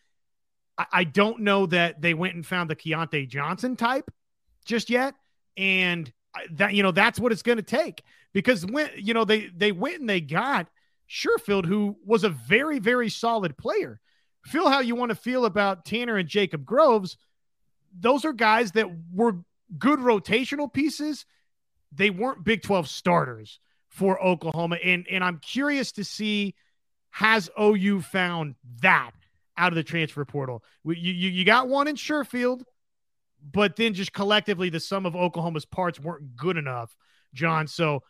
I, 0.77 0.85
I 0.91 1.03
don't 1.03 1.41
know 1.41 1.67
that 1.67 2.01
they 2.01 2.15
went 2.15 2.33
and 2.33 2.45
found 2.45 2.71
the 2.71 2.75
Keyontae 2.75 3.29
Johnson 3.29 3.75
type 3.75 4.09
just 4.65 4.89
yet. 4.89 5.13
And 5.55 6.11
that, 6.51 6.73
you 6.73 6.81
know, 6.81 6.91
that's 6.91 7.19
what 7.19 7.31
it's 7.31 7.43
going 7.43 7.57
to 7.57 7.63
take 7.63 8.03
because 8.33 8.65
when, 8.65 8.89
you 8.97 9.13
know, 9.13 9.25
they, 9.25 9.49
they 9.55 9.71
went 9.71 9.99
and 9.99 10.09
they 10.09 10.21
got 10.21 10.67
Sherfield, 11.07 11.65
who 11.65 11.97
was 12.03 12.23
a 12.23 12.29
very, 12.29 12.79
very 12.79 13.09
solid 13.09 13.57
player. 13.57 13.99
Feel 14.45 14.69
how 14.69 14.79
you 14.79 14.95
want 14.95 15.09
to 15.09 15.15
feel 15.15 15.45
about 15.45 15.85
Tanner 15.85 16.17
and 16.17 16.27
Jacob 16.27 16.65
Groves. 16.65 17.17
Those 17.99 18.25
are 18.25 18.33
guys 18.33 18.71
that 18.73 18.87
were 19.13 19.37
good 19.77 19.99
rotational 19.99 20.71
pieces. 20.71 21.25
They 21.91 22.09
weren't 22.09 22.43
Big 22.43 22.61
12 22.61 22.87
starters 22.87 23.59
for 23.89 24.21
Oklahoma. 24.23 24.77
And, 24.83 25.07
and 25.09 25.23
I'm 25.23 25.39
curious 25.39 25.91
to 25.93 26.03
see 26.03 26.55
has 27.11 27.49
OU 27.59 28.01
found 28.01 28.55
that 28.81 29.11
out 29.57 29.71
of 29.71 29.75
the 29.75 29.83
transfer 29.83 30.23
portal? 30.23 30.63
You, 30.85 30.93
you, 30.93 31.29
you 31.29 31.45
got 31.45 31.67
one 31.67 31.87
in 31.87 31.95
Sherfield, 31.95 32.61
but 33.51 33.75
then 33.75 33.93
just 33.93 34.13
collectively, 34.13 34.69
the 34.69 34.79
sum 34.79 35.05
of 35.05 35.15
Oklahoma's 35.15 35.65
parts 35.65 35.99
weren't 35.99 36.35
good 36.35 36.57
enough, 36.57 36.95
John. 37.33 37.67
So, 37.67 38.03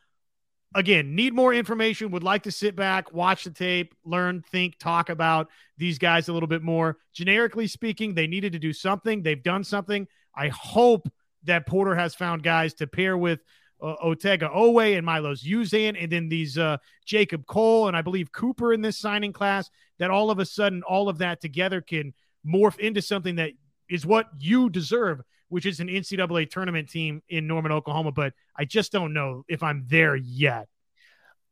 again, 0.75 1.15
need 1.15 1.33
more 1.33 1.53
information. 1.53 2.11
Would 2.11 2.23
like 2.23 2.43
to 2.43 2.51
sit 2.51 2.75
back, 2.75 3.13
watch 3.13 3.45
the 3.45 3.51
tape, 3.51 3.95
learn, 4.03 4.43
think, 4.51 4.77
talk 4.77 5.09
about 5.09 5.47
these 5.77 5.97
guys 5.97 6.27
a 6.27 6.33
little 6.33 6.47
bit 6.47 6.61
more. 6.61 6.97
Generically 7.13 7.67
speaking, 7.67 8.13
they 8.13 8.27
needed 8.27 8.53
to 8.53 8.59
do 8.59 8.73
something. 8.73 9.23
They've 9.23 9.41
done 9.41 9.63
something. 9.63 10.07
I 10.35 10.49
hope 10.49 11.07
that 11.47 11.67
Porter 11.67 11.95
has 11.95 12.15
found 12.15 12.43
guys 12.43 12.73
to 12.75 12.87
pair 12.87 13.17
with 13.17 13.39
uh, 13.81 13.95
Otega 14.03 14.53
Oweh 14.53 14.97
and 14.97 15.05
Milos 15.05 15.43
Uzan, 15.43 16.01
and 16.01 16.11
then 16.11 16.29
these 16.29 16.57
uh, 16.57 16.77
Jacob 17.05 17.45
Cole 17.45 17.87
and 17.87 17.97
I 17.97 18.01
believe 18.01 18.31
Cooper 18.31 18.73
in 18.73 18.81
this 18.81 18.97
signing 18.97 19.33
class. 19.33 19.69
That 19.99 20.11
all 20.11 20.29
of 20.29 20.37
a 20.37 20.45
sudden, 20.45 20.83
all 20.83 21.09
of 21.09 21.17
that 21.19 21.41
together 21.41 21.81
can 21.81 22.13
morph 22.45 22.77
into 22.77 23.01
something 23.01 23.37
that 23.37 23.51
is 23.89 24.05
what 24.05 24.27
you 24.37 24.69
deserve 24.69 25.21
which 25.49 25.65
is 25.65 25.79
an 25.79 25.87
NCAA 25.87 26.49
tournament 26.49 26.89
team 26.89 27.21
in 27.29 27.47
Norman, 27.47 27.71
Oklahoma, 27.71 28.11
but 28.11 28.33
I 28.55 28.65
just 28.65 28.91
don't 28.91 29.13
know 29.13 29.43
if 29.47 29.63
I'm 29.63 29.85
there 29.87 30.15
yet. 30.15 30.67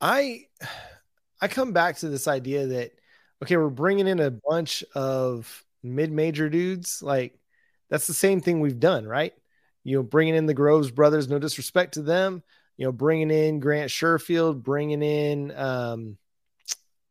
I 0.02 0.46
I 1.42 1.48
come 1.48 1.72
back 1.72 1.98
to 1.98 2.10
this 2.10 2.28
idea 2.28 2.68
that 2.68 2.92
okay, 3.44 3.58
we're 3.58 3.70
bringing 3.70 4.08
in 4.08 4.20
a 4.20 4.32
bunch 4.32 4.84
of 4.94 5.64
mid-major 5.84 6.50
dudes. 6.50 7.02
Like 7.02 7.38
that's 7.90 8.08
the 8.08 8.14
same 8.14 8.42
thing 8.42 8.60
we've 8.60 8.80
done, 8.80 9.08
right? 9.08 9.34
You 9.86 9.98
know, 9.98 10.04
bringing 10.04 10.36
in 10.36 10.48
the 10.48 10.54
Groves 10.54 10.92
brothers. 10.92 11.30
No 11.30 11.40
disrespect 11.40 11.94
to 11.94 12.02
them. 12.02 12.44
You 12.76 12.86
know, 12.86 12.92
bringing 12.92 13.32
in 13.32 13.62
Grant 13.62 13.90
Sherfield, 13.90 14.62
bringing 14.62 15.02
in. 15.02 15.56
um 15.56 16.18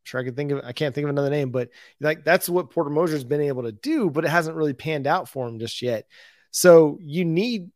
sure 0.05 0.20
I 0.20 0.25
can 0.25 0.35
think 0.35 0.53
of 0.53 0.61
I 0.64 0.72
can't 0.72 0.95
think 0.95 1.05
of 1.05 1.11
another 1.11 1.31
name, 1.31 1.51
but 1.51 1.70
like 2.01 2.25
that's 2.25 2.49
what 2.49 2.70
Porter 2.70 2.91
Moser's 2.91 3.25
been 3.25 3.41
able 3.41 3.62
to 3.62 3.72
do, 3.72 4.11
but 4.11 4.25
it 4.25 4.31
hasn't 4.31 4.57
really 4.57 4.75
panned 4.75 5.07
out 5.07 5.29
for 5.29 5.49
him 5.49 5.59
just 5.59 5.83
yet. 5.83 6.07
So 6.51 6.99
you 7.01 7.25
need 7.25 7.70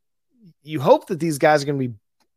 you 0.63 0.81
hope 0.81 1.09
that 1.09 1.21
these 1.21 1.39
guys 1.39 1.63
are 1.63 1.67
going 1.67 1.81
to 1.81 1.89
be 1.89 1.95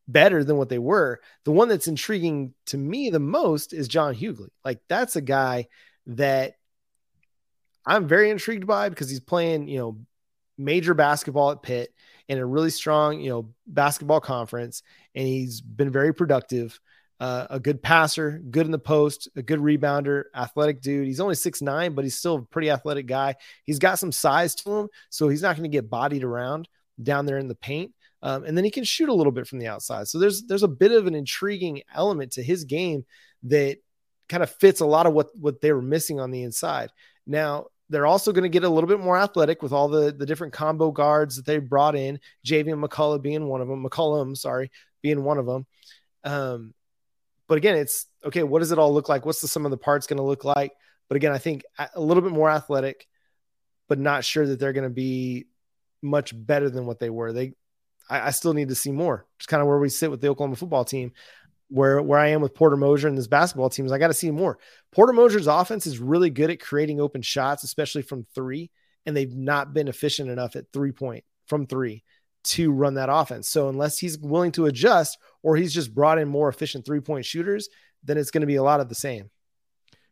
better 0.08 0.44
than 0.44 0.58
what 0.58 0.70
they 0.70 0.80
were. 0.80 1.20
The 1.46 1.52
one 1.52 1.68
that's 1.68 1.88
intriguing 1.88 2.54
to 2.68 2.78
me 2.78 3.10
the 3.10 3.20
most 3.20 3.74
is 3.74 3.88
John 3.88 4.16
Hugley. 4.16 4.50
Like 4.64 4.80
that's 4.88 5.16
a 5.16 5.22
guy 5.22 5.68
that 6.08 6.54
I'm 7.86 8.08
very 8.08 8.30
intrigued 8.30 8.68
by 8.68 8.90
because 8.90 9.10
he's 9.10 9.20
playing, 9.20 9.68
you 9.68 9.80
know, 9.80 9.98
major 10.58 10.94
basketball 10.94 11.52
at 11.52 11.64
Pitt 11.64 11.94
in 12.32 12.38
a 12.38 12.46
really 12.46 12.70
strong, 12.70 13.20
you 13.20 13.30
know, 13.30 13.50
basketball 13.68 14.22
conference, 14.22 14.84
and 15.14 15.28
he's 15.28 15.60
been 15.60 15.92
very 15.92 16.14
productive. 16.14 16.80
Uh, 17.20 17.46
a 17.50 17.60
good 17.60 17.84
passer, 17.84 18.42
good 18.50 18.66
in 18.66 18.72
the 18.72 18.80
post, 18.80 19.28
a 19.36 19.42
good 19.42 19.60
rebounder, 19.60 20.24
athletic 20.34 20.82
dude. 20.82 21.08
He's 21.08 21.20
only 21.20 21.36
six 21.36 21.62
nine, 21.62 21.94
but 21.94 22.06
he's 22.06 22.16
still 22.16 22.36
a 22.36 22.42
pretty 22.42 22.70
athletic 22.70 23.06
guy. 23.06 23.36
He's 23.66 23.80
got 23.80 24.00
some 24.00 24.14
size 24.14 24.56
to 24.56 24.72
him, 24.72 24.88
so 25.10 25.28
he's 25.28 25.42
not 25.42 25.58
going 25.58 25.70
to 25.70 25.78
get 25.78 25.90
bodied 25.90 26.24
around 26.24 26.70
down 27.04 27.26
there 27.26 27.38
in 27.38 27.50
the 27.50 27.54
paint. 27.56 27.92
Um, 28.22 28.46
and 28.46 28.56
then 28.56 28.64
he 28.64 28.72
can 28.72 28.86
shoot 28.86 29.10
a 29.10 29.14
little 29.14 29.34
bit 29.34 29.46
from 29.46 29.60
the 29.60 29.68
outside. 29.68 30.08
So 30.08 30.18
there's 30.18 30.44
there's 30.44 30.64
a 30.64 30.70
bit 30.70 30.94
of 30.94 31.08
an 31.08 31.16
intriguing 31.16 31.82
element 31.94 32.32
to 32.34 32.44
his 32.44 32.64
game 32.64 33.04
that 33.44 33.80
kind 34.30 34.42
of 34.42 34.50
fits 34.50 34.80
a 34.80 34.86
lot 34.86 35.06
of 35.06 35.12
what 35.12 35.38
what 35.38 35.60
they 35.60 35.74
were 35.74 35.82
missing 35.82 36.22
on 36.22 36.32
the 36.32 36.44
inside. 36.44 36.92
Now 37.28 37.66
they're 37.92 38.08
also 38.08 38.32
going 38.32 38.44
to 38.44 38.50
get 38.50 38.64
a 38.64 38.70
little 38.70 38.88
bit 38.88 39.02
more 39.02 39.18
athletic 39.18 39.62
with 39.62 39.74
all 39.74 39.90
the 39.90 40.12
the 40.12 40.26
different 40.26 40.54
combo 40.54 40.92
guards 40.92 41.36
that 41.36 41.46
they 41.46 41.60
brought 41.60 41.96
in. 41.96 42.20
Javian 42.46 42.84
McCullough 42.84 43.22
being 43.22 43.48
one 43.48 43.62
of 43.62 43.68
them, 43.68 43.86
McCollum, 43.86 44.36
sorry, 44.36 44.72
being 45.02 45.24
one 45.24 45.38
of 45.38 45.46
them. 45.46 45.68
Um, 46.24 46.74
but 47.48 47.58
again, 47.58 47.76
it's 47.76 48.08
okay. 48.26 48.44
What 48.44 48.60
does 48.60 48.72
it 48.72 48.80
all 48.80 48.94
look 48.94 49.10
like? 49.10 49.26
What's 49.26 49.42
the 49.42 49.48
sum 49.48 49.66
of 49.66 49.72
the 49.72 49.78
parts 49.78 50.08
going 50.08 50.18
to 50.18 50.24
look 50.24 50.46
like? 50.46 50.72
But 51.10 51.18
again, 51.18 51.34
I 51.34 51.38
think 51.38 51.64
a 51.94 52.00
little 52.00 52.24
bit 52.24 52.32
more 52.32 52.50
athletic, 52.50 53.08
but 53.90 54.00
not 54.00 54.24
sure 54.24 54.48
that 54.48 54.58
they're 54.58 54.74
going 54.74 54.86
to 54.88 54.90
be 54.90 55.48
much 56.02 56.34
better 56.34 56.70
than 56.70 56.86
what 56.86 57.00
they 57.00 57.10
were. 57.10 57.34
They, 57.34 57.54
I, 58.10 58.28
I 58.28 58.30
still 58.32 58.54
need 58.54 58.70
to 58.70 58.76
see 58.76 58.94
more. 58.94 59.26
It's 59.38 59.48
kind 59.48 59.60
of 59.60 59.68
where 59.68 59.80
we 59.80 59.90
sit 59.90 60.10
with 60.10 60.22
the 60.22 60.30
Oklahoma 60.30 60.56
football 60.56 60.86
team 60.86 61.12
where 61.72 62.02
where 62.02 62.20
I 62.20 62.28
am 62.28 62.42
with 62.42 62.54
Porter 62.54 62.78
Moser 62.78 63.08
and 63.08 63.18
this 63.18 63.28
basketball 63.28 63.70
team 63.70 63.86
is 63.86 63.92
I 63.92 63.98
got 63.98 64.08
to 64.08 64.14
see 64.14 64.30
more. 64.30 64.60
Porter 64.92 65.14
Moser's 65.14 65.48
offense 65.48 65.88
is 65.88 66.00
really 66.00 66.30
good 66.30 66.52
at 66.52 66.60
creating 66.60 67.00
open 67.00 67.22
shots, 67.22 67.64
especially 67.64 68.02
from 68.02 68.26
three, 68.36 68.70
and 69.06 69.16
they've 69.16 69.34
not 69.34 69.74
been 69.74 69.88
efficient 69.88 70.30
enough 70.30 70.56
at 70.56 70.66
three 70.74 70.92
point 70.92 71.24
from 71.48 71.66
three 71.66 72.04
to 72.44 72.72
run 72.72 72.96
that 72.96 73.10
offense. 73.12 73.48
So 73.48 73.70
unless 73.70 73.98
he's 73.98 74.18
willing 74.18 74.52
to 74.54 74.66
adjust 74.66 75.18
or 75.44 75.56
he's 75.56 75.74
just 75.74 75.94
brought 75.94 76.18
in 76.18 76.28
more 76.28 76.50
efficient 76.50 76.86
three 76.86 77.00
point 77.00 77.26
shooters, 77.26 77.70
then 78.04 78.18
it's 78.18 78.32
going 78.32 78.42
to 78.42 78.48
be 78.48 78.56
a 78.56 78.64
lot 78.64 78.80
of 78.80 78.90
the 78.90 78.96
same. 78.96 79.30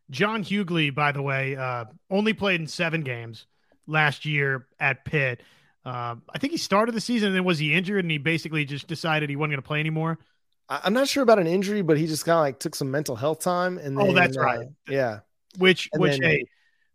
John 0.10 0.43
Hugley, 0.43 0.93
by 0.93 1.12
the 1.12 1.22
way, 1.22 1.55
uh, 1.55 1.86
only 2.10 2.34
played 2.34 2.62
in 2.62 2.68
seven 2.68 3.01
games 3.01 3.45
last 3.86 4.26
year 4.26 4.68
at 4.80 5.05
Pitt. 5.05 5.41
Uh, 5.86 6.16
I 6.34 6.38
think 6.39 6.51
he 6.51 6.57
started 6.57 6.93
the 6.93 7.01
season 7.01 7.28
and 7.28 7.36
then 7.36 7.43
was 7.43 7.60
he 7.60 7.74
injured 7.74 8.03
and 8.03 8.12
he 8.12 8.18
basically 8.18 8.66
just 8.66 8.88
decided 8.88 9.30
he 9.30 9.36
wasn't 9.36 9.53
going 9.53 9.62
to 9.62 9.68
play 9.68 9.80
anymore. 9.80 10.20
I'm 10.70 10.93
not 10.93 11.07
sure 11.07 11.24
about 11.24 11.39
an 11.39 11.47
injury, 11.47 11.82
but 11.82 11.97
he 11.97 12.05
just 12.05 12.26
kind 12.26 12.38
of 12.38 12.41
like 12.41 12.59
took 12.59 12.76
some 12.76 12.91
mental 12.91 13.15
health 13.15 13.39
time. 13.39 13.78
And 13.78 13.97
then, 13.97 14.07
oh, 14.07 14.13
that's 14.13 14.38
uh, 14.38 14.41
right. 14.41 14.67
Yeah. 14.88 15.20
Which, 15.57 15.89
and 15.93 16.01
which, 16.01 16.20
then, 16.20 16.22
hey, 16.22 16.45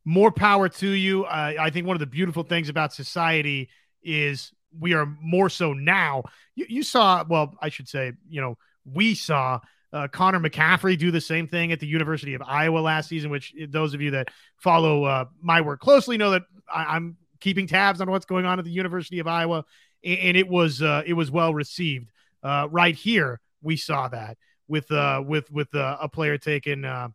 more 0.05 0.31
power 0.31 0.69
to 0.69 0.89
you. 0.89 1.25
Uh, 1.25 1.55
I 1.59 1.71
think 1.71 1.87
one 1.87 1.97
of 1.97 2.01
the 2.01 2.07
beautiful 2.07 2.45
things 2.45 2.69
about 2.69 2.93
society 2.93 3.69
is 4.03 4.53
we 4.79 4.95
are 4.95 5.07
more 5.21 5.49
so 5.49 5.73
now. 5.73 6.25
You, 6.55 6.67
you 6.69 6.83
saw, 6.83 7.25
well, 7.29 7.57
I 7.61 7.69
should 7.69 7.89
say, 7.89 8.13
you 8.29 8.41
know, 8.41 8.59
we 8.85 9.15
saw 9.15 9.61
uh, 9.93 10.09
Connor 10.09 10.41
McCaffery 10.41 10.99
do 10.99 11.11
the 11.11 11.21
same 11.21 11.47
thing 11.47 11.73
at 11.73 11.81
the 11.81 11.87
University 11.87 12.35
of 12.35 12.43
Iowa 12.43 12.79
last 12.79 13.09
season, 13.09 13.31
which 13.31 13.55
those 13.69 13.95
of 13.95 14.01
you 14.01 14.13
that 14.13 14.29
follow 14.57 15.05
uh, 15.05 15.25
my 15.41 15.61
work 15.61 15.81
closely 15.81 16.19
know 16.19 16.31
that 16.31 16.43
I, 16.73 16.97
am 16.97 17.17
keeping 17.41 17.67
tabs 17.67 18.01
on 18.01 18.11
what's 18.11 18.27
going 18.27 18.45
on 18.45 18.59
at 18.59 18.65
the 18.65 18.73
University 18.73 19.21
of 19.21 19.27
Iowa, 19.27 19.65
and, 20.05 20.19
and 20.19 20.37
it 20.37 20.49
was 20.49 20.83
uh, 20.83 21.03
it 21.07 21.13
was 21.13 21.31
well 21.31 21.55
received. 21.55 22.11
Uh, 22.43 22.69
right 22.71 22.95
here, 22.95 23.41
we 23.65 23.77
saw 23.77 24.09
that 24.09 24.37
with 24.69 24.91
uh 24.93 25.23
with 25.27 25.51
with 25.51 25.75
uh, 25.75 25.97
a 26.01 26.09
player 26.09 26.39
taking 26.39 26.85
uh 26.85 27.09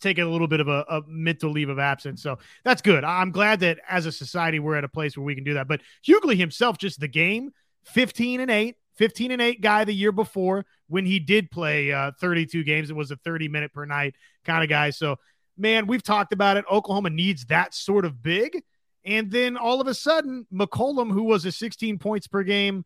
taking 0.00 0.24
a 0.24 0.28
little 0.28 0.46
bit 0.46 0.60
of 0.60 0.68
a, 0.68 0.84
a, 0.88 1.02
mental 1.08 1.50
leave 1.50 1.68
of 1.68 1.80
absence. 1.80 2.22
So 2.22 2.38
that's 2.64 2.82
good. 2.82 3.02
I'm 3.02 3.32
glad 3.32 3.58
that 3.60 3.80
as 3.88 4.06
a 4.06 4.12
society 4.12 4.60
we're 4.60 4.76
at 4.76 4.84
a 4.84 4.88
place 4.88 5.16
where 5.16 5.24
we 5.24 5.34
can 5.34 5.42
do 5.42 5.54
that. 5.54 5.66
But 5.66 5.80
Hugley 6.06 6.36
himself, 6.36 6.78
just 6.78 7.00
the 7.00 7.08
game, 7.08 7.50
15 7.86 8.40
and 8.40 8.50
8, 8.50 8.76
15 8.96 9.32
and 9.32 9.42
8 9.42 9.60
guy 9.60 9.84
the 9.84 9.92
year 9.92 10.12
before 10.12 10.66
when 10.86 11.04
he 11.04 11.18
did 11.18 11.50
play 11.50 11.90
uh, 11.90 12.12
32 12.20 12.62
games. 12.62 12.90
It 12.90 12.96
was 12.96 13.10
a 13.10 13.16
30 13.16 13.48
minute 13.48 13.72
per 13.72 13.86
night 13.86 14.14
kind 14.44 14.62
of 14.62 14.70
guy. 14.70 14.90
So 14.90 15.16
man, 15.56 15.86
we've 15.86 16.02
talked 16.02 16.32
about 16.32 16.56
it. 16.56 16.64
Oklahoma 16.70 17.10
needs 17.10 17.46
that 17.46 17.74
sort 17.74 18.04
of 18.04 18.22
big. 18.22 18.62
And 19.04 19.30
then 19.30 19.56
all 19.56 19.80
of 19.80 19.86
a 19.86 19.94
sudden, 19.94 20.46
McCollum, 20.52 21.10
who 21.10 21.24
was 21.24 21.44
a 21.44 21.52
16 21.52 21.98
points 21.98 22.26
per 22.26 22.42
game 22.42 22.84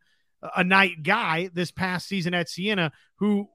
a 0.55 0.63
night 0.63 1.03
guy 1.03 1.49
this 1.53 1.71
past 1.71 2.07
season 2.07 2.33
at 2.33 2.49
Siena 2.49 2.91
who 3.15 3.47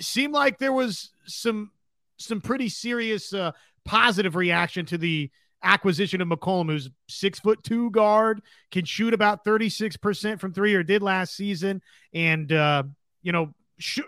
seemed 0.00 0.32
like 0.32 0.58
there 0.58 0.72
was 0.72 1.10
some 1.26 1.70
some 2.16 2.40
pretty 2.40 2.68
serious 2.68 3.32
uh, 3.32 3.52
positive 3.84 4.36
reaction 4.36 4.86
to 4.86 4.98
the 4.98 5.30
acquisition 5.62 6.20
of 6.20 6.28
McCollum, 6.28 6.66
who's 6.66 6.90
six 7.08 7.40
foot 7.40 7.62
two 7.64 7.90
guard, 7.90 8.42
can 8.70 8.84
shoot 8.84 9.14
about 9.14 9.44
36% 9.44 10.38
from 10.38 10.52
three 10.52 10.74
or 10.74 10.82
did 10.82 11.02
last 11.02 11.34
season. 11.34 11.82
And, 12.12 12.52
uh, 12.52 12.84
you 13.22 13.32
know, 13.32 13.54
sh- 13.78 14.00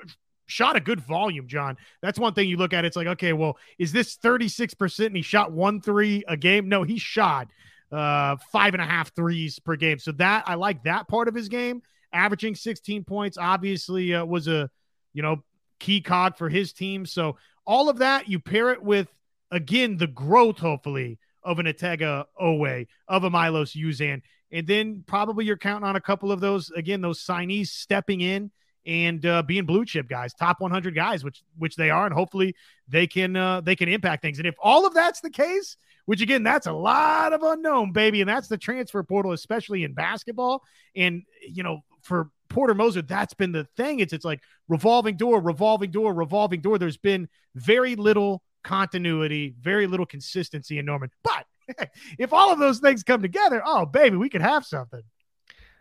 shot 0.46 0.76
a 0.76 0.80
good 0.80 1.00
volume, 1.00 1.48
John. 1.48 1.76
That's 2.02 2.18
one 2.18 2.34
thing 2.34 2.48
you 2.48 2.58
look 2.58 2.74
at. 2.74 2.84
It's 2.84 2.96
like, 2.96 3.06
okay, 3.08 3.32
well, 3.32 3.56
is 3.78 3.90
this 3.90 4.16
36% 4.16 5.06
and 5.06 5.16
he 5.16 5.22
shot 5.22 5.50
one 5.50 5.80
three 5.80 6.22
a 6.28 6.36
game? 6.36 6.68
No, 6.68 6.82
he 6.82 6.98
shot 6.98 7.48
uh, 7.90 8.36
five 8.52 8.74
and 8.74 8.82
a 8.82 8.86
half 8.86 9.14
threes 9.14 9.58
per 9.58 9.76
game. 9.76 9.98
So 9.98 10.12
that 10.12 10.44
I 10.46 10.54
like 10.54 10.84
that 10.84 11.08
part 11.08 11.26
of 11.26 11.34
his 11.34 11.48
game 11.48 11.82
averaging 12.16 12.54
16 12.54 13.04
points 13.04 13.36
obviously 13.38 14.14
uh, 14.14 14.24
was 14.24 14.48
a 14.48 14.70
you 15.12 15.22
know 15.22 15.42
key 15.78 16.00
cog 16.00 16.36
for 16.36 16.48
his 16.48 16.72
team 16.72 17.04
so 17.04 17.36
all 17.66 17.88
of 17.88 17.98
that 17.98 18.28
you 18.28 18.40
pair 18.40 18.70
it 18.70 18.82
with 18.82 19.08
again 19.50 19.96
the 19.96 20.06
growth 20.06 20.58
hopefully 20.58 21.18
of 21.42 21.58
an 21.58 21.66
Otega 21.66 22.24
Oweh 22.40 22.86
of 23.06 23.24
a 23.24 23.30
Milos 23.30 23.74
Uzan 23.74 24.22
and 24.50 24.66
then 24.66 25.04
probably 25.06 25.44
you're 25.44 25.56
counting 25.56 25.88
on 25.88 25.96
a 25.96 26.00
couple 26.00 26.32
of 26.32 26.40
those 26.40 26.70
again 26.70 27.00
those 27.00 27.22
signees 27.22 27.68
stepping 27.68 28.20
in 28.20 28.50
and 28.86 29.26
uh, 29.26 29.42
being 29.42 29.66
blue 29.66 29.84
chip 29.84 30.08
guys, 30.08 30.32
top 30.32 30.60
100 30.60 30.94
guys, 30.94 31.24
which 31.24 31.42
which 31.58 31.76
they 31.76 31.90
are, 31.90 32.06
and 32.06 32.14
hopefully 32.14 32.54
they 32.88 33.06
can 33.06 33.36
uh, 33.36 33.60
they 33.60 33.74
can 33.74 33.88
impact 33.88 34.22
things. 34.22 34.38
And 34.38 34.46
if 34.46 34.54
all 34.62 34.86
of 34.86 34.94
that's 34.94 35.20
the 35.20 35.30
case, 35.30 35.76
which 36.06 36.20
again, 36.20 36.44
that's 36.44 36.68
a 36.68 36.72
lot 36.72 37.32
of 37.32 37.42
unknown, 37.42 37.92
baby, 37.92 38.20
and 38.20 38.30
that's 38.30 38.48
the 38.48 38.56
transfer 38.56 39.02
portal, 39.02 39.32
especially 39.32 39.82
in 39.82 39.92
basketball. 39.92 40.62
And 40.94 41.24
you 41.42 41.64
know, 41.64 41.80
for 42.06 42.30
Porter 42.48 42.74
Moser, 42.74 43.02
that's 43.02 43.34
been 43.34 43.52
the 43.52 43.64
thing. 43.76 44.00
It's 44.00 44.12
it's 44.12 44.24
like 44.24 44.40
revolving 44.68 45.16
door, 45.16 45.40
revolving 45.40 45.90
door, 45.90 46.14
revolving 46.14 46.60
door. 46.60 46.78
There's 46.78 46.96
been 46.96 47.28
very 47.54 47.96
little 47.96 48.42
continuity, 48.64 49.54
very 49.60 49.86
little 49.86 50.06
consistency 50.06 50.78
in 50.78 50.86
Norman. 50.86 51.10
But 51.22 51.90
if 52.18 52.32
all 52.32 52.52
of 52.52 52.58
those 52.58 52.78
things 52.78 53.02
come 53.02 53.22
together, 53.22 53.62
oh 53.64 53.86
baby, 53.86 54.16
we 54.16 54.28
could 54.28 54.42
have 54.42 54.64
something. 54.64 55.02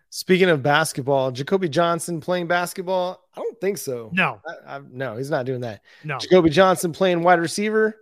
Speaking 0.09 0.49
of 0.49 0.63
basketball, 0.63 1.31
Jacoby 1.31 1.67
Johnson 1.67 2.21
playing 2.21 2.47
basketball? 2.47 3.21
I 3.35 3.41
don't 3.41 3.59
think 3.59 3.77
so. 3.77 4.11
No, 4.13 4.39
I, 4.47 4.77
I, 4.77 4.81
no, 4.89 5.17
he's 5.17 5.29
not 5.29 5.45
doing 5.45 5.61
that. 5.61 5.81
No, 6.03 6.17
Jacoby 6.17 6.49
Johnson 6.49 6.93
playing 6.93 7.21
wide 7.21 7.39
receiver. 7.39 7.95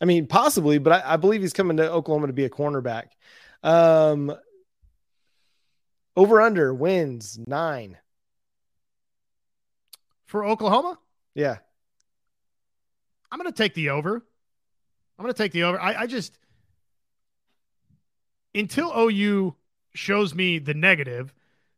I 0.00 0.04
mean, 0.04 0.26
possibly, 0.26 0.78
but 0.78 1.04
I, 1.04 1.14
I 1.14 1.16
believe 1.16 1.42
he's 1.42 1.52
coming 1.52 1.76
to 1.78 1.90
Oklahoma 1.90 2.28
to 2.28 2.32
be 2.32 2.44
a 2.44 2.50
cornerback. 2.50 3.06
Um, 3.62 4.34
over 6.18 6.40
under 6.40 6.74
wins 6.74 7.38
nine 7.46 7.96
for 10.26 10.44
Oklahoma. 10.44 10.98
Yeah, 11.36 11.58
I'm 13.30 13.38
going 13.38 13.50
to 13.50 13.56
take 13.56 13.74
the 13.74 13.90
over. 13.90 14.16
I'm 15.16 15.22
going 15.22 15.32
to 15.32 15.38
take 15.38 15.52
the 15.52 15.62
over. 15.62 15.80
I, 15.80 15.94
I 15.94 16.06
just 16.06 16.36
until 18.52 18.92
OU 18.98 19.54
shows 19.94 20.34
me 20.34 20.58
the 20.58 20.74
negative 20.74 21.32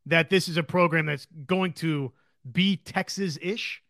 that 0.07 0.31
this 0.31 0.49
is 0.49 0.57
a 0.57 0.63
program 0.63 1.05
that's 1.05 1.27
going 1.47 1.75
to 1.75 2.11
be 2.51 2.77
Texas 2.77 3.39
ish 3.43 3.83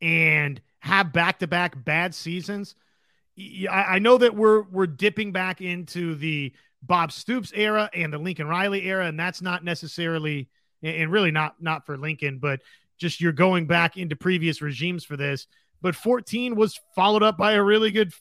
and 0.00 0.60
have 0.80 1.12
back 1.12 1.38
to 1.38 1.46
back 1.46 1.84
bad 1.84 2.12
seasons. 2.12 2.74
I, 3.38 3.84
I 3.84 3.98
know 4.00 4.18
that 4.18 4.34
we're 4.34 4.62
we're 4.62 4.88
dipping 4.88 5.30
back 5.30 5.60
into 5.60 6.16
the 6.16 6.52
Bob 6.82 7.12
Stoops 7.12 7.52
era 7.54 7.88
and 7.94 8.12
the 8.12 8.18
Lincoln 8.18 8.48
Riley 8.48 8.86
era, 8.86 9.06
and 9.06 9.18
that's 9.18 9.42
not 9.42 9.64
necessarily 9.64 10.48
and 10.82 11.12
really 11.12 11.30
not 11.30 11.54
not 11.60 11.86
for 11.86 11.96
Lincoln, 11.96 12.38
but 12.38 12.60
just 12.98 13.20
you're 13.20 13.32
going 13.32 13.66
back 13.66 13.96
into 13.96 14.16
previous 14.16 14.60
regimes 14.60 15.04
for 15.04 15.16
this. 15.16 15.46
But 15.80 15.96
14 15.96 16.54
was 16.54 16.80
followed 16.94 17.22
up 17.22 17.36
by 17.36 17.52
a 17.52 17.62
really 17.62 17.90
good 17.90 18.12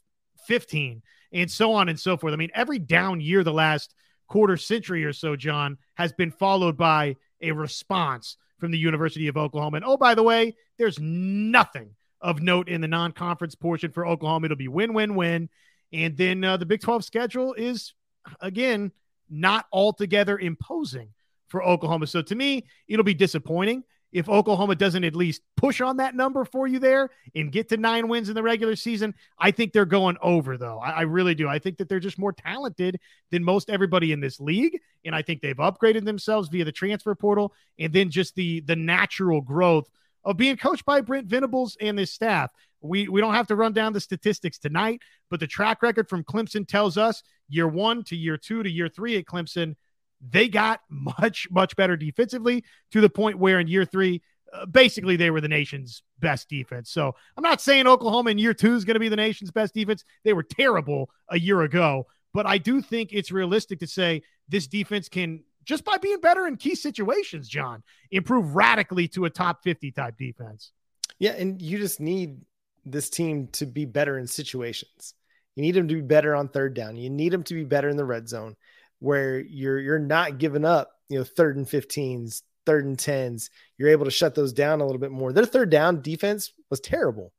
15, 0.48 1.02
and 1.32 1.52
so 1.52 1.74
on 1.74 1.90
and 1.90 2.00
so 2.00 2.18
forth. 2.18 2.34
I 2.34 2.38
mean, 2.38 2.52
every 2.54 2.80
down 2.80 3.22
year 3.22 3.44
the 3.44 3.54
last 3.54 3.94
quarter 4.28 4.58
century 4.58 5.04
or 5.04 5.14
so, 5.14 5.36
John, 5.36 5.78
has 5.96 6.14
been 6.14 6.32
followed 6.32 6.78
by 6.78 7.18
a 7.42 7.52
response 7.52 8.38
from 8.60 8.72
the 8.72 8.78
University 8.78 9.28
of 9.28 9.38
Oklahoma. 9.38 9.78
And 9.78 9.86
oh, 9.86 9.98
by 9.98 10.16
the 10.16 10.24
way, 10.24 10.56
there's 10.78 11.00
nothing 11.00 11.96
of 12.22 12.42
note 12.42 12.70
in 12.70 12.82
the 12.82 12.88
non 12.88 13.12
conference 13.12 13.56
portion 13.56 13.92
for 13.92 14.06
Oklahoma. 14.06 14.46
It'll 14.46 14.58
be 14.58 14.68
win, 14.68 14.94
win, 14.94 15.16
win. 15.16 15.50
And 15.92 16.16
then 16.16 16.44
uh, 16.44 16.58
the 16.58 16.66
Big 16.66 16.82
12 16.82 17.04
schedule 17.04 17.54
is, 17.54 17.94
again, 18.40 18.92
not 19.30 19.66
altogether 19.72 20.38
imposing 20.38 21.10
for 21.48 21.64
Oklahoma. 21.64 22.08
So 22.08 22.22
to 22.22 22.36
me, 22.36 22.66
it'll 22.88 23.04
be 23.04 23.14
disappointing 23.14 23.84
if 24.12 24.28
Oklahoma 24.28 24.76
doesn't 24.76 25.04
at 25.04 25.16
least 25.16 25.42
push 25.56 25.80
on 25.80 25.98
that 25.98 26.16
number 26.16 26.44
for 26.44 26.68
you 26.68 26.80
there 26.80 27.10
and 27.34 27.52
get 27.52 27.70
to 27.70 27.78
nine 27.78 28.08
wins 28.08 28.30
in 28.30 28.36
the 28.36 28.44
regular 28.44 28.76
season. 28.76 29.14
I 29.40 29.52
think 29.52 29.72
they're 29.72 29.86
going 29.86 30.18
over, 30.22 30.58
though. 30.58 30.80
I, 30.80 30.90
I, 30.90 31.02
really 31.04 31.34
do. 31.34 31.48
I 31.48 31.60
think 31.60 31.78
that 31.78 31.88
they're 31.88 32.00
just 32.00 32.20
more 32.20 32.34
talented 32.34 33.00
than 33.32 33.44
most 33.44 33.70
everybody 33.70 34.12
in 34.12 34.20
this 34.20 34.40
league. 34.40 34.80
And 35.06 35.16
I 35.16 35.22
think 35.22 35.42
they've 35.42 35.56
upgraded 35.56 36.04
themselves 36.06 36.50
via 36.50 36.66
the 36.66 36.72
transfer 36.72 37.16
portal 37.16 37.54
and 37.80 37.94
then 37.94 38.10
just 38.10 38.36
the 38.36 38.62
the 38.62 38.76
natural 38.76 39.42
growth 39.42 39.90
of 40.24 40.38
being 40.38 40.58
coached 40.58 40.86
by 40.86 41.02
Brent 41.02 41.28
Venables 41.28 41.78
and 41.80 41.98
his 41.98 42.12
staff. 42.12 42.52
We 42.82 43.08
we 43.08 43.22
don't 43.22 43.34
have 43.34 43.48
to 43.48 43.56
run 43.56 43.74
down 43.74 43.94
the 43.94 44.02
statistics 44.02 44.58
tonight, 44.58 45.02
but 45.30 45.40
the 45.40 45.48
track 45.48 45.82
record 45.82 46.10
from 46.10 46.24
Clemson 46.24 46.68
tells 46.68 46.98
us 46.98 47.24
year 47.50 47.68
one 47.68 48.04
to 48.06 48.16
year 48.16 48.38
two 48.38 48.64
to 48.64 48.70
year 48.70 48.90
three 48.90 49.18
at 49.18 49.26
Clemson, 49.26 49.76
they 50.22 50.48
got 50.48 50.82
much 50.90 51.48
much 51.52 51.76
better 51.76 51.96
defensively 51.96 52.64
to 52.92 53.02
the 53.02 53.10
point 53.10 53.38
where 53.38 53.60
in 53.60 53.68
year 53.68 53.86
three, 53.86 54.22
uh, 54.54 54.66
basically 54.66 55.16
they 55.16 55.30
were 55.30 55.42
the 55.42 55.48
nation's 55.48 56.04
best 56.20 56.50
defense. 56.50 56.92
So 56.92 57.16
I'm 57.38 57.44
not 57.44 57.62
saying 57.62 57.88
Oklahoma 57.88 58.32
in 58.32 58.38
year 58.38 58.54
two 58.54 58.76
is 58.76 58.86
going 58.86 58.96
to 58.96 59.00
be 59.00 59.10
the 59.10 59.16
nation's 59.16 59.52
best 59.52 59.74
defense. 59.74 60.04
They 60.24 60.34
were 60.34 60.44
terrible 60.44 61.10
a 61.30 61.40
year 61.40 61.62
ago, 61.62 62.08
but 62.34 62.46
I 62.46 62.58
do 62.58 62.82
think 62.82 63.10
it's 63.12 63.32
realistic 63.32 63.80
to 63.80 63.88
say 63.88 64.24
this 64.50 64.68
defense 64.68 65.10
can 65.10 65.44
just 65.64 65.86
by 65.86 65.98
being 65.98 66.20
better 66.20 66.48
in 66.48 66.58
key 66.58 66.76
situations, 66.76 67.48
John, 67.48 67.84
improve 68.10 68.56
radically 68.56 69.08
to 69.10 69.26
a 69.26 69.30
top 69.30 69.64
50 69.64 69.92
type 69.92 70.18
defense. 70.18 70.72
Yeah, 71.20 71.32
and 71.32 71.62
you 71.62 71.78
just 71.78 72.00
need 72.00 72.42
this 72.86 73.10
team 73.10 73.48
to 73.54 73.66
be 73.66 73.86
better 73.86 74.18
in 74.18 74.28
situations. 74.28 75.14
You 75.56 75.64
need 75.64 75.76
them 75.76 75.88
to 75.88 75.96
be 75.96 76.02
better 76.02 76.36
on 76.36 76.48
third 76.48 76.74
down. 76.74 76.96
You 76.96 77.10
need 77.10 77.32
them 77.32 77.44
to 77.44 77.54
be 77.54 77.64
better 77.64 77.90
in 77.90 77.98
the 77.98 78.06
red 78.06 78.30
zone 78.30 78.56
where 79.00 79.40
you're 79.40 79.80
you're 79.80 80.00
not 80.00 80.38
giving 80.38 80.66
up, 80.66 80.92
you 81.10 81.18
know, 81.18 81.24
third 81.24 81.58
and 81.58 81.68
15s, 81.68 82.42
third 82.66 82.86
and 82.86 82.98
10s. 82.98 83.50
You're 83.78 83.90
able 83.90 84.06
to 84.06 84.12
shut 84.12 84.36
those 84.36 84.54
down 84.54 84.80
a 84.80 84.86
little 84.86 85.02
bit 85.02 85.12
more. 85.12 85.34
Their 85.34 85.46
third 85.46 85.70
down 85.70 86.02
defense 86.02 86.54
was 86.70 86.80
terrible. 86.80 87.34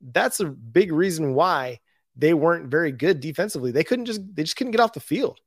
That's 0.00 0.40
a 0.40 0.46
big 0.46 0.92
reason 0.92 1.34
why 1.34 1.80
they 2.16 2.34
weren't 2.34 2.70
very 2.70 2.92
good 2.92 3.20
defensively. 3.20 3.70
They 3.70 3.84
couldn't 3.84 4.06
just 4.06 4.20
they 4.34 4.42
just 4.42 4.56
couldn't 4.56 4.72
get 4.72 4.80
off 4.80 4.94
the 4.94 5.00
field. 5.00 5.40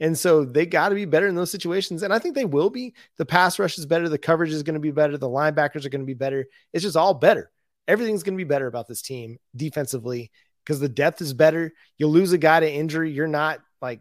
And 0.00 0.18
so 0.18 0.44
they 0.44 0.66
got 0.66 0.88
to 0.88 0.96
be 0.96 1.04
better 1.04 1.28
in 1.28 1.36
those 1.36 1.52
situations. 1.52 2.02
And 2.02 2.12
I 2.12 2.18
think 2.18 2.34
they 2.34 2.44
will 2.44 2.70
be. 2.70 2.92
The 3.18 3.24
pass 3.24 3.60
rush 3.60 3.78
is 3.78 3.86
better. 3.86 4.08
The 4.08 4.18
coverage 4.18 4.50
is 4.50 4.64
going 4.64 4.74
to 4.74 4.80
be 4.80 4.90
better. 4.90 5.16
The 5.16 5.28
linebackers 5.28 5.86
are 5.86 5.90
going 5.90 6.00
to 6.00 6.06
be 6.06 6.14
better. 6.14 6.46
It's 6.72 6.82
just 6.82 6.96
all 6.96 7.14
better. 7.14 7.52
Everything's 7.88 8.22
going 8.22 8.36
to 8.36 8.44
be 8.44 8.48
better 8.48 8.66
about 8.66 8.88
this 8.88 9.02
team 9.02 9.38
defensively 9.56 10.30
because 10.64 10.80
the 10.80 10.88
depth 10.88 11.20
is 11.20 11.34
better. 11.34 11.72
You 11.98 12.06
lose 12.06 12.32
a 12.32 12.38
guy 12.38 12.60
to 12.60 12.72
injury, 12.72 13.10
you're 13.10 13.26
not 13.26 13.60
like 13.80 14.00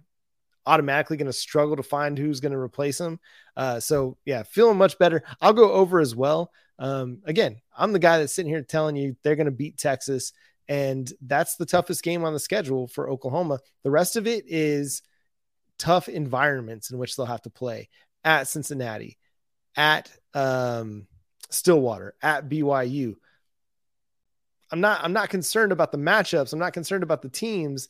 automatically 0.66 1.18
going 1.18 1.28
to 1.28 1.34
struggle 1.34 1.76
to 1.76 1.84
find 1.84 2.18
who's 2.18 2.40
going 2.40 2.52
to 2.52 2.58
replace 2.58 3.00
him. 3.00 3.20
Uh, 3.58 3.80
so 3.80 4.18
yeah, 4.26 4.44
feeling 4.44 4.78
much 4.78 4.98
better. 5.00 5.24
I'll 5.42 5.54
go 5.54 5.72
over 5.72 6.00
as 6.00 6.16
well. 6.16 6.52
Um, 6.80 7.20
again, 7.26 7.62
I'm 7.78 7.94
the 7.94 8.00
guy 8.00 8.18
that's 8.18 8.34
sitting 8.34 8.52
here 8.52 8.62
telling 8.62 8.96
you 8.96 9.16
they're 9.24 9.36
going 9.36 9.46
to 9.46 9.52
beat 9.52 9.78
Texas, 9.78 10.34
and 10.68 11.12
that's 11.22 11.56
the 11.56 11.66
toughest 11.66 12.04
game 12.04 12.24
on 12.24 12.34
the 12.34 12.40
schedule 12.40 12.88
for 12.88 13.10
Oklahoma. 13.10 13.60
The 13.84 13.92
rest 13.92 14.16
of 14.16 14.28
it 14.28 14.46
is 14.48 15.02
tough 15.78 16.10
environments 16.10 16.92
in 16.92 16.98
which 16.98 17.16
they'll 17.16 17.26
have 17.26 17.42
to 17.44 17.50
play 17.50 17.90
at 18.24 18.48
Cincinnati, 18.48 19.18
at 19.76 20.12
um, 20.34 21.08
Stillwater, 21.50 22.16
at 22.22 22.50
BYU. 22.50 23.16
I'm 24.72 24.82
not 24.82 25.04
I'm 25.04 25.14
not 25.14 25.30
concerned 25.30 25.72
about 25.72 25.92
the 25.92 25.98
matchups. 25.98 26.54
I'm 26.54 26.60
not 26.60 26.74
concerned 26.74 27.04
about 27.04 27.22
the 27.22 27.30
teams. 27.30 27.90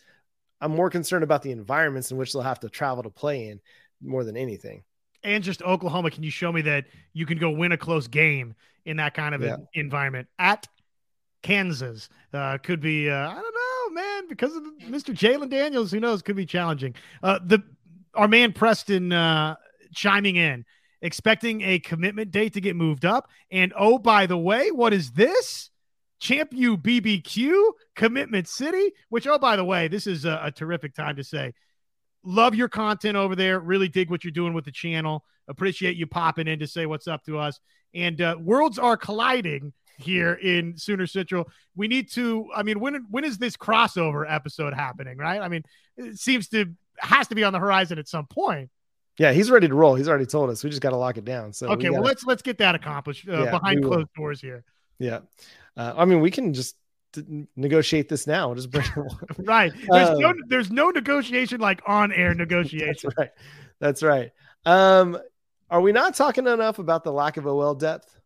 I'm 0.59 0.71
more 0.71 0.89
concerned 0.89 1.23
about 1.23 1.41
the 1.41 1.51
environments 1.51 2.11
in 2.11 2.17
which 2.17 2.33
they'll 2.33 2.41
have 2.41 2.59
to 2.61 2.69
travel 2.69 3.03
to 3.03 3.09
play 3.09 3.49
in 3.49 3.59
more 4.01 4.23
than 4.23 4.37
anything. 4.37 4.83
And 5.23 5.43
just 5.43 5.61
Oklahoma, 5.61 6.11
can 6.11 6.23
you 6.23 6.31
show 6.31 6.51
me 6.51 6.61
that 6.63 6.85
you 7.13 7.25
can 7.25 7.37
go 7.37 7.51
win 7.51 7.71
a 7.71 7.77
close 7.77 8.07
game 8.07 8.55
in 8.85 8.97
that 8.97 9.13
kind 9.13 9.35
of 9.35 9.41
yeah. 9.41 9.57
environment 9.73 10.27
at 10.39 10.67
Kansas? 11.43 12.09
Uh, 12.33 12.57
could 12.57 12.81
be 12.81 13.09
uh, 13.09 13.29
I 13.29 13.33
don't 13.33 13.95
know, 13.95 14.01
man, 14.01 14.27
because 14.27 14.55
of 14.55 14.63
Mr. 14.87 15.15
Jalon 15.15 15.49
Daniels. 15.49 15.91
Who 15.91 15.99
knows? 15.99 16.21
Could 16.21 16.35
be 16.35 16.45
challenging. 16.45 16.95
Uh, 17.21 17.39
the 17.43 17.63
our 18.13 18.27
man 18.27 18.53
Preston 18.53 19.11
uh, 19.11 19.55
chiming 19.93 20.35
in, 20.35 20.65
expecting 21.01 21.61
a 21.61 21.79
commitment 21.79 22.31
date 22.31 22.53
to 22.53 22.61
get 22.61 22.75
moved 22.75 23.05
up. 23.05 23.29
And 23.51 23.73
oh, 23.75 23.97
by 23.97 24.25
the 24.25 24.37
way, 24.37 24.71
what 24.71 24.93
is 24.93 25.11
this? 25.11 25.70
Champ 26.21 26.53
U 26.53 26.77
BBQ 26.77 27.71
Commitment 27.95 28.47
City, 28.47 28.93
which, 29.09 29.25
oh, 29.25 29.39
by 29.39 29.55
the 29.55 29.65
way, 29.65 29.87
this 29.87 30.05
is 30.05 30.23
a, 30.23 30.39
a 30.43 30.51
terrific 30.51 30.93
time 30.93 31.15
to 31.15 31.23
say, 31.23 31.53
love 32.23 32.53
your 32.53 32.69
content 32.69 33.17
over 33.17 33.35
there. 33.35 33.59
Really 33.59 33.89
dig 33.89 34.11
what 34.11 34.23
you're 34.23 34.31
doing 34.31 34.53
with 34.53 34.63
the 34.63 34.71
channel. 34.71 35.25
Appreciate 35.47 35.97
you 35.97 36.05
popping 36.05 36.47
in 36.47 36.59
to 36.59 36.67
say 36.67 36.85
what's 36.85 37.07
up 37.07 37.25
to 37.25 37.39
us. 37.39 37.59
And 37.95 38.21
uh, 38.21 38.37
worlds 38.39 38.77
are 38.77 38.95
colliding 38.95 39.73
here 39.97 40.33
in 40.33 40.77
Sooner 40.77 41.07
Central. 41.07 41.49
We 41.75 41.87
need 41.87 42.11
to. 42.11 42.47
I 42.55 42.61
mean, 42.61 42.79
when 42.79 43.07
when 43.09 43.25
is 43.25 43.39
this 43.39 43.57
crossover 43.57 44.23
episode 44.31 44.73
happening? 44.73 45.17
Right? 45.17 45.41
I 45.41 45.47
mean, 45.47 45.63
it 45.97 46.19
seems 46.19 46.47
to 46.49 46.67
has 46.99 47.27
to 47.29 47.35
be 47.35 47.43
on 47.43 47.51
the 47.51 47.59
horizon 47.59 47.97
at 47.97 48.07
some 48.07 48.27
point. 48.27 48.69
Yeah, 49.17 49.33
he's 49.33 49.51
ready 49.51 49.67
to 49.67 49.73
roll. 49.73 49.95
He's 49.95 50.07
already 50.07 50.25
told 50.27 50.51
us. 50.51 50.63
We 50.63 50.69
just 50.69 50.81
got 50.81 50.91
to 50.91 50.97
lock 50.97 51.17
it 51.17 51.25
down. 51.25 51.51
So 51.51 51.67
okay, 51.69 51.89
we 51.89 51.95
well 51.95 52.03
let's 52.03 52.23
let's 52.25 52.43
get 52.43 52.59
that 52.59 52.75
accomplished 52.75 53.27
uh, 53.27 53.45
yeah, 53.45 53.51
behind 53.51 53.83
closed 53.83 54.07
doors 54.15 54.39
here. 54.39 54.63
Yeah, 54.99 55.19
uh, 55.75 55.93
I 55.95 56.05
mean 56.05 56.21
we 56.21 56.31
can 56.31 56.53
just 56.53 56.75
negotiate 57.55 58.09
this 58.09 58.27
now. 58.27 58.53
Just 58.53 58.71
bring 58.71 58.85
right. 59.39 59.73
There's 59.89 60.09
um, 60.09 60.19
no 60.19 60.33
there's 60.47 60.71
no 60.71 60.89
negotiation 60.89 61.59
like 61.59 61.81
on 61.87 62.11
air 62.11 62.33
negotiation. 62.33 63.11
That's 63.17 63.17
right. 63.17 63.31
That's 63.79 64.03
right. 64.03 64.31
Um, 64.65 65.17
are 65.69 65.81
we 65.81 65.91
not 65.91 66.15
talking 66.15 66.47
enough 66.47 66.79
about 66.79 67.03
the 67.03 67.11
lack 67.11 67.37
of 67.37 67.47
OL 67.47 67.75
depth? 67.75 68.17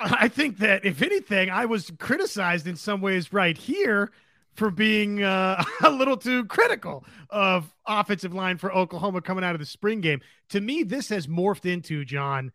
I 0.00 0.28
think 0.28 0.58
that 0.58 0.84
if 0.84 1.02
anything, 1.02 1.50
I 1.50 1.64
was 1.64 1.90
criticized 1.98 2.68
in 2.68 2.76
some 2.76 3.00
ways 3.00 3.32
right 3.32 3.58
here 3.58 4.12
for 4.54 4.70
being 4.70 5.22
uh, 5.22 5.62
a 5.84 5.90
little 5.90 6.16
too 6.16 6.44
critical 6.44 7.04
of 7.30 7.74
offensive 7.86 8.32
line 8.32 8.58
for 8.58 8.72
Oklahoma 8.72 9.22
coming 9.22 9.42
out 9.42 9.54
of 9.54 9.60
the 9.60 9.66
spring 9.66 10.00
game. 10.00 10.20
To 10.50 10.60
me, 10.60 10.82
this 10.82 11.08
has 11.08 11.26
morphed 11.26 11.66
into 11.66 12.04
John 12.04 12.52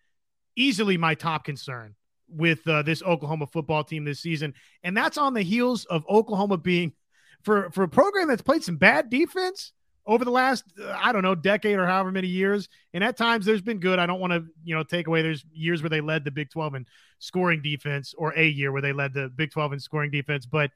easily 0.55 0.97
my 0.97 1.15
top 1.15 1.45
concern 1.45 1.95
with 2.27 2.67
uh, 2.67 2.81
this 2.81 3.03
Oklahoma 3.03 3.47
football 3.47 3.83
team 3.83 4.05
this 4.05 4.19
season, 4.19 4.53
and 4.83 4.95
that's 4.95 5.17
on 5.17 5.33
the 5.33 5.41
heels 5.41 5.85
of 5.85 6.05
Oklahoma 6.09 6.57
being 6.57 6.93
for 7.43 7.69
for 7.71 7.83
a 7.83 7.89
program 7.89 8.27
that's 8.27 8.41
played 8.41 8.63
some 8.63 8.77
bad 8.77 9.09
defense 9.09 9.73
over 10.05 10.25
the 10.25 10.31
last 10.31 10.63
uh, 10.81 10.97
I 10.97 11.11
don't 11.11 11.21
know 11.21 11.35
decade 11.35 11.77
or 11.77 11.85
however 11.85 12.11
many 12.11 12.27
years, 12.27 12.69
and 12.93 13.03
at 13.03 13.17
times 13.17 13.45
there's 13.45 13.61
been 13.61 13.79
good. 13.79 13.99
I 13.99 14.05
don't 14.05 14.19
want 14.19 14.33
to 14.33 14.45
you 14.63 14.75
know 14.75 14.83
take 14.83 15.07
away. 15.07 15.21
There's 15.21 15.45
years 15.53 15.81
where 15.81 15.89
they 15.89 16.01
led 16.01 16.25
the 16.25 16.31
Big 16.31 16.49
12 16.49 16.75
in 16.75 16.85
scoring 17.19 17.61
defense, 17.61 18.13
or 18.17 18.33
a 18.37 18.47
year 18.47 18.71
where 18.71 18.81
they 18.81 18.93
led 18.93 19.13
the 19.13 19.29
Big 19.29 19.51
12 19.51 19.73
in 19.73 19.79
scoring 19.79 20.11
defense, 20.11 20.45
but 20.45 20.71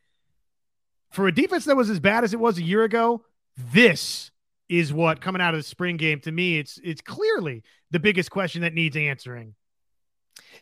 for 1.11 1.27
a 1.27 1.33
defense 1.33 1.65
that 1.65 1.75
was 1.77 1.89
as 1.89 1.99
bad 1.99 2.23
as 2.23 2.33
it 2.33 2.39
was 2.39 2.57
a 2.57 2.63
year 2.63 2.83
ago, 2.83 3.23
this 3.55 4.31
is 4.69 4.91
what 4.91 5.21
coming 5.21 5.41
out 5.41 5.53
of 5.53 5.59
the 5.61 5.63
spring 5.63 5.95
game 5.95 6.19
to 6.19 6.29
me 6.29 6.59
it's 6.59 6.77
it's 6.83 6.99
clearly 6.99 7.63
the 7.89 7.99
biggest 7.99 8.29
question 8.29 8.61
that 8.61 8.73
needs 8.73 8.97
answering. 8.97 9.55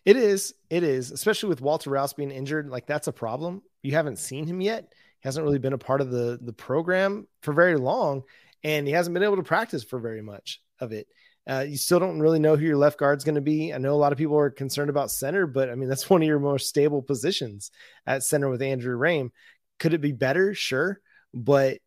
It 0.05 0.17
is. 0.17 0.53
It 0.69 0.83
is, 0.83 1.11
especially 1.11 1.49
with 1.49 1.61
Walter 1.61 1.89
Rouse 1.89 2.13
being 2.13 2.31
injured, 2.31 2.69
like 2.69 2.87
that's 2.87 3.07
a 3.07 3.13
problem. 3.13 3.61
You 3.81 3.93
haven't 3.93 4.19
seen 4.19 4.45
him 4.47 4.61
yet. 4.61 4.93
He 5.19 5.27
hasn't 5.27 5.43
really 5.43 5.59
been 5.59 5.73
a 5.73 5.77
part 5.77 6.01
of 6.01 6.11
the 6.11 6.39
the 6.41 6.53
program 6.53 7.27
for 7.41 7.53
very 7.53 7.77
long 7.77 8.23
and 8.65 8.87
he 8.87 8.93
hasn't 8.93 9.13
been 9.13 9.23
able 9.23 9.35
to 9.35 9.43
practice 9.43 9.83
for 9.83 9.99
very 9.99 10.23
much 10.23 10.59
of 10.79 10.91
it. 10.91 11.07
Uh, 11.47 11.63
you 11.67 11.77
still 11.77 11.99
don't 11.99 12.19
really 12.19 12.39
know 12.39 12.55
who 12.55 12.65
your 12.65 12.77
left 12.77 12.97
guard's 12.97 13.23
going 13.23 13.35
to 13.35 13.41
be. 13.41 13.71
I 13.71 13.77
know 13.77 13.93
a 13.93 13.95
lot 13.95 14.11
of 14.11 14.17
people 14.17 14.39
are 14.39 14.49
concerned 14.49 14.89
about 14.89 15.11
center, 15.11 15.45
but 15.45 15.69
I 15.69 15.75
mean 15.75 15.87
that's 15.87 16.09
one 16.09 16.23
of 16.23 16.27
your 16.27 16.39
more 16.39 16.57
stable 16.57 17.03
positions 17.03 17.69
at 18.07 18.23
center 18.23 18.49
with 18.49 18.63
Andrew 18.63 18.97
Raym. 18.97 19.29
Could 19.77 19.93
it 19.93 20.01
be 20.01 20.13
better? 20.13 20.55
Sure. 20.55 20.99
But 21.31 21.77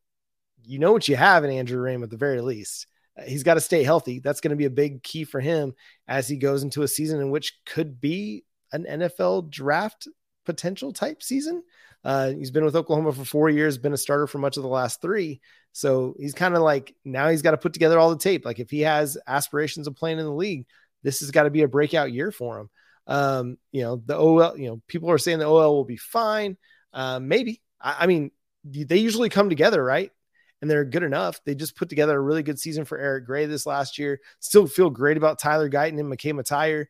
you 0.62 0.78
know 0.78 0.92
what 0.92 1.08
you 1.08 1.16
have 1.16 1.42
in 1.42 1.50
Andrew 1.50 1.82
Raym 1.82 2.04
at 2.04 2.10
the 2.10 2.16
very 2.16 2.40
least. 2.40 2.86
He's 3.26 3.42
got 3.42 3.54
to 3.54 3.60
stay 3.60 3.82
healthy. 3.82 4.20
That's 4.20 4.40
going 4.40 4.50
to 4.50 4.56
be 4.56 4.64
a 4.64 4.70
big 4.70 5.02
key 5.02 5.24
for 5.24 5.40
him 5.40 5.74
as 6.06 6.28
he 6.28 6.36
goes 6.36 6.62
into 6.62 6.82
a 6.82 6.88
season 6.88 7.20
in 7.20 7.30
which 7.30 7.58
could 7.66 8.00
be 8.00 8.44
an 8.72 8.84
NFL 8.84 9.50
draft 9.50 10.08
potential 10.44 10.92
type 10.92 11.22
season. 11.22 11.62
Uh, 12.04 12.30
he's 12.30 12.50
been 12.50 12.64
with 12.64 12.76
Oklahoma 12.76 13.12
for 13.12 13.24
four 13.24 13.50
years, 13.50 13.76
been 13.76 13.92
a 13.92 13.98
starter 13.98 14.26
for 14.26 14.38
much 14.38 14.56
of 14.56 14.62
the 14.62 14.68
last 14.68 15.02
three. 15.02 15.40
So 15.72 16.14
he's 16.18 16.34
kind 16.34 16.54
of 16.54 16.62
like 16.62 16.94
now 17.04 17.28
he's 17.28 17.42
got 17.42 17.50
to 17.52 17.56
put 17.56 17.72
together 17.72 17.98
all 17.98 18.10
the 18.10 18.18
tape. 18.18 18.44
Like 18.44 18.58
if 18.58 18.70
he 18.70 18.80
has 18.80 19.18
aspirations 19.26 19.86
of 19.86 19.96
playing 19.96 20.18
in 20.18 20.24
the 20.24 20.32
league, 20.32 20.66
this 21.02 21.20
has 21.20 21.30
got 21.30 21.44
to 21.44 21.50
be 21.50 21.62
a 21.62 21.68
breakout 21.68 22.12
year 22.12 22.30
for 22.30 22.60
him. 22.60 22.70
Um, 23.06 23.58
you 23.72 23.82
know, 23.82 24.02
the 24.04 24.16
OL, 24.16 24.58
you 24.58 24.68
know, 24.68 24.82
people 24.86 25.10
are 25.10 25.18
saying 25.18 25.38
the 25.38 25.46
OL 25.46 25.74
will 25.74 25.84
be 25.84 25.96
fine. 25.96 26.56
Uh, 26.92 27.18
maybe. 27.20 27.62
I, 27.80 27.96
I 28.00 28.06
mean, 28.06 28.30
they 28.64 28.98
usually 28.98 29.28
come 29.28 29.48
together, 29.48 29.82
right? 29.82 30.10
And 30.60 30.70
they're 30.70 30.84
good 30.84 31.02
enough. 31.02 31.40
They 31.44 31.54
just 31.54 31.76
put 31.76 31.88
together 31.88 32.16
a 32.16 32.20
really 32.20 32.42
good 32.42 32.58
season 32.58 32.84
for 32.84 32.98
Eric 32.98 33.26
Gray 33.26 33.46
this 33.46 33.66
last 33.66 33.98
year. 33.98 34.20
Still 34.40 34.66
feel 34.66 34.90
great 34.90 35.16
about 35.16 35.38
Tyler 35.38 35.70
Guyton 35.70 36.00
and 36.00 36.12
McKay 36.12 36.32
Mettauer. 36.32 36.86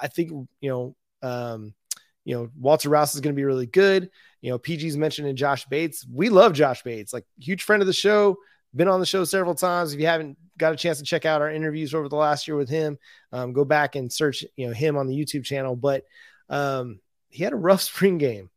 I 0.00 0.08
think 0.08 0.30
you 0.60 0.70
know, 0.70 0.96
um, 1.22 1.74
you 2.24 2.34
know, 2.34 2.50
Walter 2.58 2.88
Rouse 2.88 3.14
is 3.14 3.20
going 3.20 3.34
to 3.34 3.38
be 3.38 3.44
really 3.44 3.66
good. 3.66 4.10
You 4.40 4.50
know, 4.50 4.58
PG's 4.58 4.96
mentioned 4.96 5.28
in 5.28 5.36
Josh 5.36 5.66
Bates. 5.66 6.06
We 6.12 6.28
love 6.28 6.52
Josh 6.52 6.82
Bates, 6.82 7.12
like 7.12 7.24
huge 7.38 7.62
friend 7.62 7.82
of 7.82 7.86
the 7.86 7.92
show. 7.92 8.36
Been 8.74 8.88
on 8.88 9.00
the 9.00 9.06
show 9.06 9.24
several 9.24 9.54
times. 9.54 9.92
If 9.92 10.00
you 10.00 10.06
haven't 10.06 10.38
got 10.56 10.72
a 10.72 10.76
chance 10.76 10.98
to 10.98 11.04
check 11.04 11.26
out 11.26 11.42
our 11.42 11.50
interviews 11.50 11.94
over 11.94 12.08
the 12.08 12.16
last 12.16 12.48
year 12.48 12.56
with 12.56 12.68
him, 12.68 12.98
um, 13.32 13.52
go 13.52 13.64
back 13.64 13.96
and 13.96 14.10
search, 14.10 14.44
you 14.56 14.66
know, 14.66 14.72
him 14.72 14.96
on 14.96 15.06
the 15.06 15.14
YouTube 15.14 15.44
channel. 15.44 15.76
But 15.76 16.04
um, 16.48 17.00
he 17.28 17.44
had 17.44 17.52
a 17.52 17.56
rough 17.56 17.82
spring 17.82 18.18
game. 18.18 18.50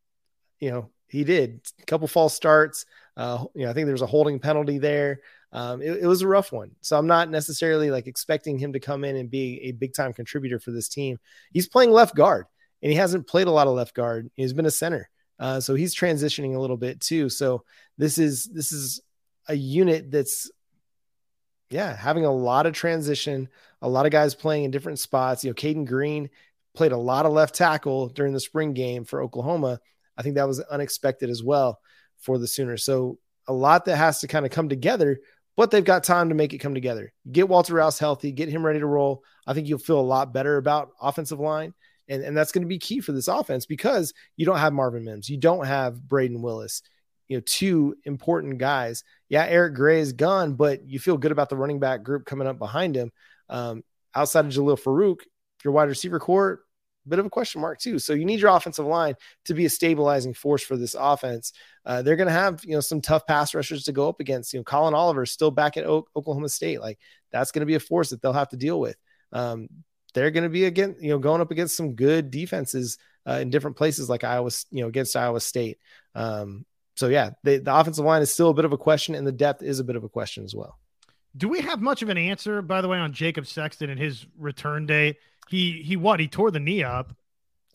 You 0.60 0.72
know, 0.72 0.90
he 1.08 1.24
did 1.24 1.62
a 1.82 1.86
couple 1.86 2.08
false 2.08 2.34
starts. 2.34 2.86
Uh, 3.18 3.46
you 3.54 3.64
know, 3.64 3.72
I 3.72 3.74
think 3.74 3.88
there's 3.88 4.02
a 4.02 4.08
holding 4.08 4.40
penalty 4.40 4.78
there. 4.78 5.22
Um, 5.52 5.82
it, 5.82 6.04
it, 6.04 6.08
was 6.08 6.22
a 6.22 6.28
rough 6.28 6.52
one. 6.52 6.72
So 6.82 6.98
I'm 6.98 7.08
not 7.08 7.30
necessarily 7.30 7.90
like 7.90 8.08
expecting 8.08 8.58
him 8.58 8.74
to 8.74 8.80
come 8.80 9.06
in 9.06 9.16
and 9.16 9.32
be 9.32 9.62
a 9.64 9.72
big 9.72 9.94
time 9.94 10.12
contributor 10.12 10.60
for 10.60 10.72
this 10.72 10.90
team. 10.90 11.18
He's 11.54 11.68
playing 11.70 11.92
left 11.92 12.14
guard 12.14 12.46
and 12.82 12.92
he 12.92 12.98
hasn't 12.98 13.28
played 13.28 13.48
a 13.48 13.52
lot 13.52 13.68
of 13.68 13.74
left 13.74 13.96
guard. 13.96 14.30
He's 14.36 14.52
been 14.52 14.66
a 14.66 14.72
center. 14.72 15.10
Uh, 15.40 15.62
so 15.62 15.76
he's 15.76 15.96
transitioning 15.96 16.56
a 16.56 16.60
little 16.60 16.76
bit 16.76 17.00
too. 17.00 17.30
So 17.30 17.64
this 17.98 18.18
is, 18.18 18.46
this 18.46 18.74
is 18.74 19.02
a 19.48 19.56
unit 19.56 20.12
that's, 20.12 20.52
yeah, 21.70 21.96
having 21.96 22.26
a 22.26 22.32
lot 22.32 22.66
of 22.66 22.74
transition, 22.74 23.48
a 23.82 23.88
lot 23.90 24.06
of 24.06 24.12
guys 24.12 24.36
playing 24.36 24.66
in 24.66 24.72
different 24.72 25.00
spots. 25.00 25.44
You 25.44 25.52
know, 25.52 25.56
Cayden 25.56 25.86
Green 25.86 26.30
played 26.76 26.92
a 26.92 26.98
lot 26.98 27.26
of 27.26 27.32
left 27.32 27.56
tackle 27.56 28.10
during 28.10 28.34
the 28.34 28.40
spring 28.42 28.74
game 28.74 29.06
for 29.06 29.22
Oklahoma. 29.22 29.80
I 30.18 30.22
think 30.22 30.36
that 30.36 30.48
was 30.48 30.60
unexpected 30.60 31.30
as 31.30 31.42
well 31.42 31.80
for 32.26 32.38
the 32.38 32.48
Sooners. 32.48 32.84
So 32.84 33.20
a 33.48 33.54
lot 33.54 33.86
that 33.86 33.98
has 33.98 34.20
to 34.22 34.28
kind 34.28 34.46
of 34.46 34.52
come 34.52 34.70
together 34.70 35.20
but 35.56 35.72
they've 35.72 35.84
got 35.86 36.04
time 36.04 36.30
to 36.30 36.36
make 36.36 36.54
it 36.54 36.58
come 36.58 36.74
together. 36.74 37.14
Get 37.32 37.48
Walter 37.48 37.76
Rouse 37.76 38.00
healthy, 38.00 38.32
get 38.32 38.50
him 38.50 38.66
ready 38.66 38.80
to 38.80 38.86
roll. 38.86 39.24
I 39.48 39.54
think 39.54 39.68
you'll 39.68 39.80
feel 39.80 40.00
a 40.00 40.02
lot 40.02 40.34
better 40.34 40.58
about 40.58 40.92
offensive 41.02 41.40
line. 41.40 41.74
And, 42.08 42.24
and 42.24 42.38
that's 42.38 42.52
going 42.52 42.64
to 42.64 42.68
be 42.68 42.78
key 42.78 43.00
for 43.00 43.14
this 43.14 43.28
offense 43.28 43.66
because 43.66 44.14
you 44.38 44.46
don't 44.46 44.60
have 44.60 44.74
Marvin 44.74 45.06
Mims, 45.06 45.30
you 45.30 45.38
don't 45.38 45.66
have 45.66 45.96
Brayden 45.96 46.42
Willis, 46.42 46.82
you 47.28 47.38
know, 47.38 47.44
two 47.46 47.96
important 48.04 48.60
guys. 48.60 49.04
Yeah, 49.30 49.46
Eric 49.46 49.74
Gray 49.74 50.02
is 50.02 50.14
gone, 50.14 50.54
but 50.54 50.88
you 50.88 51.00
feel 51.00 51.18
good 51.18 51.32
about 51.32 51.50
the 51.50 51.58
running 51.58 51.80
back 51.80 52.04
group 52.04 52.26
coming 52.26 52.48
up 52.48 52.60
behind 52.60 52.96
him. 52.96 53.12
Um, 53.50 53.84
outside 54.14 54.46
of 54.46 54.52
Jalil 54.52 54.80
Farooq, 54.80 55.22
your 55.64 55.74
wide 55.74 55.90
receiver 55.90 56.20
core, 56.20 56.62
bit 57.10 57.19
of 57.19 57.26
a 57.26 57.30
question 57.30 57.61
mark 57.61 57.80
too. 57.80 57.99
So 57.99 58.14
you 58.14 58.26
need 58.26 58.40
your 58.40 58.56
offensive 58.56 58.86
line 58.86 59.15
to 59.45 59.53
be 59.53 59.65
a 59.65 59.69
stabilizing 59.69 60.34
force 60.34 60.64
for 60.64 60.77
this 60.77 60.95
offense. 60.98 61.53
Uh, 61.86 62.02
they're 62.02 62.15
going 62.15 62.27
to 62.27 62.34
have 62.34 62.64
you 62.65 62.72
know 62.72 62.82
some 62.82 63.02
tough 63.02 63.26
pass 63.27 63.53
rushers 63.53 63.84
to 63.84 63.91
go 63.91 64.10
up 64.10 64.19
against. 64.19 64.53
You 64.53 64.60
know, 64.60 64.64
Collin 64.64 64.94
Oliver 64.94 65.23
is 65.23 65.32
still 65.32 65.52
back 65.52 65.77
at 65.77 65.86
o- 65.86 66.07
Oklahoma 66.15 66.49
State. 66.49 66.82
Like 66.82 66.99
that's 67.32 67.52
going 67.52 67.61
to 67.61 67.65
be 67.65 67.76
a 67.76 67.80
force 67.80 68.10
that 68.10 68.22
they'll 68.22 68.34
have 68.34 68.49
to 68.49 68.57
deal 68.57 68.80
with. 68.80 68.98
Um, 69.32 69.68
they're 70.14 70.32
going 70.32 70.44
to 70.44 70.49
be 70.49 70.65
again, 70.65 70.95
you 70.99 71.10
know, 71.10 71.19
going 71.19 71.41
up 71.41 71.52
against 71.52 71.76
some 71.76 71.94
good 71.94 72.32
defenses 72.32 72.98
uh, 73.27 73.40
in 73.41 73.49
different 73.49 73.77
places, 73.77 74.10
like 74.10 74.23
Iowa, 74.23 74.49
you 74.72 74.82
know, 74.82 74.88
against 74.88 75.15
Iowa 75.15 75.40
State. 75.40 75.77
Um, 76.15 76.65
so 76.95 77.07
yeah, 77.07 77.32
they, 77.44 77.57
the 77.57 77.76
offensive 77.76 78.06
line 78.06 78.22
is 78.22 78.32
still 78.32 78.49
a 78.49 78.53
bit 78.53 78.65
of 78.65 78.73
a 78.73 78.77
question, 78.77 79.15
and 79.15 79.27
the 79.27 79.32
depth 79.32 79.61
is 79.61 79.80
a 79.80 79.84
bit 79.84 79.95
of 79.95 80.03
a 80.03 80.10
question 80.10 80.44
as 80.44 80.56
well. 80.56 80.80
Do 81.38 81.49
we 81.49 81.60
have 81.61 81.82
much 81.82 82.02
of 82.02 82.07
an 82.07 82.18
answer, 82.18 82.61
by 82.61 82.80
the 82.80 82.88
way, 82.88 82.98
on 82.98 83.11
Jacob 83.11 83.45
Sexton 83.45 83.90
and 83.90 83.99
his 83.99 84.26
return 84.38 84.86
date? 84.86 85.18
He 85.50 85.84
he 85.84 85.96
what? 85.96 86.20
He 86.20 86.28
tore 86.28 86.52
the 86.52 86.60
knee 86.60 86.84
up. 86.84 87.14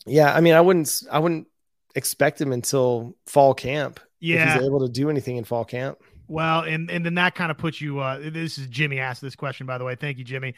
Yeah, 0.05 0.33
I 0.33 0.41
mean, 0.41 0.53
I 0.53 0.61
wouldn't 0.61 1.03
I 1.11 1.19
wouldn't 1.19 1.47
expect 1.95 2.41
him 2.41 2.51
until 2.51 3.15
fall 3.25 3.53
camp. 3.53 3.99
Yeah, 4.19 4.47
if 4.47 4.59
he's 4.59 4.67
able 4.67 4.85
to 4.85 4.91
do 4.91 5.09
anything 5.09 5.37
in 5.37 5.43
fall 5.43 5.65
camp. 5.65 5.99
Well, 6.27 6.61
and 6.61 6.89
and 6.89 7.05
then 7.05 7.15
that 7.15 7.35
kind 7.35 7.51
of 7.51 7.57
puts 7.57 7.81
you. 7.81 7.99
Uh, 7.99 8.19
this 8.31 8.57
is 8.57 8.67
Jimmy 8.67 8.99
asked 8.99 9.21
this 9.21 9.35
question, 9.35 9.67
by 9.67 9.77
the 9.77 9.83
way. 9.83 9.95
Thank 9.95 10.17
you, 10.17 10.23
Jimmy. 10.23 10.55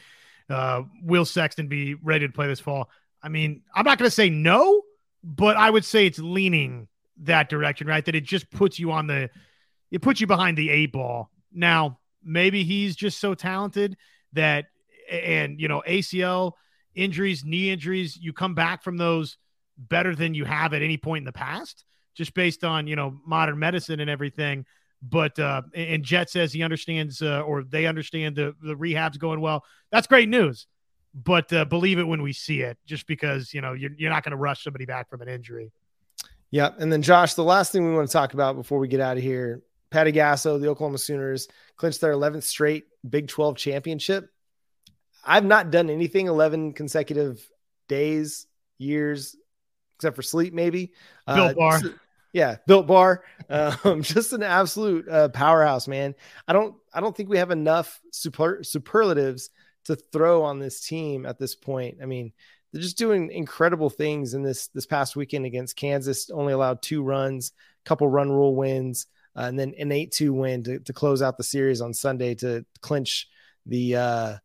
Uh, 0.48 0.82
will 1.02 1.24
Sexton 1.24 1.68
be 1.68 1.94
ready 1.94 2.26
to 2.26 2.32
play 2.32 2.46
this 2.46 2.60
fall? 2.60 2.90
I 3.22 3.28
mean, 3.28 3.62
I'm 3.74 3.84
not 3.84 3.98
going 3.98 4.08
to 4.08 4.14
say 4.14 4.28
no, 4.28 4.82
but 5.22 5.56
I 5.56 5.70
would 5.70 5.84
say 5.84 6.06
it's 6.06 6.18
leaning 6.18 6.88
that 7.22 7.48
direction, 7.48 7.86
right? 7.86 8.04
That 8.04 8.14
it 8.14 8.24
just 8.24 8.50
puts 8.50 8.78
you 8.78 8.92
on 8.92 9.06
the, 9.06 9.30
it 9.90 10.02
puts 10.02 10.20
you 10.20 10.26
behind 10.26 10.58
the 10.58 10.68
eight 10.68 10.92
ball. 10.92 11.30
Now, 11.50 11.98
maybe 12.22 12.64
he's 12.64 12.94
just 12.94 13.18
so 13.18 13.34
talented 13.34 13.96
that, 14.34 14.66
and 15.10 15.58
you 15.58 15.68
know, 15.68 15.82
ACL 15.88 16.52
injuries, 16.94 17.44
knee 17.44 17.70
injuries, 17.70 18.16
you 18.16 18.32
come 18.32 18.54
back 18.54 18.82
from 18.82 18.96
those 18.96 19.38
better 19.76 20.14
than 20.14 20.34
you 20.34 20.44
have 20.44 20.72
at 20.72 20.82
any 20.82 20.96
point 20.96 21.22
in 21.22 21.24
the 21.24 21.32
past, 21.32 21.84
just 22.14 22.34
based 22.34 22.64
on, 22.64 22.86
you 22.86 22.96
know, 22.96 23.18
modern 23.26 23.58
medicine 23.58 24.00
and 24.00 24.10
everything. 24.10 24.64
But, 25.02 25.38
uh, 25.38 25.62
and 25.74 26.02
Jet 26.02 26.30
says 26.30 26.52
he 26.52 26.62
understands, 26.62 27.20
uh, 27.20 27.42
or 27.42 27.62
they 27.62 27.86
understand 27.86 28.36
the, 28.36 28.54
the 28.62 28.76
rehab's 28.76 29.18
going 29.18 29.40
well. 29.40 29.64
That's 29.90 30.06
great 30.06 30.28
news. 30.28 30.66
But 31.14 31.52
uh, 31.52 31.64
believe 31.66 31.98
it 31.98 32.04
when 32.04 32.22
we 32.22 32.32
see 32.32 32.62
it, 32.62 32.78
just 32.86 33.06
because, 33.06 33.52
you 33.52 33.60
know, 33.60 33.72
you're, 33.72 33.92
you're 33.96 34.10
not 34.10 34.24
going 34.24 34.32
to 34.32 34.36
rush 34.36 34.64
somebody 34.64 34.86
back 34.86 35.08
from 35.10 35.20
an 35.20 35.28
injury. 35.28 35.72
Yeah. 36.50 36.70
And 36.78 36.90
then, 36.90 37.02
Josh, 37.02 37.34
the 37.34 37.44
last 37.44 37.70
thing 37.70 37.84
we 37.84 37.94
want 37.94 38.08
to 38.08 38.12
talk 38.12 38.34
about 38.34 38.56
before 38.56 38.78
we 38.78 38.88
get 38.88 39.00
out 39.00 39.16
of 39.16 39.22
here 39.22 39.62
Patty 39.94 40.10
Gasso, 40.10 40.60
the 40.60 40.66
Oklahoma 40.66 40.98
Sooners, 40.98 41.46
clinched 41.76 42.00
their 42.00 42.12
11th 42.14 42.42
straight 42.42 42.86
Big 43.08 43.28
12 43.28 43.56
championship. 43.56 44.28
I've 45.26 45.44
not 45.44 45.70
done 45.70 45.90
anything 45.90 46.26
11 46.26 46.72
consecutive 46.72 47.46
days, 47.88 48.46
years, 48.78 49.36
except 49.96 50.16
for 50.16 50.22
sleep, 50.22 50.52
maybe. 50.52 50.92
Built 51.26 51.52
uh, 51.52 51.54
bar. 51.54 51.80
Yeah, 52.32 52.56
built 52.66 52.86
bar. 52.86 53.24
Um, 53.48 54.02
just 54.02 54.32
an 54.32 54.42
absolute 54.42 55.08
uh, 55.08 55.28
powerhouse, 55.28 55.86
man. 55.86 56.14
I 56.48 56.52
don't, 56.52 56.74
I 56.92 57.00
don't 57.00 57.16
think 57.16 57.28
we 57.28 57.38
have 57.38 57.50
enough 57.50 58.00
super, 58.10 58.62
superlatives 58.62 59.50
to 59.84 59.96
throw 59.96 60.42
on 60.42 60.58
this 60.58 60.80
team 60.80 61.26
at 61.26 61.38
this 61.38 61.54
point. 61.54 61.98
I 62.02 62.06
mean, 62.06 62.32
they're 62.72 62.82
just 62.82 62.98
doing 62.98 63.30
incredible 63.30 63.88
things 63.88 64.34
in 64.34 64.42
this 64.42 64.66
this 64.68 64.84
past 64.84 65.14
weekend 65.14 65.46
against 65.46 65.76
Kansas. 65.76 66.28
Only 66.28 66.52
allowed 66.52 66.82
two 66.82 67.04
runs, 67.04 67.52
couple 67.84 68.08
run 68.08 68.32
rule 68.32 68.56
wins, 68.56 69.06
uh, 69.36 69.42
and 69.42 69.56
then 69.56 69.74
an 69.78 69.92
eight 69.92 70.10
two 70.10 70.32
win 70.32 70.64
to, 70.64 70.80
to 70.80 70.92
close 70.92 71.22
out 71.22 71.36
the 71.36 71.44
series 71.44 71.80
on 71.80 71.94
Sunday 71.94 72.34
to 72.36 72.66
clinch 72.80 73.28
the 73.64 73.94
uh, 73.94 74.36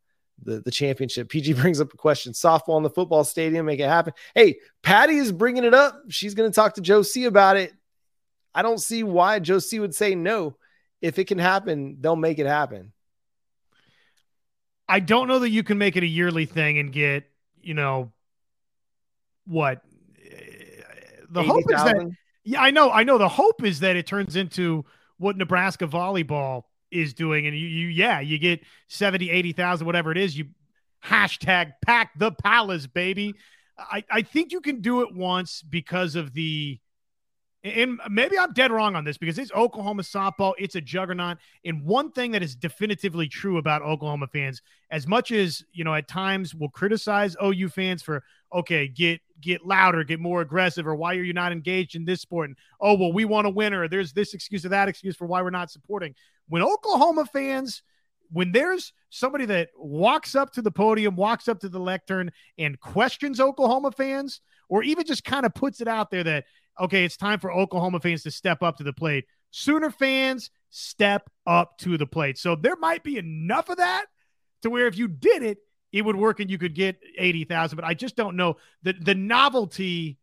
the, 0.44 0.62
the 0.62 0.72
championship. 0.72 1.30
PG 1.30 1.54
brings 1.62 1.82
up 1.82 1.94
a 1.94 1.98
question 1.98 2.34
softball 2.34 2.78
in 2.78 2.84
the 2.84 2.90
football 2.90 3.24
stadium, 3.24 3.66
make 3.66 3.80
it 3.80 3.88
happen. 3.88 4.14
Hey, 4.36 4.60
Patty 4.84 5.18
is 5.18 5.32
bringing 5.32 5.64
it 5.64 5.74
up. 5.74 6.02
She's 6.10 6.34
going 6.34 6.50
to 6.50 6.56
talk 6.56 6.76
to 6.76 6.82
Joe 6.82 7.02
C 7.02 7.26
about 7.26 7.58
it. 7.58 7.74
I 8.54 8.62
don't 8.62 8.80
see 8.80 9.04
why 9.04 9.40
Joe 9.40 9.60
C 9.60 9.80
would 9.80 9.96
say 9.96 10.16
no. 10.16 10.56
If 11.02 11.20
it 11.20 11.26
can 11.26 11.38
happen, 11.38 11.98
they'll 12.02 12.16
make 12.16 12.40
it 12.40 12.48
happen. 12.48 12.92
I 14.88 15.00
don't 15.00 15.28
know 15.28 15.40
that 15.40 15.50
you 15.50 15.64
can 15.64 15.78
make 15.78 15.96
it 15.96 16.04
a 16.04 16.08
yearly 16.08 16.46
thing 16.46 16.80
and 16.80 16.92
get, 16.92 17.30
you 17.62 17.76
know, 17.76 18.12
what 19.46 19.82
the 21.30 21.42
80, 21.42 21.48
hope 21.48 21.64
is 21.72 21.82
000? 21.82 21.84
that 21.86 22.12
yeah, 22.44 22.62
I 22.62 22.72
know, 22.72 22.90
I 22.90 23.04
know 23.04 23.18
the 23.18 23.30
hope 23.30 23.64
is 23.64 23.82
that 23.82 23.96
it 23.96 24.08
turns 24.08 24.36
into 24.36 24.84
what 25.18 25.38
Nebraska 25.38 25.86
volleyball 25.86 26.64
is 26.92 27.14
doing. 27.14 27.48
And 27.48 27.58
you, 27.58 27.68
you 27.68 27.88
yeah, 27.88 28.20
you 28.20 28.38
get 28.38 28.62
70, 28.88 29.30
80,000, 29.30 29.86
whatever 29.86 30.12
it 30.12 30.18
is. 30.18 30.38
You 30.38 30.46
hashtag 31.04 31.74
pack 31.86 32.18
the 32.18 32.32
palace, 32.32 32.88
baby. 32.88 33.36
I, 33.78 34.04
I 34.12 34.22
think 34.22 34.52
you 34.52 34.62
can 34.62 34.82
do 34.82 35.02
it 35.02 35.16
once 35.16 35.62
because 35.62 36.16
of 36.16 36.34
the 36.34 36.80
and 37.64 38.00
maybe 38.10 38.38
I'm 38.40 38.54
dead 38.54 38.72
wrong 38.72 38.96
on 38.96 39.04
this 39.04 39.18
because 39.18 39.38
it's 39.38 39.52
Oklahoma 39.52 40.04
softball. 40.04 40.54
It's 40.58 40.76
a 40.76 40.82
juggernaut. 40.82 41.38
And 41.66 41.84
one 41.84 42.12
thing 42.12 42.32
that 42.32 42.42
is 42.42 42.56
definitively 42.56 43.28
true 43.28 43.58
about 43.58 43.82
Oklahoma 43.82 44.28
fans, 44.28 44.62
as 44.92 45.08
much 45.08 45.32
as 45.32 45.64
you 45.74 45.84
know, 45.84 45.94
at 45.94 46.08
times 46.08 46.56
we'll 46.56 46.70
criticize 46.70 47.36
OU 47.44 47.70
fans 47.70 48.02
for 48.02 48.24
okay, 48.54 48.88
get 48.88 49.20
get 49.42 49.66
louder, 49.66 50.04
get 50.04 50.20
more 50.20 50.42
aggressive, 50.42 50.88
or 50.88 50.96
why 50.96 51.16
are 51.16 51.24
you 51.24 51.34
not 51.34 51.52
engaged 51.52 51.96
in 51.96 52.06
this 52.06 52.22
sport? 52.22 52.50
And 52.50 52.58
oh 52.80 52.94
well, 52.96 53.12
we 53.12 53.26
want 53.26 53.46
to 53.46 53.50
win, 53.50 53.74
or 53.74 53.90
there's 53.90 54.14
this 54.14 54.34
excuse 54.34 54.66
or 54.66 54.70
that 54.70 54.88
excuse 54.88 55.18
for 55.18 55.28
why 55.28 55.42
we're 55.42 55.50
not 55.50 55.70
supporting. 55.70 56.16
When 56.48 56.64
Oklahoma 56.64 57.26
fans, 57.26 57.84
when 58.32 58.54
there's 58.54 58.94
somebody 59.10 59.46
that 59.46 59.70
walks 59.78 60.34
up 60.34 60.54
to 60.54 60.62
the 60.62 60.72
podium, 60.72 61.18
walks 61.18 61.50
up 61.50 61.60
to 61.60 61.70
the 61.70 61.80
lectern, 61.80 62.32
and 62.58 62.80
questions 62.80 63.42
Oklahoma 63.42 63.92
fans, 63.92 64.40
or 64.70 64.84
even 64.84 65.06
just 65.06 65.26
kind 65.26 65.46
of 65.46 65.54
puts 65.54 65.82
it 65.82 65.88
out 65.90 66.12
there 66.12 66.24
that 66.24 66.46
okay, 66.80 67.04
it's 67.04 67.18
time 67.18 67.40
for 67.40 67.52
Oklahoma 67.52 68.00
fans 68.00 68.24
to 68.24 68.32
step 68.32 68.64
up 68.64 68.78
to 68.78 68.84
the 68.84 68.94
plate. 68.94 69.26
Sooner 69.52 69.92
fans 69.92 70.50
step 70.70 71.30
up 71.46 71.78
to 71.80 71.98
the 71.98 72.08
plate. 72.08 72.38
So 72.38 72.56
there 72.56 72.78
might 72.78 73.04
be 73.04 73.18
enough 73.18 73.68
of 73.68 73.78
that 73.78 74.06
to 74.62 74.70
where 74.70 74.88
if 74.88 74.98
you 74.98 75.10
did 75.10 75.44
it, 75.44 75.58
it 75.92 76.06
would 76.06 76.16
work 76.16 76.40
and 76.40 76.50
you 76.50 76.58
could 76.58 76.76
get 76.76 76.98
80,000. 77.18 77.76
But 77.76 77.84
I 77.84 77.96
just 77.96 78.16
don't 78.16 78.38
know 78.38 78.56
the, 78.84 78.94
the 78.94 79.16
novelty 79.16 80.18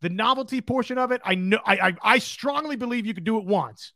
The 0.00 0.08
novelty 0.10 0.60
portion 0.60 0.98
of 0.98 1.12
it, 1.12 1.20
I 1.24 1.36
know, 1.36 1.60
I, 1.64 1.76
I, 1.76 1.96
I 2.02 2.18
strongly 2.18 2.74
believe 2.74 3.06
you 3.06 3.14
could 3.14 3.22
do 3.22 3.38
it 3.38 3.44
once. 3.44 3.92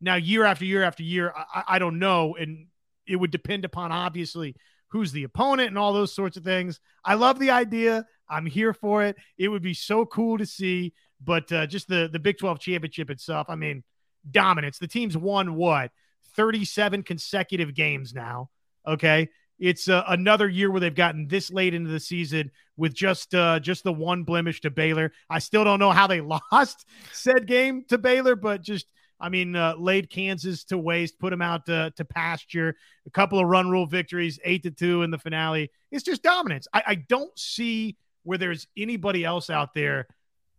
Now, 0.00 0.14
year 0.14 0.44
after 0.44 0.64
year 0.64 0.84
after 0.84 1.02
year, 1.02 1.34
I, 1.34 1.64
I 1.66 1.78
don't 1.80 1.98
know, 1.98 2.36
and 2.36 2.68
it 3.08 3.16
would 3.16 3.32
depend 3.32 3.64
upon 3.64 3.90
obviously 3.90 4.54
who's 4.88 5.12
the 5.12 5.24
opponent 5.24 5.68
and 5.68 5.78
all 5.78 5.92
those 5.92 6.14
sorts 6.14 6.36
of 6.36 6.44
things. 6.44 6.80
I 7.04 7.14
love 7.14 7.38
the 7.38 7.50
idea. 7.50 8.06
I'm 8.28 8.46
here 8.46 8.72
for 8.72 9.04
it. 9.04 9.16
It 9.36 9.48
would 9.48 9.62
be 9.62 9.74
so 9.74 10.04
cool 10.06 10.38
to 10.38 10.46
see, 10.46 10.92
but 11.22 11.50
uh, 11.52 11.66
just 11.66 11.88
the 11.88 12.08
the 12.12 12.18
Big 12.18 12.38
12 12.38 12.58
championship 12.60 13.10
itself. 13.10 13.46
I 13.48 13.54
mean, 13.54 13.84
dominance. 14.30 14.78
The 14.78 14.88
team's 14.88 15.16
won 15.16 15.54
what 15.54 15.90
37 16.34 17.02
consecutive 17.02 17.74
games 17.74 18.14
now. 18.14 18.50
Okay, 18.86 19.28
it's 19.58 19.88
uh, 19.88 20.04
another 20.06 20.48
year 20.48 20.70
where 20.70 20.80
they've 20.80 20.94
gotten 20.94 21.26
this 21.26 21.50
late 21.50 21.74
into 21.74 21.90
the 21.90 22.00
season 22.00 22.50
with 22.76 22.94
just 22.94 23.34
uh, 23.34 23.58
just 23.60 23.84
the 23.84 23.92
one 23.92 24.22
blemish 24.22 24.60
to 24.62 24.70
Baylor. 24.70 25.12
I 25.28 25.40
still 25.40 25.64
don't 25.64 25.80
know 25.80 25.90
how 25.90 26.06
they 26.06 26.20
lost 26.52 26.86
said 27.12 27.46
game 27.46 27.84
to 27.88 27.98
Baylor, 27.98 28.36
but 28.36 28.62
just 28.62 28.86
I 29.20 29.28
mean, 29.28 29.56
uh, 29.56 29.74
laid 29.76 30.10
Kansas 30.10 30.64
to 30.64 30.78
waste, 30.78 31.18
put 31.18 31.30
them 31.30 31.42
out 31.42 31.66
to, 31.66 31.92
to 31.96 32.04
pasture. 32.04 32.76
A 33.06 33.10
couple 33.10 33.38
of 33.38 33.46
run 33.46 33.70
rule 33.70 33.86
victories, 33.86 34.38
eight 34.44 34.62
to 34.62 34.70
two 34.70 35.02
in 35.02 35.10
the 35.10 35.18
finale. 35.18 35.70
It's 35.90 36.04
just 36.04 36.22
dominance. 36.22 36.68
I, 36.72 36.82
I 36.86 36.94
don't 36.94 37.36
see 37.38 37.96
where 38.22 38.38
there's 38.38 38.66
anybody 38.76 39.24
else 39.24 39.50
out 39.50 39.74
there 39.74 40.06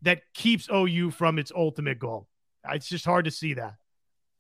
that 0.02 0.22
keeps 0.34 0.68
OU 0.74 1.12
from 1.12 1.40
its 1.40 1.52
ultimate 1.56 2.00
goal. 2.00 2.28
It's 2.70 2.90
just 2.90 3.06
hard 3.06 3.26
to 3.26 3.32
see 3.32 3.54
that. 3.54 3.76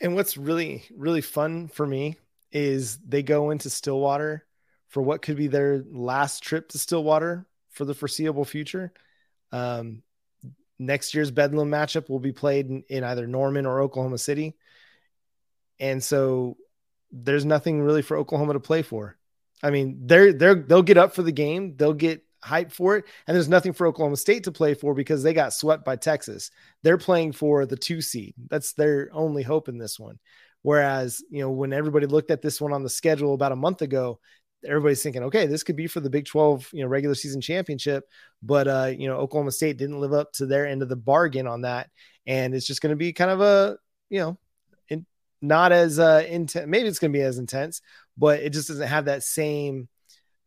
And 0.02 0.16
what's 0.16 0.38
really, 0.38 0.84
really 0.96 1.22
fun 1.22 1.68
for 1.68 1.86
me 1.86 2.18
is 2.52 2.98
they 2.98 3.24
go 3.24 3.52
into 3.52 3.70
Stillwater 3.70 4.46
for 4.88 5.02
what 5.02 5.22
could 5.22 5.38
be 5.38 5.48
their 5.48 5.84
last 5.90 6.41
trip 6.41 6.70
to 6.70 6.80
Stillwater 6.80 7.46
for 7.70 7.86
the 7.86 7.94
foreseeable 7.94 8.46
future. 8.46 8.91
Um, 9.52 10.04
next 10.80 11.14
year's 11.14 11.32
Bedlam 11.32 11.70
matchup 11.70 12.10
will 12.10 12.20
be 12.20 12.32
played 12.32 12.68
in, 12.68 12.84
in, 12.90 13.04
either 13.04 13.28
Norman 13.28 13.66
or 13.66 13.82
Oklahoma 13.82 14.18
City. 14.18 14.56
And 15.80 16.04
so 16.04 16.58
there's 17.12 17.46
nothing 17.46 17.82
really 17.82 18.02
for 18.02 18.18
Oklahoma 18.18 18.54
to 18.54 18.60
play 18.60 18.82
for. 18.82 19.18
I 19.62 19.72
mean, 19.72 20.02
they're 20.06 20.32
they're 20.32 20.56
they'll 20.56 20.82
get 20.82 20.98
up 20.98 21.14
for 21.14 21.22
the 21.22 21.34
game, 21.34 21.76
they'll 21.76 21.94
get 21.94 22.24
hype 22.42 22.72
for 22.72 22.96
it, 22.96 23.06
and 23.28 23.36
there's 23.36 23.50
nothing 23.50 23.74
for 23.74 23.88
Oklahoma 23.88 24.16
State 24.16 24.46
to 24.46 24.52
play 24.52 24.74
for 24.74 24.94
because 24.94 25.22
they 25.22 25.34
got 25.34 25.54
swept 25.54 25.84
by 25.84 25.98
Texas. 25.98 26.52
They're 26.82 26.98
playing 26.98 27.34
for 27.34 27.66
the 27.66 27.76
two 27.76 28.02
seed. 28.02 28.34
That's 28.50 28.74
their 28.74 29.10
only 29.12 29.44
hope 29.44 29.68
in 29.68 29.78
this 29.78 30.00
one. 30.00 30.20
Whereas, 30.62 31.24
you 31.30 31.42
know, 31.42 31.52
when 31.52 31.74
everybody 31.74 32.06
looked 32.06 32.32
at 32.32 32.42
this 32.42 32.60
one 32.60 32.74
on 32.74 32.84
the 32.84 32.90
schedule 32.90 33.34
about 33.34 33.54
a 33.54 33.58
month 33.58 33.82
ago, 33.82 34.20
everybody's 34.65 35.02
thinking, 35.02 35.23
okay, 35.23 35.45
this 35.48 35.64
could 35.64 35.76
be 35.76 35.88
for 35.88 35.99
the 35.99 36.10
Big 36.10 36.26
12, 36.26 36.69
you 36.73 36.81
know, 36.81 36.88
regular 36.88 37.15
season 37.15 37.41
championship. 37.41 38.06
But 38.41 38.68
uh, 38.68 38.91
you 38.98 39.07
know, 39.07 39.18
Oklahoma 39.18 39.52
State 39.52 39.77
didn't 39.77 39.99
live 39.99 40.14
up 40.14 40.31
to 40.34 40.45
their 40.45 40.68
end 40.68 40.81
of 40.81 40.90
the 40.90 40.95
bargain 40.95 41.48
on 41.48 41.61
that. 41.61 41.90
And 42.27 42.53
it's 42.53 42.68
just 42.68 42.81
going 42.81 42.91
to 42.91 42.98
be 42.98 43.14
kind 43.14 43.31
of 43.31 43.41
a, 43.41 43.77
you 44.10 44.19
know, 44.19 44.38
in, 44.90 45.06
not 45.41 45.72
as 45.72 45.99
uh 45.99 46.23
intense. 46.27 46.68
Maybe 46.68 46.88
it's 46.88 46.99
going 46.99 47.11
to 47.11 47.18
be 47.18 47.23
as 47.23 47.38
intense, 47.38 47.81
but 48.18 48.40
it 48.41 48.52
just 48.52 48.68
doesn't 48.68 48.88
have 48.88 49.06
that 49.06 49.23
same 49.23 49.88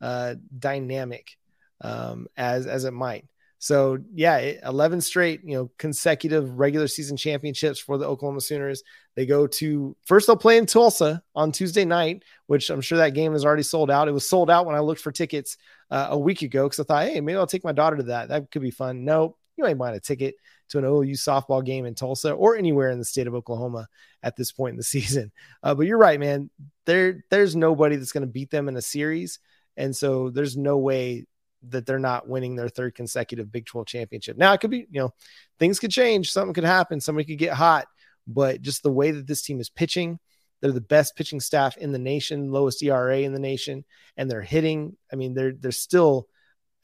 uh 0.01 0.35
dynamic 0.59 1.37
um 1.81 2.27
as 2.37 2.67
as 2.67 2.85
it 2.85 2.93
might. 2.93 3.27
So 3.63 3.99
yeah, 4.13 4.39
11 4.39 5.01
straight, 5.03 5.43
you 5.45 5.57
know, 5.57 5.71
consecutive 5.79 6.59
regular 6.59 6.89
season 6.89 7.17
championships 7.17 7.79
for 7.79 7.97
the 7.97 8.07
Oklahoma 8.07 8.41
Sooners. 8.41 8.83
They 9.15 9.27
go 9.27 9.47
to 9.47 9.97
first 10.05 10.27
they'll 10.27 10.37
play 10.37 10.57
in 10.57 10.67
Tulsa 10.67 11.23
on 11.35 11.53
Tuesday 11.53 11.85
night, 11.85 12.25
which 12.47 12.71
I'm 12.71 12.81
sure 12.81 12.99
that 12.99 13.15
game 13.15 13.35
is 13.35 13.45
already 13.45 13.63
sold 13.63 13.91
out. 13.91 14.09
It 14.09 14.13
was 14.13 14.29
sold 14.29 14.51
out 14.51 14.67
when 14.67 14.75
I 14.75 14.81
looked 14.81 15.03
for 15.03 15.13
tickets 15.13 15.59
uh, 15.91 16.09
a 16.11 16.19
week 16.19 16.43
ago 16.43 16.65
because 16.65 16.81
I 16.81 16.85
thought, 16.85 17.09
hey, 17.09 17.21
maybe 17.21 17.37
I'll 17.37 17.47
take 17.47 17.65
my 17.65 17.73
daughter 17.73 17.97
to 17.99 18.03
that. 18.05 18.29
That 18.29 18.51
could 18.51 18.63
be 18.63 18.71
fun. 18.71 19.05
No, 19.05 19.37
you 19.57 19.67
ain't 19.67 19.79
buying 19.79 19.97
a 19.97 20.01
ticket 20.01 20.37
to 20.71 20.79
an 20.79 20.85
OU 20.85 21.13
softball 21.13 21.65
game 21.65 21.85
in 21.85 21.95
Tulsa 21.95 22.33
or 22.33 22.57
anywhere 22.57 22.91
in 22.91 22.99
the 22.99 23.05
state 23.05 23.27
of 23.27 23.35
Oklahoma 23.35 23.89
at 24.23 24.37
this 24.37 24.53
point 24.53 24.73
in 24.73 24.77
the 24.79 24.83
season. 24.83 25.31
Uh, 25.63 25.75
but 25.75 25.87
you're 25.87 25.99
right, 25.99 26.19
man. 26.19 26.51
There, 26.87 27.25
there's 27.31 27.55
nobody 27.55 27.97
that's 27.97 28.13
going 28.13 28.27
to 28.27 28.33
beat 28.33 28.51
them 28.51 28.69
in 28.69 28.77
a 28.77 28.83
series, 28.83 29.39
and 29.77 29.95
so 29.95 30.31
there's 30.31 30.57
no 30.57 30.79
way 30.79 31.27
that 31.69 31.87
they're 31.87 31.99
not 31.99 32.29
winning 32.29 32.57
their 32.57 32.69
third 32.69 32.95
consecutive 32.95 33.53
Big 33.53 33.67
12 33.67 33.87
championship. 33.87 34.37
Now 34.37 34.53
it 34.53 34.61
could 34.61 34.71
be, 34.71 34.87
you 34.91 35.01
know, 35.01 35.15
things 35.59 35.79
could 35.79 35.91
change, 35.91 36.33
something 36.33 36.55
could 36.55 36.65
happen, 36.65 37.01
somebody 37.01 37.25
could 37.25 37.39
get 37.39 37.53
hot, 37.53 37.87
but 38.27 38.63
just 38.63 38.83
the 38.83 38.93
way 38.93 39.11
that 39.11 39.27
this 39.27 39.43
team 39.43 39.61
is 39.61 39.71
pitching, 39.71 40.19
they're 40.63 40.73
the 40.73 40.81
best 40.81 41.17
pitching 41.17 41.41
staff 41.41 41.77
in 41.77 41.93
the 41.93 41.99
nation, 41.99 42.53
lowest 42.53 42.83
ERA 42.83 43.19
in 43.19 43.33
the 43.33 43.41
nation, 43.41 43.85
and 44.17 44.31
they're 44.31 44.41
hitting. 44.41 44.97
I 45.13 45.17
mean, 45.17 45.35
they're 45.35 45.53
they're 45.53 45.73
still 45.73 46.29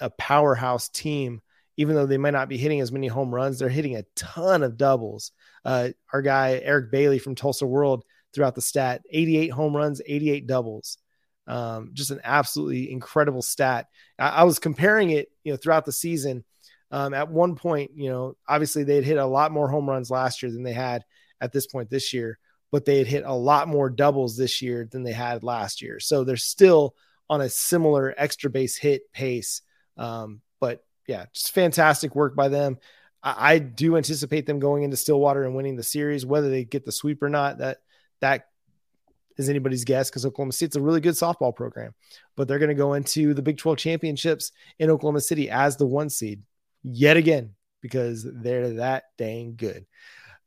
a 0.01 0.11
powerhouse 0.11 0.89
team, 0.89 1.41
even 1.77 1.95
though 1.95 2.07
they 2.07 2.19
might 2.19 2.33
not 2.33 2.49
be 2.49 2.59
hitting 2.59 2.81
as 2.81 2.93
many 2.93 3.07
home 3.07 3.33
runs. 3.33 3.59
They're 3.59 3.69
hitting 3.69 3.97
a 3.97 4.05
ton 4.17 4.65
of 4.65 4.77
doubles. 4.77 5.31
Uh, 5.65 5.91
our 6.13 6.23
guy 6.23 6.61
Eric 6.63 6.91
Bailey 6.91 7.21
from 7.21 7.37
Tulsa 7.37 7.67
World 7.67 8.05
throughout 8.35 8.57
the 8.57 8.61
stat: 8.61 9.03
88 9.11 9.49
home 9.49 9.77
runs, 9.77 10.03
88 10.05 10.47
doubles. 10.49 10.99
Um, 11.47 11.91
just 11.95 12.11
an 12.11 12.21
absolutely 12.25 12.91
incredible 12.91 13.41
stat. 13.41 13.87
I, 14.19 14.29
I, 14.29 14.43
was 14.43 14.59
comparing 14.59 15.11
it, 15.11 15.31
you 15.45 15.53
know, 15.53 15.57
throughout 15.57 15.87
the 15.87 15.93
season. 15.93 16.45
Um, 16.91 17.15
at 17.15 17.31
one 17.31 17.57
point, 17.57 17.93
you 17.95 18.11
know, 18.11 18.37
obviously 18.47 18.85
they 18.85 18.97
had 18.97 19.05
hit 19.05 19.17
a 19.17 19.25
lot 19.25 19.51
more 19.51 19.67
home 19.67 19.89
runs 19.89 20.11
last 20.11 20.43
year 20.43 20.53
than 20.53 20.63
they 20.63 20.75
had 20.75 21.05
at 21.41 21.53
this 21.53 21.67
point 21.67 21.91
this 21.91 22.13
year, 22.13 22.39
but 22.71 22.85
they 22.85 22.99
had 22.99 23.07
hit 23.07 23.25
a 23.25 23.33
lot 23.33 23.69
more 23.69 23.91
doubles 23.91 24.37
this 24.37 24.61
year 24.63 24.89
than 24.91 25.03
they 25.03 25.13
had 25.13 25.43
last 25.43 25.83
year. 25.83 26.01
So 26.01 26.25
they're 26.25 26.37
still 26.37 26.95
on 27.31 27.41
a 27.41 27.49
similar 27.49 28.15
extra 28.17 28.51
base 28.51 28.77
hit 28.77 29.13
pace. 29.13 29.63
Um, 29.97 30.41
but 30.61 30.85
yeah, 31.07 31.27
just 31.35 31.53
fantastic 31.53 32.15
work 32.15 32.35
by 32.35 32.49
them. 32.49 32.79
I, 33.23 33.55
I 33.55 33.59
do 33.59 33.97
anticipate 33.97 34.47
them 34.47 34.59
going 34.59 34.83
into 34.83 34.97
Stillwater 34.97 35.45
and 35.45 35.55
winning 35.55 35.77
the 35.77 35.83
series, 35.83 36.27
whether 36.27 36.51
they 36.51 36.65
get 36.65 36.85
the 36.85 36.93
sweep 36.93 37.23
or 37.23 37.29
not. 37.29 37.59
That 37.59 37.79
that 38.21 38.47
is 39.37 39.49
anybody's 39.49 39.85
guess 39.85 40.11
because 40.11 40.27
Oklahoma 40.27 40.53
State's 40.53 40.77
a 40.77 40.81
really 40.81 41.01
good 41.01 41.15
softball 41.15 41.55
program, 41.55 41.95
but 42.37 42.49
they're 42.49 42.59
going 42.59 42.69
to 42.71 42.75
go 42.75 42.95
into 42.95 43.35
the 43.35 43.43
Big 43.43 43.57
12 43.57 43.79
championships 43.79 44.53
in 44.79 44.91
Oklahoma 44.91 45.21
City 45.21 45.49
as 45.49 45.77
the 45.77 45.87
one 45.87 46.11
seed 46.11 46.43
yet 46.83 47.17
again 47.17 47.55
because 47.81 48.27
they're 48.43 48.75
that 48.75 49.05
dang 49.17 49.55
good. 49.57 49.87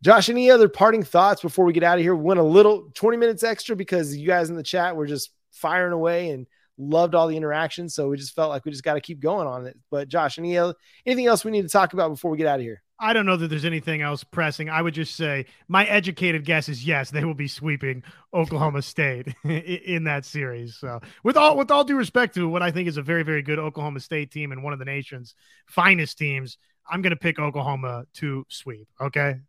Josh, 0.04 0.30
any 0.30 0.50
other 0.50 0.68
parting 0.68 1.04
thoughts 1.04 1.42
before 1.42 1.66
we 1.66 1.74
get 1.74 1.84
out 1.84 1.98
of 1.98 2.04
here? 2.04 2.16
We 2.16 2.24
went 2.24 2.40
a 2.40 2.44
little 2.44 2.90
20 2.96 3.18
minutes 3.18 3.44
extra 3.44 3.76
because 3.76 4.16
you 4.16 4.26
guys 4.26 4.50
in 4.50 4.56
the 4.56 4.64
chat 4.64 4.96
were 4.96 5.06
just 5.06 5.30
firing 5.52 5.94
away 5.94 6.30
and 6.30 6.48
loved 6.78 7.14
all 7.14 7.28
the 7.28 7.38
interactions. 7.38 7.94
So 7.94 8.10
we 8.10 8.18
just 8.18 8.34
felt 8.34 8.50
like 8.50 8.66
we 8.66 8.72
just 8.72 8.84
got 8.84 8.96
to 8.96 9.02
keep 9.02 9.20
going 9.20 9.48
on 9.48 9.68
it. 9.68 9.78
But 9.92 10.08
Josh, 10.08 10.40
any 10.40 10.58
anything 11.06 11.28
else 11.28 11.46
we 11.46 11.52
need 11.52 11.62
to 11.64 11.70
talk 11.70 11.94
about 11.94 12.10
before 12.10 12.32
we 12.32 12.38
get 12.38 12.48
out 12.48 12.60
of 12.60 12.66
here? 12.66 12.82
I 13.04 13.14
don't 13.14 13.26
know 13.26 13.36
that 13.36 13.48
there's 13.48 13.66
anything 13.66 14.04
else 14.04 14.24
pressing. 14.24 14.70
I 14.70 14.82
would 14.82 14.94
just 14.94 15.16
say 15.16 15.48
my 15.68 15.86
educated 15.86 16.46
guess 16.46 16.70
is 16.70 16.86
yes, 16.86 17.10
they 17.10 17.24
will 17.24 17.34
be 17.34 17.48
sweeping 17.48 18.04
Oklahoma 18.32 18.84
State 18.84 19.34
in 19.44 20.04
that 20.04 20.24
series. 20.24 20.76
So, 20.76 21.00
with 21.24 21.36
all 21.36 21.58
with 21.58 21.72
all 21.72 21.84
due 21.84 21.96
respect 21.96 22.36
to 22.36 22.48
what 22.48 22.62
I 22.62 22.72
think 22.72 22.88
is 22.88 22.98
a 22.98 23.02
very 23.02 23.24
very 23.24 23.42
good 23.42 23.60
Oklahoma 23.60 24.00
State 24.00 24.32
team 24.32 24.52
and 24.52 24.64
one 24.64 24.74
of 24.74 24.80
the 24.80 24.86
nation's 24.86 25.34
finest 25.68 26.18
teams, 26.18 26.58
I'm 26.90 27.02
going 27.02 27.12
to 27.12 27.20
pick 27.20 27.40
Oklahoma 27.40 28.06
to 28.16 28.46
sweep. 28.50 28.88
Okay. 29.00 29.40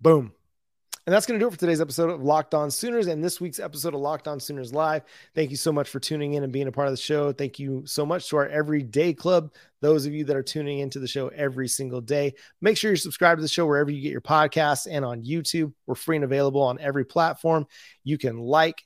Boom. 0.00 0.32
And 1.06 1.14
that's 1.14 1.26
going 1.26 1.38
to 1.38 1.42
do 1.42 1.48
it 1.48 1.50
for 1.50 1.58
today's 1.58 1.80
episode 1.80 2.10
of 2.10 2.22
Locked 2.22 2.54
On 2.54 2.70
Sooners 2.70 3.06
and 3.06 3.24
this 3.24 3.40
week's 3.40 3.58
episode 3.58 3.94
of 3.94 4.00
Locked 4.00 4.28
On 4.28 4.38
Sooners 4.38 4.72
Live. 4.72 5.02
Thank 5.34 5.50
you 5.50 5.56
so 5.56 5.72
much 5.72 5.88
for 5.88 5.98
tuning 5.98 6.34
in 6.34 6.44
and 6.44 6.52
being 6.52 6.68
a 6.68 6.72
part 6.72 6.88
of 6.88 6.92
the 6.92 6.98
show. 6.98 7.32
Thank 7.32 7.58
you 7.58 7.82
so 7.84 8.06
much 8.06 8.28
to 8.28 8.36
our 8.36 8.46
everyday 8.46 9.12
club, 9.12 9.52
those 9.80 10.06
of 10.06 10.14
you 10.14 10.24
that 10.24 10.36
are 10.36 10.42
tuning 10.42 10.78
into 10.78 10.98
the 10.98 11.08
show 11.08 11.28
every 11.28 11.68
single 11.68 12.00
day. 12.00 12.34
Make 12.60 12.76
sure 12.76 12.90
you're 12.90 12.96
subscribed 12.96 13.38
to 13.38 13.42
the 13.42 13.48
show 13.48 13.66
wherever 13.66 13.90
you 13.90 14.00
get 14.00 14.12
your 14.12 14.20
podcasts 14.20 14.86
and 14.90 15.04
on 15.04 15.22
YouTube. 15.22 15.72
We're 15.86 15.96
free 15.96 16.16
and 16.16 16.24
available 16.24 16.62
on 16.62 16.78
every 16.78 17.04
platform. 17.04 17.66
You 18.04 18.16
can 18.16 18.38
like, 18.38 18.84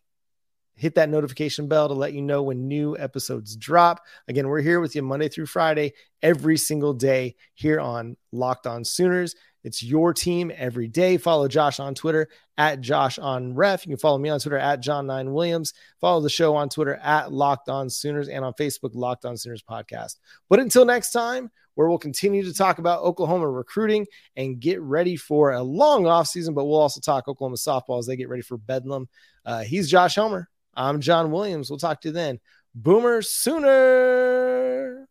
hit 0.76 0.96
that 0.96 1.08
notification 1.08 1.68
bell 1.68 1.88
to 1.88 1.94
let 1.94 2.14
you 2.14 2.22
know 2.22 2.42
when 2.42 2.66
new 2.66 2.96
episodes 2.98 3.54
drop. 3.54 4.00
Again, 4.26 4.48
we're 4.48 4.60
here 4.60 4.80
with 4.80 4.96
you 4.96 5.02
Monday 5.02 5.28
through 5.28 5.46
Friday, 5.46 5.92
every 6.22 6.56
single 6.56 6.94
day 6.94 7.36
here 7.54 7.80
on 7.80 8.16
Locked 8.32 8.66
On 8.66 8.84
Sooners. 8.84 9.36
It's 9.64 9.82
your 9.82 10.12
team 10.12 10.52
every 10.54 10.86
day. 10.86 11.16
Follow 11.16 11.48
Josh 11.48 11.80
on 11.80 11.94
Twitter 11.94 12.28
at 12.58 12.82
Josh 12.82 13.18
on 13.18 13.54
Ref. 13.54 13.86
You 13.86 13.90
can 13.90 13.98
follow 13.98 14.18
me 14.18 14.28
on 14.28 14.38
Twitter 14.38 14.58
at 14.58 14.80
John 14.80 15.06
Nine 15.06 15.32
Williams. 15.32 15.72
Follow 16.00 16.20
the 16.20 16.28
show 16.28 16.54
on 16.54 16.68
Twitter 16.68 16.96
at 16.96 17.32
Locked 17.32 17.70
On 17.70 17.88
Sooners 17.88 18.28
and 18.28 18.44
on 18.44 18.52
Facebook, 18.52 18.90
Locked 18.94 19.24
On 19.24 19.36
Sooners 19.36 19.62
Podcast. 19.62 20.16
But 20.50 20.60
until 20.60 20.84
next 20.84 21.12
time, 21.12 21.50
where 21.74 21.88
we'll 21.88 21.98
continue 21.98 22.44
to 22.44 22.54
talk 22.54 22.78
about 22.78 23.02
Oklahoma 23.02 23.48
recruiting 23.48 24.06
and 24.36 24.60
get 24.60 24.80
ready 24.80 25.16
for 25.16 25.52
a 25.52 25.62
long 25.62 26.06
off 26.06 26.28
season, 26.28 26.54
but 26.54 26.66
we'll 26.66 26.78
also 26.78 27.00
talk 27.00 27.26
Oklahoma 27.26 27.56
softball 27.56 27.98
as 27.98 28.06
they 28.06 28.16
get 28.16 28.28
ready 28.28 28.42
for 28.42 28.56
Bedlam. 28.56 29.08
Uh, 29.44 29.62
he's 29.62 29.90
Josh 29.90 30.14
Helmer. 30.14 30.48
I'm 30.74 31.00
John 31.00 31.30
Williams. 31.30 31.70
We'll 31.70 31.78
talk 31.78 32.00
to 32.02 32.08
you 32.08 32.12
then. 32.12 32.38
Boomer 32.74 33.22
Sooner. 33.22 35.08